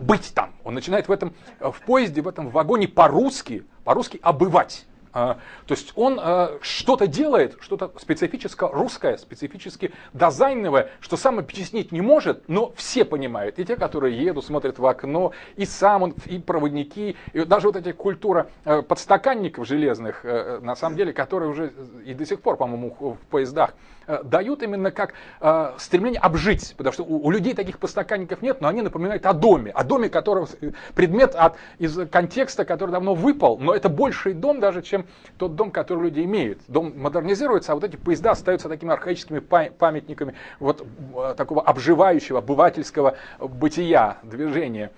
быть 0.00 0.32
там. 0.34 0.52
Он 0.64 0.74
начинает 0.74 1.06
в 1.06 1.12
этом 1.12 1.32
э, 1.60 1.70
в 1.70 1.80
поезде, 1.82 2.20
в 2.20 2.28
этом 2.28 2.48
вагоне 2.48 2.88
по-русски, 2.88 3.64
по-русски 3.84 4.18
обывать. 4.22 4.86
А, 5.14 5.38
то 5.66 5.74
есть 5.74 5.92
он 5.94 6.18
а, 6.20 6.58
что-то 6.60 7.06
делает, 7.06 7.56
что-то 7.60 7.92
специфическое 7.98 8.68
русское, 8.68 9.16
специфически 9.16 9.92
дизайновое, 10.12 10.90
что 11.00 11.16
сам 11.16 11.38
объяснить 11.38 11.92
не 11.92 12.00
может, 12.00 12.48
но 12.48 12.72
все 12.76 13.04
понимают. 13.04 13.60
И 13.60 13.64
те, 13.64 13.76
которые 13.76 14.20
едут, 14.20 14.44
смотрят 14.44 14.78
в 14.80 14.86
окно, 14.86 15.32
и 15.56 15.64
сам 15.64 16.02
он, 16.02 16.14
и 16.26 16.38
проводники, 16.40 17.16
и 17.32 17.44
даже 17.44 17.68
вот 17.68 17.76
эти 17.76 17.92
культура 17.92 18.48
э, 18.64 18.82
подстаканников 18.82 19.66
железных, 19.66 20.24
э, 20.24 20.58
на 20.60 20.74
самом 20.74 20.96
деле, 20.96 21.12
которые 21.12 21.48
уже 21.48 21.72
и 22.04 22.12
до 22.12 22.26
сих 22.26 22.40
пор, 22.40 22.56
по-моему, 22.56 22.96
в 22.98 23.26
поездах 23.30 23.74
Э, 23.74 23.93
дают 24.24 24.62
именно 24.62 24.90
как 24.90 25.14
э, 25.40 25.72
стремление 25.78 26.20
обжить, 26.20 26.74
потому 26.76 26.92
что 26.92 27.04
у, 27.04 27.26
у 27.26 27.30
людей 27.30 27.54
таких 27.54 27.78
подстаканников 27.78 28.42
нет, 28.42 28.60
но 28.60 28.68
они 28.68 28.82
напоминают 28.82 29.26
о 29.26 29.32
доме, 29.32 29.70
о 29.70 29.84
доме, 29.84 30.08
которого 30.08 30.48
предмет 30.94 31.34
от, 31.34 31.56
из 31.78 31.96
контекста, 32.08 32.64
который 32.64 32.90
давно 32.90 33.14
выпал, 33.14 33.58
но 33.58 33.74
это 33.74 33.88
больший 33.88 34.34
дом 34.34 34.60
даже, 34.60 34.82
чем 34.82 35.06
тот 35.38 35.54
дом, 35.54 35.70
который 35.70 36.04
люди 36.04 36.20
имеют. 36.20 36.60
Дом 36.68 36.92
модернизируется, 36.96 37.72
а 37.72 37.74
вот 37.74 37.84
эти 37.84 37.96
поезда 37.96 38.32
остаются 38.32 38.68
такими 38.68 38.92
архаическими 38.92 39.38
памятниками 39.38 40.34
вот 40.60 40.86
э, 41.16 41.34
такого 41.36 41.62
обживающего, 41.62 42.38
обывательского 42.38 43.16
бытия, 43.38 44.18
движения 44.22 44.90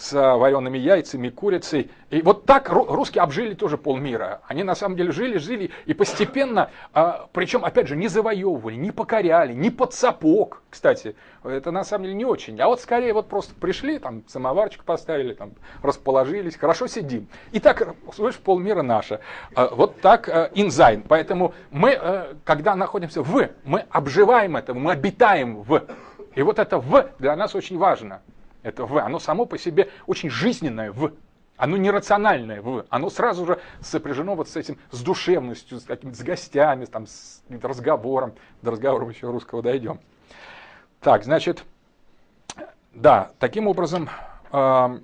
с 0.00 0.12
вареными 0.12 0.78
яйцами, 0.78 1.28
курицей. 1.28 1.90
И 2.08 2.22
вот 2.22 2.46
так 2.46 2.70
русские 2.70 3.22
обжили 3.22 3.52
тоже 3.52 3.76
полмира. 3.76 4.40
Они 4.48 4.62
на 4.62 4.74
самом 4.74 4.96
деле 4.96 5.12
жили, 5.12 5.36
жили 5.36 5.70
и 5.84 5.92
постепенно, 5.92 6.70
а, 6.94 7.28
причем, 7.32 7.64
опять 7.66 7.86
же, 7.86 7.96
не 7.96 8.08
завоевывали, 8.08 8.76
не 8.76 8.92
покоряли, 8.92 9.52
не 9.52 9.70
под 9.70 9.92
сапог. 9.92 10.62
Кстати, 10.70 11.16
это 11.44 11.70
на 11.70 11.84
самом 11.84 12.04
деле 12.04 12.16
не 12.16 12.24
очень. 12.24 12.58
А 12.60 12.68
вот 12.68 12.80
скорее 12.80 13.12
вот 13.12 13.28
просто 13.28 13.54
пришли, 13.54 13.98
там 13.98 14.24
самоварчик 14.26 14.84
поставили, 14.84 15.34
там 15.34 15.52
расположились, 15.82 16.56
хорошо 16.56 16.86
сидим. 16.86 17.28
И 17.52 17.60
так, 17.60 17.94
слышишь, 18.14 18.40
полмира 18.40 18.80
наше. 18.80 19.20
А, 19.54 19.68
вот 19.68 20.00
так 20.00 20.30
а, 20.30 20.50
инзайн. 20.54 21.02
Поэтому 21.06 21.52
мы, 21.70 21.90
э, 21.90 22.34
когда 22.44 22.74
находимся 22.74 23.22
в, 23.22 23.50
мы 23.64 23.84
обживаем 23.90 24.56
это, 24.56 24.72
мы 24.72 24.92
обитаем 24.92 25.60
в. 25.62 25.82
И 26.34 26.40
вот 26.40 26.58
это 26.58 26.78
в 26.78 27.10
для 27.18 27.36
нас 27.36 27.54
очень 27.54 27.76
важно. 27.76 28.22
Это 28.62 28.84
В. 28.84 28.98
Оно 28.98 29.18
само 29.18 29.46
по 29.46 29.58
себе 29.58 29.90
очень 30.06 30.30
жизненное 30.30 30.92
В. 30.92 31.12
Оно 31.56 31.76
нерациональное 31.76 32.62
В. 32.62 32.86
Оно 32.88 33.10
сразу 33.10 33.46
же 33.46 33.60
сопряжено 33.80 34.34
вот 34.34 34.48
с 34.48 34.56
этим, 34.56 34.78
с 34.90 35.02
душевностью, 35.02 35.78
с, 35.80 35.84
какими 35.84 36.12
с 36.12 36.22
гостями, 36.22 36.84
там, 36.84 37.06
с 37.06 37.42
разговором. 37.62 38.34
До 38.62 38.70
разговора 38.70 39.08
еще 39.08 39.30
русского 39.30 39.62
дойдем. 39.62 40.00
Так, 41.00 41.24
значит, 41.24 41.64
да, 42.92 43.30
таким 43.38 43.66
образом, 43.66 44.08
э, 44.52 44.98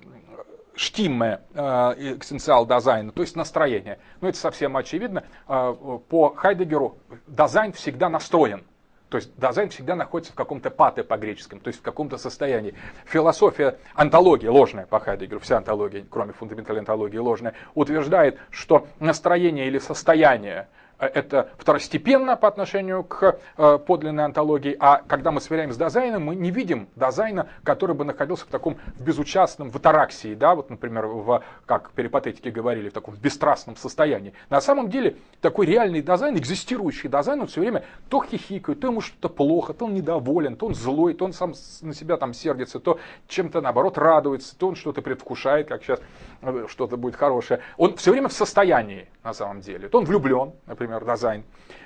штимме 0.75 1.41
э, 1.53 1.61
экзистенциал 1.97 2.65
дизайна, 2.65 3.11
то 3.11 3.21
есть 3.21 3.35
настроение. 3.35 3.99
Ну, 4.21 4.27
это 4.27 4.37
совсем 4.37 4.77
очевидно. 4.77 5.23
Э, 5.47 5.75
по 6.07 6.33
Хайдегеру 6.35 6.97
дизайн 7.27 7.73
всегда 7.73 8.09
настроен. 8.09 8.63
То 9.09 9.17
есть 9.17 9.31
дизайн 9.37 9.69
всегда 9.69 9.95
находится 9.95 10.33
в 10.33 10.35
каком-то 10.35 10.69
пате 10.69 11.03
по-греческому, 11.03 11.61
то 11.61 11.69
есть 11.69 11.79
в 11.79 11.81
каком-то 11.81 12.17
состоянии. 12.17 12.73
Философия, 13.05 13.77
антология 13.95 14.51
ложная 14.51 14.85
по 14.85 14.99
Хайдегеру, 14.99 15.39
вся 15.39 15.57
антология, 15.57 16.05
кроме 16.09 16.33
фундаментальной 16.33 16.81
антологии 16.81 17.17
ложная, 17.17 17.53
утверждает, 17.73 18.37
что 18.49 18.87
настроение 18.99 19.67
или 19.67 19.79
состояние 19.79 20.67
это 20.99 21.49
второстепенно 21.57 22.35
по 22.35 22.47
отношению 22.47 23.03
к 23.03 23.39
э, 23.57 23.79
подлинной 23.85 24.25
онтологии, 24.25 24.75
а 24.79 25.01
когда 25.07 25.31
мы 25.31 25.41
сверяем 25.41 25.71
с 25.71 25.77
Dasein 25.77 26.09
ом, 26.09 26.25
мы 26.25 26.35
не 26.35 26.51
видим 26.51 26.87
Dasein 26.95 27.34
а, 27.34 27.47
который 27.63 27.95
бы 27.95 28.03
находился 28.03 28.45
в 28.45 28.49
таком 28.49 28.77
безучастном, 28.99 29.69
в 29.69 29.75
атараксии, 29.75 30.33
да, 30.33 30.55
вот, 30.55 30.69
например, 30.69 31.05
в, 31.05 31.43
как 31.65 31.91
перипатетики 31.91 32.49
говорили, 32.49 32.89
в 32.89 32.93
таком 32.93 33.15
бесстрастном 33.15 33.75
состоянии. 33.75 34.33
На 34.49 34.61
самом 34.61 34.89
деле, 34.89 35.17
такой 35.41 35.65
реальный 35.65 36.01
Dasein, 36.01 36.37
экзистирующий 36.37 37.09
Dasein, 37.09 37.41
он 37.41 37.47
все 37.47 37.61
время 37.61 37.83
то 38.09 38.23
хихикает, 38.23 38.79
то 38.79 38.87
ему 38.87 39.01
что-то 39.01 39.29
плохо, 39.29 39.73
то 39.73 39.85
он 39.85 39.93
недоволен, 39.93 40.55
то 40.55 40.65
он 40.65 40.75
злой, 40.75 41.13
то 41.13 41.25
он 41.25 41.33
сам 41.33 41.53
на 41.81 41.93
себя 41.93 42.17
там 42.17 42.33
сердится, 42.33 42.79
то 42.79 42.99
чем-то, 43.27 43.61
наоборот, 43.61 43.97
радуется, 43.97 44.57
то 44.57 44.67
он 44.67 44.75
что-то 44.75 45.01
предвкушает, 45.01 45.67
как 45.67 45.83
сейчас 45.83 45.99
э, 45.99 46.36
что-то 46.67 46.97
будет 46.97 47.15
хорошее. 47.15 47.61
Он 47.77 47.95
все 47.95 48.11
время 48.11 48.27
в 48.29 48.33
состоянии, 48.33 49.07
на 49.23 49.33
самом 49.33 49.61
деле. 49.61 49.89
То 49.89 49.99
он 49.99 50.05
влюблен, 50.05 50.53
например, 50.65 51.03
Dasein. 51.03 51.43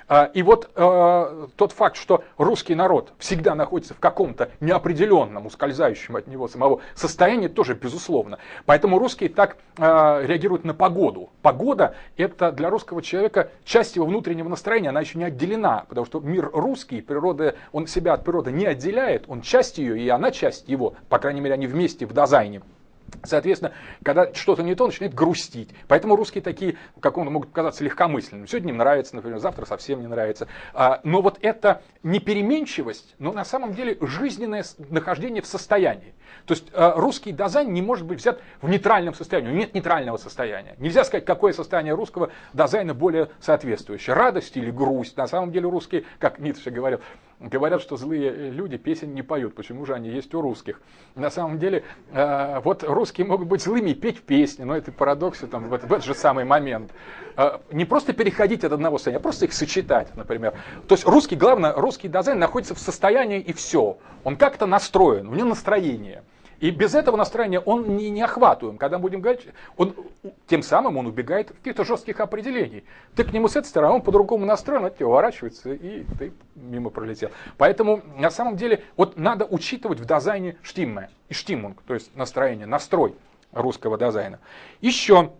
А, 0.08 0.24
и 0.24 0.42
вот 0.42 0.70
э, 0.74 1.46
тот 1.56 1.72
факт, 1.72 1.96
что 1.96 2.22
русский 2.36 2.74
народ 2.74 3.12
всегда 3.18 3.54
находится 3.54 3.94
в 3.94 3.98
каком-то 3.98 4.50
неопределенном, 4.60 5.46
ускользающем 5.46 6.16
от 6.16 6.26
него 6.26 6.48
самого 6.48 6.80
состоянии, 6.94 7.48
тоже 7.48 7.74
безусловно. 7.74 8.38
Поэтому 8.66 8.98
русские 8.98 9.30
так 9.30 9.56
э, 9.78 10.26
реагируют 10.26 10.64
на 10.64 10.74
погоду. 10.74 11.30
Погода– 11.40 11.94
это 12.16 12.52
для 12.52 12.68
русского 12.68 13.00
человека 13.02 13.50
часть 13.64 13.96
его 13.96 14.06
внутреннего 14.06 14.48
настроения, 14.48 14.90
она 14.90 15.00
еще 15.00 15.18
не 15.18 15.24
отделена, 15.24 15.86
потому 15.88 16.06
что 16.06 16.20
мир 16.20 16.50
русский, 16.52 17.00
природа, 17.00 17.54
он 17.72 17.86
себя 17.86 18.14
от 18.14 18.24
природы 18.24 18.52
не 18.52 18.66
отделяет, 18.66 19.24
он 19.28 19.40
часть 19.40 19.78
ее, 19.78 19.98
и 19.98 20.08
она 20.08 20.30
часть 20.30 20.68
его, 20.68 20.94
по 21.08 21.18
крайней 21.18 21.40
мере, 21.40 21.54
они 21.54 21.66
вместе 21.66 22.06
в 22.06 22.12
Dasein 22.12 22.48
е. 22.48 22.60
Соответственно, 23.24 23.72
когда 24.02 24.32
что-то 24.34 24.62
не 24.62 24.74
то, 24.74 24.86
начинает 24.86 25.14
грустить. 25.14 25.70
Поэтому 25.88 26.16
русские 26.16 26.42
такие, 26.42 26.76
как 27.00 27.18
он 27.18 27.28
могут 27.28 27.50
казаться 27.52 27.84
легкомысленными. 27.84 28.46
Сегодня 28.46 28.70
им 28.70 28.78
нравится, 28.78 29.14
например, 29.14 29.38
завтра 29.38 29.64
совсем 29.64 30.00
не 30.00 30.06
нравится. 30.06 30.48
А, 30.74 31.00
но 31.04 31.22
вот 31.22 31.38
эта 31.42 31.82
непеременчивость, 32.02 33.14
но 33.18 33.32
на 33.32 33.44
самом 33.44 33.74
деле 33.74 33.96
жизненное 34.00 34.64
нахождение 34.90 35.42
в 35.42 35.46
состоянии. 35.46 36.14
То 36.46 36.54
есть 36.54 36.66
а, 36.72 36.94
русский 36.96 37.32
дизайн 37.32 37.72
не 37.72 37.82
может 37.82 38.06
быть 38.06 38.18
взят 38.18 38.40
в 38.60 38.68
нейтральном 38.68 39.14
состоянии. 39.14 39.52
Нет 39.52 39.74
нейтрального 39.74 40.16
состояния. 40.16 40.74
Нельзя 40.78 41.04
сказать, 41.04 41.24
какое 41.24 41.52
состояние 41.52 41.94
русского 41.94 42.30
дизайна 42.52 42.94
более 42.94 43.28
соответствующее. 43.40 44.14
Радость 44.14 44.56
или 44.56 44.70
грусть. 44.70 45.16
На 45.16 45.28
самом 45.28 45.52
деле 45.52 45.68
русские, 45.68 46.04
как 46.18 46.38
Ницше 46.38 46.70
говорил, 46.70 47.00
Говорят, 47.42 47.82
что 47.82 47.96
злые 47.96 48.50
люди 48.50 48.76
песен 48.76 49.14
не 49.14 49.22
поют. 49.22 49.56
Почему 49.56 49.84
же 49.84 49.94
они 49.94 50.08
есть 50.08 50.32
у 50.32 50.40
русских? 50.40 50.80
На 51.16 51.28
самом 51.28 51.58
деле, 51.58 51.82
э, 52.12 52.60
вот 52.60 52.84
русские 52.84 53.26
могут 53.26 53.48
быть 53.48 53.60
злыми 53.60 53.90
и 53.90 53.94
петь 53.94 54.22
песни, 54.22 54.62
но 54.62 54.76
это 54.76 54.92
парадокс 54.92 55.40
там, 55.50 55.68
в, 55.68 55.74
этот 55.74 56.04
же 56.04 56.14
самый 56.14 56.44
момент. 56.44 56.92
Э, 57.36 57.58
не 57.72 57.84
просто 57.84 58.12
переходить 58.12 58.62
от 58.62 58.72
одного 58.72 58.98
состояния, 58.98 59.18
а 59.18 59.22
просто 59.22 59.46
их 59.46 59.54
сочетать, 59.54 60.14
например. 60.14 60.54
То 60.86 60.94
есть 60.94 61.04
русский, 61.04 61.34
главное, 61.34 61.72
русский 61.72 62.06
дизайн 62.06 62.38
находится 62.38 62.76
в 62.76 62.78
состоянии 62.78 63.40
и 63.40 63.52
все. 63.52 63.98
Он 64.22 64.36
как-то 64.36 64.66
настроен, 64.66 65.26
у 65.26 65.34
него 65.34 65.48
настроение. 65.48 66.22
И 66.62 66.70
без 66.70 66.94
этого 66.94 67.16
настроения 67.16 67.58
он 67.58 67.96
не, 67.96 68.08
не 68.08 68.22
охватываем. 68.22 68.78
Когда 68.78 68.96
мы 68.98 69.02
будем 69.02 69.20
говорить, 69.20 69.48
он, 69.76 69.96
тем 70.46 70.62
самым 70.62 70.96
он 70.96 71.08
убегает 71.08 71.50
в 71.50 71.54
каких-то 71.54 71.84
жестких 71.84 72.20
определений. 72.20 72.84
Ты 73.16 73.24
к 73.24 73.32
нему 73.32 73.48
с 73.48 73.56
этой 73.56 73.66
стороны, 73.66 73.94
он 73.94 74.02
по-другому 74.02 74.46
настроен, 74.46 74.84
от 74.84 74.94
тебя 74.94 75.08
уворачивается, 75.08 75.72
и 75.72 76.04
ты 76.20 76.32
мимо 76.54 76.90
пролетел. 76.90 77.32
Поэтому 77.58 78.02
на 78.16 78.30
самом 78.30 78.56
деле 78.56 78.84
вот 78.96 79.16
надо 79.16 79.44
учитывать 79.44 79.98
в 79.98 80.04
дизайне 80.04 80.56
штимме 80.62 81.10
и 81.28 81.34
штимунг, 81.34 81.82
то 81.84 81.94
есть 81.94 82.14
настроение, 82.14 82.66
настрой 82.66 83.16
русского 83.50 83.98
дизайна. 83.98 84.38
Еще 84.80 85.32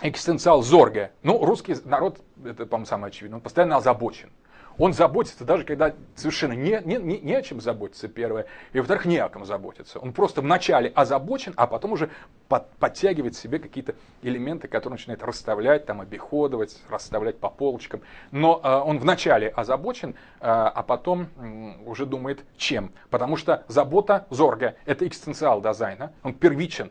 экстенциал 0.00 0.62
зорге. 0.62 1.12
Ну, 1.22 1.44
русский 1.44 1.76
народ, 1.84 2.20
это, 2.42 2.64
по-моему, 2.64 2.86
самое 2.86 3.10
очевидное, 3.10 3.36
он 3.36 3.42
постоянно 3.42 3.76
озабочен. 3.76 4.30
Он 4.78 4.92
заботится 4.92 5.44
даже 5.44 5.64
когда 5.64 5.94
совершенно 6.14 6.52
не, 6.52 6.80
не, 6.84 6.96
не, 6.96 7.20
не 7.20 7.34
о 7.34 7.42
чем 7.42 7.60
заботиться, 7.60 8.08
первое. 8.08 8.46
И 8.72 8.78
во-вторых, 8.78 9.04
не 9.06 9.18
о 9.18 9.28
ком 9.28 9.44
заботиться. 9.44 9.98
Он 9.98 10.12
просто 10.12 10.40
вначале 10.40 10.90
озабочен, 10.94 11.54
а 11.56 11.66
потом 11.66 11.92
уже 11.92 12.10
под, 12.48 12.70
подтягивает 12.76 13.36
себе 13.36 13.58
какие-то 13.58 13.94
элементы, 14.22 14.68
которые 14.68 14.96
начинает 14.98 15.22
расставлять, 15.22 15.86
там, 15.86 16.00
обиходовать, 16.00 16.76
расставлять 16.88 17.38
по 17.38 17.48
полочкам. 17.50 18.02
Но 18.30 18.60
э, 18.62 18.68
он 18.68 18.98
вначале 18.98 19.48
озабочен, 19.48 20.10
э, 20.10 20.14
а 20.40 20.82
потом 20.82 21.28
э, 21.36 21.84
уже 21.86 22.06
думает, 22.06 22.44
чем. 22.56 22.92
Потому 23.10 23.36
что 23.36 23.64
забота 23.68 24.26
зорга– 24.30 24.76
это 24.86 25.06
экстенциал 25.06 25.60
дизайна, 25.60 26.12
он 26.22 26.34
первичен. 26.34 26.90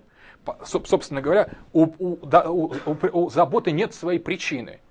Собственно 0.66 1.22
говоря, 1.22 1.50
у, 1.72 1.84
у, 1.84 2.20
у, 2.22 2.74
у, 2.86 3.26
у 3.26 3.30
заботы 3.30 3.72
нет 3.72 3.94
своей 3.94 4.20
причины. 4.20 4.82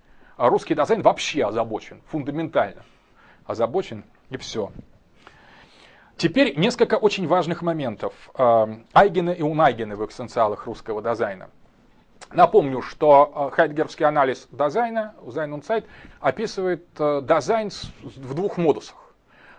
А 0.42 0.48
русский 0.48 0.74
дизайн 0.74 1.02
вообще 1.02 1.44
озабочен, 1.44 2.02
фундаментально. 2.08 2.82
Озабочен 3.46 4.02
и 4.28 4.36
все. 4.36 4.72
Теперь 6.16 6.58
несколько 6.58 6.96
очень 6.96 7.28
важных 7.28 7.62
моментов. 7.62 8.12
А, 8.34 8.68
Айгены 8.92 9.32
и 9.34 9.42
унайгены 9.42 9.94
в 9.94 10.04
экстенциалах 10.04 10.66
русского 10.66 11.00
дизайна. 11.00 11.48
Напомню, 12.32 12.82
что 12.82 13.30
а, 13.32 13.50
хайдгерский 13.50 14.04
анализ 14.04 14.48
дизайна, 14.50 15.14
Design 15.20 15.60
Insight, 15.60 15.84
описывает 16.18 16.88
а, 16.98 17.20
дизайн 17.20 17.70
в 18.02 18.34
двух 18.34 18.56
модусах. 18.56 18.96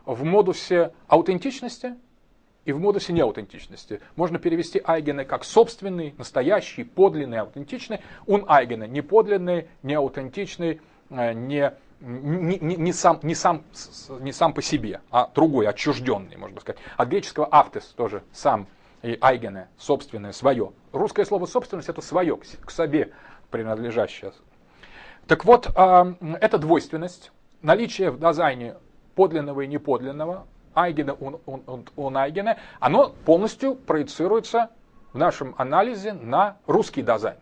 В 0.05 0.25
модусе 0.25 0.91
аутентичности 1.07 1.95
и 2.65 2.71
в 2.71 2.79
модусе 2.79 3.13
неаутентичности. 3.13 4.01
Можно 4.15 4.39
перевести 4.39 4.81
айгены 4.83 5.25
как 5.25 5.43
собственный, 5.43 6.13
настоящий, 6.17 6.83
подлинный, 6.83 7.39
аутентичный. 7.39 7.99
Он 8.25 8.45
айгены 8.47 8.87
не 8.87 9.01
подлинный, 9.01 9.67
не 9.81 9.95
э, 11.09 11.33
не, 11.33 11.71
не, 11.99 12.59
не, 12.59 12.75
не, 12.75 12.93
сам, 12.93 13.19
не, 13.23 13.35
сам, 13.35 13.63
не 14.19 14.31
сам 14.31 14.53
по 14.53 14.61
себе, 14.61 15.01
а 15.11 15.29
другой, 15.33 15.67
отчужденный, 15.67 16.37
можно 16.37 16.59
сказать. 16.59 16.81
От 16.97 17.07
греческого 17.09 17.47
автес 17.51 17.85
тоже 17.95 18.23
сам 18.31 18.67
и 19.01 19.17
айгены, 19.19 19.67
собственное, 19.77 20.31
свое. 20.31 20.71
Русское 20.91 21.25
слово 21.25 21.45
собственность 21.45 21.89
это 21.89 22.01
свое, 22.01 22.37
к 22.37 22.71
себе 22.71 23.11
принадлежащее. 23.51 24.31
Так 25.27 25.45
вот, 25.45 25.67
э, 25.75 26.13
эта 26.41 26.57
двойственность, 26.57 27.31
наличие 27.61 28.11
в 28.11 28.19
дизайне 28.19 28.75
подлинного 29.15 29.61
и 29.61 29.67
неподлинного, 29.67 30.47
Айгена 30.75 31.15
у 31.15 32.09
Айгена, 32.15 32.57
оно 32.79 33.13
полностью 33.25 33.75
проецируется 33.75 34.69
в 35.13 35.17
нашем 35.17 35.55
анализе 35.57 36.13
на 36.13 36.57
русский 36.67 37.01
дизайн. 37.01 37.37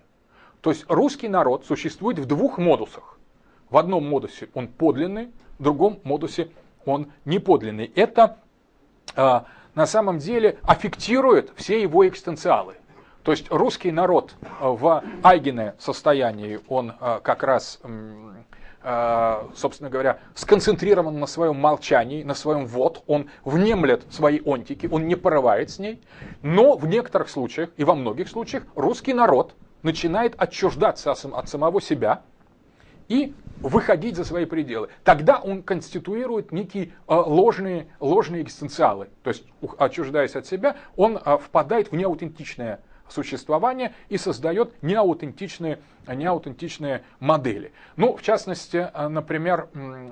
То 0.62 0.70
есть 0.70 0.86
русский 0.88 1.28
народ 1.28 1.66
существует 1.66 2.20
в 2.20 2.26
двух 2.26 2.58
модусах. 2.58 3.18
В 3.70 3.78
одном 3.78 4.08
модусе 4.08 4.50
он 4.54 4.68
подлинный, 4.68 5.32
в 5.58 5.64
другом 5.64 6.00
модусе 6.04 6.50
он 6.86 7.12
неподлинный. 7.26 7.92
Это 7.96 8.38
э, 9.16 9.42
на 9.76 9.86
самом 9.86 10.20
деле 10.20 10.58
аффектирует 10.64 11.52
все 11.56 11.82
его 11.82 12.08
экстенциалы. 12.08 12.76
То 13.24 13.32
есть 13.32 13.52
русский 13.52 13.92
народ 13.92 14.36
в 14.60 15.04
Айгене 15.24 15.76
состоянии, 15.80 16.60
он 16.68 16.94
э, 17.00 17.20
как 17.24 17.44
раз 17.44 17.80
собственно 18.84 19.90
говоря, 19.90 20.20
сконцентрирован 20.34 21.20
на 21.20 21.28
своем 21.28 21.56
молчании, 21.56 22.24
на 22.24 22.34
своем 22.34 22.66
вот, 22.66 23.04
он 23.06 23.30
внемлет 23.46 24.06
свои 24.10 24.40
онтики, 24.44 24.88
он 24.92 25.08
не 25.08 25.16
порывает 25.16 25.70
с 25.70 25.78
ней, 25.78 26.02
но 26.42 26.76
в 26.76 26.88
некоторых 26.88 27.30
случаях 27.30 27.70
и 27.78 27.84
во 27.84 27.94
многих 27.94 28.28
случаях 28.28 28.64
русский 28.76 29.14
народ 29.14 29.54
начинает 29.84 30.34
отчуждаться 30.38 31.12
от 31.12 31.50
самого 31.50 31.82
себя 31.82 32.22
и 33.08 33.34
выходить 33.60 34.16
за 34.16 34.24
свои 34.24 34.46
пределы. 34.46 34.90
Тогда 35.04 35.40
он 35.40 35.64
конституирует 35.64 36.52
некие 36.52 36.86
э, 36.86 36.92
ложные, 37.08 37.88
ложные 38.00 38.42
экзистенциалы. 38.42 39.10
То 39.24 39.30
есть, 39.30 39.44
отчуждаясь 39.78 40.36
от 40.36 40.46
себя, 40.46 40.78
он 40.96 41.18
э, 41.18 41.38
впадает 41.38 41.92
в 41.92 41.96
неаутентичное 41.96 42.80
существование 43.08 43.94
и 44.10 44.18
создает 44.18 44.82
неаутентичные 44.82 45.80
неаутентичные 46.08 47.04
модели. 47.20 47.72
Ну, 47.96 48.16
в 48.16 48.22
частности, 48.22 48.90
э, 48.94 49.08
например, 49.08 49.68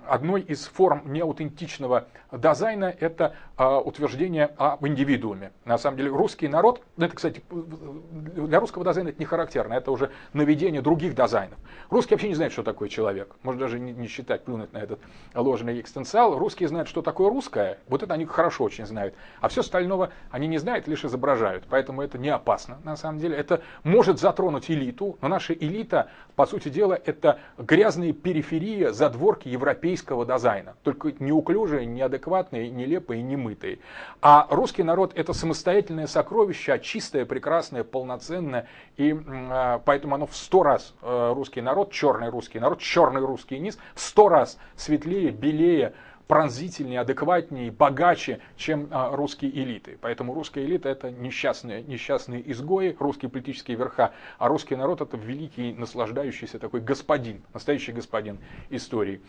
одной 0.08 0.42
из 0.42 0.66
форм 0.66 1.12
неаутентичного 1.12 2.08
дизайна 2.32 2.94
это 3.00 3.36
э, 3.58 3.66
утверждение 3.66 4.52
об 4.58 4.86
индивидууме. 4.86 5.52
На 5.66 5.78
самом 5.78 5.98
деле, 5.98 6.10
русский 6.10 6.48
народ, 6.48 6.84
ну, 6.98 7.06
это, 7.06 7.16
кстати, 7.16 7.44
для 7.50 8.60
русского 8.60 8.86
дизайна 8.86 9.10
это 9.10 9.20
не 9.20 9.26
характерно, 9.26 9.74
это 9.74 9.92
уже 9.92 10.12
наведение 10.34 10.82
других 10.82 11.16
дизайнов. 11.16 11.58
Русский 11.90 12.14
вообще 12.14 12.30
не 12.30 12.36
знает, 12.36 12.52
что 12.52 12.64
такое 12.64 12.90
человек. 12.90 13.36
Может 13.44 13.60
даже 13.60 13.80
не 13.80 14.08
считать, 14.08 14.44
плюнуть 14.44 14.74
на 14.74 14.78
этот 14.78 15.00
ложный 15.34 15.80
экстенциал. 15.82 16.38
Русские 16.38 16.70
знают, 16.70 16.88
что 16.88 17.02
такое 17.02 17.30
русское, 17.30 17.80
вот 17.88 18.04
это 18.04 18.14
они 18.14 18.26
хорошо 18.26 18.64
очень 18.64 18.86
знают. 18.86 19.16
А 19.42 19.48
все 19.48 19.62
остального 19.62 20.12
они 20.30 20.48
не 20.48 20.60
знают, 20.60 20.88
лишь 20.88 21.04
изображают. 21.04 21.66
Поэтому 21.70 22.02
это 22.02 22.18
не 22.18 22.30
опасно, 22.30 22.80
на 22.84 22.96
самом 22.96 23.20
деле. 23.20 23.36
Это 23.36 23.62
может 23.84 24.20
затронуть 24.20 24.70
элиту, 24.70 25.18
но 25.22 25.28
наши 25.28 25.54
элиты 25.54 25.79
элита, 25.80 26.10
по 26.36 26.46
сути 26.46 26.70
дела, 26.70 27.00
это 27.06 27.40
грязные 27.58 28.14
периферии, 28.14 28.92
задворки 28.92 29.50
европейского 29.50 30.26
дизайна. 30.26 30.76
Только 30.84 31.14
неуклюжие, 31.20 31.86
неадекватные, 31.86 32.70
нелепые, 32.70 33.22
немытые. 33.22 33.80
А 34.22 34.48
русский 34.50 34.84
народ 34.84 35.12
это 35.16 35.34
самостоятельное 35.34 36.08
сокровище, 36.08 36.74
а 36.74 36.80
чистое, 36.80 37.26
прекрасное, 37.26 37.84
полноценное. 37.84 38.68
И 38.96 39.14
э, 39.14 39.80
поэтому 39.84 40.16
оно 40.16 40.28
в 40.28 40.36
сто 40.36 40.64
раз 40.64 40.94
э, 41.02 41.34
русский 41.36 41.62
народ, 41.62 41.92
черный 41.92 42.30
русский 42.30 42.60
народ, 42.60 42.80
черный 42.80 43.22
русский 43.22 43.60
низ, 43.60 43.78
в 43.94 44.00
сто 44.00 44.30
раз 44.30 44.58
светлее, 44.78 45.32
белее, 45.32 45.94
пронзительнее, 46.30 47.00
адекватнее, 47.00 47.72
богаче, 47.72 48.40
чем 48.56 48.88
а, 48.92 49.16
русские 49.16 49.50
элиты. 49.50 49.98
Поэтому 50.00 50.36
русская 50.36 50.64
элита 50.64 50.88
это 50.88 51.10
несчастные, 51.10 51.82
несчастные 51.82 52.52
изгои, 52.52 52.96
русские 53.00 53.32
политические 53.32 53.76
верха, 53.76 54.12
а 54.38 54.48
русский 54.48 54.76
народ 54.76 55.02
это 55.02 55.18
великий, 55.18 55.74
наслаждающийся 55.74 56.60
такой 56.60 56.82
господин, 56.82 57.42
настоящий 57.52 57.94
господин 57.94 58.38
истории. 58.70 59.22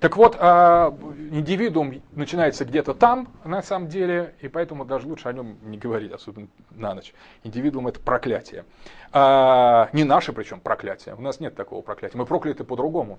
Так 0.00 0.16
вот, 0.16 0.38
а, 0.40 0.96
индивидуум 1.30 2.00
начинается 2.12 2.64
где-то 2.64 2.94
там, 2.94 3.28
на 3.44 3.60
самом 3.60 3.88
деле, 3.88 4.34
и 4.40 4.48
поэтому 4.48 4.86
даже 4.86 5.06
лучше 5.06 5.28
о 5.28 5.34
нем 5.34 5.58
не 5.64 5.76
говорить, 5.76 6.12
особенно 6.12 6.48
на 6.70 6.94
ночь. 6.94 7.12
Индивидуум 7.44 7.88
это 7.88 8.00
проклятие. 8.00 8.64
А, 9.12 9.90
не 9.92 10.04
наше 10.04 10.32
причем 10.32 10.60
проклятие, 10.60 11.14
у 11.14 11.20
нас 11.20 11.40
нет 11.40 11.54
такого 11.54 11.82
проклятия, 11.82 12.16
мы 12.16 12.24
прокляты 12.24 12.64
по-другому. 12.64 13.18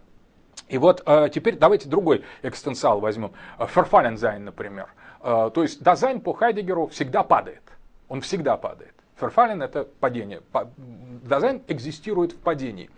И 0.69 0.77
вот 0.77 1.01
э, 1.05 1.29
теперь 1.33 1.57
давайте 1.57 1.89
другой 1.89 2.23
экстенциал 2.43 2.99
возьмем. 2.99 3.31
Ферфалензайн, 3.57 4.45
например. 4.45 4.87
Э, 5.21 5.49
то 5.53 5.63
есть 5.63 5.83
дизайн 5.83 6.21
по 6.21 6.33
Хайдегеру 6.33 6.87
всегда 6.87 7.23
падает. 7.23 7.63
Он 8.07 8.21
всегда 8.21 8.55
падает. 8.55 8.93
Ферфален 9.19 9.61
это 9.61 9.83
падение. 9.99 10.41
Дизайн 11.23 11.61
экзистирует 11.67 12.33
в 12.33 12.37
падении. 12.37 12.89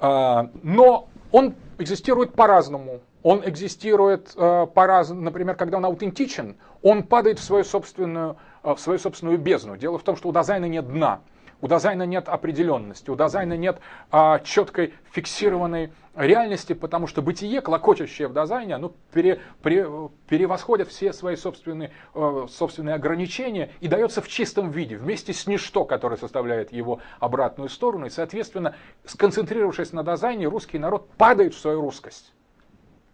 Э, 0.00 0.48
но 0.62 1.08
он 1.30 1.54
экзистирует 1.78 2.34
по-разному. 2.34 3.00
Он 3.22 3.42
экзистирует 3.44 4.34
по-разному. 4.34 5.22
Например, 5.22 5.56
когда 5.56 5.78
он 5.78 5.84
аутентичен, 5.84 6.56
он 6.82 7.02
падает 7.02 7.40
в 7.40 7.42
свою 7.42 7.64
собственную, 7.64 8.36
в 8.62 8.76
свою 8.78 8.98
собственную 8.98 9.38
бездну. 9.38 9.76
Дело 9.76 9.98
в 9.98 10.02
том, 10.02 10.16
что 10.16 10.28
у 10.28 10.32
дизайна 10.32 10.66
нет 10.66 10.86
дна. 10.86 11.20
У 11.60 11.66
дизайна 11.66 12.04
нет 12.04 12.28
определенности, 12.28 13.10
у 13.10 13.16
дизайна 13.16 13.56
нет 13.56 13.80
а, 14.10 14.38
четкой 14.40 14.94
фиксированной 15.10 15.90
реальности, 16.14 16.72
потому 16.72 17.06
что 17.06 17.22
бытие, 17.22 17.60
клокочущее 17.60 18.28
в 18.28 18.34
дизайне, 18.34 18.74
оно 18.74 18.92
пере, 19.12 19.40
пере, 19.62 19.88
перевосходит 20.28 20.88
все 20.88 21.12
свои 21.12 21.36
собственные, 21.36 21.90
э, 22.14 22.46
собственные 22.48 22.94
ограничения 22.94 23.70
и 23.80 23.88
дается 23.88 24.20
в 24.20 24.28
чистом 24.28 24.70
виде, 24.70 24.96
вместе 24.96 25.32
с 25.32 25.46
ничто, 25.46 25.84
которое 25.84 26.16
составляет 26.16 26.72
его 26.72 27.00
обратную 27.20 27.68
сторону. 27.68 28.06
И, 28.06 28.10
соответственно, 28.10 28.74
сконцентрировавшись 29.04 29.92
на 29.92 30.02
дизайне, 30.02 30.46
русский 30.46 30.78
народ 30.78 31.08
падает 31.16 31.54
в 31.54 31.58
свою 31.58 31.80
русскость. 31.80 32.32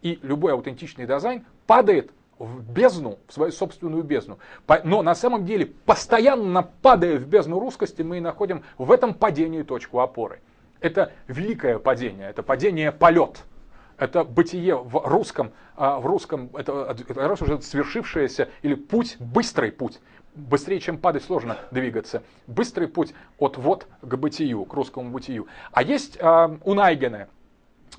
И 0.00 0.18
любой 0.22 0.52
аутентичный 0.52 1.06
дизайн 1.06 1.44
падает 1.66 2.10
в 2.38 2.62
бездну, 2.62 3.18
в 3.26 3.32
свою 3.32 3.52
собственную 3.52 4.02
бездну. 4.02 4.38
Но 4.84 5.02
на 5.02 5.14
самом 5.14 5.44
деле, 5.44 5.66
постоянно 5.66 6.62
падая 6.62 7.18
в 7.18 7.26
бездну 7.26 7.58
русскости, 7.58 8.02
мы 8.02 8.20
находим 8.20 8.64
в 8.78 8.90
этом 8.90 9.14
падении 9.14 9.62
точку 9.62 10.00
опоры. 10.00 10.40
Это 10.80 11.12
великое 11.28 11.78
падение, 11.78 12.28
это 12.28 12.42
падение 12.42 12.92
полет. 12.92 13.44
Это 13.96 14.24
бытие 14.24 14.76
в 14.76 15.06
русском, 15.06 15.52
а, 15.76 16.00
в 16.00 16.06
русском 16.06 16.50
это, 16.54 16.96
это 17.08 17.28
раз 17.28 17.40
уже 17.42 17.62
свершившееся, 17.62 18.48
или 18.62 18.74
путь, 18.74 19.16
быстрый 19.20 19.70
путь, 19.70 20.00
быстрее, 20.34 20.80
чем 20.80 20.98
падать, 20.98 21.22
сложно 21.24 21.58
двигаться. 21.70 22.24
Быстрый 22.48 22.88
путь 22.88 23.14
от 23.38 23.56
вот 23.56 23.86
к 24.02 24.16
бытию, 24.16 24.64
к 24.64 24.74
русскому 24.74 25.10
бытию. 25.10 25.46
А 25.70 25.82
есть 25.82 26.16
э, 26.20 26.58
Найгена 26.64 27.28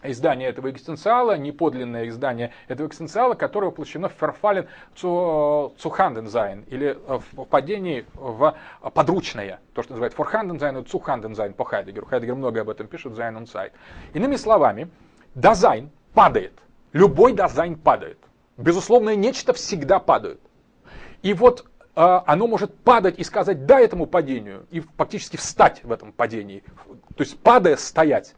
издание 0.04 0.50
этого 0.50 0.70
экзистенциала, 0.70 1.38
неподлинное 1.38 2.08
издание 2.08 2.52
этого 2.68 2.88
экзистенциала, 2.88 3.34
которое 3.34 3.68
воплощено 3.68 4.10
в 4.10 4.14
Verfallen, 4.14 4.68
Zuhandensein, 4.96 6.62
или 6.68 6.98
э, 7.08 7.20
в 7.32 7.46
падении 7.46 8.06
в 8.14 8.56
подручное, 8.94 9.60
то, 9.74 9.84
что 9.84 9.94
называют 9.94 10.14
Vorhandensein 10.14 10.78
и 10.78 10.84
Zuhandensein 10.84 11.54
по 11.54 11.66
Хайдеггеру. 11.66 12.06
Хайдеггер 12.06 12.36
много 12.36 12.62
об 12.62 12.70
этом 12.70 12.88
пишет, 12.88 13.14
Sein 13.14 13.36
und 13.38 13.48
Zeit. 13.48 13.74
Иными 14.14 14.36
словами, 14.36 14.90
Dasein 15.36 15.90
падает. 16.14 16.54
Любой 16.94 17.34
Dasein 17.34 17.76
падает. 17.76 18.18
Безусловно, 18.58 19.16
нечто 19.16 19.54
всегда 19.54 20.00
падает. 20.00 20.40
И 21.22 21.34
вот 21.34 21.66
э, 21.96 22.20
оно 22.26 22.48
может 22.48 22.74
падать 22.84 23.20
и 23.20 23.24
сказать 23.24 23.66
«да» 23.66 23.80
этому 23.80 24.06
падению, 24.06 24.66
и 24.72 24.80
фактически 24.80 25.38
встать 25.38 25.84
в 25.84 25.92
этом 25.92 26.12
падении. 26.12 26.64
То 27.16 27.24
есть 27.24 27.40
падая, 27.40 27.76
стоять. 27.76 28.36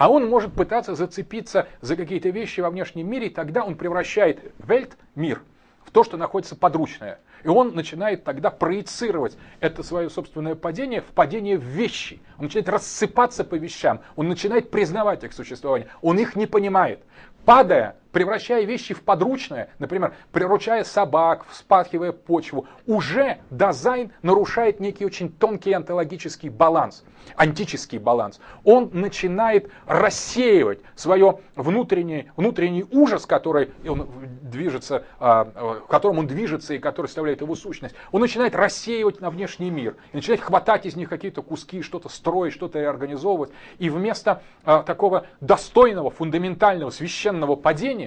А 0.00 0.08
он 0.08 0.30
может 0.30 0.54
пытаться 0.54 0.94
зацепиться 0.94 1.68
за 1.82 1.94
какие-то 1.94 2.30
вещи 2.30 2.62
во 2.62 2.70
внешнем 2.70 3.06
мире, 3.06 3.26
и 3.26 3.28
тогда 3.28 3.66
он 3.66 3.74
превращает 3.74 4.40
вельт, 4.66 4.96
мир, 5.14 5.42
в 5.84 5.90
то, 5.90 6.04
что 6.04 6.16
находится 6.16 6.56
подручное. 6.56 7.20
И 7.44 7.48
он 7.48 7.74
начинает 7.74 8.24
тогда 8.24 8.48
проецировать 8.48 9.36
это 9.60 9.82
свое 9.82 10.08
собственное 10.08 10.54
падение 10.54 11.02
в 11.02 11.12
падение 11.12 11.58
в 11.58 11.64
вещи. 11.64 12.22
Он 12.38 12.44
начинает 12.44 12.70
рассыпаться 12.70 13.44
по 13.44 13.56
вещам, 13.56 14.00
он 14.16 14.28
начинает 14.28 14.70
признавать 14.70 15.22
их 15.22 15.34
существование, 15.34 15.88
он 16.00 16.18
их 16.18 16.34
не 16.34 16.46
понимает. 16.46 17.04
Падая, 17.44 17.96
превращая 18.12 18.64
вещи 18.64 18.94
в 18.94 19.02
подручное, 19.02 19.70
например, 19.78 20.14
приручая 20.32 20.84
собак, 20.84 21.46
вспахивая 21.48 22.12
почву, 22.12 22.66
уже 22.86 23.38
дизайн 23.50 24.12
нарушает 24.22 24.80
некий 24.80 25.04
очень 25.04 25.30
тонкий 25.30 25.72
онтологический 25.72 26.48
баланс, 26.48 27.04
антический 27.36 27.98
баланс. 27.98 28.40
Он 28.64 28.90
начинает 28.92 29.70
рассеивать 29.86 30.80
свое 30.94 31.38
внутренний, 31.56 32.30
внутренний 32.36 32.84
ужас, 32.90 33.26
который 33.26 33.70
он 33.86 34.08
движется, 34.42 35.04
а, 35.18 35.44
в 35.84 35.86
котором 35.86 36.18
он 36.18 36.26
движется 36.26 36.74
и 36.74 36.78
который 36.78 37.06
составляет 37.06 37.40
его 37.40 37.54
сущность. 37.54 37.94
Он 38.12 38.20
начинает 38.20 38.54
рассеивать 38.54 39.20
на 39.20 39.30
внешний 39.30 39.70
мир, 39.70 39.96
и 40.12 40.16
начинает 40.16 40.40
хватать 40.40 40.86
из 40.86 40.96
них 40.96 41.08
какие-то 41.08 41.42
куски, 41.42 41.82
что-то 41.82 42.08
строить, 42.08 42.52
что-то 42.52 42.88
организовывать. 42.88 43.50
И 43.78 43.88
вместо 43.90 44.42
а, 44.64 44.82
такого 44.82 45.26
достойного, 45.40 46.10
фундаментального, 46.10 46.90
священного 46.90 47.56
падения, 47.56 47.99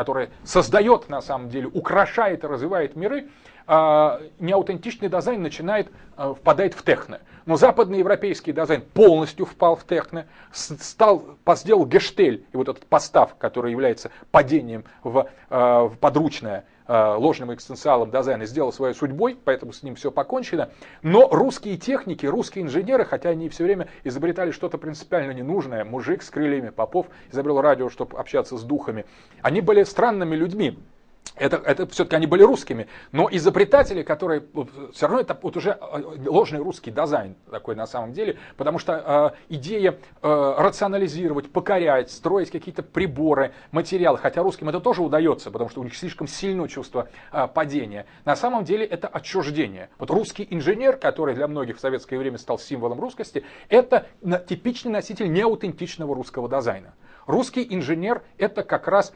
которое 0.00 0.30
создает 0.44 1.10
на 1.10 1.20
самом 1.20 1.50
деле, 1.50 1.66
украшает 1.66 2.42
и 2.42 2.46
развивает 2.46 2.96
миры, 2.96 3.28
неаутентичный 3.70 5.08
дизайн 5.08 5.42
начинает 5.42 5.92
а, 6.16 6.34
впадать 6.34 6.74
в 6.74 6.82
техно. 6.84 7.20
Но 7.46 7.56
западный 7.56 8.00
европейский 8.00 8.52
дизайн 8.52 8.82
полностью 8.82 9.46
впал 9.46 9.76
в 9.76 9.86
техно, 9.86 10.26
стал, 10.52 11.36
сделал 11.54 11.86
гештель, 11.86 12.44
и 12.52 12.56
вот 12.56 12.68
этот 12.68 12.84
постав, 12.86 13.36
который 13.36 13.70
является 13.70 14.10
падением 14.32 14.84
в, 15.04 15.28
а, 15.50 15.84
в 15.84 15.96
подручное, 15.98 16.64
ложным 16.88 17.54
экстенциалом 17.54 18.10
дизайна 18.10 18.46
сделал 18.46 18.72
своей 18.72 18.94
судьбой, 18.94 19.38
поэтому 19.44 19.72
с 19.72 19.84
ним 19.84 19.94
все 19.94 20.10
покончено. 20.10 20.70
Но 21.02 21.28
русские 21.28 21.76
техники, 21.76 22.26
русские 22.26 22.64
инженеры, 22.64 23.04
хотя 23.04 23.28
они 23.28 23.48
все 23.48 23.62
время 23.62 23.86
изобретали 24.02 24.50
что-то 24.50 24.76
принципиально 24.76 25.30
ненужное, 25.30 25.84
мужик 25.84 26.24
с 26.24 26.30
крыльями, 26.30 26.70
Попов 26.70 27.06
изобрел 27.30 27.60
радио, 27.60 27.90
чтобы 27.90 28.18
общаться 28.18 28.58
с 28.58 28.64
духами, 28.64 29.06
они 29.40 29.60
были 29.60 29.84
странными 29.84 30.34
людьми 30.34 30.80
это, 31.40 31.56
это 31.56 31.86
все-таки 31.86 32.16
они 32.16 32.26
были 32.26 32.42
русскими, 32.42 32.86
но 33.12 33.28
изобретатели, 33.30 34.02
которые 34.02 34.44
все 34.92 35.06
равно 35.06 35.20
это 35.20 35.38
вот 35.40 35.56
уже 35.56 35.70
э, 35.80 36.02
ложный 36.26 36.60
русский 36.60 36.90
дизайн 36.90 37.34
такой 37.50 37.74
на 37.74 37.86
самом 37.86 38.12
деле, 38.12 38.36
потому 38.56 38.78
что 38.78 39.34
э, 39.48 39.54
идея 39.54 39.96
э, 40.22 40.54
рационализировать, 40.58 41.50
покорять, 41.50 42.10
строить 42.10 42.50
какие-то 42.50 42.82
приборы, 42.82 43.52
материалы, 43.72 44.18
хотя 44.18 44.42
русским 44.42 44.68
это 44.68 44.80
тоже 44.80 45.02
удается, 45.02 45.50
потому 45.50 45.70
что 45.70 45.80
у 45.80 45.84
них 45.84 45.96
слишком 45.96 46.28
сильное 46.28 46.68
чувство 46.68 47.08
э, 47.32 47.48
падения. 47.48 48.04
На 48.26 48.36
самом 48.36 48.64
деле 48.64 48.84
это 48.84 49.08
отчуждение. 49.08 49.88
Вот 49.98 50.10
русский 50.10 50.46
инженер, 50.50 50.98
который 50.98 51.34
для 51.34 51.48
многих 51.48 51.78
в 51.78 51.80
советское 51.80 52.18
время 52.18 52.36
стал 52.36 52.58
символом 52.58 53.00
русскости, 53.00 53.44
это 53.70 54.06
типичный 54.46 54.92
носитель 54.92 55.32
неаутентичного 55.32 56.14
русского 56.14 56.50
дизайна. 56.50 56.94
Русский 57.26 57.66
инженер 57.70 58.22
это 58.38 58.62
как 58.62 58.88
раз 58.88 59.12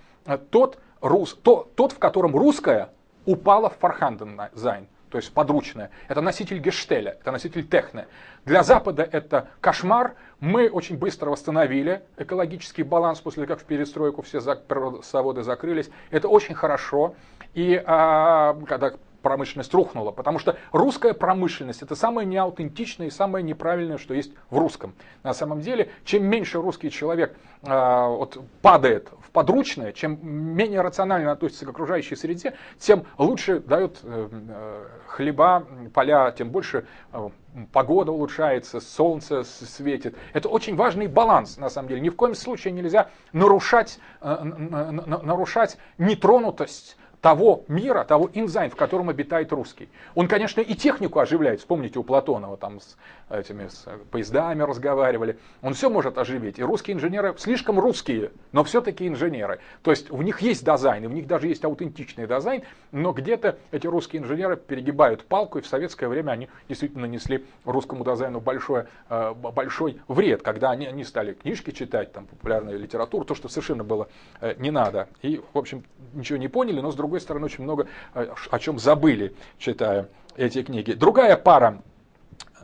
тот 0.50 0.78
рус, 1.00 1.34
то, 1.42 1.70
тот, 1.74 1.92
в 1.92 1.98
котором 1.98 2.36
русское 2.36 2.90
упало 3.26 3.70
в 3.70 3.76
Vorhandensein, 3.78 4.86
то 5.10 5.18
есть 5.18 5.32
подручное. 5.32 5.90
Это 6.08 6.20
носитель 6.20 6.58
Gestell 6.58 6.99
я, 6.99 7.16
это 7.20 7.30
носитель 7.30 7.66
Техне. 7.66 8.06
Для 8.44 8.62
Запада 8.62 9.08
это 9.10 9.48
кошмар. 9.60 10.16
Мы 10.40 10.68
очень 10.68 10.98
быстро 10.98 11.30
восстановили 11.30 12.02
экологический 12.16 12.82
баланс 12.82 13.20
после 13.20 13.46
как 13.46 13.60
в 13.60 13.64
перестройку 13.64 14.22
все 14.22 14.40
заводы 14.40 15.42
закрылись. 15.42 15.88
Это 16.10 16.28
очень 16.28 16.54
хорошо. 16.54 17.14
И 17.54 17.80
а, 17.86 18.54
когда 18.66 18.94
промышленность 19.24 19.74
рухнула, 19.74 20.12
потому 20.12 20.38
что 20.38 20.56
русская 20.70 21.14
промышленность 21.14 21.82
это 21.82 21.96
самое 21.96 22.26
неаутентичное 22.28 23.08
и 23.08 23.10
самое 23.10 23.42
неправильное, 23.42 23.98
что 23.98 24.14
есть 24.14 24.32
в 24.50 24.58
русском. 24.58 24.94
На 25.24 25.34
самом 25.34 25.60
деле, 25.60 25.90
чем 26.04 26.24
меньше 26.24 26.60
русский 26.60 26.90
человек 26.90 27.36
э, 27.62 28.06
вот, 28.06 28.38
падает 28.62 29.08
в 29.20 29.30
подручное, 29.30 29.92
чем 29.92 30.18
менее 30.22 30.82
рационально 30.82 31.32
относится 31.32 31.64
к 31.64 31.70
окружающей 31.70 32.14
среде, 32.14 32.54
тем 32.78 33.04
лучше 33.18 33.60
дает 33.60 33.98
э, 34.02 34.28
э, 34.30 34.86
хлеба, 35.06 35.66
поля, 35.94 36.30
тем 36.30 36.50
больше 36.50 36.86
э, 37.12 37.30
погода 37.72 38.12
улучшается, 38.12 38.80
солнце 38.80 39.42
светит. 39.42 40.16
Это 40.34 40.50
очень 40.50 40.76
важный 40.76 41.06
баланс, 41.06 41.56
на 41.56 41.70
самом 41.70 41.88
деле. 41.88 42.02
Ни 42.02 42.10
в 42.10 42.16
коем 42.16 42.34
случае 42.34 42.74
нельзя 42.74 43.08
нарушать, 43.32 43.98
э, 44.20 44.44
нарушать 44.44 45.78
нетронутость 45.96 46.98
того 47.24 47.64
мира, 47.68 48.04
того 48.04 48.28
инзайн, 48.34 48.70
в 48.70 48.76
котором 48.76 49.08
обитает 49.08 49.50
русский. 49.50 49.88
Он, 50.14 50.28
конечно, 50.28 50.60
и 50.60 50.74
технику 50.74 51.20
оживляет. 51.20 51.60
Вспомните, 51.60 51.98
у 51.98 52.02
Платонова 52.02 52.58
там 52.58 52.80
с 52.80 52.98
этими 53.30 53.68
с 53.68 53.88
поездами 54.10 54.60
разговаривали. 54.60 55.38
Он 55.62 55.72
все 55.72 55.88
может 55.88 56.18
оживить. 56.18 56.58
И 56.58 56.62
русские 56.62 56.96
инженеры 56.96 57.34
слишком 57.38 57.80
русские, 57.80 58.32
но 58.52 58.62
все-таки 58.62 59.08
инженеры. 59.08 59.60
То 59.82 59.90
есть 59.90 60.10
в 60.10 60.22
них 60.22 60.42
есть 60.42 60.66
дизайн, 60.66 61.04
и 61.04 61.06
в 61.06 61.14
них 61.14 61.26
даже 61.26 61.48
есть 61.48 61.64
аутентичный 61.64 62.26
дизайн, 62.26 62.64
но 62.92 63.12
где-то 63.12 63.58
эти 63.70 63.86
русские 63.86 64.20
инженеры 64.20 64.58
перегибают 64.58 65.24
палку, 65.24 65.56
и 65.56 65.62
в 65.62 65.66
советское 65.66 66.08
время 66.08 66.32
они 66.32 66.50
действительно 66.68 67.06
нанесли 67.06 67.46
русскому 67.64 68.04
дизайну 68.04 68.40
большой, 68.40 68.84
э, 69.08 69.32
большой 69.32 69.98
вред, 70.08 70.42
когда 70.42 70.72
они, 70.72 70.86
они 70.86 71.04
стали 71.04 71.32
книжки 71.32 71.70
читать, 71.70 72.12
там, 72.12 72.26
популярную 72.26 72.78
литературу, 72.78 73.24
то, 73.24 73.34
что 73.34 73.48
совершенно 73.48 73.82
было 73.82 74.08
э, 74.42 74.56
не 74.58 74.70
надо. 74.70 75.08
И, 75.22 75.42
в 75.54 75.58
общем, 75.58 75.84
ничего 76.12 76.36
не 76.36 76.48
поняли, 76.48 76.80
но 76.80 76.90
с 76.90 76.94
другой 76.94 77.13
другой 77.14 77.20
стороны, 77.20 77.44
очень 77.46 77.64
много 77.64 77.86
э, 78.14 78.28
о 78.50 78.58
чем 78.58 78.78
забыли, 78.78 79.34
читая 79.58 80.08
эти 80.36 80.62
книги. 80.62 80.92
Другая 80.92 81.36
пара 81.36 81.80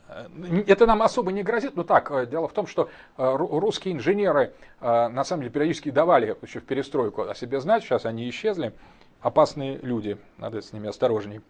э, 0.09 0.64
это 0.66 0.86
нам 0.86 1.02
особо 1.02 1.31
не 1.31 1.44
грозит, 1.44 1.77
но 1.77 1.85
так, 1.85 2.10
э, 2.10 2.27
дело 2.27 2.48
в 2.48 2.52
том, 2.52 2.66
что 2.66 2.90
русские 3.16 3.94
инженеры 3.94 4.52
на 4.81 5.24
самом 5.24 5.43
деле 5.43 5.52
периодически 5.52 5.90
давали 5.90 6.36
еще 6.43 6.60
в 6.60 6.64
перестройку 6.64 7.22
о 7.22 7.35
себе 7.35 7.60
знать, 7.60 7.85
сейчас 7.85 8.06
они 8.06 8.28
исчезли, 8.28 8.72
опасные 9.20 9.78
люди, 9.82 10.18
надо 10.39 10.62
с 10.62 10.72
ними 10.72 10.89
осторожней. 10.89 11.43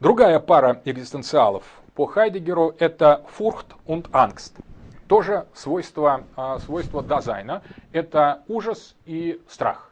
Другая 0.00 0.38
пара 0.40 0.82
экзистенциалов 0.84 1.64
по 1.94 2.06
Хайдеггеру 2.06 2.74
это 2.78 3.24
Furcht 3.36 3.68
und 3.86 4.10
Angst. 4.10 4.52
Тоже 5.06 5.46
свойство, 5.54 6.24
свойство 6.64 7.02
Dasein 7.02 7.47
а, 7.47 7.62
это 7.92 8.42
ужас 8.48 8.96
и 9.04 9.40
страх. 9.48 9.91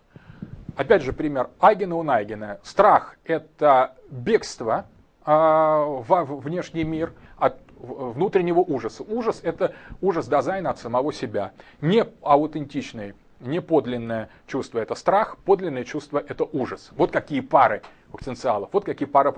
Опять 0.81 1.03
же 1.03 1.13
пример 1.13 1.51
Eigene, 1.61 1.95
Uneigene. 1.97 2.59
Страх– 2.63 3.19
это 3.25 3.97
бегство 4.11 4.87
а, 5.27 5.85
во 5.85 6.25
внешний 6.25 6.85
мир 6.85 7.13
от 7.37 7.59
внутреннего 7.79 8.61
ужаса. 8.61 9.03
Ужас– 9.03 9.41
это 9.43 9.75
ужас 10.01 10.27
дизайна 10.27 10.71
от 10.71 10.79
самого 10.79 11.13
себя. 11.13 11.53
Не 11.83 12.07
аутентичный, 12.23 13.13
не 13.41 13.61
подлинное 13.61 14.31
чувство– 14.47 14.79
это 14.81 14.95
страх, 14.95 15.37
подлинное 15.45 15.85
чувство– 15.85 16.25
это 16.27 16.45
ужас. 16.45 16.93
Вот 16.97 17.11
какие 17.11 17.41
пары 17.41 17.83
потенциалов, 18.11 18.71
вот 18.73 18.87
какие 18.87 19.07
пары. 19.07 19.35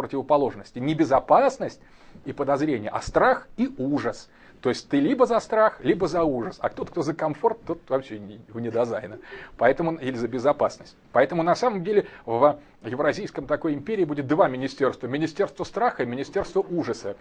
Не 0.77 0.95
безопасность 0.95 1.81
и 2.25 2.33
подозрение, 2.33 2.91
а 2.91 3.03
страх 3.03 3.49
и 3.57 3.69
ужас– 3.79 4.31
то 4.63 4.69
есть 4.69 4.89
ты 4.89 5.01
либо 5.01 5.27
за 5.27 5.41
страх, 5.41 5.81
либо 5.83 6.07
за 6.07 6.23
ужас. 6.23 6.59
А 6.61 6.69
тот, 6.69 6.91
кто 6.91 7.03
за 7.03 7.15
комфорт, 7.15 7.59
тот 7.67 7.81
вообще 7.89 8.21
вне 8.49 8.71
дизайна. 8.71 9.19
Поэтому, 9.59 9.97
или 9.97 10.15
за 10.15 10.29
безопасность. 10.29 10.97
Поэтому 11.11 11.43
на 11.43 11.57
самом 11.57 11.83
деле 11.83 12.07
в 12.25 12.61
Евразийском 12.85 13.47
такой 13.47 13.75
империи 13.75 14.05
будет 14.05 14.27
два 14.27 14.49
министерства. 14.49 15.07
Министерство 15.07 15.65
страха 15.65 16.03
и 16.03 16.07
Министерство 16.07 16.61
ужаса. 16.61 17.17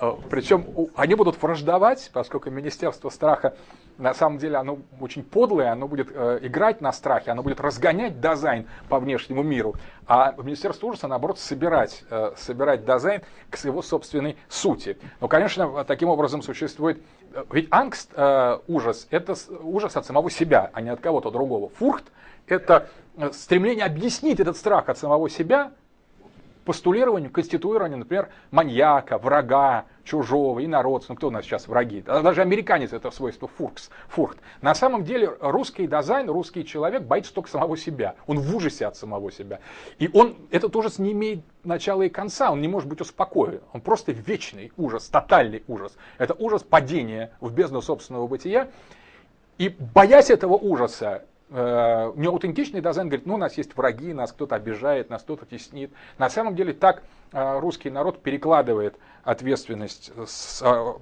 Э, 0.00 0.12
Причем 0.30 0.66
они 0.94 1.14
будут 1.14 1.40
враждовать, 1.42 2.10
поскольку 2.12 2.50
Министерство 2.50 3.10
страха 3.10 3.54
на 3.98 4.14
самом 4.14 4.38
деле 4.38 4.56
оно 4.56 4.78
очень 5.00 5.24
подлое, 5.24 5.72
оно 5.72 5.88
будет 5.88 6.08
э, 6.12 6.38
играть 6.42 6.80
на 6.80 6.92
страхе, 6.92 7.32
оно 7.32 7.42
будет 7.42 7.60
разгонять 7.60 8.20
Dasein 8.20 8.68
по 8.88 9.00
внешнему 9.00 9.42
миру. 9.42 9.74
А 10.06 10.34
Министерство 10.36 10.86
ужаса, 10.86 11.08
наоборот, 11.08 11.38
собирать, 11.38 12.04
э, 12.10 12.32
собирать 12.36 12.84
Dasein 12.84 13.22
к 13.50 13.64
его 13.64 13.82
собственной 13.82 14.36
сути. 14.48 14.96
Но, 15.20 15.28
конечно, 15.28 15.84
таким 15.84 16.08
образом 16.08 16.42
существует... 16.42 17.02
Ведь 17.50 17.66
Angst, 17.72 18.12
ужас, 18.68 19.08
это 19.10 19.34
ужас 19.64 19.96
от 19.96 20.06
самого 20.06 20.30
себя, 20.30 20.70
а 20.72 20.80
не 20.80 20.90
от 20.90 21.00
кого-то 21.00 21.32
другого. 21.32 21.68
Furcht– 21.68 22.04
это 22.46 22.88
стремление 23.32 23.84
объяснить 23.84 24.40
этот 24.40 24.56
страх 24.56 24.88
от 24.88 24.98
самого 24.98 25.28
себя 25.28 25.72
постулированию, 26.64 27.30
конституированию, 27.30 27.98
например, 27.98 28.30
маньяка, 28.50 29.18
врага, 29.18 29.84
чужого, 30.02 30.64
инородца, 30.64 31.06
ну 31.10 31.16
кто 31.16 31.28
у 31.28 31.30
нас 31.30 31.44
сейчас 31.44 31.68
враги, 31.68 32.02
даже 32.02 32.42
американец 32.42 32.92
это 32.92 33.10
свойство 33.10 33.48
фуркс, 33.48 33.90
фурхт. 34.08 34.38
На 34.60 34.74
самом 34.74 35.04
деле 35.04 35.36
русский 35.40 35.86
дизайн, 35.86 36.28
русский 36.28 36.64
человек 36.64 37.02
боится 37.02 37.32
только 37.32 37.50
самого 37.50 37.76
себя, 37.76 38.14
он 38.26 38.38
в 38.38 38.56
ужасе 38.56 38.86
от 38.86 38.96
самого 38.96 39.30
себя. 39.30 39.60
И 39.98 40.10
он, 40.12 40.36
этот 40.50 40.74
ужас 40.76 40.98
не 40.98 41.12
имеет 41.12 41.40
начала 41.64 42.02
и 42.02 42.08
конца, 42.08 42.50
он 42.50 42.60
не 42.60 42.68
может 42.68 42.88
быть 42.88 43.00
успокоен, 43.00 43.60
он 43.72 43.80
просто 43.80 44.12
вечный 44.12 44.72
ужас, 44.76 45.08
тотальный 45.08 45.62
ужас. 45.68 45.96
Это 46.18 46.34
ужас 46.34 46.62
падения 46.62 47.32
в 47.40 47.52
бездну 47.52 47.80
собственного 47.80 48.26
бытия, 48.26 48.68
и 49.56 49.68
боясь 49.68 50.30
этого 50.30 50.54
ужаса, 50.54 51.24
э, 51.50 52.12
неаутентичный 52.16 52.80
дизайн 52.80 53.08
говорит, 53.08 53.26
ну 53.26 53.34
у 53.34 53.38
нас 53.38 53.56
есть 53.56 53.76
враги, 53.76 54.12
нас 54.12 54.32
кто-то 54.32 54.54
обижает, 54.54 55.10
нас 55.10 55.22
кто-то 55.22 55.46
теснит. 55.46 55.92
На 56.18 56.30
самом 56.30 56.54
деле 56.54 56.72
так 56.72 57.02
э, 57.32 57.58
русский 57.58 57.90
народ 57.90 58.22
перекладывает 58.22 58.96
ответственность 59.22 60.12
с, 60.26 60.62
э, 60.62 60.92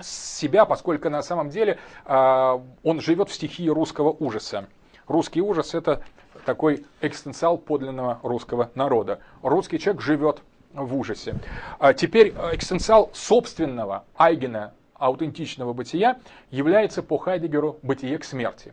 с 0.00 0.38
себя, 0.38 0.64
поскольку 0.64 1.10
на 1.10 1.22
самом 1.22 1.50
деле 1.50 1.78
э, 2.04 2.58
он 2.82 3.00
живет 3.00 3.28
в 3.28 3.34
стихии 3.34 3.68
русского 3.68 4.10
ужаса. 4.18 4.66
Русский 5.06 5.42
ужас 5.42 5.74
это 5.74 6.02
такой 6.44 6.84
экстенциал 7.00 7.58
подлинного 7.58 8.18
русского 8.22 8.70
народа. 8.74 9.20
Русский 9.42 9.78
человек 9.78 10.02
живет 10.02 10.42
в 10.72 10.96
ужасе. 10.96 11.34
А 11.78 11.92
теперь 11.92 12.34
экстенциал 12.52 13.10
собственного 13.12 14.04
Айгена, 14.16 14.72
аутентичного 14.94 15.72
бытия, 15.72 16.18
является 16.50 17.02
по 17.02 17.18
Хайдегеру 17.18 17.78
бытие 17.82 18.18
к 18.18 18.24
смерти. 18.24 18.72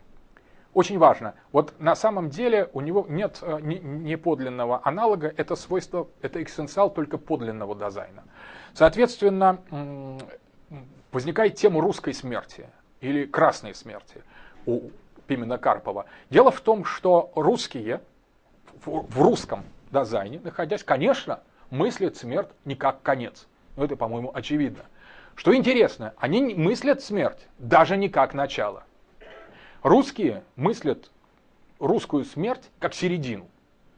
Очень 0.72 0.98
важно. 0.98 1.34
Вот 1.50 1.74
на 1.80 1.96
самом 1.96 2.30
деле 2.30 2.70
у 2.72 2.80
него 2.80 3.04
нет 3.08 3.38
э, 3.42 3.58
не 3.60 4.14
аналога, 4.84 5.32
это 5.36 5.56
свойство, 5.56 6.08
это 6.22 6.42
экстенциал 6.42 6.90
только 6.90 7.18
подлинного 7.18 7.74
дизайна. 7.74 8.22
Соответственно, 8.72 9.58
возникает 11.10 11.56
тема 11.56 11.80
русской 11.80 12.14
смерти 12.14 12.68
или 13.00 13.24
красной 13.24 13.74
смерти 13.74 14.22
у 14.64 14.90
Пимена 15.26 15.58
Карпова. 15.58 16.06
Дело 16.30 16.52
в 16.52 16.60
том, 16.60 16.84
что 16.84 17.32
русские 17.34 18.00
в 18.84 19.20
русском 19.20 19.64
дизайне, 19.90 20.40
находясь, 20.42 20.84
конечно, 20.84 21.40
мыслят 21.70 22.16
смерть 22.16 22.48
не 22.64 22.76
как 22.76 23.02
конец. 23.02 23.48
Но 23.76 23.84
это, 23.84 23.96
по-моему, 23.96 24.30
очевидно. 24.32 24.84
Что 25.34 25.54
интересно, 25.54 26.14
они 26.18 26.54
мыслят 26.54 27.02
смерть 27.02 27.48
даже 27.58 27.96
не 27.96 28.08
как 28.08 28.34
начало. 28.34 28.84
Русские 29.82 30.42
мыслят 30.56 31.10
русскую 31.78 32.24
смерть 32.24 32.70
как 32.78 32.92
середину, 32.92 33.46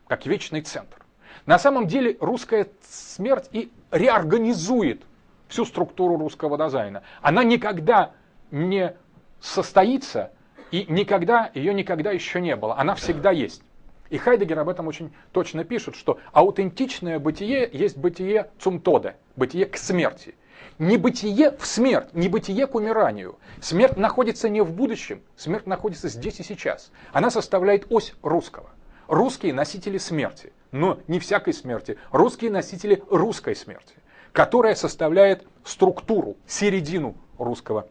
как 0.07 0.27
вечный 0.27 0.61
центр. 0.61 0.99
На 1.45 1.59
самом 1.59 1.89
деле 1.89 2.17
русская 2.21 2.69
смерть 2.89 3.49
и 3.51 3.73
реорганизует 3.91 5.03
всю 5.49 5.65
структуру 5.65 6.17
русского 6.17 6.57
дизайна. 6.57 7.03
Она 7.21 7.43
никогда 7.43 8.13
не 8.53 8.95
состоится, 9.41 10.31
и 10.71 10.87
никогда, 10.89 11.51
ее 11.53 11.75
никогда 11.75 12.13
еще 12.13 12.41
не 12.41 12.55
было. 12.55 12.79
Она 12.79 12.95
всегда 12.95 13.33
есть. 13.33 13.63
И 14.09 14.19
Хайдегер 14.19 14.59
об 14.59 14.69
этом 14.69 14.87
очень 14.87 15.13
точно 15.33 15.65
пишет, 15.65 15.97
что 15.97 16.21
аутентичное 16.33 17.19
бытие 17.19 17.69
есть 17.73 17.97
бытие 17.97 18.51
цумтоде, 18.61 19.17
бытие 19.37 19.67
к 19.67 19.77
смерти. 19.77 20.35
Не 20.79 20.97
бытие 20.97 21.53
в 21.59 21.67
смерть, 21.67 22.15
не 22.15 22.29
бытие 22.29 22.67
к 22.67 22.75
умиранию. 22.75 23.39
Смерть 23.61 23.97
находится 23.97 24.49
не 24.49 24.61
в 24.63 24.73
будущем, 24.73 25.23
смерть 25.37 25.67
находится 25.67 26.09
здесь 26.09 26.41
и 26.41 26.43
сейчас. 26.43 26.91
Она 27.13 27.31
составляет 27.31 27.87
ось 27.91 28.15
русского. 28.23 28.71
Русские 29.09 29.53
носители 29.53 29.99
смерти, 29.99 30.53
но 30.71 30.99
не 31.07 31.19
всякой 31.19 31.53
смерти. 31.53 31.99
Русские 32.11 32.51
носители 32.51 33.03
русской 33.11 33.55
смерти, 33.55 33.95
которая 34.33 34.75
составляет 34.75 35.47
структуру, 35.65 36.37
середину 36.47 37.15
русского 37.39 37.87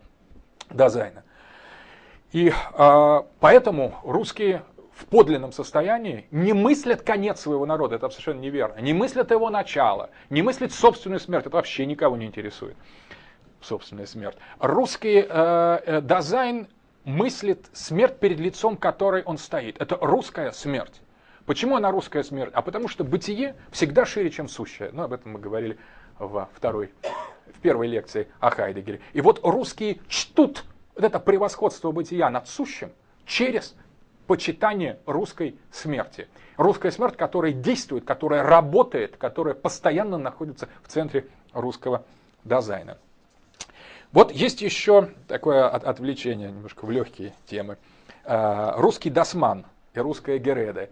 дизайна. 0.70 1.24
И 2.32 2.52
э, 2.52 3.22
поэтому 3.40 3.95
русские 4.03 4.64
в 4.93 5.05
подлинном 5.05 5.51
состоянии 5.51 6.27
не 6.31 6.53
мыслят 6.53 7.01
конец 7.01 7.39
своего 7.39 7.65
народа, 7.65 7.95
это 7.95 8.09
совершенно 8.09 8.39
неверно, 8.39 8.80
не 8.80 8.93
мыслят 8.93 9.31
его 9.31 9.49
начало, 9.49 10.09
не 10.30 10.41
мыслят 10.41 10.73
собственную 10.73 11.19
смерть, 11.19 11.45
это 11.45 11.55
вообще 11.55 11.85
никого 11.85 12.18
не 12.18 12.26
интересует, 12.26 12.76
собственная 13.61 14.05
смерть. 14.05 14.38
Русский 14.59 15.26
э, 15.27 15.80
э, 15.85 16.01
дизайн 16.01 16.68
мыслит 17.03 17.65
смерть 17.73 18.19
перед 18.19 18.39
лицом 18.39 18.77
которой 18.77 19.23
он 19.23 19.38
стоит, 19.38 19.81
это 19.81 19.97
русская 20.01 20.51
смерть. 20.51 21.01
Почему 21.45 21.76
она 21.76 21.91
русская 21.91 22.23
смерть? 22.23 22.51
А 22.53 22.61
потому 22.61 22.88
что 22.88 23.03
бытие 23.03 23.55
всегда 23.72 24.05
шире, 24.05 24.30
чем 24.30 24.47
сущее. 24.47 24.91
Ну, 24.93 25.03
об 25.03 25.13
этом 25.13 25.34
мы 25.34 25.39
говорили 25.39 25.77
во 26.19 26.49
второй, 26.53 26.91
в 27.53 27.59
первой 27.61 27.88
лекции 27.88 28.27
о 28.39 28.51
Хайдегере. 28.51 29.01
И 29.13 29.22
вот 29.22 29.39
русские 29.43 29.99
чтут 30.07 30.63
вот 30.95 31.03
это 31.03 31.19
превосходство 31.19 31.91
бытия 31.91 32.30
над 32.30 32.47
сущим 32.47 32.91
через 33.26 33.76
почитание 34.32 34.98
русской 35.06 35.60
смерти. 35.74 36.30
Русская 36.56 36.90
смерть, 36.91 37.18
которая 37.18 37.52
действует, 37.52 38.06
которая 38.06 38.44
работает, 38.44 39.18
которая 39.18 39.53
постоянно 39.53 40.18
находится 40.18 40.70
в 40.84 40.88
центре 40.88 41.28
русского 41.52 42.06
дизайна. 42.45 42.98
Вот 44.14 44.32
есть 44.32 44.62
еще 44.62 45.10
такое 45.28 45.68
отвлечение 45.68 46.49
немножко 46.49 46.86
в 46.86 46.91
легкие 46.91 47.34
темы. 47.45 47.78
А, 48.24 48.74
русский 48.78 49.10
досман 49.10 49.66
и 49.94 49.99
русская 49.99 50.38
гереда. 50.38 50.88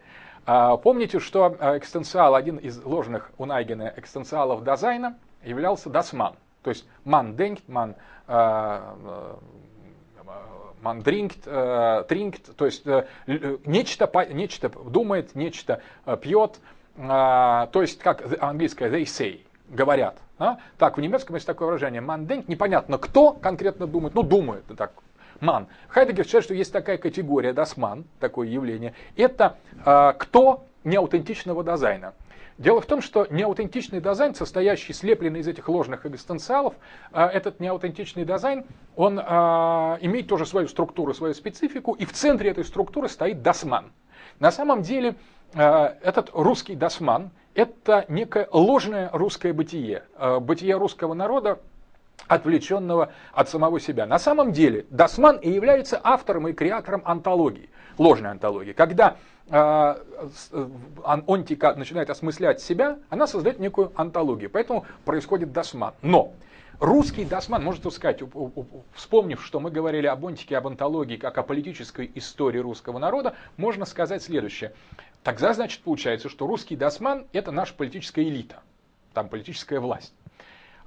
А, 0.45 0.75
помните, 0.75 1.19
что 1.19 1.55
а, 1.61 1.77
экстенциал, 1.77 2.35
один 2.35 2.57
из 2.57 2.83
ложных 2.83 3.31
у 3.37 3.45
Найгена 3.45 3.93
экстенциалов 3.95 4.65
дизайна 4.65 5.17
являлся 5.45 5.89
досман. 5.89 6.35
То 6.61 6.71
есть 6.71 6.85
ман 7.05 7.37
денkt, 7.37 7.63
ман 7.69 7.95
man 10.81 11.01
drinkt, 11.01 11.45
trinkt, 12.07 12.55
то 12.55 12.65
есть 12.65 12.85
äh, 12.85 13.05
нечто, 13.65 14.09
нечто 14.31 14.69
думает, 14.69 15.35
нечто 15.35 15.81
пьет, 16.21 16.59
то 16.95 17.69
есть 17.73 17.99
как 17.99 18.23
английское 18.41 18.89
they 18.89 19.03
say, 19.03 19.41
говорят. 19.69 20.17
Так, 20.77 20.97
в 20.97 21.01
немецком 21.01 21.35
есть 21.35 21.45
такое 21.47 21.67
выражение 21.67 22.01
man 22.01 22.43
непонятно 22.47 22.97
кто 22.97 23.33
конкретно 23.33 23.87
думает, 23.87 24.15
ну 24.15 24.23
думает, 24.23 24.63
так, 24.77 24.91
ман. 25.41 25.67
Хайдегер 25.89 26.25
считает, 26.25 26.45
что 26.45 26.53
есть 26.53 26.71
такая 26.71 26.97
категория, 26.97 27.53
дасман, 27.53 28.05
такое 28.19 28.47
явление, 28.47 28.93
это 29.15 29.57
э, 29.85 30.13
кто 30.17 30.65
неаутентичного 30.83 31.63
дизайна. 31.63 32.13
Дело 32.59 32.81
в 32.81 32.85
том, 32.85 33.01
что 33.01 33.25
неаутентичный 33.29 34.01
дизайн, 34.01 34.35
состоящий, 34.35 34.91
слепленный 34.91 35.39
из 35.39 35.47
этих 35.47 35.69
ложных 35.69 36.05
экзистенциалов, 36.05 36.73
э, 37.13 37.23
этот 37.23 37.61
неаутентичный 37.61 38.25
дизайн, 38.25 38.65
он 38.97 39.17
э, 39.17 39.23
имеет 40.01 40.27
тоже 40.27 40.45
свою 40.45 40.67
структуру, 40.67 41.13
свою 41.13 41.33
специфику, 41.33 41.93
и 41.93 42.03
в 42.03 42.11
центре 42.11 42.49
этой 42.51 42.65
структуры 42.65 43.07
стоит 43.07 43.41
досман. 43.41 43.93
На 44.41 44.51
самом 44.51 44.81
деле 44.81 45.15
э, 45.53 45.85
этот 46.03 46.31
русский 46.33 46.75
das 46.75 47.03
Man– 47.03 47.31
это 47.53 48.03
некое 48.09 48.49
ложное 48.51 49.09
русское 49.13 49.53
бытие, 49.53 50.03
бытие 50.41 50.75
русского 50.75 51.13
народа, 51.13 51.59
отвлеченного 52.27 53.13
от 53.31 53.49
самого 53.49 53.79
себя. 53.79 54.05
На 54.05 54.19
самом 54.19 54.51
деле 54.51 54.85
das 54.89 55.13
Man 55.13 55.37
и 55.37 55.49
является 55.49 55.99
автором 56.03 56.47
и 56.47 56.53
креатором 56.53 57.01
онтологии, 57.05 57.69
ложной 57.99 58.31
онтологии. 58.31 58.71
Когда 58.71 59.17
э, 59.47 59.95
онтика 61.03 61.75
начинает 61.75 62.09
осмыслять 62.09 62.61
себя, 62.61 62.97
она 63.09 63.27
создает 63.27 63.59
некую 63.59 63.91
онтологию. 63.95 64.49
Поэтому 64.49 64.85
происходит 65.05 65.51
das 65.51 65.69
Man. 65.69 65.93
Но 66.01 66.33
русский 66.79 67.25
das 67.25 67.42
Man, 67.42 67.63
может 67.63 67.93
сказать, 67.93 68.23
вспомнив, 68.93 69.43
что 69.45 69.59
мы 69.59 69.69
говорили 69.69 70.07
об 70.07 70.25
онтике, 70.25 70.57
об 70.57 70.67
онтологии, 70.67 71.17
как 71.17 71.37
о 71.37 71.43
политической 71.43 72.09
истории 72.15 72.59
русского 72.59 72.97
народа, 72.97 73.35
можно 73.57 73.85
сказать 73.85 74.23
следующее. 74.23 74.73
Тогда, 75.23 75.53
значит, 75.53 75.83
получается, 75.83 76.29
что 76.29 76.47
русский 76.47 76.75
Дасман– 76.75 77.27
это 77.33 77.51
наша 77.51 77.73
политическая 77.73 78.23
элита, 78.23 78.61
там 79.13 79.27
политическая 79.27 79.79
власть. 79.79 80.13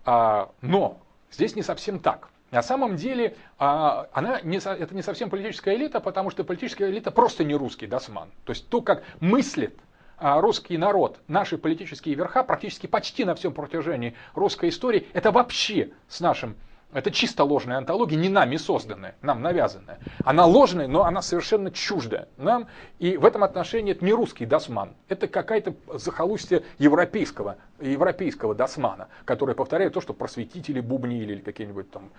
А, 0.05 0.51
но 0.63 0.99
здесь 1.31 1.55
не 1.55 1.63
совсем 1.63 2.01
так. 2.01 2.31
На 2.53 2.63
самом 2.63 2.97
деле 2.97 3.35
а, 3.59 4.09
она 4.13 4.43
не, 4.43 4.59
это 4.59 4.95
не 4.95 5.01
совсем 5.01 5.31
политическая 5.31 5.75
элита, 5.75 6.01
потому 6.01 6.31
что 6.31 6.45
политическая 6.45 6.91
элита 6.91 7.11
просто 7.11 7.45
не 7.45 7.55
русский 7.55 7.87
досман. 7.87 8.31
То 8.45 8.53
есть 8.53 8.69
то, 8.69 8.83
как 8.83 9.03
мыслит 9.21 9.75
а, 10.19 10.39
русский 10.39 10.77
народ, 10.77 11.19
наши 11.29 11.57
политические 11.57 12.15
верха 12.15 12.45
практически 12.45 12.87
почти 12.87 13.25
на 13.25 13.35
всем 13.35 13.55
протяжении 13.55 14.15
русской 14.35 14.69
истории, 14.69 15.09
это 15.15 15.33
вообще 15.33 15.93
с 16.09 16.21
нашим 16.21 16.55
это 16.93 17.11
чисто 17.11 17.45
ложная 17.45 17.79
антология, 17.79 18.19
не 18.19 18.29
нами 18.29 18.57
созданная, 18.57 19.15
нам 19.23 19.41
навязанная. 19.41 19.99
Она 20.25 20.45
ложная, 20.45 20.87
но 20.87 21.05
она 21.05 21.23
совершенно 21.23 21.71
чуждая 21.71 22.29
нам. 22.37 22.67
И 22.99 23.17
в 23.17 23.25
этом 23.25 23.43
отношении 23.45 23.93
это 23.93 24.05
не 24.05 24.13
русский 24.13 24.45
досман. 24.45 24.95
Это 25.09 25.27
какая-то 25.27 25.75
захолустье 25.95 26.65
европейского, 26.79 27.57
европейского 27.81 28.55
досмана, 28.55 29.09
который 29.25 29.55
повторяет 29.55 29.95
то, 29.95 30.01
что 30.01 30.13
просветители 30.13 30.81
бубнили 30.81 31.33
или 31.33 31.41
какие-нибудь 31.41 31.91
там 31.91 32.11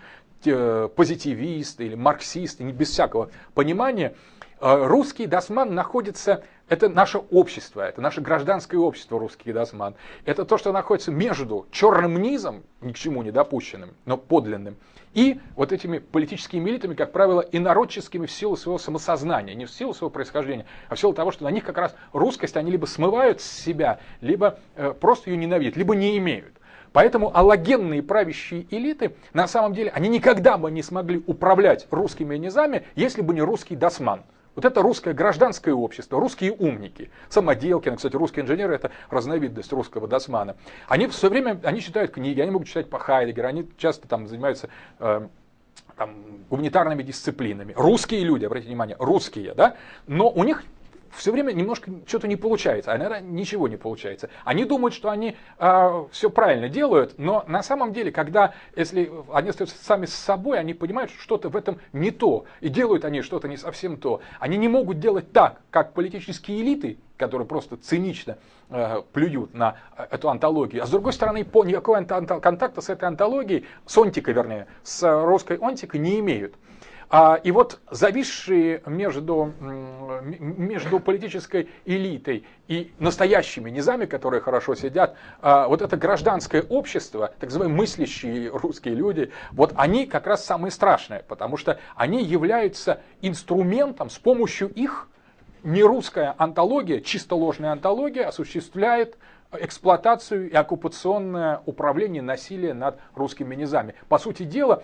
позитивисты 0.89 1.85
или 1.85 1.95
марксисты, 1.95 2.63
не 2.63 2.73
без 2.73 2.89
всякого 2.89 3.29
понимания. 3.53 4.15
А 4.59 4.87
русский 4.87 5.27
досман 5.27 5.75
находится 5.75 6.43
это 6.69 6.89
наше 6.89 7.17
общество, 7.17 7.81
это 7.81 8.01
наше 8.01 8.21
гражданское 8.21 8.77
общество, 8.77 9.19
русский 9.19 9.51
досман. 9.51 9.95
Это 10.25 10.45
то, 10.45 10.57
что 10.57 10.71
находится 10.71 11.11
между 11.11 11.67
черным 11.71 12.21
низом, 12.21 12.63
ни 12.81 12.91
к 12.93 12.95
чему 12.95 13.21
не 13.23 13.31
допущенным, 13.31 13.91
но 14.05 14.17
подлинным, 14.17 14.77
и 15.13 15.39
вот 15.55 15.71
этими 15.71 15.99
политическими 15.99 16.69
элитами, 16.69 16.95
как 16.95 17.11
правило, 17.11 17.41
инородческими 17.51 18.25
в 18.25 18.31
силу 18.31 18.55
своего 18.55 18.79
самосознания, 18.79 19.53
не 19.53 19.65
в 19.65 19.71
силу 19.71 19.93
своего 19.93 20.09
происхождения, 20.09 20.65
а 20.89 20.95
в 20.95 20.99
силу 20.99 21.13
того, 21.13 21.31
что 21.31 21.43
на 21.43 21.49
них 21.49 21.63
как 21.63 21.77
раз 21.77 21.95
русскость 22.13 22.57
они 22.57 22.71
либо 22.71 22.85
смывают 22.85 23.41
с 23.41 23.45
себя, 23.45 23.99
либо 24.21 24.59
э, 24.75 24.93
просто 24.99 25.29
ее 25.29 25.37
ненавидят, 25.37 25.75
либо 25.75 25.95
не 25.95 26.17
имеют. 26.17 26.53
Поэтому 26.93 27.35
аллогенные 27.35 28.03
правящие 28.03 28.67
элиты, 28.69 29.15
на 29.33 29.47
самом 29.47 29.73
деле, 29.73 29.89
они 29.89 30.09
никогда 30.09 30.57
бы 30.57 30.71
не 30.71 30.83
смогли 30.83 31.23
управлять 31.25 31.87
русскими 31.91 32.37
низами, 32.37 32.85
если 32.95 33.21
бы 33.21 33.33
не 33.33 33.41
русский 33.41 33.75
досман. 33.75 34.23
Вот 34.55 34.65
это 34.65 34.81
русское 34.81 35.13
гражданское 35.13 35.73
общество, 35.73 36.19
русские 36.19 36.51
умники, 36.51 37.09
самоделкины, 37.29 37.95
кстати, 37.95 38.15
русские 38.15 38.43
инженеры 38.43 38.75
это 38.75 38.91
разновидность 39.09 39.71
русского 39.71 40.07
досмана. 40.07 40.55
Они 40.87 41.07
все 41.07 41.29
время, 41.29 41.59
они 41.63 41.81
читают 41.81 42.11
книги, 42.11 42.39
они 42.39 42.51
могут 42.51 42.67
читать 42.67 42.89
по 42.89 42.99
Хайдегеру, 42.99 43.47
они 43.47 43.67
часто 43.77 44.07
там 44.07 44.27
занимаются 44.27 44.69
э, 44.99 45.27
там, 45.95 46.15
гуманитарными 46.49 47.01
дисциплинами. 47.01 47.73
Русские 47.75 48.23
люди, 48.23 48.45
обратите 48.45 48.69
внимание, 48.69 48.95
русские, 48.99 49.53
да, 49.55 49.75
но 50.05 50.29
у 50.29 50.43
них 50.43 50.63
все 51.15 51.31
время 51.31 51.51
немножко 51.51 51.91
что-то 52.07 52.27
не 52.27 52.35
получается, 52.35 52.91
а 52.91 52.97
иногда 52.97 53.19
ничего 53.19 53.67
не 53.67 53.77
получается. 53.77 54.29
Они 54.43 54.65
думают, 54.65 54.93
что 54.93 55.09
они 55.09 55.29
э, 55.29 55.33
а, 55.57 56.07
все 56.11 56.29
правильно 56.29 56.69
делают, 56.69 57.15
но 57.17 57.43
на 57.47 57.63
самом 57.63 57.93
деле, 57.93 58.11
когда, 58.11 58.53
если 58.75 59.11
они 59.31 59.49
остаются 59.49 59.77
сами 59.83 60.05
с 60.05 60.13
собой, 60.13 60.59
они 60.59 60.73
понимают, 60.73 61.11
что 61.11 61.21
что-то 61.21 61.49
в 61.49 61.55
этом 61.55 61.79
не 61.91 62.11
то, 62.11 62.45
и 62.61 62.69
делают 62.69 63.05
они 63.05 63.21
что-то 63.21 63.47
не 63.47 63.57
совсем 63.57 63.97
то. 63.97 64.21
Они 64.39 64.57
не 64.57 64.67
могут 64.67 64.99
делать 64.99 65.31
так, 65.31 65.61
как 65.69 65.93
политические 65.93 66.61
элиты, 66.61 66.97
которые 67.17 67.47
просто 67.47 67.77
цинично 67.77 68.37
э, 68.69 69.01
плюют 69.13 69.53
на 69.53 69.77
эту 70.09 70.29
антологию. 70.29 70.83
А 70.83 70.87
с 70.87 70.89
другой 70.89 71.13
стороны, 71.13 71.45
по, 71.45 71.63
никакого 71.63 72.03
контакта 72.03 72.81
с 72.81 72.89
этой 72.89 73.05
антологией, 73.05 73.65
с 73.85 73.97
онтикой, 73.97 74.33
вернее, 74.33 74.67
с 74.83 75.23
русской 75.23 75.57
онтикой 75.57 75.99
не 75.99 76.19
имеют. 76.19 76.55
А, 77.15 77.35
и 77.35 77.51
вот 77.51 77.79
зависшие 77.91 78.81
между, 78.87 79.53
между 79.59 80.99
политической 80.99 81.69
элитой 81.85 82.43
и 82.67 82.91
настоящими 82.97 83.69
низами, 83.69 84.05
которые 84.05 84.41
хорошо 84.41 84.73
сидят, 84.73 85.15
а, 85.39 85.67
вот 85.67 85.83
это 85.83 85.95
гражданское 85.95 86.63
общество, 86.63 87.31
так 87.39 87.49
называемые 87.51 87.77
мыслящие 87.77 88.49
русские 88.49 88.95
люди, 88.95 89.31
вот 89.51 89.73
они 89.75 90.07
как 90.07 90.25
раз 90.25 90.43
самые 90.43 90.71
страшные, 90.71 91.19
потому 91.27 91.55
что 91.55 91.77
они 91.95 92.23
являются 92.23 93.01
инструментом, 93.21 94.09
с 94.09 94.17
помощью 94.17 94.69
их 94.69 95.07
не 95.61 95.83
русская 95.83 96.33
антология, 96.39 96.99
чисто 96.99 97.35
ложная 97.35 97.73
антология 97.73 98.27
осуществляет 98.27 99.19
эксплуатацию 99.51 100.49
и 100.49 100.55
оккупационное 100.55 101.61
управление 101.67 102.23
насилия 102.23 102.73
над 102.73 102.99
русскими 103.13 103.53
низами. 103.53 103.93
По 104.09 104.17
сути 104.17 104.45
дела, 104.45 104.81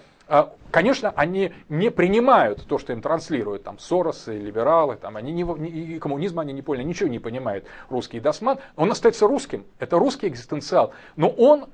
конечно, 0.71 1.11
они 1.15 1.51
не 1.69 1.89
принимают 1.89 2.65
то, 2.67 2.77
что 2.77 2.93
им 2.93 3.01
транслируют, 3.01 3.63
там, 3.63 3.79
Соросы, 3.79 4.37
либералы, 4.37 4.95
там, 4.95 5.17
они 5.17 5.31
не, 5.31 5.43
и 5.67 5.99
коммунизм 5.99 6.39
они 6.39 6.53
не 6.53 6.61
поняли, 6.61 6.83
ничего 6.83 7.09
не 7.09 7.19
понимают, 7.19 7.65
русский 7.89 8.19
досман. 8.19 8.59
Он 8.75 8.91
остается 8.91 9.27
русским, 9.27 9.65
это 9.79 9.97
русский 9.97 10.27
экзистенциал, 10.27 10.93
но 11.15 11.29
он 11.29 11.65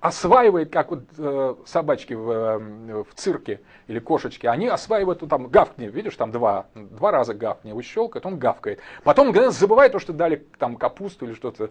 осваивает, 0.00 0.70
как 0.70 0.90
вот 0.90 1.04
э, 1.16 1.54
собачки 1.64 2.14
в, 2.14 2.30
э, 2.30 3.02
в 3.02 3.14
цирке 3.14 3.60
или 3.86 3.98
кошечки, 3.98 4.46
они 4.46 4.68
осваивают, 4.68 5.22
ну, 5.22 5.28
там 5.28 5.48
гавкни, 5.48 5.86
видишь, 5.86 6.16
там 6.16 6.30
два, 6.30 6.66
два 6.74 7.10
раза 7.10 7.34
гавкни, 7.34 7.70
его 7.70 8.10
он 8.24 8.38
гавкает. 8.38 8.80
Потом 9.04 9.28
он 9.28 9.50
забывает 9.50 9.92
то, 9.92 9.98
что 9.98 10.12
дали 10.12 10.46
там 10.58 10.76
капусту 10.76 11.26
или 11.26 11.34
что-то 11.34 11.70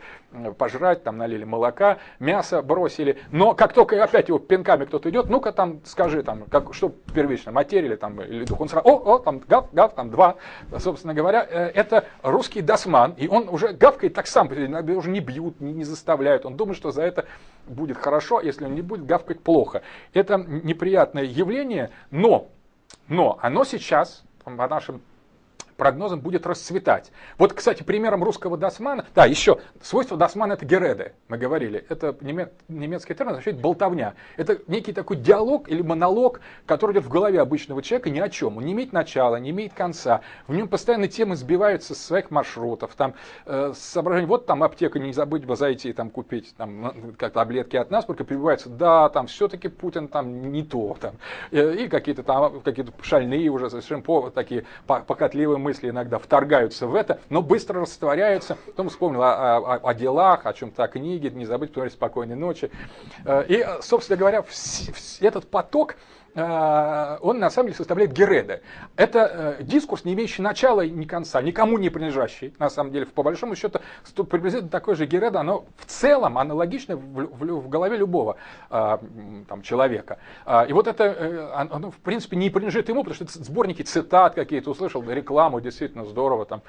пожрать, 0.57 1.03
там 1.03 1.17
налили 1.17 1.43
молока, 1.43 1.97
мясо 2.19 2.61
бросили. 2.61 3.17
Но 3.31 3.53
как 3.53 3.73
только 3.73 4.03
опять 4.03 4.27
его 4.29 4.39
пинками 4.39 4.85
кто-то 4.85 5.09
идет, 5.09 5.29
ну-ка 5.29 5.51
там 5.51 5.81
скажи, 5.85 6.23
там, 6.23 6.43
как, 6.49 6.73
что 6.73 6.89
первично, 7.13 7.51
материя 7.51 7.87
или, 7.87 7.95
там, 7.95 8.21
или 8.21 8.45
дух, 8.45 8.61
он 8.61 8.69
сразу, 8.69 8.87
о, 8.87 9.15
о, 9.15 9.19
там 9.19 9.39
гав, 9.47 9.67
гав, 9.71 9.93
там 9.93 10.09
два. 10.09 10.35
Собственно 10.77 11.13
говоря, 11.13 11.45
э, 11.49 11.67
это 11.67 12.05
русский 12.23 12.61
досман, 12.61 13.13
и 13.17 13.27
он 13.27 13.49
уже 13.49 13.69
гавкает 13.69 14.13
так 14.13 14.27
сам, 14.27 14.47
уже 14.47 15.09
не 15.09 15.19
бьют, 15.19 15.59
не, 15.61 15.73
не 15.73 15.83
заставляют, 15.83 16.45
он 16.45 16.57
думает, 16.57 16.77
что 16.77 16.91
за 16.91 17.03
это 17.03 17.25
будет 17.67 17.97
хорошо, 17.97 18.41
если 18.41 18.65
он 18.65 18.75
не 18.75 18.81
будет 18.81 19.05
гавкать 19.05 19.41
плохо. 19.41 19.81
Это 20.13 20.37
неприятное 20.37 21.23
явление, 21.23 21.91
но, 22.11 22.49
но 23.07 23.37
оно 23.41 23.63
сейчас, 23.63 24.23
по 24.43 24.67
нашим 24.67 25.01
прогнозам 25.77 26.19
будет 26.19 26.45
расцветать. 26.45 27.11
Вот, 27.37 27.53
кстати, 27.53 27.83
примером 27.83 28.23
русского 28.23 28.57
досмана, 28.57 29.05
да, 29.15 29.25
еще, 29.25 29.59
свойство 29.81 30.17
досмана 30.17 30.53
это 30.53 30.65
гереды, 30.65 31.13
мы 31.27 31.37
говорили, 31.37 31.85
это 31.89 32.15
немецкий 32.21 33.13
термин, 33.13 33.31
означает 33.31 33.59
болтовня. 33.61 34.15
Это 34.35 34.59
некий 34.67 34.91
такой 34.91 35.17
диалог 35.17 35.69
или 35.69 35.81
монолог, 35.81 36.41
который 36.65 36.93
идет 36.93 37.05
в 37.05 37.09
голове 37.09 37.39
обычного 37.39 37.81
человека 37.81 38.09
ни 38.09 38.19
о 38.19 38.29
чем. 38.29 38.57
Он 38.57 38.65
не 38.65 38.73
имеет 38.73 38.91
начала, 38.91 39.37
не 39.37 39.51
имеет 39.51 39.73
конца. 39.73 40.21
В 40.47 40.55
нем 40.55 40.67
постоянно 40.67 41.07
темы 41.07 41.35
сбиваются 41.35 41.95
с 41.95 42.03
своих 42.03 42.31
маршрутов. 42.31 42.95
Там, 42.95 43.13
э, 43.45 43.73
соображение, 43.75 44.27
вот 44.27 44.45
там 44.45 44.63
аптека, 44.63 44.99
не 44.99 45.13
забыть 45.13 45.45
бы 45.45 45.55
зайти 45.55 45.93
там 45.93 46.09
купить 46.09 46.55
там, 46.57 47.13
как 47.17 47.33
таблетки 47.33 47.75
от 47.77 47.91
нас, 47.91 48.05
только 48.05 48.23
прибывается, 48.23 48.69
да, 48.69 49.09
там 49.09 49.27
все-таки 49.27 49.67
Путин 49.67 50.07
там 50.07 50.51
не 50.51 50.63
то. 50.63 50.97
Там, 50.99 51.15
э, 51.51 51.75
и 51.75 51.87
какие-то 51.87 52.23
там 52.23 52.61
какие-то 52.61 52.91
шальные 53.01 53.49
уже 53.49 53.69
совершенно 53.69 54.01
по, 54.01 54.29
такие 54.29 54.65
покатливые 54.85 55.57
мысли 55.67 55.89
иногда 55.89 56.17
вторгаются 56.17 56.87
в 56.87 56.95
это, 56.95 57.19
но 57.29 57.41
быстро 57.41 57.81
растворяются. 57.81 58.57
Потом 58.67 58.87
вспомнил 58.87 59.21
о, 59.21 59.57
о, 59.57 59.89
о 59.89 59.93
делах, 59.93 60.45
о 60.45 60.53
чем-то 60.53 60.83
о 60.83 60.87
книге, 60.87 61.29
не 61.29 61.45
забыть 61.45 61.71
посмотреть 61.71 61.93
«Спокойной 61.93 62.35
ночи». 62.35 62.71
Э, 63.25 63.43
и, 63.49 63.65
собственно 63.81 64.15
говоря, 64.15 64.45
этот 65.19 65.49
поток, 65.49 65.95
он 66.37 67.39
на 67.39 67.49
самом 67.49 67.67
деле 67.67 67.77
составляет 67.77 68.13
гереды. 68.13 68.61
Это 68.95 69.57
э, 69.59 69.63
дискурс, 69.63 70.05
не 70.05 70.13
имеющий 70.13 70.43
начала 70.43 70.81
и 70.81 70.89
ни 70.89 71.05
конца, 71.05 71.41
никому 71.41 71.79
не 71.79 71.89
принадлежащий, 71.89 72.53
на 72.59 72.69
самом 72.69 72.91
деле, 72.91 73.07
по 73.07 73.23
большому 73.23 73.55
счету, 73.55 73.79
приблизительно 74.29 74.69
такой 74.69 74.95
же 74.95 75.07
гереда, 75.07 75.39
оно 75.39 75.65
в 75.77 75.85
целом 75.85 76.37
аналогично 76.37 76.95
в 76.95 77.69
голове 77.69 77.97
любого 77.97 78.37
э, 78.69 78.97
там, 79.47 79.61
человека. 79.63 80.19
И 80.67 80.73
вот 80.73 80.87
это, 80.87 81.51
оно, 81.55 81.89
в 81.89 81.97
принципе, 81.97 82.37
не 82.37 82.49
принадлежит 82.49 82.89
ему, 82.89 83.03
потому 83.03 83.15
что 83.15 83.23
это 83.23 83.43
сборники 83.43 83.81
цитат 83.81 84.35
какие-то, 84.35 84.69
услышал 84.69 85.03
рекламу, 85.09 85.59
действительно 85.59 86.05
здорово, 86.05 86.45
там, 86.45 86.61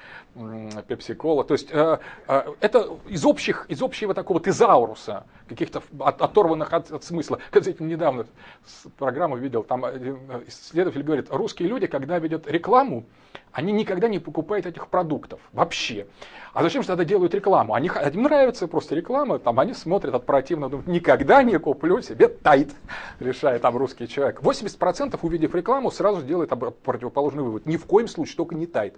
пепси-кола. 0.87 1.43
То 1.43 1.53
есть 1.53 1.69
это 1.69 2.89
из, 3.07 3.25
общих, 3.25 3.65
из 3.69 3.81
общего 3.81 4.13
такого 4.13 4.39
тезауруса, 4.39 5.25
каких-то 5.47 5.83
оторванных 5.99 6.73
от, 6.73 6.91
от 6.91 7.03
смысла. 7.03 7.39
Кстати, 7.51 7.75
недавно 7.79 8.25
программу 8.97 9.37
видел 9.37 9.58
видел, 9.59 9.63
там 9.63 9.85
э, 9.85 10.43
исследователь 10.47 11.03
говорит, 11.03 11.27
русские 11.29 11.69
люди, 11.69 11.87
когда 11.87 12.19
видят 12.19 12.47
рекламу, 12.47 13.05
они 13.51 13.71
никогда 13.71 14.07
не 14.07 14.19
покупают 14.19 14.65
этих 14.65 14.87
продуктов 14.87 15.39
вообще. 15.53 16.07
А 16.53 16.63
зачем 16.63 16.81
же 16.81 16.87
тогда 16.87 17.03
делают 17.03 17.33
рекламу? 17.33 17.73
Они, 17.73 17.89
им 17.89 18.23
нравится 18.23 18.67
просто 18.67 18.95
реклама, 18.95 19.39
там 19.39 19.59
они 19.59 19.73
смотрят 19.73 20.13
от 20.15 20.25
противного, 20.25 20.71
думают, 20.71 20.87
никогда 20.87 21.43
не 21.43 21.57
куплю 21.59 22.01
себе 22.01 22.27
тайт, 22.27 22.69
решает 23.19 23.61
там 23.61 23.77
русский 23.77 24.07
человек. 24.07 24.41
80% 24.41 25.19
увидев 25.21 25.55
рекламу, 25.55 25.91
сразу 25.91 26.21
делает 26.21 26.49
противоположный 26.83 27.43
вывод. 27.43 27.65
Ни 27.65 27.77
в 27.77 27.85
коем 27.85 28.07
случае, 28.07 28.37
только 28.37 28.55
не 28.55 28.67
тайт. 28.67 28.95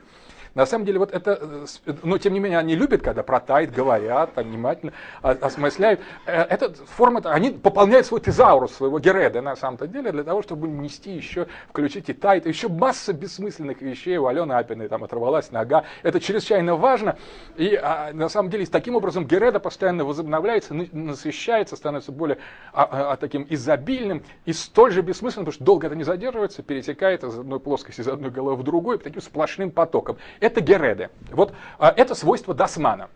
На 0.53 0.65
самом 0.65 0.85
деле, 0.85 0.99
вот 0.99 1.11
это, 1.11 1.65
э, 1.85 1.93
но 2.03 2.17
тем 2.17 2.33
не 2.33 2.39
менее, 2.39 2.59
они 2.59 2.75
любят, 2.75 3.01
когда 3.01 3.23
про 3.23 3.39
тайт 3.39 3.71
говорят, 3.71 4.31
внимательно 4.35 4.93
осмысляют. 5.21 6.01
Э, 6.25 6.41
Эта 6.43 6.73
форма, 6.73 7.21
они 7.25 7.51
пополняют 7.51 8.05
свой 8.05 8.19
тезаурус, 8.19 8.73
своего 8.73 8.99
гереда, 8.99 9.41
на 9.41 9.55
самом-то 9.55 9.87
деле, 9.87 10.11
для 10.11 10.23
того, 10.23 10.41
чтобы 10.41 10.67
нести 10.67 11.11
еще, 11.11 11.47
включить 11.69 12.09
и 12.09 12.13
тайт, 12.13 12.45
еще 12.45 12.67
масса 12.67 13.13
бессмысленных 13.13 13.81
вещей. 13.81 14.17
У 14.17 14.27
Алены 14.27 14.53
Апиной 14.53 14.89
там 14.89 15.03
оторвалась 15.03 15.51
нога. 15.51 15.85
Это 16.03 16.19
чрезвычайно 16.19 16.75
важно. 16.75 17.17
И 17.55 17.75
а, 17.75 18.11
на 18.13 18.29
самом 18.29 18.49
деле, 18.49 18.65
таким 18.65 18.95
образом, 18.95 19.25
гереда 19.25 19.59
постоянно 19.59 20.03
возобновляется, 20.03 20.73
насыщается, 20.73 21.75
становится 21.75 22.11
более 22.11 22.37
а, 22.73 23.13
а, 23.13 23.15
таким 23.17 23.45
изобильным 23.49 24.23
и 24.45 24.53
столь 24.53 24.91
же 24.91 25.01
бессмысленным, 25.01 25.45
потому 25.45 25.53
что 25.55 25.63
долго 25.63 25.87
это 25.87 25.95
не 25.95 26.03
задерживается, 26.03 26.63
перетекает 26.63 27.23
из 27.23 27.37
одной 27.37 27.59
плоскости, 27.59 28.01
из 28.01 28.07
одной 28.07 28.31
головы 28.31 28.57
в 28.57 28.63
другую, 28.63 28.99
таким 28.99 29.21
сплошным 29.21 29.71
потоком. 29.71 30.17
Это 30.41 30.59
гереды. 30.59 31.09
Вот 31.31 31.53
а, 31.79 31.93
это 31.95 32.15
свойство 32.15 32.53
Дасмана. 32.53 33.09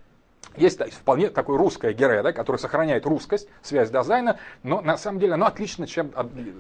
Есть 0.55 0.81
вполне 0.93 1.29
такой 1.29 1.57
русская 1.57 1.91
гереда, 1.91 2.31
которая 2.31 2.59
сохраняет 2.59 3.05
русскость, 3.05 3.49
связь 3.61 3.89
дизайна, 3.89 4.39
но 4.63 4.79
на 4.79 4.95
самом 4.95 5.19
деле 5.19 5.33
оно 5.33 5.47
отлично, 5.47 5.85
чем 5.85 6.13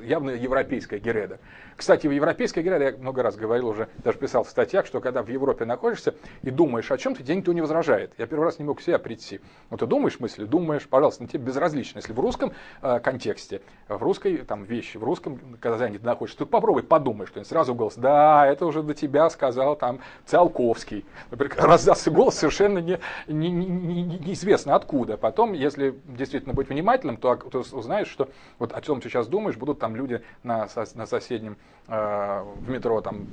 явно 0.03 0.31
европейская 0.31 0.99
гереда. 0.99 1.39
Кстати, 1.77 2.07
в 2.07 2.11
европейской 2.11 2.61
гереде, 2.61 2.85
я 2.85 2.91
много 2.97 3.21
раз 3.21 3.35
говорил 3.35 3.67
уже, 3.67 3.89
даже 3.97 4.17
писал 4.17 4.45
в 4.45 4.49
статьях, 4.49 4.85
что 4.85 5.01
когда 5.01 5.21
в 5.21 5.27
Европе 5.27 5.65
находишься 5.65 6.15
и 6.41 6.49
думаешь 6.49 6.89
о 6.89 6.97
чем-то, 6.97 7.21
тебе 7.21 7.35
никто 7.35 7.51
не 7.51 7.59
возражает. 7.59 8.13
Я 8.17 8.27
первый 8.27 8.45
раз 8.45 8.59
не 8.59 8.65
мог 8.65 8.79
к 8.79 8.81
себе 8.81 8.97
прийти. 8.97 9.41
Вот 9.69 9.81
ты 9.81 9.85
думаешь 9.85 10.19
мысли, 10.21 10.45
думаешь, 10.45 10.87
пожалуйста, 10.87 11.23
на 11.23 11.29
тебе 11.29 11.43
безразлично. 11.43 11.97
Если 11.97 12.13
в 12.13 12.19
русском 12.19 12.53
э, 12.81 12.99
контексте, 13.01 13.61
в 13.89 14.01
русской 14.01 14.37
там 14.37 14.63
вещи, 14.63 14.97
в 14.97 15.03
русском, 15.03 15.57
когда 15.59 15.77
ты 15.77 15.99
находишься, 15.99 16.39
ты 16.39 16.45
попробуй 16.45 16.83
подумай, 16.83 17.27
что 17.27 17.43
сразу 17.43 17.75
голос, 17.75 17.95
да, 17.95 18.47
это 18.47 18.65
уже 18.65 18.81
до 18.81 18.93
тебя 18.93 19.29
сказал 19.29 19.75
там 19.75 19.99
Циолковский. 20.25 21.03
Раздастся 21.57 22.09
голос 22.09 22.35
совершенно 22.35 22.79
не, 22.79 22.99
не, 23.27 23.51
не, 23.51 23.65
не, 23.65 24.03
неизвестно 24.03 24.75
откуда. 24.75 25.17
Потом, 25.17 25.51
если 25.51 25.99
действительно 26.05 26.53
быть 26.53 26.69
внимательным, 26.69 27.17
то, 27.17 27.35
то 27.35 27.59
узнаешь, 27.73 28.07
что 28.07 28.29
вот 28.59 28.71
о 28.71 28.79
чем 28.79 29.01
ты 29.01 29.09
сейчас 29.09 29.27
думаешь, 29.27 29.57
будут 29.57 29.79
там 29.79 29.95
люди 29.97 30.21
на, 30.43 30.69
на 30.95 31.05
соседнем 31.05 31.57
в 31.87 32.69
метро 32.69 33.01
там 33.01 33.27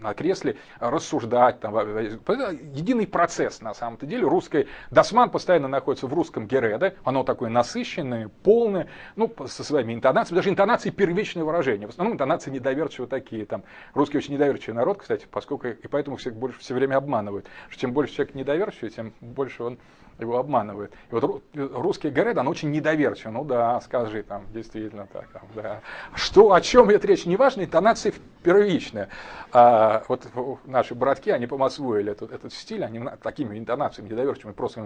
на 0.00 0.14
кресле 0.14 0.56
рассуждать. 0.78 1.60
Там, 1.60 1.76
единый 1.76 3.06
процесс 3.06 3.60
на 3.60 3.74
самом-то 3.74 4.06
деле. 4.06 4.26
Русский 4.26 4.66
Досман 4.90 5.30
постоянно 5.30 5.68
находится 5.68 6.06
в 6.06 6.14
русском 6.14 6.46
Гереде. 6.46 6.96
Оно 7.04 7.22
такое 7.22 7.50
насыщенное, 7.50 8.28
полное, 8.42 8.88
ну, 9.16 9.32
со 9.46 9.62
своими 9.64 9.94
интонациями. 9.94 10.36
Даже 10.36 10.50
интонации 10.50 10.90
первичное 10.90 11.44
выражение. 11.44 11.86
В 11.86 11.90
основном 11.90 12.14
интонации 12.14 12.50
недоверчивые 12.50 13.08
такие. 13.08 13.46
Там, 13.46 13.62
русский 13.94 14.18
очень 14.18 14.34
недоверчивый 14.34 14.74
народ, 14.74 14.98
кстати, 14.98 15.26
поскольку 15.30 15.68
и 15.68 15.88
поэтому 15.88 16.16
всех 16.16 16.34
больше 16.34 16.58
все 16.60 16.74
время 16.74 16.96
обманывают. 16.96 17.46
Что 17.68 17.80
чем 17.80 17.92
больше 17.92 18.14
человек 18.14 18.34
недоверчивый, 18.34 18.90
тем 18.90 19.12
больше 19.20 19.62
он 19.62 19.78
его 20.22 20.38
обманывает. 20.38 20.92
И 21.10 21.14
вот 21.14 21.42
русский 21.54 22.10
говорит, 22.10 22.36
он 22.38 22.48
очень 22.48 22.70
недоверчив. 22.70 23.30
Ну 23.30 23.44
да, 23.44 23.80
скажи 23.80 24.22
там, 24.22 24.46
действительно 24.52 25.06
так. 25.12 25.28
Там, 25.28 25.42
да. 25.54 25.80
Что, 26.14 26.52
о 26.52 26.60
чем 26.60 26.90
идет 26.90 27.04
речь, 27.04 27.26
неважно, 27.26 27.62
интонация 27.62 28.12
первичная. 28.42 29.08
А, 29.52 30.02
вот 30.08 30.26
наши 30.64 30.94
братки, 30.94 31.30
они 31.30 31.46
помосвоили 31.46 32.12
этот, 32.12 32.32
этот 32.32 32.52
стиль, 32.52 32.84
они 32.84 33.02
такими 33.22 33.58
интонациями 33.58 34.08
недоверчивыми 34.08 34.54
просто 34.54 34.80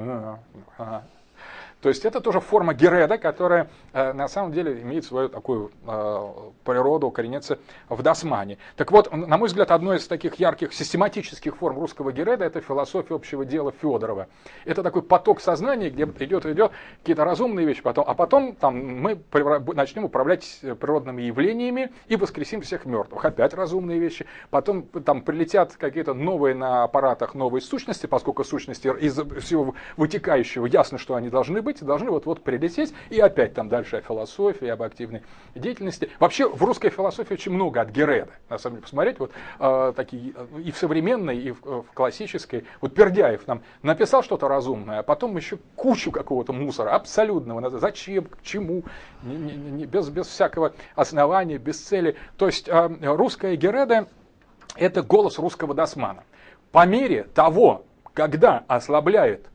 то 1.84 1.90
есть 1.90 2.06
это 2.06 2.22
тоже 2.22 2.40
форма 2.40 2.72
гереда, 2.72 3.18
которая 3.18 3.68
э, 3.92 4.14
на 4.14 4.26
самом 4.26 4.52
деле 4.52 4.80
имеет 4.80 5.04
свою 5.04 5.28
такую 5.28 5.70
э, 5.86 6.30
природу, 6.64 7.10
коренится 7.10 7.58
в 7.90 8.02
досмане. 8.02 8.56
Так 8.76 8.90
вот, 8.90 9.12
на 9.12 9.36
мой 9.36 9.48
взгляд, 9.48 9.70
одной 9.70 9.98
из 9.98 10.06
таких 10.06 10.36
ярких 10.36 10.72
систематических 10.72 11.54
форм 11.54 11.78
русского 11.78 12.10
гереда 12.10 12.46
это 12.46 12.62
философия 12.62 13.14
общего 13.14 13.44
дела 13.44 13.70
Федорова. 13.82 14.28
Это 14.64 14.82
такой 14.82 15.02
поток 15.02 15.42
сознания, 15.42 15.90
где 15.90 16.04
идет 16.04 16.46
идет 16.46 16.72
какие-то 17.00 17.22
разумные 17.22 17.66
вещи, 17.66 17.82
потом, 17.82 18.06
а 18.08 18.14
потом 18.14 18.54
там, 18.54 18.78
мы 18.78 19.22
начнем 19.74 20.04
управлять 20.04 20.60
природными 20.80 21.20
явлениями 21.20 21.92
и 22.06 22.16
воскресим 22.16 22.62
всех 22.62 22.86
мертвых. 22.86 23.26
Опять 23.26 23.52
разумные 23.52 23.98
вещи. 23.98 24.24
Потом 24.48 24.84
там 24.84 25.20
прилетят 25.20 25.74
какие-то 25.76 26.14
новые 26.14 26.54
на 26.54 26.84
аппаратах 26.84 27.34
новые 27.34 27.60
сущности, 27.60 28.06
поскольку 28.06 28.42
сущности 28.42 28.88
из 28.88 29.18
всего 29.42 29.74
вытекающего 29.98 30.64
ясно, 30.64 30.96
что 30.96 31.14
они 31.14 31.28
должны 31.28 31.60
быть 31.60 31.73
события 31.74 31.84
должны 31.84 32.10
вот-вот 32.10 32.42
прилететь, 32.42 32.94
и 33.10 33.20
опять 33.20 33.54
там 33.54 33.68
дальше 33.68 33.96
о 33.96 34.00
философии, 34.00 34.68
об 34.68 34.82
активной 34.82 35.22
деятельности. 35.54 36.10
Вообще 36.18 36.48
в 36.48 36.62
русской 36.62 36.90
философии 36.90 37.34
очень 37.34 37.52
много 37.52 37.80
от 37.80 37.90
Гереда, 37.90 38.32
на 38.48 38.58
самом 38.58 38.76
деле, 38.76 38.82
посмотреть, 38.82 39.18
вот 39.18 39.32
э, 39.58 39.92
такие 39.96 40.34
и 40.64 40.70
в 40.70 40.76
современной, 40.76 41.38
и 41.38 41.50
в, 41.52 41.82
в 41.82 41.86
классической. 41.94 42.64
Вот 42.80 42.94
Пердяев 42.94 43.46
нам 43.46 43.62
написал 43.82 44.22
что-то 44.22 44.48
разумное, 44.48 45.00
а 45.00 45.02
потом 45.02 45.36
еще 45.36 45.58
кучу 45.76 46.10
какого-то 46.10 46.52
мусора, 46.52 46.90
абсолютного, 46.90 47.70
зачем, 47.78 48.24
к 48.24 48.42
чему, 48.42 48.84
не, 49.22 49.36
не, 49.36 49.54
не, 49.54 49.86
без, 49.86 50.08
без 50.08 50.26
всякого 50.26 50.72
основания, 50.94 51.58
без 51.58 51.80
цели. 51.80 52.16
То 52.36 52.46
есть 52.46 52.68
э, 52.68 52.88
русская 53.02 53.56
Гереда– 53.56 54.06
это 54.76 55.02
голос 55.02 55.38
русского 55.38 55.74
досмана. 55.74 56.24
По 56.72 56.86
мере 56.86 57.24
того, 57.34 57.84
когда 58.14 58.64
ослабляет 58.66 59.46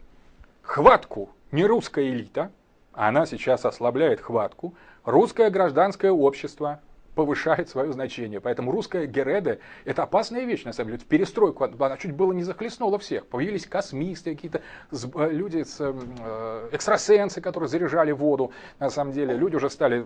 хватку 0.62 1.30
не 1.52 1.66
русская 1.66 2.10
элита, 2.10 2.52
она 2.94 3.26
сейчас 3.26 3.66
ослабляет 3.66 4.22
хватку, 4.22 4.74
русское 5.04 5.50
гражданское 5.50 6.12
общество 6.12 6.80
повышает 7.16 7.68
свое 7.68 7.92
значение. 7.92 8.40
Поэтому 8.40 8.72
русская 8.72 9.06
Гереда– 9.06 9.60
это 9.86 10.04
опасная 10.04 10.46
вещь, 10.46 10.64
на 10.64 10.72
самом 10.72 10.92
деле. 10.92 11.04
Перестройку, 11.08 11.66
она 11.66 11.98
чуть 11.98 12.14
было 12.14 12.32
не 12.32 12.44
захлестнула 12.44 12.98
всех. 12.98 13.26
Появились 13.28 13.66
космисты, 13.66 14.36
какие-то 14.36 14.62
э, 14.92 15.30
люди, 15.32 15.66
э, 15.80 16.70
экстрасенсы, 16.72 17.42
которые 17.42 17.68
заряжали 17.68 18.14
воду. 18.14 18.54
На 18.80 18.90
самом 18.90 19.12
деле 19.12 19.36
люди 19.36 19.58
уже 19.58 19.70
стали 19.70 20.06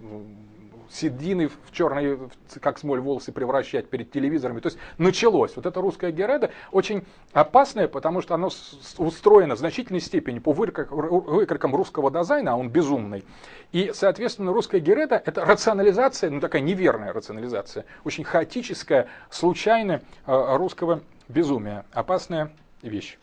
седины 0.93 1.47
в 1.47 1.71
черные, 1.71 2.19
как 2.61 2.77
смоль, 2.77 2.99
волосы 2.99 3.31
превращать 3.31 3.89
перед 3.89 4.11
телевизорами. 4.11 4.59
То 4.59 4.67
есть 4.67 4.77
началось. 4.97 5.55
Вот 5.55 5.65
это 5.65 5.81
русская 5.81 6.11
гереда 6.11 6.51
очень 6.71 7.03
опасная, 7.33 7.87
потому 7.87 8.21
что 8.21 8.35
оно 8.35 8.49
устроено 8.97 9.55
в 9.55 9.59
значительной 9.59 10.01
степени 10.01 10.39
по 10.39 10.51
выкрикам 10.53 11.75
русского 11.75 12.11
дизайна, 12.11 12.53
а 12.53 12.55
он 12.55 12.69
безумный. 12.69 13.23
И, 13.71 13.91
соответственно, 13.93 14.53
русская 14.53 14.79
гереда– 14.79 15.21
это 15.25 15.43
рационализация, 15.43 16.29
ну 16.29 16.39
такая 16.39 16.61
неверная 16.61 17.11
рационализация, 17.11 17.85
очень 18.03 18.23
хаотическая, 18.23 19.07
случайная 19.29 20.03
э, 20.27 20.55
русского 20.57 21.01
безумия. 21.27 21.85
Опасная 21.91 22.51
вещь. 22.81 23.17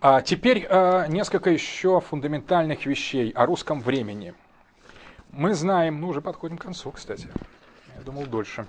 А 0.00 0.20
теперь 0.20 0.66
э, 0.68 1.06
несколько 1.08 1.50
еще 1.50 2.00
фундаментальных 2.00 2.84
вещей 2.84 3.30
о 3.30 3.46
русском 3.46 3.80
времени. 3.80 4.34
Мы 5.36 5.54
знаем, 5.54 6.00
ну 6.00 6.08
уже 6.08 6.20
подходим 6.20 6.56
к 6.56 6.62
концу, 6.62 6.92
кстати. 6.92 7.26
Я 7.96 8.02
думал 8.02 8.26
дольше. 8.26 8.66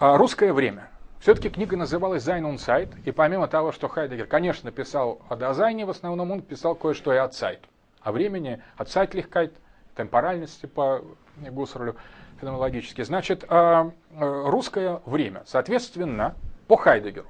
А, 0.00 0.16
русское 0.16 0.52
время. 0.52 0.88
Все-таки 1.20 1.48
книга 1.48 1.76
называлась 1.76 2.24
«Sein 2.24 2.44
und 2.44 2.56
Zeit», 2.56 2.88
и 3.04 3.12
помимо 3.12 3.46
того, 3.46 3.70
что 3.70 3.86
Хайдегер, 3.86 4.26
конечно, 4.26 4.72
писал 4.72 5.22
о 5.28 5.36
Dasein 5.36 5.73
е, 5.73 5.86
в 5.86 5.90
основном 5.90 6.32
он 6.32 6.42
писал 6.42 6.74
кое-что 6.74 7.14
и 7.14 7.18
о 7.18 7.26
Zeit. 7.28 7.60
О 8.00 8.10
времени, 8.10 8.60
о 8.76 8.82
Zeitlichkeit, 8.82 9.52
темпоральности 9.94 10.66
по 10.66 11.02
Гуссерлю 11.36 11.94
феноменологически. 12.40 13.02
Значит, 13.02 13.44
а, 13.48 13.92
а, 14.16 14.50
русское 14.50 15.00
время. 15.06 15.44
Соответственно, 15.46 16.34
по 16.66 16.76
Хайдегеру, 16.76 17.28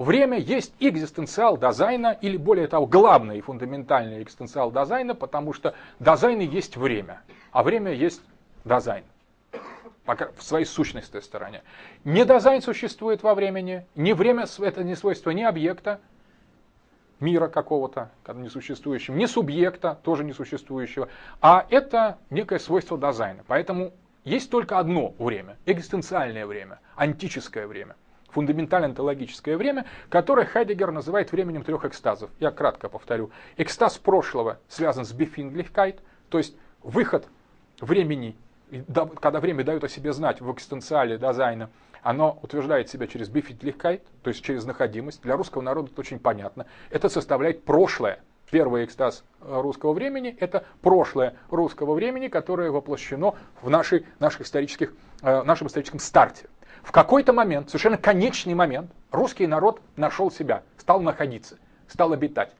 Время 0.00 0.38
есть 0.38 0.72
экзистенциал 0.80 1.58
Dasein 1.58 2.02
а, 2.02 2.16
или 2.22 2.38
более 2.38 2.68
того, 2.68 2.86
главный 2.86 3.36
и 3.36 3.42
фундаментальный 3.42 4.22
экзистенциал 4.22 4.72
Dasein 4.72 5.03
а, 5.03 5.14
потому 5.14 5.52
что 5.52 5.74
Dasein 5.98 6.40
есть 6.40 6.78
время, 6.78 7.20
а 7.52 7.62
время 7.62 7.92
есть 7.92 8.22
дизайн 8.64 9.04
в 10.06 10.42
своей 10.42 10.64
сущностной 10.64 11.20
стороне. 11.20 11.62
Не 12.04 12.24
дизайн 12.24 12.62
существует 12.62 13.22
во 13.22 13.34
времени, 13.34 13.84
не 13.94 14.14
время 14.14 14.46
это 14.60 14.82
не 14.84 14.96
свойство 14.96 15.32
ни 15.32 15.42
объекта, 15.42 16.00
мира 17.20 17.48
какого-то, 17.48 18.10
несуществующего, 18.26 19.14
не 19.14 19.26
субъекта, 19.26 19.98
тоже 20.02 20.24
несуществующего, 20.24 21.10
а 21.42 21.66
это 21.68 22.16
некое 22.30 22.58
свойство 22.58 22.96
дизайна. 22.96 23.44
Поэтому 23.46 23.92
есть 24.24 24.50
только 24.50 24.78
одно 24.78 25.12
время, 25.18 25.58
экзистенциальное 25.66 26.46
время, 26.46 26.80
антическое 26.96 27.66
время– 27.66 27.96
фундаментально-онтологическое 28.32 29.56
время, 29.56 29.86
которое 30.08 30.46
Хайдегер 30.46 30.90
называет 30.90 31.32
временем 31.32 31.62
трех 31.62 31.84
экстазов. 31.84 32.30
Я 32.38 32.50
кратко 32.50 32.88
повторю. 32.88 33.30
Экстаз 33.56 33.98
прошлого 33.98 34.58
связан 34.68 35.04
с 35.04 35.12
Befindlichkeit, 35.12 36.00
то 36.28 36.38
есть 36.38 36.56
выход 36.82 37.26
времени, 37.80 38.36
когда 39.20 39.40
время 39.40 39.64
дает 39.64 39.84
о 39.84 39.88
себе 39.88 40.12
знать 40.12 40.40
в 40.40 40.52
экстенциале 40.52 41.18
дизайна, 41.18 41.70
оно 42.02 42.38
утверждает 42.42 42.88
себя 42.88 43.06
через 43.06 43.30
Befindlichkeit, 43.30 44.02
то 44.22 44.30
есть 44.30 44.42
через 44.42 44.64
находимость. 44.64 45.22
Для 45.22 45.36
русского 45.36 45.62
народа 45.62 45.90
это 45.92 46.00
очень 46.00 46.18
понятно. 46.18 46.66
Это 46.90 47.08
составляет 47.08 47.64
прошлое. 47.64 48.20
Первый 48.50 48.84
экстаз 48.84 49.22
русского 49.40 49.92
времени– 49.92 50.36
это 50.40 50.64
прошлое 50.82 51.36
русского 51.50 51.94
времени, 51.94 52.26
которое 52.26 52.70
воплощено 52.72 53.34
в 53.62 53.70
нашей, 53.70 54.06
наших 54.18 54.40
исторических, 54.40 54.92
э, 55.22 55.42
нашем 55.44 55.68
историческом 55.68 56.00
старте. 56.00 56.48
В 56.82 56.92
какой-то 56.92 57.32
момент, 57.32 57.68
совершенно 57.68 57.98
конечный 57.98 58.54
момент, 58.54 58.90
русский 59.10 59.46
народ 59.46 59.80
нашел 59.96 60.30
себя, 60.30 60.62
стал 60.78 61.00
находиться, 61.00 61.58
стал 61.88 62.12
обитать. 62.12 62.52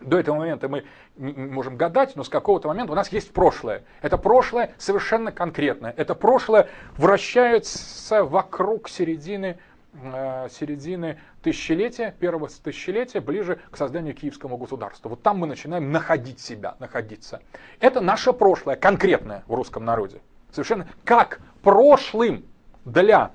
До 0.00 0.18
этого 0.18 0.36
момента 0.36 0.68
мы 0.68 0.84
можем 1.16 1.76
гадать, 1.76 2.16
но 2.16 2.24
с 2.24 2.28
какого-то 2.28 2.68
момента 2.68 2.92
у 2.92 2.94
нас 2.94 3.12
есть 3.12 3.32
прошлое. 3.32 3.82
Это 4.00 4.16
прошлое 4.16 4.72
совершенно 4.78 5.30
конкретное. 5.30 5.92
Это 5.96 6.14
прошлое 6.14 6.68
вращается 6.96 8.24
вокруг 8.24 8.88
середины, 8.88 9.58
э, 9.92 10.48
середины 10.50 11.18
тысячелетия, 11.42 12.14
первого 12.18 12.48
тысячелетия, 12.48 13.20
ближе 13.20 13.58
к 13.70 13.76
созданию 13.76 14.14
киевского 14.14 14.56
государства. 14.56 15.10
Вот 15.10 15.22
там 15.22 15.38
мы 15.38 15.46
начинаем 15.46 15.92
находить 15.92 16.40
себя, 16.40 16.76
находиться. 16.78 17.42
Это 17.80 18.00
наше 18.00 18.32
прошлое, 18.32 18.76
конкретное 18.76 19.44
в 19.46 19.54
русском 19.54 19.84
народе. 19.84 20.22
Совершенно 20.50 20.88
как 21.04 21.40
прошлым 21.62 22.44
для 22.86 23.32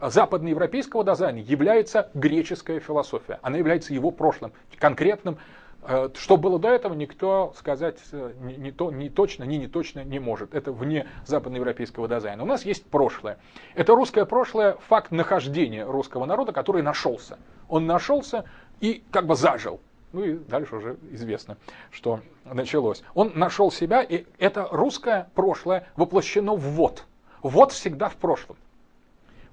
западноевропейского 0.00 1.04
дизайна 1.04 1.38
является 1.38 2.10
греческая 2.14 2.80
философия. 2.80 3.38
Она 3.42 3.58
является 3.58 3.94
его 3.94 4.10
прошлым, 4.10 4.52
конкретным. 4.78 5.38
Э, 5.82 6.08
что 6.14 6.36
было 6.36 6.58
до 6.58 6.68
этого, 6.68 6.94
никто 6.94 7.52
сказать 7.56 7.98
э, 8.12 8.32
не, 8.40 8.56
не, 8.56 8.72
то, 8.72 8.90
не 8.90 9.08
точно, 9.08 9.44
не 9.44 9.58
не 9.58 9.68
точно 9.68 10.04
не 10.04 10.18
может. 10.18 10.54
Это 10.54 10.72
вне 10.72 11.06
западноевропейского 11.24 12.08
дизайна. 12.08 12.42
У 12.42 12.46
нас 12.46 12.64
есть 12.64 12.84
прошлое. 12.86 13.38
Это 13.74 13.94
русское 13.94 14.24
прошлое, 14.24 14.76
факт 14.88 15.10
нахождения 15.10 15.84
русского 15.84 16.24
народа, 16.24 16.52
который 16.52 16.82
нашелся. 16.82 17.38
Он 17.68 17.86
нашелся 17.86 18.44
и 18.80 19.02
как 19.10 19.26
бы 19.26 19.34
зажил. 19.34 19.80
Ну 20.12 20.24
и 20.24 20.34
дальше 20.34 20.76
уже 20.76 20.96
известно, 21.10 21.58
что 21.90 22.20
началось. 22.44 23.02
Он 23.14 23.32
нашел 23.34 23.70
себя, 23.70 24.02
и 24.02 24.24
это 24.38 24.66
русское 24.70 25.28
прошлое 25.34 25.86
воплощено 25.96 26.54
в 26.54 26.60
вот. 26.60 27.04
Вот 27.42 27.72
всегда 27.72 28.08
в 28.08 28.16
прошлом. 28.16 28.56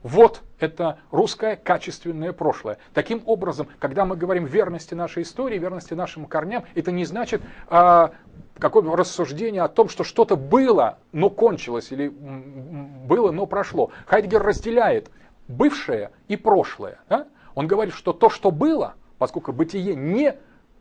Вот 0.05 0.43
это 0.59 0.99
русское 1.09 1.55
качественное 1.55 2.31
прошлое. 2.31 2.77
Таким 2.93 3.23
образом, 3.25 3.67
когда 3.79 4.05
мы 4.05 4.15
говорим 4.15 4.45
верности 4.45 4.93
нашей 4.93 5.23
истории, 5.23 5.57
верности 5.57 5.95
нашим 5.95 6.27
корням, 6.27 6.63
это 6.75 6.91
не 6.91 7.05
значит 7.05 7.41
а, 7.69 8.11
какое 8.59 8.83
рассуждение 8.95 9.63
о 9.63 9.67
том, 9.67 9.89
что 9.89 10.03
что-то 10.03 10.35
было, 10.35 10.99
но 11.11 11.31
кончилось, 11.31 11.91
или 11.91 12.09
было, 12.09 13.31
но 13.31 13.47
прошло. 13.47 13.89
Хайдгер 14.05 14.43
разделяет 14.43 15.09
бывшее 15.47 16.11
и 16.27 16.35
прошлое. 16.35 16.99
Да? 17.09 17.25
Он 17.55 17.65
говорит, 17.65 17.95
что 17.95 18.13
то, 18.13 18.29
что 18.29 18.51
было, 18.51 18.93
поскольку 19.17 19.53
бытие 19.53 19.95
не 19.95 20.35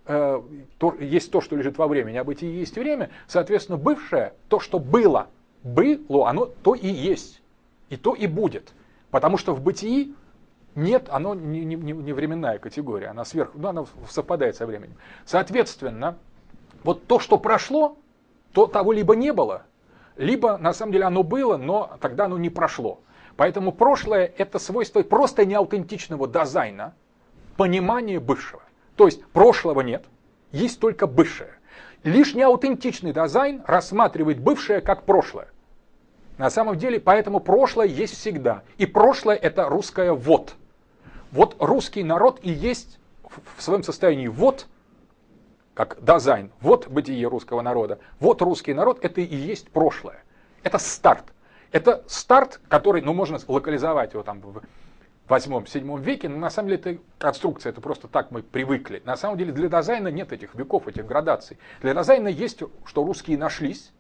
э, 0.04 0.42
то, 0.76 0.94
есть 1.00 1.30
то, 1.30 1.40
что 1.40 1.56
лежит 1.56 1.78
во 1.78 1.88
времени, 1.88 2.18
а 2.18 2.24
бытие 2.24 2.60
есть 2.60 2.76
время, 2.76 3.08
соответственно, 3.26 3.78
бывшее, 3.78 4.34
то, 4.50 4.60
что 4.60 4.78
было, 4.78 5.28
было, 5.62 6.28
оно 6.28 6.44
то 6.44 6.74
и 6.74 6.88
есть, 6.88 7.40
и 7.88 7.96
то 7.96 8.14
и 8.14 8.26
будет. 8.26 8.74
Потому 9.14 9.36
что 9.36 9.54
в 9.54 9.60
бытии 9.60 10.12
нет, 10.74 11.06
оно 11.08 11.36
не, 11.36 11.64
не, 11.64 11.76
не 11.76 12.12
временная 12.12 12.58
категория, 12.58 13.06
она 13.06 13.24
сверх, 13.24 13.52
ну, 13.54 13.68
она 13.68 13.84
совпадает 14.10 14.56
со 14.56 14.66
временем. 14.66 14.96
Соответственно, 15.24 16.18
вот 16.82 17.06
то, 17.06 17.20
что 17.20 17.38
прошло, 17.38 17.96
то 18.50 18.66
того 18.66 18.90
либо 18.90 19.14
не 19.14 19.32
было, 19.32 19.66
либо 20.16 20.58
на 20.58 20.72
самом 20.72 20.90
деле 20.90 21.04
оно 21.04 21.22
было, 21.22 21.56
но 21.56 21.96
тогда 22.00 22.24
оно 22.24 22.38
не 22.38 22.50
прошло. 22.50 23.02
Поэтому 23.36 23.70
прошлое 23.70 24.32
это 24.36 24.58
свойство 24.58 25.00
просто 25.04 25.46
неаутентичного 25.46 26.26
дизайна, 26.26 26.92
понимания 27.56 28.18
бывшего. 28.18 28.62
То 28.96 29.06
есть 29.06 29.24
прошлого 29.26 29.82
нет, 29.82 30.06
есть 30.50 30.80
только 30.80 31.06
бывшее. 31.06 31.54
Лишь 32.02 32.34
неаутентичный 32.34 33.12
Dasein 33.12 33.62
рассматривает 33.64 34.40
бывшее 34.40 34.80
как 34.80 35.04
прошлое. 35.04 35.53
На 36.38 36.50
самом 36.50 36.76
деле, 36.76 36.98
поэтому 36.98 37.40
прошлое 37.40 37.86
есть 37.86 38.14
всегда. 38.14 38.62
И 38.76 38.86
прошлое 38.86 39.36
это 39.36 39.68
русское 39.68 40.12
вот. 40.12 40.54
Вот 41.30 41.56
русский 41.58 42.02
народ 42.02 42.40
и 42.42 42.50
есть 42.50 42.98
в 43.56 43.62
своем 43.62 43.82
состоянии 43.82 44.28
вот, 44.28 44.66
как 45.74 45.98
Dasein, 46.04 46.50
вот 46.60 46.88
бытие 46.88 47.26
русского 47.28 47.62
народа. 47.62 47.98
Вот 48.20 48.42
русский 48.42 48.74
народ 48.74 49.04
это 49.04 49.20
и 49.20 49.34
есть 49.34 49.70
прошлое. 49.70 50.22
Это 50.62 50.78
старт. 50.78 51.24
Это 51.72 52.04
старт, 52.06 52.60
который, 52.68 53.02
ну, 53.02 53.12
можно 53.12 53.38
локализовать 53.48 54.12
его 54.12 54.22
там 54.22 54.40
в 54.40 54.62
восьмом-седьмом 55.28 56.00
веке, 56.00 56.28
но 56.28 56.36
на 56.36 56.50
самом 56.50 56.68
деле 56.68 56.80
это 56.80 57.02
конструкция, 57.18 57.70
это 57.70 57.80
просто 57.80 58.08
так 58.08 58.30
мы 58.30 58.42
привыкли. 58.42 59.02
На 59.04 59.16
самом 59.16 59.38
деле 59.38 59.52
для 59.52 59.68
Dasein 59.68 60.02
а 60.02 60.08
нет 60.08 60.32
этих 60.32 60.54
веков, 60.54 60.86
этих 60.86 61.06
градаций. 61.06 61.58
Для 61.80 61.94
Dasein 61.94 62.23
а 62.23 62.28
есть, 62.28 62.62
что 62.84 63.04
русские 63.04 63.38
нашлись, 63.38 63.92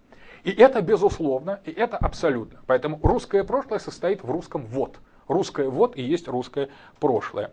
и 0.44 0.50
это 0.50 0.82
безусловно, 0.82 1.60
и 1.64 1.70
это 1.72 1.96
абсолютно. 1.96 2.60
Поэтому 2.66 3.00
русское 3.02 3.44
прошлое 3.44 3.78
состоит 3.78 4.22
в 4.22 4.30
русском 4.30 4.66
«вот». 4.66 4.98
Русское 5.26 5.68
«вот» 5.70 5.96
и 5.96 6.02
есть 6.02 6.28
русское 6.28 6.68
прошлое. 7.00 7.50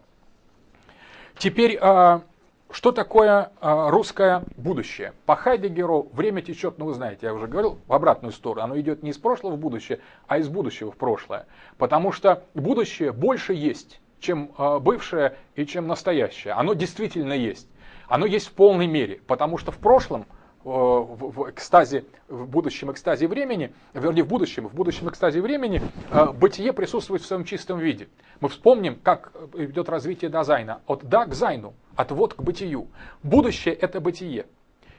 Теперь, 1.38 1.78
а, 1.82 2.22
что 2.70 2.92
такое 2.92 3.54
а, 3.62 3.90
русское 3.90 4.44
будущее? 4.58 5.14
По 5.26 5.38
Хайдегеру 5.38 6.10
время 6.12 6.42
течет, 6.42 6.78
ну 6.80 6.86
вы 6.86 6.94
знаете, 6.94 7.28
я 7.28 7.34
уже 7.34 7.48
говорил, 7.48 7.80
в 7.88 7.94
обратную 7.94 8.34
сторону. 8.34 8.66
Оно 8.66 8.80
идет 8.82 9.04
не 9.04 9.12
из 9.12 9.18
прошлого 9.18 9.54
в 9.54 9.58
будущее, 9.58 10.02
а 10.28 10.38
из 10.38 10.50
будущего 10.50 10.92
в 10.92 10.98
прошлое. 10.98 11.48
Потому 11.78 12.12
что 12.12 12.44
будущее 12.54 13.14
больше 13.14 13.54
есть, 13.54 14.02
чем 14.20 14.52
а, 14.58 14.80
бывшее 14.80 15.38
и 15.56 15.66
чем 15.66 15.88
настоящее. 15.88 16.56
Оно 16.56 16.74
действительно 16.74 17.34
есть. 17.34 17.70
Оно 18.10 18.26
есть 18.26 18.48
в 18.48 18.52
полной 18.52 18.88
мере, 18.88 19.22
потому 19.28 19.58
что 19.58 19.72
в 19.72 19.78
прошлом– 19.78 20.26
в 20.64 21.50
экстазе, 21.50 22.06
в 22.28 22.48
будущем 22.48 22.92
экстазе 22.92 23.28
времени, 23.28 23.74
вернее 23.94 24.24
в 24.24 24.28
будущем, 24.28 24.68
в 24.68 24.74
будущем 24.74 25.10
экстазе 25.10 25.42
времени 25.42 25.82
э, 26.12 26.26
бытие 26.32 26.72
присутствует 26.74 27.22
в 27.22 27.26
своем 27.26 27.46
чистом 27.46 27.80
виде. 27.80 28.08
Мы 28.40 28.50
вспомним, 28.50 29.00
как 29.02 29.32
идет 29.56 29.90
развитие 29.90 30.30
дизайна 30.30 30.82
от 30.86 31.04
да 31.04 31.26
к 31.26 31.34
зайну, 31.34 31.74
от 31.96 32.12
вот 32.12 32.36
к 32.36 32.42
бытию. 32.42 32.88
Будущее 33.24 33.74
это 33.74 34.00
бытие. 34.00 34.46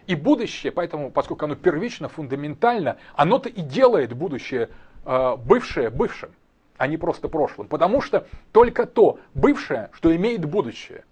И 0.06 0.16
будущее, 0.16 0.72
поэтому, 0.72 1.10
поскольку 1.10 1.44
оно 1.44 1.54
первично, 1.54 2.08
фундаментально, 2.08 2.96
оно-то 3.14 3.48
и 3.48 3.62
делает 3.62 4.14
будущее 4.14 4.68
э, 5.04 5.36
бывшее 5.36 5.90
бывшим, 5.90 6.30
а 6.76 6.88
не 6.88 6.96
просто 6.96 7.28
прошлым. 7.28 7.68
Потому 7.68 8.00
что 8.00 8.26
только 8.50 8.86
то 8.86 9.20
бывшее, 9.34 9.90
что 9.92 10.14
имеет 10.14 10.44
будущее. 10.44 11.04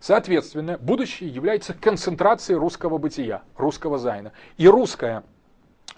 Соответственно, 0.00 0.78
будущее 0.78 1.30
является 1.30 1.74
концентрацией 1.74 2.58
русского 2.58 2.98
бытия, 2.98 3.42
русского 3.56 3.98
Sein 3.98 4.21
а. 4.21 4.32
И 4.56 4.68
русское 4.68 5.24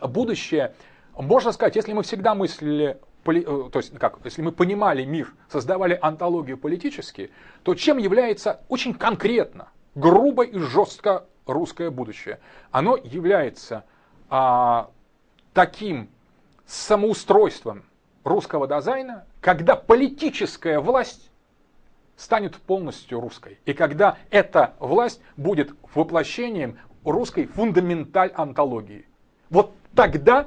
будущее, 0.00 0.74
можно 1.14 1.52
сказать, 1.52 1.76
если 1.76 1.92
мы 1.92 2.02
всегда 2.02 2.34
мыслили 2.34 2.98
э, 3.24 3.68
то 3.72 3.78
есть 3.78 3.98
как, 3.98 4.18
если 4.24 4.42
мы 4.42 4.52
понимали 4.52 5.04
мир, 5.04 5.34
создавали 5.50 5.98
онтологию 6.00 6.58
политически, 6.58 7.30
то 7.62 7.74
чем 7.74 7.98
является 7.98 8.60
очень 8.68 8.94
конкретно, 8.94 9.68
грубо 9.94 10.44
и 10.44 10.58
жестко 10.58 11.26
русское 11.46 11.90
будущее? 11.90 12.38
Оно 12.70 12.96
является 12.96 13.84
а, 14.28 14.90
таким 15.54 16.08
самоустройством 16.66 17.84
русского 18.24 18.66
Dasein 18.66 19.10
а, 19.10 19.24
когда 19.40 19.76
политическая 19.76 20.80
власть 20.80 21.30
станет 22.16 22.56
полностью 22.56 23.20
русской. 23.20 23.58
И 23.64 23.72
когда 23.72 24.18
эта 24.30 24.74
власть 24.78 25.20
будет 25.36 25.72
воплощением 25.94 26.78
русской 27.04 27.46
фундаменталь 27.46 28.32
антологии. 28.34 29.06
Вот 29.48 29.72
тогда 29.94 30.46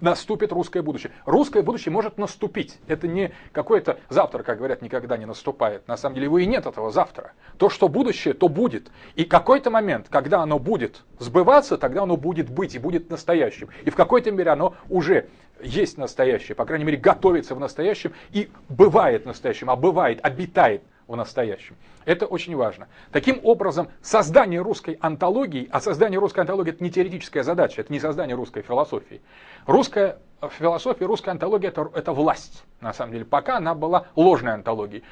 наступит 0.00 0.52
русское 0.52 0.82
будущее. 0.82 1.12
Русское 1.24 1.62
будущее 1.62 1.92
может 1.92 2.18
наступить. 2.18 2.78
Это 2.88 3.06
не 3.06 3.32
какое-то 3.52 4.00
завтра, 4.08 4.42
как 4.42 4.58
говорят, 4.58 4.82
никогда 4.82 5.16
не 5.16 5.26
наступает. 5.26 5.86
На 5.86 5.96
самом 5.96 6.16
деле 6.16 6.24
его 6.24 6.38
и 6.38 6.46
нет 6.46 6.66
этого 6.66 6.90
завтра. 6.90 7.32
То, 7.56 7.70
что 7.70 7.88
будущее, 7.88 8.34
то 8.34 8.48
будет. 8.48 8.90
И 9.14 9.24
какой-то 9.24 9.70
момент, 9.70 10.08
когда 10.10 10.42
оно 10.42 10.58
будет 10.58 11.02
сбываться, 11.18 11.78
тогда 11.78 12.02
оно 12.02 12.16
будет 12.16 12.50
быть 12.50 12.74
и 12.74 12.78
будет 12.78 13.10
настоящим. 13.10 13.68
И 13.84 13.90
в 13.90 13.96
какой-то 13.96 14.32
мере 14.32 14.50
оно 14.50 14.74
уже 14.88 15.28
есть 15.62 15.98
настоящее, 15.98 16.54
по 16.54 16.64
крайней 16.64 16.84
мере, 16.84 16.98
готовится 16.98 17.54
в 17.54 17.60
настоящем 17.60 18.12
и 18.32 18.50
бывает 18.68 19.26
настоящим, 19.26 19.70
а 19.70 19.76
бывает, 19.76 20.20
обитает 20.22 20.82
в 21.06 21.16
настоящем. 21.16 21.76
Это 22.04 22.26
очень 22.26 22.56
важно. 22.56 22.88
Таким 23.12 23.40
образом, 23.42 23.88
создание 24.02 24.60
русской 24.60 24.98
антологии, 25.00 25.68
а 25.70 25.80
создание 25.80 26.18
русской 26.18 26.40
антологии 26.40 26.72
это 26.72 26.82
не 26.82 26.90
теоретическая 26.90 27.42
задача, 27.42 27.80
это 27.80 27.92
не 27.92 28.00
создание 28.00 28.36
русской 28.36 28.62
философии. 28.62 29.20
Русская 29.66 30.18
философия, 30.58 31.06
русская 31.06 31.30
антология 31.30 31.68
это, 31.68 31.90
это 31.94 32.12
власть, 32.12 32.64
на 32.80 32.92
самом 32.92 33.12
деле, 33.12 33.24
пока 33.24 33.56
она 33.58 33.74
была 33.74 34.06
ложной 34.16 34.54
антологией. 34.54 35.04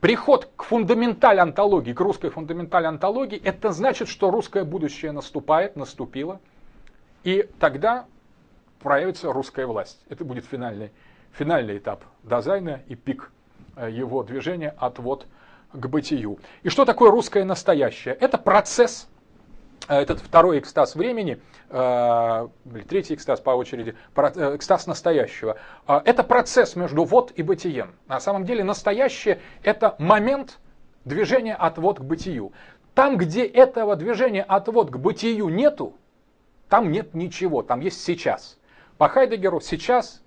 Приход 0.00 0.48
к 0.54 0.62
фундаменталь 0.62 1.40
антологии, 1.40 1.92
к 1.92 2.00
русской 2.00 2.30
фундаменталь 2.30 2.86
антологии, 2.86 3.40
это 3.42 3.72
значит, 3.72 4.08
что 4.08 4.30
русское 4.30 4.64
будущее 4.64 5.12
наступает, 5.12 5.76
наступило, 5.76 6.40
и 7.24 7.48
тогда 7.58 8.06
проявится 8.80 9.32
русская 9.32 9.66
власть. 9.66 10.00
Это 10.08 10.24
будет 10.24 10.44
финальный, 10.44 10.90
финальный 11.32 11.78
этап 11.78 12.04
Dasein 12.22 12.73
а 12.73 12.82
и 12.86 12.94
пик 12.94 13.30
Э, 13.78 13.88
его 13.88 14.24
движение 14.24 14.74
от 14.76 14.98
вот 14.98 15.26
к 15.72 15.86
бытию. 15.86 16.38
И 16.64 16.68
что 16.68 16.84
такое 16.84 17.12
русское 17.12 17.44
настоящее? 17.44 18.14
Это 18.14 18.36
процесс, 18.36 19.08
э, 19.88 19.94
этот 19.94 20.18
второй 20.18 20.58
экстаз 20.58 20.96
времени, 20.96 21.40
э, 21.70 22.48
третий 22.88 23.14
экстаз 23.14 23.38
по 23.40 23.50
очереди, 23.50 23.94
экстаз 24.16 24.88
настоящего. 24.88 25.58
Это 25.86 26.24
процесс 26.24 26.74
между 26.74 27.04
вот 27.04 27.30
и 27.36 27.44
бытием. 27.44 27.94
На 28.08 28.18
самом 28.18 28.44
деле 28.44 28.64
настоящее– 28.64 29.40
это 29.62 29.94
момент 30.00 30.58
движения 31.04 31.54
от 31.54 31.78
вот 31.78 32.00
к 32.00 32.02
бытию. 32.02 32.52
Там, 32.94 33.16
где 33.16 33.44
этого 33.44 33.94
движения 33.94 34.42
от 34.42 34.66
вот 34.68 34.90
к 34.90 34.96
бытию 34.96 35.48
нету, 35.50 35.94
там 36.68 36.90
нет 36.90 37.14
ничего, 37.14 37.62
там 37.62 37.78
есть 37.78 38.02
сейчас. 38.02 38.57
По 38.98 39.08
Хайдегеру 39.08 39.60
сейчас 39.60 40.22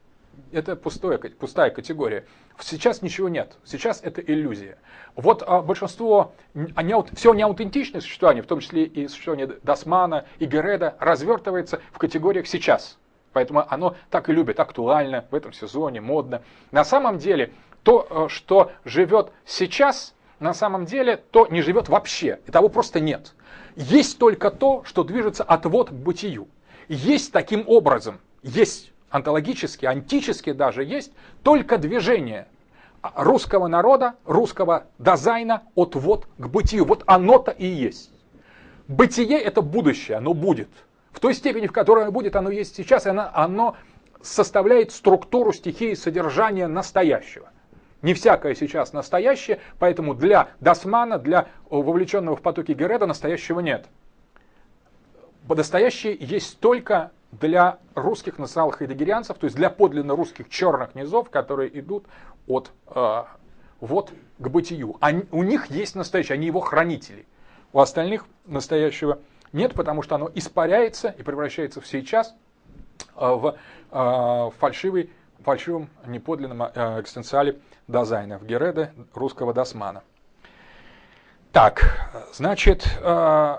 это 0.53 0.77
пустое, 0.77 1.17
пустая 1.17 1.71
категория. 1.71 2.25
Сейчас 2.57 3.01
ничего 3.01 3.27
нет. 3.27 3.57
Сейчас 3.65 4.01
это 4.01 4.21
иллюзия. 4.21 4.77
Вот 5.15 5.43
а, 5.45 5.61
большинство, 5.61 6.33
они, 6.75 6.93
все 7.13 7.33
неаутентичное 7.33 7.99
существование, 7.99 8.43
в 8.43 8.47
том 8.47 8.61
числе 8.61 8.85
и 8.85 9.09
существование 9.09 9.57
Дасмана 9.63 10.25
и 10.39 10.45
Гереда, 10.45 10.95
развертывается 10.99 11.81
в 11.91 11.97
категориях 11.97 12.47
сейчас. 12.47 12.97
Поэтому 13.33 13.65
оно 13.67 13.95
так 14.09 14.29
и 14.29 14.33
любит, 14.33 14.59
актуально, 14.59 15.25
в 15.31 15.35
этом 15.35 15.51
сезоне, 15.51 15.99
модно. 15.99 16.41
На 16.71 16.85
самом 16.85 17.17
деле, 17.17 17.51
то, 17.83 18.07
э, 18.09 18.27
что 18.29 18.71
живет 18.85 19.31
сейчас, 19.45 20.13
на 20.39 20.53
самом 20.53 20.85
деле, 20.85 21.17
то 21.17 21.45
не 21.47 21.61
живет 21.61 21.89
вообще. 21.89 22.39
И 22.47 22.51
того 22.51 22.69
просто 22.69 23.01
нет. 23.01 23.33
Есть 23.75 24.17
только 24.17 24.49
то, 24.49 24.83
что 24.85 25.03
движется 25.03 25.43
от 25.43 25.65
вот 25.65 25.89
к 25.89 25.93
бытию. 25.93 26.47
Есть 26.87 27.31
таким 27.31 27.63
образом, 27.67 28.19
есть 28.43 28.91
онтологически, 29.09 29.85
антически 29.85 30.53
даже 30.53 30.83
есть 30.83 31.11
только 31.43 31.77
движение 31.77 32.47
русского 33.15 33.67
народа, 33.67 34.15
русского 34.25 34.85
дизайна 34.99 35.63
от 35.75 35.95
вот 35.95 36.27
к 36.37 36.47
бытию. 36.47 36.85
Вот 36.85 37.03
оно-то 37.05 37.51
и 37.51 37.65
есть. 37.65 38.11
Бытие 38.87 39.39
это 39.39 39.61
будущее, 39.61 40.17
оно 40.17 40.33
будет. 40.33 40.69
В 41.11 41.19
той 41.19 41.33
степени, 41.33 41.67
в 41.67 41.71
которой 41.71 42.03
оно 42.03 42.11
будет, 42.11 42.35
оно 42.35 42.49
есть 42.49 42.75
сейчас, 42.75 43.05
и 43.05 43.09
оно, 43.09 43.29
оно 43.33 43.75
составляет 44.21 44.91
структуру 44.91 45.51
стихии 45.51 45.93
содержания 45.93 46.67
настоящего. 46.67 47.49
Не 48.01 48.13
всякое 48.13 48.55
сейчас 48.55 48.93
настоящее, 48.93 49.59
поэтому 49.77 50.15
для 50.15 50.49
Дасмана, 50.59 51.19
для 51.19 51.47
вовлеченного 51.69 52.35
в 52.35 52.41
потоки 52.41 52.71
Гереда 52.71 53.05
настоящего 53.05 53.59
нет. 53.59 53.85
Настоящее 55.47 56.17
есть 56.19 56.59
только 56.59 57.11
для 57.31 57.79
русских 57.95 58.37
национал-хайдегерианцев, 58.37 59.37
то 59.37 59.45
есть 59.45 59.55
для 59.55 59.69
подлинно 59.69 60.15
русских 60.15 60.49
черных 60.49 60.95
низов, 60.95 61.29
которые 61.29 61.79
идут 61.79 62.05
от 62.47 62.71
э, 62.87 63.23
вот 63.79 64.11
к 64.37 64.47
бытию. 64.47 64.97
Они, 64.99 65.23
у 65.31 65.43
них 65.43 65.67
есть 65.67 65.95
настоящее, 65.95 66.35
они 66.35 66.47
его 66.47 66.59
хранители. 66.59 67.25
У 67.73 67.79
остальных 67.79 68.25
настоящего 68.45 69.19
нет, 69.53 69.73
потому 69.73 70.01
что 70.01 70.15
оно 70.15 70.29
испаряется 70.35 71.09
и 71.09 71.23
превращается 71.23 71.79
в 71.79 71.87
сейчас 71.87 72.35
э, 73.15 73.25
в 73.25 73.57
э, 73.91 74.49
фальшивый, 74.59 75.09
фальшивом 75.39 75.89
неподлинном 76.05 76.63
э, 76.63 77.01
экзистенциале 77.01 77.59
Dasein 77.87 78.26
а, 78.26 78.39
в 78.39 78.45
Gerede 78.45 78.93
русского 79.13 79.53
das 79.53 79.72
Man 79.72 79.91
а. 79.91 80.03
Так, 81.53 82.09
значит, 82.33 82.85
э, 83.01 83.57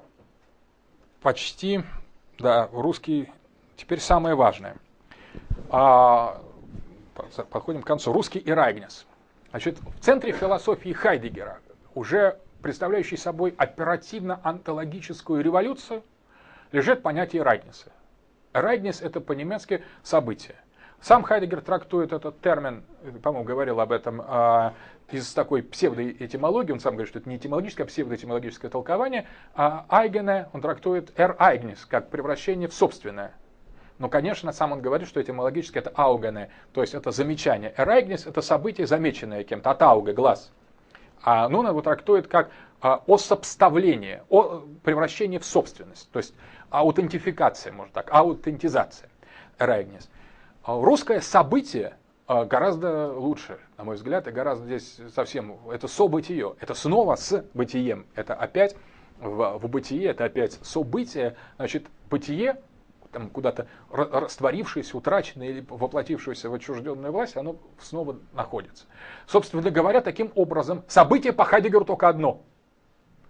почти, 1.21 1.83
да, 2.39 2.69
русский 2.73 3.31
Теперь 3.83 3.99
самое 3.99 4.37
важное. 4.37 4.77
А, 5.69 6.41
подходим 7.51 7.83
к 7.83 7.87
концу. 7.87 8.13
Русский 8.13 8.39
и 8.39 8.53
Райгнес. 8.53 9.07
Значит, 9.51 9.81
в 9.81 10.01
центре 10.01 10.31
философии 10.31 10.93
Хайдегера, 10.93 11.59
уже 11.97 12.39
представляющий 12.63 13.17
собой 13.17 13.53
оперативно-онтологическую 13.59 15.43
революцию, 15.43 16.05
лежит 16.71 17.03
понятие 17.03 17.43
Райгнеса. 17.43 17.91
Райгнес– 18.53 19.01
это 19.03 19.21
по-немецки 19.21 19.83
событие. 20.05 20.55
Сам 21.01 21.25
Хайдегер 21.25 21.61
трактует 21.61 22.13
этот 22.13 22.41
термин, 22.41 22.85
по-моему, 23.21 23.45
говорил 23.45 23.81
об 23.81 23.91
этом, 23.91 24.23
а, 24.25 24.75
из 25.11 25.35
такой 25.35 25.65
псевдоэтимологии, 25.65 26.71
он 26.71 26.79
сам 26.79 26.93
говорит, 26.95 27.09
что 27.09 27.19
это 27.19 27.29
не 27.29 27.37
этимологическое, 27.37 27.85
а 27.85 27.89
псевдоэтимологическое 27.89 28.71
толкование, 28.71 29.27
а 29.57 29.87
Айгене 29.89 30.47
он 30.53 30.61
трактует 30.61 31.13
«эр 31.19 31.35
айгнес» 31.41 31.85
как 31.85 32.11
превращение 32.11 32.69
в 32.69 32.75
собственное. 32.75 33.35
Но, 34.03 34.09
конечно, 34.09 34.51
сам 34.51 34.73
он 34.73 34.81
говорит, 34.81 35.07
что 35.07 35.23
этимологически 35.23 35.79
это 35.79 35.93
аугане, 35.95 36.51
то 36.73 36.81
есть 36.81 36.93
это 36.93 37.13
замечание. 37.13 37.73
Эрайгнис– 37.77 38.27
это 38.27 38.43
событие, 38.43 38.85
замеченное 38.85 39.45
кем-то, 39.45 39.71
от 39.71 39.81
ауга, 39.81 40.13
глаз. 40.13 40.51
А 41.23 41.49
Нуна 41.49 41.69
его 41.69 41.83
трактует 41.83 42.27
как 42.27 42.51
а, 42.81 43.05
особставление, 43.07 44.25
о 44.29 44.65
превращение 44.83 45.39
в 45.39 45.45
собственность, 45.45 46.11
то 46.11 46.17
есть 46.17 46.35
аутентификация, 46.69 47.73
можно 47.73 47.93
так, 47.93 48.09
аутентизация. 48.11 49.09
Эрайгнис. 49.61 50.11
А 50.65 50.83
русское 50.83 51.21
событие 51.21 51.97
а, 52.27 52.45
гораздо 52.45 53.13
лучше, 53.13 53.61
на 53.79 53.85
мой 53.85 53.95
взгляд, 53.95 54.27
и 54.27 54.33
гораздо 54.33 54.65
здесь 54.65 54.99
совсем, 55.15 55.59
это 55.71 55.87
событие, 55.87 56.57
это 56.59 56.75
снова 56.75 57.15
с 57.15 57.45
бытием, 57.55 58.07
это 58.17 58.35
опять 58.35 58.75
в, 59.21 59.59
в 59.59 59.69
бытие, 59.69 60.07
это 60.07 60.25
опять 60.25 60.55
событие, 60.55 61.37
значит, 61.57 61.87
бытие 62.11 62.57
там 63.13 63.29
куда-то 63.29 63.69
растворившееся, 63.91 64.97
утраченное 64.97 65.49
или 65.49 65.67
воплотившееся 65.69 66.49
в 66.51 66.55
отчужденную 66.55 67.13
власть, 67.13 67.37
оно 67.37 67.57
снова 67.81 68.19
находится. 68.33 68.87
Собственно 69.27 69.71
говоря, 69.71 70.01
таким 70.01 70.33
образом, 70.35 70.83
событие 70.89 71.33
по 71.33 71.45
Хайдегеру 71.45 71.85
только 71.85 72.09
одно. 72.09 72.43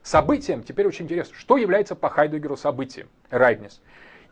Событием, 0.02 0.62
теперь 0.62 0.86
очень 0.86 1.04
интересно, 1.04 1.34
что 1.36 1.56
является 1.56 1.94
по 1.94 2.08
Хайдегеру 2.08 2.56
событием, 2.56 3.08
Райднес? 3.30 3.82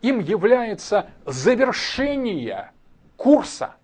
Им 0.01 0.19
является 0.19 1.11
завершение 1.25 2.71
курса, 3.15 3.75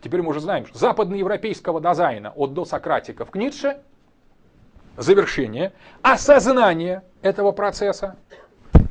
теперь 0.00 0.22
мы 0.22 0.30
уже 0.30 0.40
знаем, 0.40 0.66
западноевропейского 0.72 1.80
дизайна 1.80 2.30
от 2.30 2.54
до 2.54 2.64
Сократиков 2.64 3.30
к 3.30 3.36
Ницше, 3.36 3.82
завершение, 4.96 5.72
осознание 6.02 7.02
этого 7.22 7.52
процесса, 7.52 8.16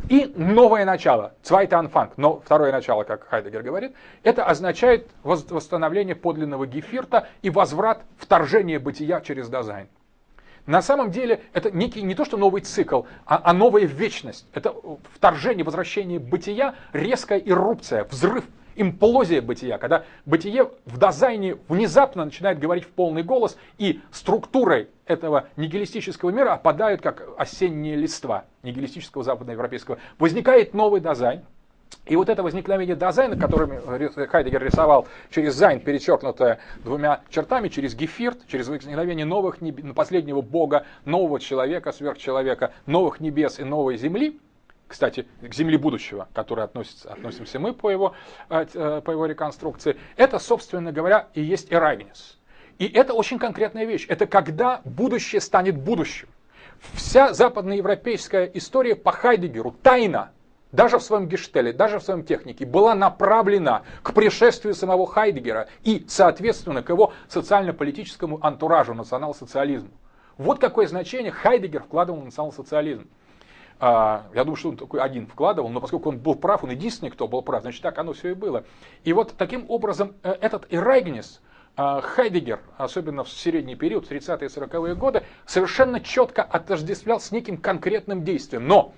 И 0.09 0.33
новое 0.35 0.85
начало, 0.85 1.35
zweite 1.43 1.79
но 2.17 2.39
второе 2.39 2.71
начало, 2.71 3.03
как 3.03 3.27
Хайдегер 3.27 3.61
говорит, 3.61 3.95
это 4.23 4.43
означает 4.43 5.07
восстановление 5.23 6.15
подлинного 6.15 6.65
гефирта 6.65 7.27
и 7.43 7.51
возврат 7.51 8.01
вторжения 8.17 8.79
бытия 8.79 9.21
через 9.21 9.49
дизайн. 9.49 9.87
На 10.65 10.81
самом 10.81 11.11
деле 11.11 11.41
это 11.53 11.69
некий 11.69 12.01
не 12.01 12.15
то 12.15 12.25
что 12.25 12.37
новый 12.37 12.61
цикл, 12.61 13.03
а, 13.25 13.39
а 13.43 13.53
новая 13.53 13.85
вечность. 13.85 14.47
Это 14.53 14.73
вторжение, 15.13 15.63
возвращение 15.63 16.19
бытия, 16.19 16.73
резкая 16.91 17.39
иррупция, 17.39 18.03
взрыв, 18.05 18.45
имплозия 18.79 19.41
бытия, 19.41 19.77
когда 19.77 20.05
бытие 20.25 20.71
в 20.85 20.97
Dasein 20.97 21.49
е 21.49 21.57
внезапно 21.67 22.25
начинает 22.25 22.59
говорить 22.59 22.85
в 22.85 22.89
полный 22.89 23.23
голос, 23.23 23.57
и 23.77 23.99
структуры 24.11 24.87
этого 25.05 25.47
нигилистического 25.57 26.29
мира 26.29 26.53
опадают 26.53 27.01
как 27.01 27.27
осенние 27.37 27.95
листва 27.95 28.45
нигилистического 28.63 29.23
западноевропейского. 29.23 29.97
Возникает 30.17 30.73
новый 30.73 31.01
Dasein, 31.01 31.41
и 32.05 32.15
вот 32.15 32.29
это 32.29 32.41
возникновение 32.41 32.95
Dasein 32.95 33.25
а, 33.25 33.35
которым 33.37 33.71
Хайдегер 34.27 34.63
рисовал 34.63 35.07
через 35.29 35.55
Sein, 35.55 35.79
перечеркнутое 35.79 36.59
двумя 36.83 37.21
чертами, 37.29 37.67
через 37.67 37.95
Geviert, 37.95 38.47
через 38.47 38.67
возникновение 38.67 39.25
новых 39.25 39.57
последнего 39.95 40.41
бога, 40.41 40.85
нового 41.05 41.39
человека, 41.39 41.91
сверхчеловека, 41.91 42.71
новых 42.85 43.19
небес 43.19 43.59
и 43.59 43.63
новой 43.63 43.97
земли, 43.97 44.39
кстати, 44.89 45.27
к 45.41 45.53
земле 45.53 45.77
будущего, 45.77 46.27
к 46.31 46.35
которой 46.35 46.65
относится, 46.65 47.13
относимся 47.13 47.59
мы 47.59 47.73
по 47.73 47.89
его, 47.91 48.15
э, 48.49 48.65
э, 48.73 49.01
по 49.01 49.11
его 49.11 49.27
реконструкции, 49.27 49.95
это, 50.17 50.39
собственно 50.39 50.91
говоря, 50.91 51.29
и 51.35 51.41
есть 51.41 51.71
эрагнис. 51.71 52.39
И 52.79 52.87
это 52.87 53.13
очень 53.13 53.39
конкретная 53.39 53.85
вещь. 53.85 54.05
Это 54.09 54.25
когда 54.25 54.81
будущее 54.83 55.41
станет 55.41 55.77
будущим. 55.77 56.27
Вся 56.93 57.33
западноевропейская 57.33 58.45
история 58.45 58.95
по 58.95 59.11
Хайдегеру 59.11 59.71
тайна 59.83 60.31
даже 60.71 60.97
в 60.97 61.03
своем 61.03 61.27
гештеле, 61.27 61.73
даже 61.73 61.99
в 61.99 62.03
своем 62.03 62.23
технике, 62.23 62.65
была 62.65 62.95
направлена 62.95 63.83
к 64.03 64.13
пришествию 64.13 64.73
самого 64.73 65.07
Хайдегера 65.07 65.67
и, 65.83 66.05
соответственно, 66.07 66.83
к 66.83 66.89
его 66.89 67.13
социально-политическому 67.27 68.39
антуражу, 68.45 68.93
национал-социализму. 68.93 69.89
Вот 70.37 70.59
какое 70.59 70.87
значение 70.87 71.31
Хайдегер 71.31 71.83
вкладывал 71.83 72.21
в 72.21 72.25
национал-социализм. 72.25 73.07
А, 73.79 74.25
я 74.33 74.43
думаю, 74.43 74.57
что 74.57 74.69
он 74.69 74.77
такой 74.77 74.99
один 74.99 75.25
вкладывал, 75.25 75.69
но 75.69 75.79
поскольку 75.79 76.09
он 76.09 76.17
был 76.17 76.35
прав, 76.35 76.63
он 76.63 76.71
единственный, 76.71 77.09
кто 77.09 77.27
был 77.27 77.41
прав, 77.41 77.61
значит 77.61 77.81
так 77.81 77.97
оно 77.97 78.11
все 78.11 78.31
и 78.31 78.33
было. 78.33 78.65
И 79.05 79.13
вот 79.13 79.33
таким 79.37 79.65
образом 79.69 80.15
э, 80.21 80.35
этот 80.41 80.65
Ирайгнес, 80.69 81.41
а, 81.77 82.01
Хайдегер, 82.01 82.59
особенно 82.77 83.23
в 83.23 83.29
средний 83.29 83.75
период, 83.75 84.11
30-е 84.11 84.49
и 84.49 84.51
40-е 84.51 84.95
годы, 84.95 85.23
совершенно 85.45 86.01
четко 86.01 86.43
отождествлял 86.43 87.21
с 87.21 87.31
неким 87.31 87.55
конкретным 87.55 88.25
действием. 88.25 88.67
Но 88.67 88.93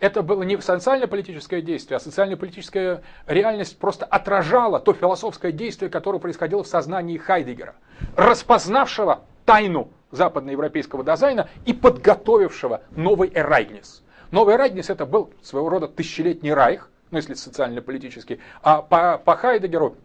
это 0.00 0.22
было 0.22 0.42
не 0.42 0.60
социально-политическое 0.60 1.62
действие, 1.62 1.98
а 1.98 2.00
социально-политическая 2.00 3.02
реальность 3.28 3.78
просто 3.78 4.06
отражала 4.06 4.80
то 4.80 4.92
философское 4.92 5.52
действие, 5.52 5.88
которое 5.88 6.18
происходило 6.18 6.64
в 6.64 6.66
сознании 6.66 7.16
Хайдегера, 7.16 7.76
распознавшего 8.16 9.20
тайну 9.44 9.90
западноевропейского 10.10 11.04
дизайна 11.04 11.48
и 11.64 11.72
подготовившего 11.72 12.82
новый 12.90 13.30
эрайгнес. 13.32 14.02
Новый 14.30 14.54
эрайгнес 14.54 14.90
это 14.90 15.06
был 15.06 15.30
своего 15.42 15.68
рода 15.68 15.88
тысячелетний 15.88 16.52
райх, 16.52 16.90
ну 17.10 17.18
если 17.18 17.34
социально-политический, 17.34 18.40
а 18.62 18.82
по, 18.82 19.18
по 19.18 19.36
Хайдегеру 19.36 19.96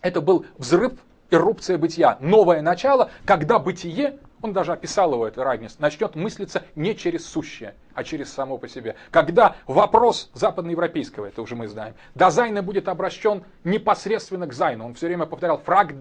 это 0.00 0.20
был 0.20 0.46
взрыв, 0.58 0.92
эрупция 1.30 1.78
бытия, 1.78 2.16
новое 2.20 2.62
начало, 2.62 3.10
когда 3.24 3.58
бытие 3.58 4.18
он 4.44 4.52
даже 4.52 4.72
описал 4.72 5.14
его, 5.14 5.26
это 5.26 5.42
Рагнес, 5.42 5.78
начнет 5.78 6.14
мыслиться 6.16 6.64
не 6.76 6.94
через 6.94 7.26
сущее, 7.26 7.74
а 7.94 8.04
через 8.04 8.30
само 8.30 8.58
по 8.58 8.68
себе. 8.68 8.94
Когда 9.10 9.56
вопрос 9.66 10.30
западноевропейского, 10.34 11.24
это 11.24 11.40
уже 11.40 11.56
мы 11.56 11.66
знаем, 11.66 11.94
до 12.14 12.30
Зайна 12.30 12.62
будет 12.62 12.88
обращен 12.88 13.42
непосредственно 13.64 14.46
к 14.46 14.52
Зайну. 14.52 14.84
Он 14.84 14.94
все 14.94 15.06
время 15.06 15.24
повторял 15.24 15.56
фраг 15.56 15.94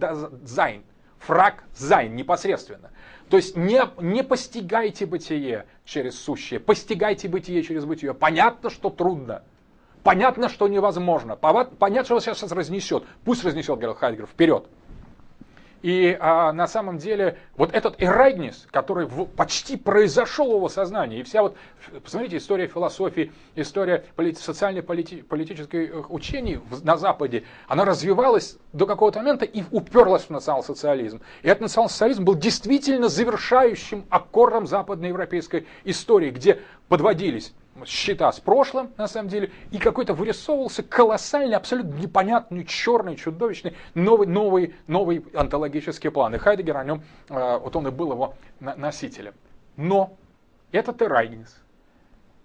Sein, 0.43 0.83
Frage 1.19 1.63
Sein, 1.73 2.17
непосредственно. 2.17 2.91
То 3.33 3.37
есть 3.37 3.57
не, 3.57 3.81
не 3.99 4.23
постигайте 4.23 5.07
бытие 5.07 5.65
через 5.85 6.21
сущее, 6.21 6.59
постигайте 6.59 7.27
бытие 7.27 7.63
через 7.63 7.83
бытие. 7.83 8.13
Понятно, 8.13 8.69
что 8.69 8.91
трудно. 8.91 9.41
Понятно, 10.03 10.49
что 10.49 10.67
невозможно. 10.67 11.35
Понятно, 11.35 12.03
что 12.03 12.19
сейчас 12.19 12.51
разнесет. 12.51 13.05
Пусть 13.25 13.43
разнесет, 13.43 13.79
говорил 13.79 13.95
Хайдгер, 13.95 14.27
вперед. 14.27 14.67
И 15.83 16.17
а, 16.17 16.53
на 16.53 16.65
самом 16.65 16.97
деле 16.97 17.37
вот 17.57 17.73
этот 17.73 18.01
Ereignis, 18.01 18.67
который 18.71 19.05
в, 19.05 19.25
почти 19.25 19.75
произошел 19.75 20.53
в 20.53 20.55
его 20.55 20.69
сознании, 20.69 21.19
и 21.19 21.23
вся 21.23 21.41
вот, 21.41 21.57
посмотрите, 22.01 22.37
история 22.37 22.67
философии, 22.67 23.33
история 23.55 24.05
полит, 24.15 24.37
социально-политической 24.37 25.87
э, 25.87 26.03
учений 26.07 26.61
на 26.83 26.95
Западе, 26.95 27.43
она 27.67 27.83
развивалась 27.83 28.57
до 28.71 28.87
какого-то 28.87 29.19
момента 29.19 29.43
и 29.43 29.61
уперлась 29.71 30.23
в 30.23 30.29
национал-социализм. 30.29 31.21
И 31.41 31.49
этот 31.49 31.63
национал-социализм 31.63 32.23
был 32.23 32.35
действительно 32.35 33.09
завершающим 33.09 34.05
аккордом 34.09 34.65
западноевропейской 34.67 35.67
истории, 35.83 36.31
где 36.31 36.61
подводились 36.87 37.53
счета 37.85 38.31
с 38.31 38.39
прошлым, 38.39 38.91
на 38.97 39.07
самом 39.07 39.29
деле, 39.29 39.51
и 39.71 39.77
какой-то 39.77 40.13
вырисовывался 40.13 40.83
колоссальный, 40.83 41.55
абсолютно 41.55 41.93
непонятный, 41.95 42.65
черный, 42.65 43.15
чудовищный, 43.15 43.75
новый, 43.93 44.27
новый, 44.27 44.75
новый 44.87 45.25
онтологический 45.33 46.11
план. 46.11 46.35
И 46.35 46.37
Хайдегер 46.37 46.77
о 46.77 46.83
нем, 46.83 47.03
э, 47.29 47.57
вот 47.57 47.75
он 47.75 47.87
и 47.87 47.91
был 47.91 48.11
его 48.11 48.35
носителем. 48.59 49.33
Но 49.75 50.15
этот 50.71 51.01
Эрайгнис 51.01 51.57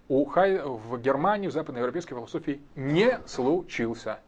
у 0.08 0.24
Хай... 0.24 0.58
в 0.58 0.98
Германии, 0.98 1.48
в 1.48 1.52
западноевропейской 1.52 2.16
философии 2.16 2.60
не 2.74 3.20
случился. 3.26 4.20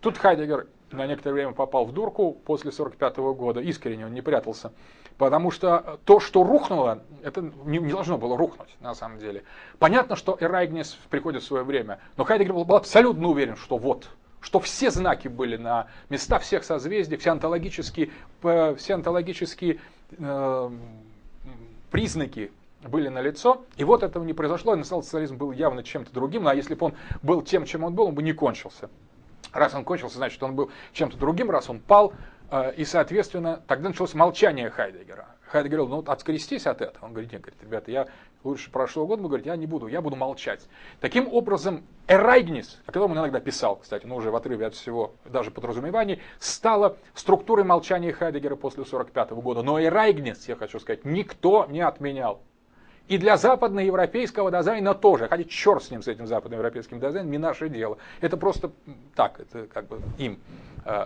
Тут 0.00 0.18
Хайдегер 0.18 0.68
на 0.92 1.06
некоторое 1.06 1.34
время 1.34 1.52
попал 1.52 1.84
в 1.84 1.92
дурку 1.92 2.32
после 2.32 2.70
1945 2.70 3.16
года, 3.36 3.60
искренне 3.60 4.06
он 4.06 4.14
не 4.14 4.22
прятался. 4.22 4.72
Потому 5.16 5.52
что 5.52 6.00
то, 6.04 6.18
что 6.18 6.42
рухнуло, 6.42 7.02
это 7.22 7.40
не, 7.64 7.78
не 7.78 7.92
должно 7.92 8.18
было 8.18 8.36
рухнуть 8.36 8.74
на 8.80 8.94
самом 8.94 9.18
деле. 9.18 9.44
Понятно, 9.78 10.16
что 10.16 10.36
Эрайгнес 10.40 10.98
приходит 11.08 11.42
в 11.42 11.46
свое 11.46 11.62
время, 11.62 12.00
но 12.16 12.24
Хайдегер 12.24 12.52
был, 12.52 12.64
был 12.64 12.76
абсолютно 12.76 13.28
уверен, 13.28 13.56
что 13.56 13.78
вот, 13.78 14.08
что 14.40 14.58
все 14.58 14.90
знаки 14.90 15.28
были 15.28 15.56
на 15.56 15.86
места 16.10 16.38
всех 16.40 16.64
созвездий, 16.64 17.16
все 17.16 17.30
онтологические, 17.30 18.10
все 18.76 18.94
онтологические 18.94 19.78
э, 20.18 20.70
признаки 21.92 22.50
были 22.82 23.08
на 23.08 23.20
лицо, 23.20 23.64
и 23.76 23.84
вот 23.84 24.02
этого 24.02 24.24
не 24.24 24.32
произошло, 24.32 24.74
и 24.74 24.76
национал-социализм 24.76 25.36
был 25.36 25.52
явно 25.52 25.82
чем-то 25.82 26.12
другим, 26.12 26.48
а 26.48 26.54
если 26.54 26.74
бы 26.74 26.86
он 26.86 26.94
был 27.22 27.40
тем, 27.42 27.64
чем 27.66 27.84
он 27.84 27.94
был, 27.94 28.06
он 28.06 28.14
бы 28.14 28.22
не 28.22 28.32
кончился. 28.32 28.90
Раз 29.52 29.74
он 29.74 29.84
кончился, 29.84 30.16
значит, 30.16 30.42
он 30.42 30.54
был 30.54 30.70
чем-то 30.92 31.16
другим, 31.16 31.50
раз 31.50 31.70
он 31.70 31.78
пал, 31.78 32.12
э, 32.12 32.14
и, 32.76 32.84
соответственно, 32.84 33.62
тогда 33.66 33.88
началось 33.88 34.14
молчание 34.14 34.70
Хайдегера. 34.70 35.26
Хайдегер 35.46 35.78
говорил, 35.78 35.88
ну 35.88 35.96
вот 35.96 36.08
открестись 36.08 36.66
от 36.66 36.80
этого. 36.80 37.06
Он 37.06 37.12
говорит, 37.12 37.32
нет, 37.32 37.42
говорит, 37.42 37.62
ребята, 37.62 37.90
я 37.90 38.06
лучше 38.42 38.70
прошлого 38.70 39.06
года, 39.06 39.22
говорит, 39.22 39.46
я 39.46 39.56
не 39.56 39.66
буду, 39.66 39.86
я 39.86 40.02
буду 40.02 40.16
молчать. 40.16 40.66
Таким 41.00 41.28
образом, 41.32 41.84
Эрайгнис, 42.08 42.80
о 42.86 42.92
котором 42.92 43.12
он 43.12 43.18
иногда 43.18 43.40
писал, 43.40 43.76
кстати, 43.76 44.04
но 44.06 44.16
уже 44.16 44.30
в 44.30 44.36
отрыве 44.36 44.66
от 44.66 44.74
всего, 44.74 45.14
даже 45.24 45.50
подразумеваний, 45.50 46.20
стала 46.38 46.96
структурой 47.14 47.64
молчания 47.64 48.12
Хайдегера 48.12 48.56
после 48.56 48.82
1945 48.82 49.42
года. 49.42 49.62
Но 49.62 49.82
Эрайгнис, 49.82 50.48
я 50.48 50.56
хочу 50.56 50.80
сказать, 50.80 51.04
никто 51.04 51.66
не 51.66 51.80
отменял. 51.80 52.42
И 53.08 53.18
для 53.18 53.36
западноевропейского 53.36 54.50
дизайна 54.50 54.94
тоже. 54.94 55.28
Хотя 55.28 55.44
черт 55.44 55.82
с 55.82 55.90
ним, 55.90 56.02
с 56.02 56.08
этим 56.08 56.26
западноевропейским 56.26 57.00
дизайном, 57.00 57.30
не 57.30 57.38
наше 57.38 57.68
дело. 57.68 57.98
Это 58.20 58.36
просто 58.36 58.72
так, 59.14 59.40
это 59.40 59.66
как 59.66 59.88
бы 59.88 60.00
им 60.18 60.38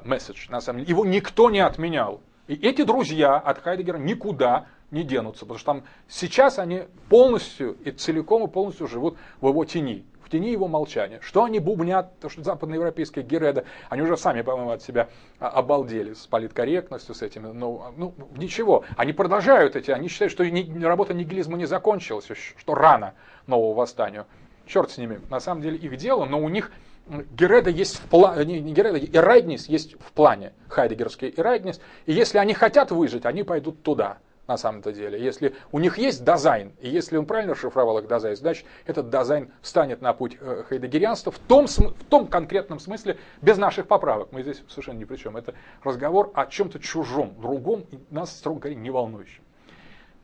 месседж. 0.05 0.47
Uh, 0.49 0.53
на 0.53 0.61
самом 0.61 0.81
деле. 0.81 0.91
Его 0.91 1.05
никто 1.05 1.51
не 1.51 1.61
отменял. 1.61 2.21
И 2.47 2.55
эти 2.55 2.83
друзья 2.83 3.37
от 3.37 3.59
Хайдегера 3.59 3.99
никуда 3.99 4.67
не 4.91 5.03
денутся, 5.03 5.41
потому 5.41 5.59
что 5.59 5.67
там 5.67 5.85
сейчас 6.09 6.59
они 6.59 6.85
полностью 7.09 7.77
и 7.85 7.91
целиком 7.91 8.45
и 8.45 8.51
полностью 8.51 8.87
живут 8.87 9.19
в 9.41 9.49
его 9.49 9.65
тени 9.65 10.05
в 10.29 10.31
тени 10.31 10.51
его 10.51 10.69
молчания. 10.69 11.21
Что 11.23 11.45
они 11.45 11.59
бубнят, 11.59 12.19
то 12.21 12.29
что 12.29 12.43
западноевропейские 12.43 13.25
гереды, 13.25 13.65
они 13.89 14.03
уже 14.03 14.19
сами, 14.19 14.43
по-моему, 14.43 14.73
от 14.73 14.83
себя 14.83 15.09
обалдели 15.39 16.13
с 16.13 16.27
политкорректностью, 16.27 17.15
с 17.15 17.23
этим. 17.23 17.59
Ну, 17.59 17.83
ну, 17.97 18.15
ничего, 18.37 18.85
они 18.97 19.15
продолжают 19.15 19.75
эти, 19.75 19.91
они 19.91 20.09
считают, 20.09 20.33
что 20.33 20.45
работа 20.87 21.15
нигилизма 21.15 21.57
не 21.57 21.65
закончилась, 21.65 22.29
что 22.59 22.75
рано 22.75 23.15
нового 23.47 23.75
восстанию. 23.75 24.27
Черт 24.67 24.91
с 24.91 24.99
ними, 24.99 25.19
на 25.31 25.41
самом 25.41 25.63
деле 25.63 25.79
их 25.79 25.97
дело, 25.97 26.27
но 26.27 26.39
у 26.39 26.51
них 26.51 26.71
Gerede 27.09 27.71
есть 27.71 27.97
в 27.97 28.03
плане, 28.03 28.61
не 28.61 28.75
Gerede, 28.75 28.99
Ereignis 28.99 29.67
есть 29.67 29.95
в 29.95 30.13
плане, 30.13 30.53
хайдегерский 30.69 31.33
Ereignis, 31.35 31.81
и 32.05 32.13
если 32.13 32.37
они 32.37 32.53
хотят 32.53 32.91
выжить, 32.91 33.25
они 33.25 33.45
пойдут 33.45 33.83
туда 33.83 34.19
на 34.49 34.57
самом-то 34.57 34.93
деле. 34.93 35.23
Если 35.23 35.55
у 35.71 35.79
них 35.79 35.99
есть 35.99 36.25
Dasein, 36.25 36.73
и 36.81 36.89
если 36.89 37.19
он 37.19 37.27
правильно 37.27 37.53
расшифровал 37.53 37.99
их 37.99 38.09
Dasein, 38.09 38.35
значит 38.35 38.67
этот 38.87 39.11
Dasein 39.11 39.53
встанет 39.61 40.01
на 40.01 40.15
путь 40.15 40.39
э, 40.41 40.65
хайдегерианства 40.67 41.31
в 41.31 41.39
том, 41.39 41.67
в 41.67 42.05
том 42.09 42.27
конкретном 42.27 42.81
смысле, 42.81 43.19
без 43.43 43.59
наших 43.59 43.87
поправок. 43.87 44.33
Мы 44.33 44.43
здесь 44.43 44.63
совершенно 44.69 44.99
ни 44.99 45.05
при 45.05 45.17
чем. 45.17 45.37
Это 45.37 45.55
разговор 45.85 46.33
о 46.35 46.47
чем-то 46.47 46.81
чужом, 46.81 47.39
другом, 47.41 47.85
и 47.91 47.99
нас, 48.11 48.37
строго 48.37 48.61
говоря, 48.61 48.81
не 48.81 48.91
волнующем. 48.91 49.43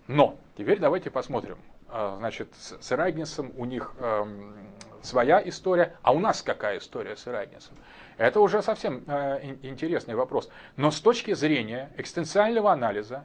Но 0.07 0.37
теперь 0.57 0.81
давайте 0.81 1.11
посмотрим. 1.11 1.59
А, 1.89 2.17
значит, 2.19 2.49
с 2.57 2.93
Эрагнисом 2.93 3.53
у 3.57 3.67
них 3.67 3.95
эм, 4.01 4.55
своя 5.03 5.47
история, 5.47 5.97
а 6.03 6.13
у 6.13 6.19
нас 6.19 6.43
какая 6.43 6.79
история 6.79 7.15
с 7.15 7.29
Ирагнисом? 7.29 7.77
Это 8.17 8.41
уже 8.41 8.63
совсем 8.63 9.05
э, 9.07 9.57
интересный 9.63 10.15
вопрос. 10.15 10.49
Но 10.77 10.91
с 10.91 11.01
точки 11.01 11.35
зрения 11.35 11.91
экстенциального 11.97 12.73
анализа 12.73 13.25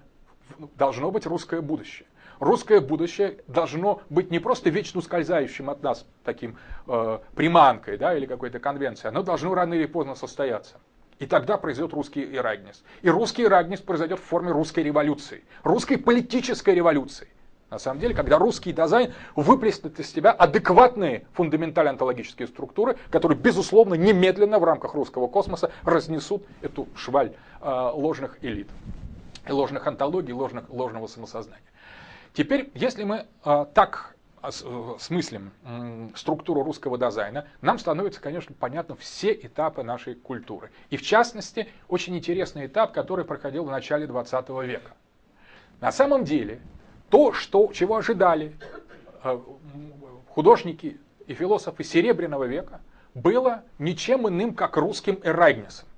должно 0.75 1.11
быть 1.11 1.25
русское 1.25 1.61
будущее. 1.61 2.07
Русское 2.39 2.79
будущее 2.79 3.39
должно 3.47 4.01
быть 4.09 4.31
не 4.31 4.39
просто 4.39 4.69
вечно 4.69 4.99
ускользающим 4.99 5.69
от 5.69 5.83
нас 5.83 6.05
таким 6.23 6.57
э, 6.87 7.19
приманкой 7.35 7.97
да, 7.97 8.15
или 8.15 8.25
какой-то 8.25 8.59
конвенцией, 8.59 9.09
оно 9.09 9.23
должно 9.23 9.53
рано 9.53 9.73
или 9.73 9.85
поздно 9.85 10.15
состояться. 10.15 10.77
И 11.19 11.25
тогда 11.25 11.57
произойдет 11.57 11.93
русский 11.93 12.23
ирагнис. 12.23 12.81
И 13.01 13.09
русский 13.09 13.43
ирагнис 13.43 13.81
произойдет 13.81 14.19
в 14.19 14.23
форме 14.23 14.51
русской 14.51 14.81
революции, 14.81 15.43
русской 15.63 15.97
политической 15.97 16.73
революции. 16.73 17.27
На 17.69 17.77
самом 17.77 17.99
деле, 17.99 18.15
когда 18.15 18.39
русский 18.39 18.71
дизайн 18.71 19.13
выплеснет 19.35 19.99
из 19.99 20.11
себя 20.11 20.31
адекватные 20.31 21.27
фундаментальные 21.33 21.91
онтологические 21.91 22.47
структуры, 22.47 22.97
которые, 23.11 23.37
безусловно, 23.37 23.93
немедленно 23.93 24.57
в 24.59 24.63
рамках 24.63 24.95
русского 24.95 25.27
космоса 25.27 25.71
разнесут 25.83 26.43
эту 26.61 26.87
шваль 26.95 27.33
э, 27.61 27.91
ложных 27.93 28.37
элит, 28.41 28.69
ложных 29.51 29.87
антологий, 29.87 30.33
ложных, 30.33 30.69
ложного 30.69 31.07
самосознания. 31.07 31.63
Теперь, 32.33 32.71
если 32.73 33.03
мы 33.03 33.25
э, 33.43 33.65
так 33.73 34.15
э, 34.41 34.49
смыслим 34.99 35.51
э, 35.63 36.09
структуру 36.15 36.63
русского 36.63 36.97
дизайна, 36.97 37.47
нам 37.61 37.79
становится, 37.79 38.21
конечно, 38.21 38.55
понятно 38.57 38.95
все 38.95 39.33
этапы 39.33 39.83
нашей 39.83 40.15
культуры. 40.15 40.71
И 40.89 40.97
в 40.97 41.01
частности, 41.01 41.67
очень 41.87 42.15
интересный 42.15 42.67
этап, 42.67 42.93
который 42.93 43.25
проходил 43.25 43.65
в 43.65 43.71
начале 43.71 44.07
20 44.07 44.49
века. 44.49 44.91
На 45.81 45.91
самом 45.91 46.23
деле, 46.23 46.61
то, 47.09 47.33
что, 47.33 47.71
чего 47.73 47.97
ожидали 47.97 48.55
э, 49.23 49.39
художники 50.29 50.99
и 51.25 51.33
философы 51.33 51.83
Серебряного 51.83 52.45
века, 52.45 52.81
было 53.13 53.63
ничем 53.79 54.27
иным, 54.27 54.53
как 54.53 54.77
русским 54.77 55.19
эрайгнесом. 55.23 55.88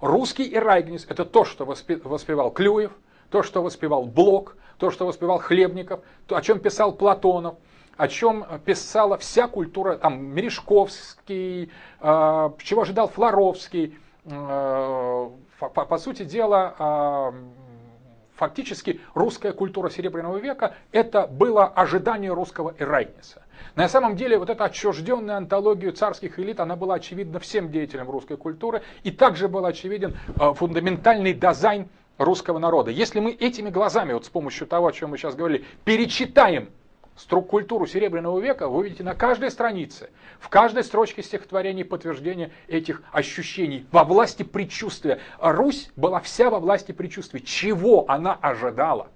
Русский 0.00 0.54
эрайгнес– 0.54 1.06
это 1.08 1.24
то, 1.24 1.44
что 1.44 1.64
воспевал 1.64 2.50
Клюев, 2.52 2.92
то, 3.30 3.42
что 3.42 3.62
воспевал 3.62 4.04
Блок, 4.04 4.56
то, 4.78 4.90
что 4.90 5.06
воспевал 5.06 5.38
Хлебников, 5.38 6.00
то, 6.26 6.36
о 6.36 6.42
чем 6.42 6.60
писал 6.60 6.92
Платонов, 6.92 7.56
о 7.96 8.06
чем 8.06 8.46
писала 8.64 9.18
вся 9.18 9.48
культура, 9.48 9.96
там, 9.96 10.24
Мережковский, 10.24 11.72
э, 12.00 12.50
чего 12.62 12.82
ожидал 12.82 13.08
Флоровский. 13.08 13.98
Э, 14.24 15.30
по, 15.58 15.68
по 15.68 15.98
сути 15.98 16.22
дела, 16.24 16.76
э, 16.78 17.32
фактически 18.36 19.00
русская 19.14 19.52
культура 19.52 19.90
Серебряного 19.90 20.36
века– 20.36 20.76
это 20.92 21.26
было 21.26 21.66
ожидание 21.66 22.32
русского 22.32 22.72
эрайнеса. 22.78 23.42
На 23.76 23.88
самом 23.88 24.16
деле 24.16 24.38
вот 24.38 24.50
эта 24.50 24.64
отчужденная 24.64 25.36
антология 25.36 25.92
царских 25.92 26.38
элит, 26.38 26.60
она 26.60 26.76
была 26.76 26.96
очевидна 26.96 27.38
всем 27.38 27.70
деятелям 27.70 28.10
русской 28.10 28.36
культуры, 28.36 28.82
и 29.02 29.10
также 29.10 29.48
был 29.48 29.64
очевиден 29.66 30.16
э, 30.40 30.52
фундаментальный 30.54 31.32
дизайн 31.32 31.88
русского 32.18 32.58
народа. 32.58 32.90
Если 32.90 33.20
мы 33.20 33.32
этими 33.32 33.70
глазами, 33.70 34.12
вот 34.12 34.26
с 34.26 34.28
помощью 34.28 34.66
того, 34.66 34.88
о 34.88 34.92
чем 34.92 35.10
мы 35.10 35.18
сейчас 35.18 35.34
говорили, 35.34 35.64
перечитаем 35.84 36.68
культуру 37.48 37.86
Серебряного 37.86 38.38
века 38.38 38.68
вы 38.68 38.78
увидите 38.78 39.02
на 39.02 39.14
каждой 39.14 39.50
странице, 39.50 40.10
в 40.38 40.48
каждой 40.48 40.84
строчке 40.84 41.22
стихотворений 41.22 41.84
подтверждение 41.84 42.52
этих 42.68 43.02
ощущений 43.12 43.86
во 43.90 44.04
власти 44.04 44.42
предчувствия. 44.42 45.20
Русь 45.40 45.90
была 45.96 46.20
вся 46.20 46.50
во 46.50 46.60
власти 46.60 46.92
предчувствия. 46.92 47.40
Чего 47.40 48.04
она 48.08 48.34
ожидала? 48.34 49.08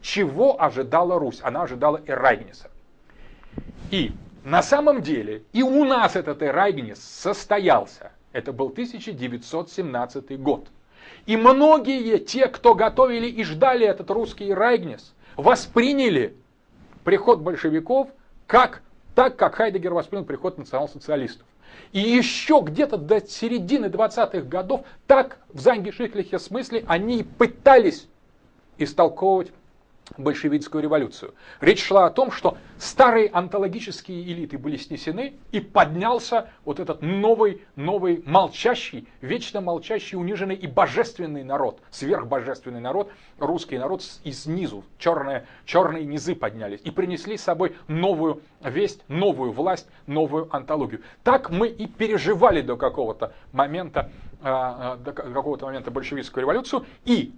Чего 0.00 0.60
ожидала 0.60 1.18
Русь? 1.18 1.40
Она 1.42 1.62
ожидала 1.62 2.00
Эрайгниса. 2.06 2.69
И 3.90 4.12
на 4.44 4.62
самом 4.62 5.02
деле 5.02 5.42
и 5.52 5.62
у 5.62 5.84
нас 5.84 6.16
этот 6.16 6.42
Эрайгнис 6.42 6.98
состоялся. 7.02 8.12
Это 8.32 8.52
был 8.52 8.68
1917 8.68 10.40
год. 10.40 10.68
И 11.26 11.36
многие 11.36 12.18
те, 12.18 12.46
кто 12.46 12.74
готовили 12.74 13.26
и 13.26 13.42
ждали 13.44 13.86
этот 13.86 14.10
русский 14.10 14.50
Эрайгнис, 14.50 15.14
восприняли 15.36 16.36
приход 17.04 17.40
большевиков 17.40 18.08
как, 18.46 18.82
так, 19.14 19.36
как 19.36 19.56
Хайдегер 19.56 19.92
воспринял 19.92 20.24
приход 20.24 20.58
национал-социалистов. 20.58 21.46
И 21.92 22.00
еще 22.00 22.60
где-то 22.64 22.96
до 22.96 23.20
середины 23.26 23.86
20-х 23.86 24.42
годов 24.42 24.82
так 25.06 25.38
в 25.48 25.60
Зангешихлихе 25.60 26.38
смысле 26.38 26.84
они 26.86 27.24
пытались 27.24 28.08
истолковывать 28.78 29.52
большевистскую 30.16 30.82
революцию. 30.82 31.34
Речь 31.60 31.84
шла 31.84 32.06
о 32.06 32.10
том, 32.10 32.30
что 32.30 32.56
старые 32.78 33.28
антологические 33.28 34.22
элиты 34.22 34.58
были 34.58 34.76
снесены, 34.76 35.34
и 35.52 35.60
поднялся 35.60 36.50
вот 36.64 36.80
этот 36.80 37.02
новый, 37.02 37.62
новый 37.76 38.22
молчащий, 38.26 39.08
вечно 39.20 39.60
молчащий, 39.60 40.16
униженный 40.16 40.54
и 40.54 40.66
божественный 40.66 41.44
народ, 41.44 41.80
сверхбожественный 41.90 42.80
народ, 42.80 43.10
русский 43.38 43.78
народ 43.78 44.02
из 44.24 44.46
низу, 44.46 44.84
черные, 44.98 45.46
черные 45.64 46.04
низы 46.04 46.34
поднялись 46.34 46.80
и 46.84 46.90
принесли 46.90 47.36
с 47.36 47.42
собой 47.42 47.76
новую 47.88 48.42
весть, 48.62 49.02
новую 49.08 49.52
власть, 49.52 49.86
новую 50.06 50.54
антологию. 50.54 51.02
Так 51.22 51.50
мы 51.50 51.68
и 51.68 51.86
переживали 51.86 52.62
до 52.62 52.76
какого-то 52.76 53.32
момента, 53.52 54.10
а, 54.42 54.94
а, 54.94 54.96
до 54.96 55.12
какого-то 55.12 55.66
момента 55.66 55.90
большевистскую 55.90 56.42
революцию, 56.42 56.86
и 57.04 57.34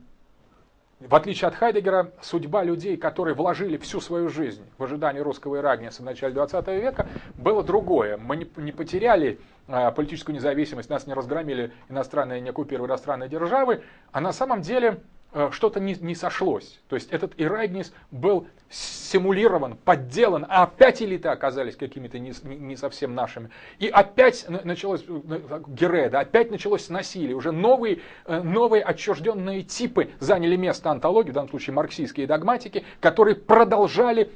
в 1.08 1.14
отличие 1.14 1.48
от 1.48 1.54
Хайдегера, 1.54 2.12
судьба 2.20 2.62
людей, 2.62 2.96
которые 2.96 3.34
вложили 3.34 3.76
всю 3.76 4.00
свою 4.00 4.28
жизнь 4.28 4.64
в 4.78 4.84
ожидании 4.84 5.20
русского 5.20 5.56
Ирагниса 5.56 6.02
в 6.02 6.04
начале 6.04 6.32
20 6.32 6.66
века, 6.68 7.08
было 7.36 7.62
другое. 7.62 8.16
Мы 8.16 8.48
не, 8.56 8.72
потеряли 8.72 9.40
а, 9.68 9.90
политическую 9.90 10.34
независимость, 10.36 10.90
нас 10.90 11.06
не 11.06 11.14
разгромили 11.14 11.72
иностранные, 11.88 12.40
не 12.40 12.50
оккупировали 12.50 12.90
иностранные 12.90 13.28
державы, 13.28 13.82
а 14.12 14.20
на 14.20 14.32
самом 14.32 14.62
деле 14.62 15.00
что-то 15.50 15.80
не, 15.80 15.94
не 15.94 16.14
сошлось. 16.14 16.80
То 16.88 16.96
есть 16.96 17.10
этот 17.10 17.32
Ирагнис 17.38 17.92
был 18.10 18.46
симулирован, 18.72 19.76
подделан, 19.76 20.46
а 20.48 20.62
опять 20.62 21.02
элиты 21.02 21.28
оказались 21.28 21.76
какими-то 21.76 22.18
не, 22.18 22.32
не 22.44 22.76
совсем 22.76 23.14
нашими. 23.14 23.50
И 23.78 23.88
опять 23.88 24.46
началось 24.48 25.04
э, 25.06 25.62
Гереда, 25.66 26.20
опять 26.20 26.50
началось 26.50 26.88
насилие. 26.88 27.36
Уже 27.36 27.52
новые, 27.52 28.00
э, 28.24 28.40
новые 28.42 28.82
отчужденные 28.82 29.62
типы 29.62 30.10
заняли 30.20 30.56
место 30.56 30.90
антологии, 30.90 31.30
в 31.30 31.34
данном 31.34 31.50
случае 31.50 31.74
марксистские 31.74 32.26
догматики, 32.26 32.84
которые 33.00 33.36
продолжали 33.36 34.30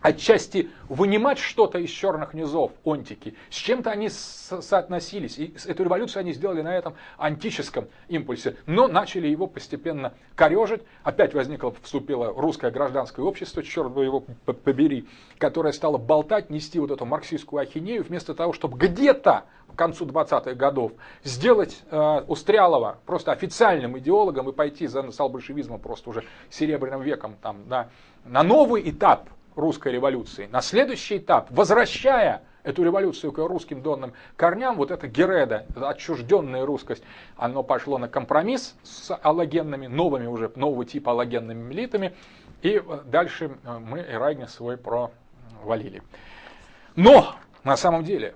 отчасти 0.00 0.70
вынимать 0.88 1.38
что-то 1.38 1.78
из 1.78 1.90
черных 1.90 2.34
низов 2.34 2.72
онтики. 2.84 3.34
С 3.50 3.54
чем-то 3.54 3.90
они 3.90 4.08
соотносились. 4.08 5.38
И 5.38 5.54
эту 5.66 5.84
революцию 5.84 6.20
они 6.20 6.32
сделали 6.32 6.62
на 6.62 6.76
этом 6.76 6.94
антическом 7.18 7.88
импульсе. 8.08 8.56
Но 8.66 8.88
начали 8.88 9.28
его 9.28 9.46
постепенно 9.46 10.14
корежить. 10.34 10.82
Опять 11.02 11.34
возникло, 11.34 11.74
вступило 11.82 12.32
русское 12.32 12.70
гражданское 12.70 13.22
общество, 13.22 13.62
черт 13.62 13.90
бы 13.90 14.04
его 14.04 14.24
побери, 14.64 15.08
которое 15.38 15.72
стало 15.72 15.98
болтать, 15.98 16.50
нести 16.50 16.78
вот 16.78 16.90
эту 16.90 17.04
марксистскую 17.04 17.62
ахинею, 17.62 18.04
вместо 18.04 18.34
того, 18.34 18.52
чтобы 18.52 18.78
где-то 18.78 19.44
к 19.76 19.78
концу 19.78 20.06
20-х 20.06 20.54
годов 20.54 20.92
сделать 21.22 21.82
э, 21.90 22.22
Устрялова 22.28 22.98
просто 23.04 23.32
официальным 23.32 23.98
идеологом 23.98 24.48
и 24.48 24.52
пойти 24.52 24.86
за 24.86 25.02
национал-большевизмом 25.02 25.80
просто 25.80 26.10
уже 26.10 26.24
серебряным 26.50 27.02
веком 27.02 27.36
там, 27.42 27.68
да, 27.68 27.90
на 28.24 28.42
новый 28.42 28.88
этап 28.88 29.28
русской 29.56 29.92
революции. 29.92 30.48
На 30.52 30.60
следующий 30.60 31.18
этап, 31.18 31.48
возвращая 31.50 32.42
эту 32.62 32.84
революцию 32.84 33.32
к 33.32 33.38
русским 33.38 33.80
донным 33.80 34.12
корням, 34.36 34.76
вот 34.76 34.90
эта 34.90 35.06
гереда, 35.08 35.66
отчужденная 35.74 36.66
русскость, 36.66 37.02
оно 37.36 37.62
пошло 37.62 37.98
на 37.98 38.08
компромисс 38.08 38.74
с 38.82 39.16
аллогенными, 39.22 39.86
новыми 39.86 40.26
уже, 40.26 40.52
нового 40.56 40.84
типа 40.84 41.12
аллогенными 41.12 41.72
элитами, 41.72 42.14
и 42.62 42.82
дальше 43.04 43.56
э, 43.64 43.78
мы 43.78 44.00
Ирайгнес 44.00 44.52
свой 44.52 44.76
провалили. 44.76 46.02
Но, 46.96 47.34
на 47.62 47.76
самом 47.76 48.04
деле, 48.04 48.34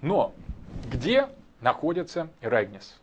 но, 0.00 0.32
где 0.90 1.28
находится 1.60 2.28
Ирайгнес? 2.40 3.00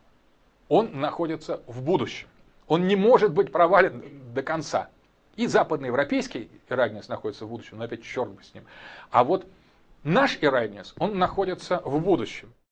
Он 0.69 0.99
находится 0.99 1.61
в 1.67 1.81
будущем. 1.81 2.27
Он 2.67 2.87
не 2.87 2.95
может 2.95 3.33
быть 3.33 3.51
провален 3.51 4.03
до 4.33 4.43
конца. 4.43 4.89
И 5.39 5.47
западноевропейский 5.47 6.51
Ирагнес 6.67 7.07
находится 7.07 7.45
в 7.45 7.49
будущем, 7.49 7.77
но 7.77 7.85
опять 7.85 8.03
черт 8.03 8.29
бы 8.29 8.43
с 8.43 8.53
ним. 8.53 8.65
А 9.09 9.23
вот 9.23 9.47
наш 10.03 10.37
Ирагнес, 10.41 10.93
он 10.97 11.17
находится 11.17 11.81
в 11.85 11.97
будущем. 12.01 12.53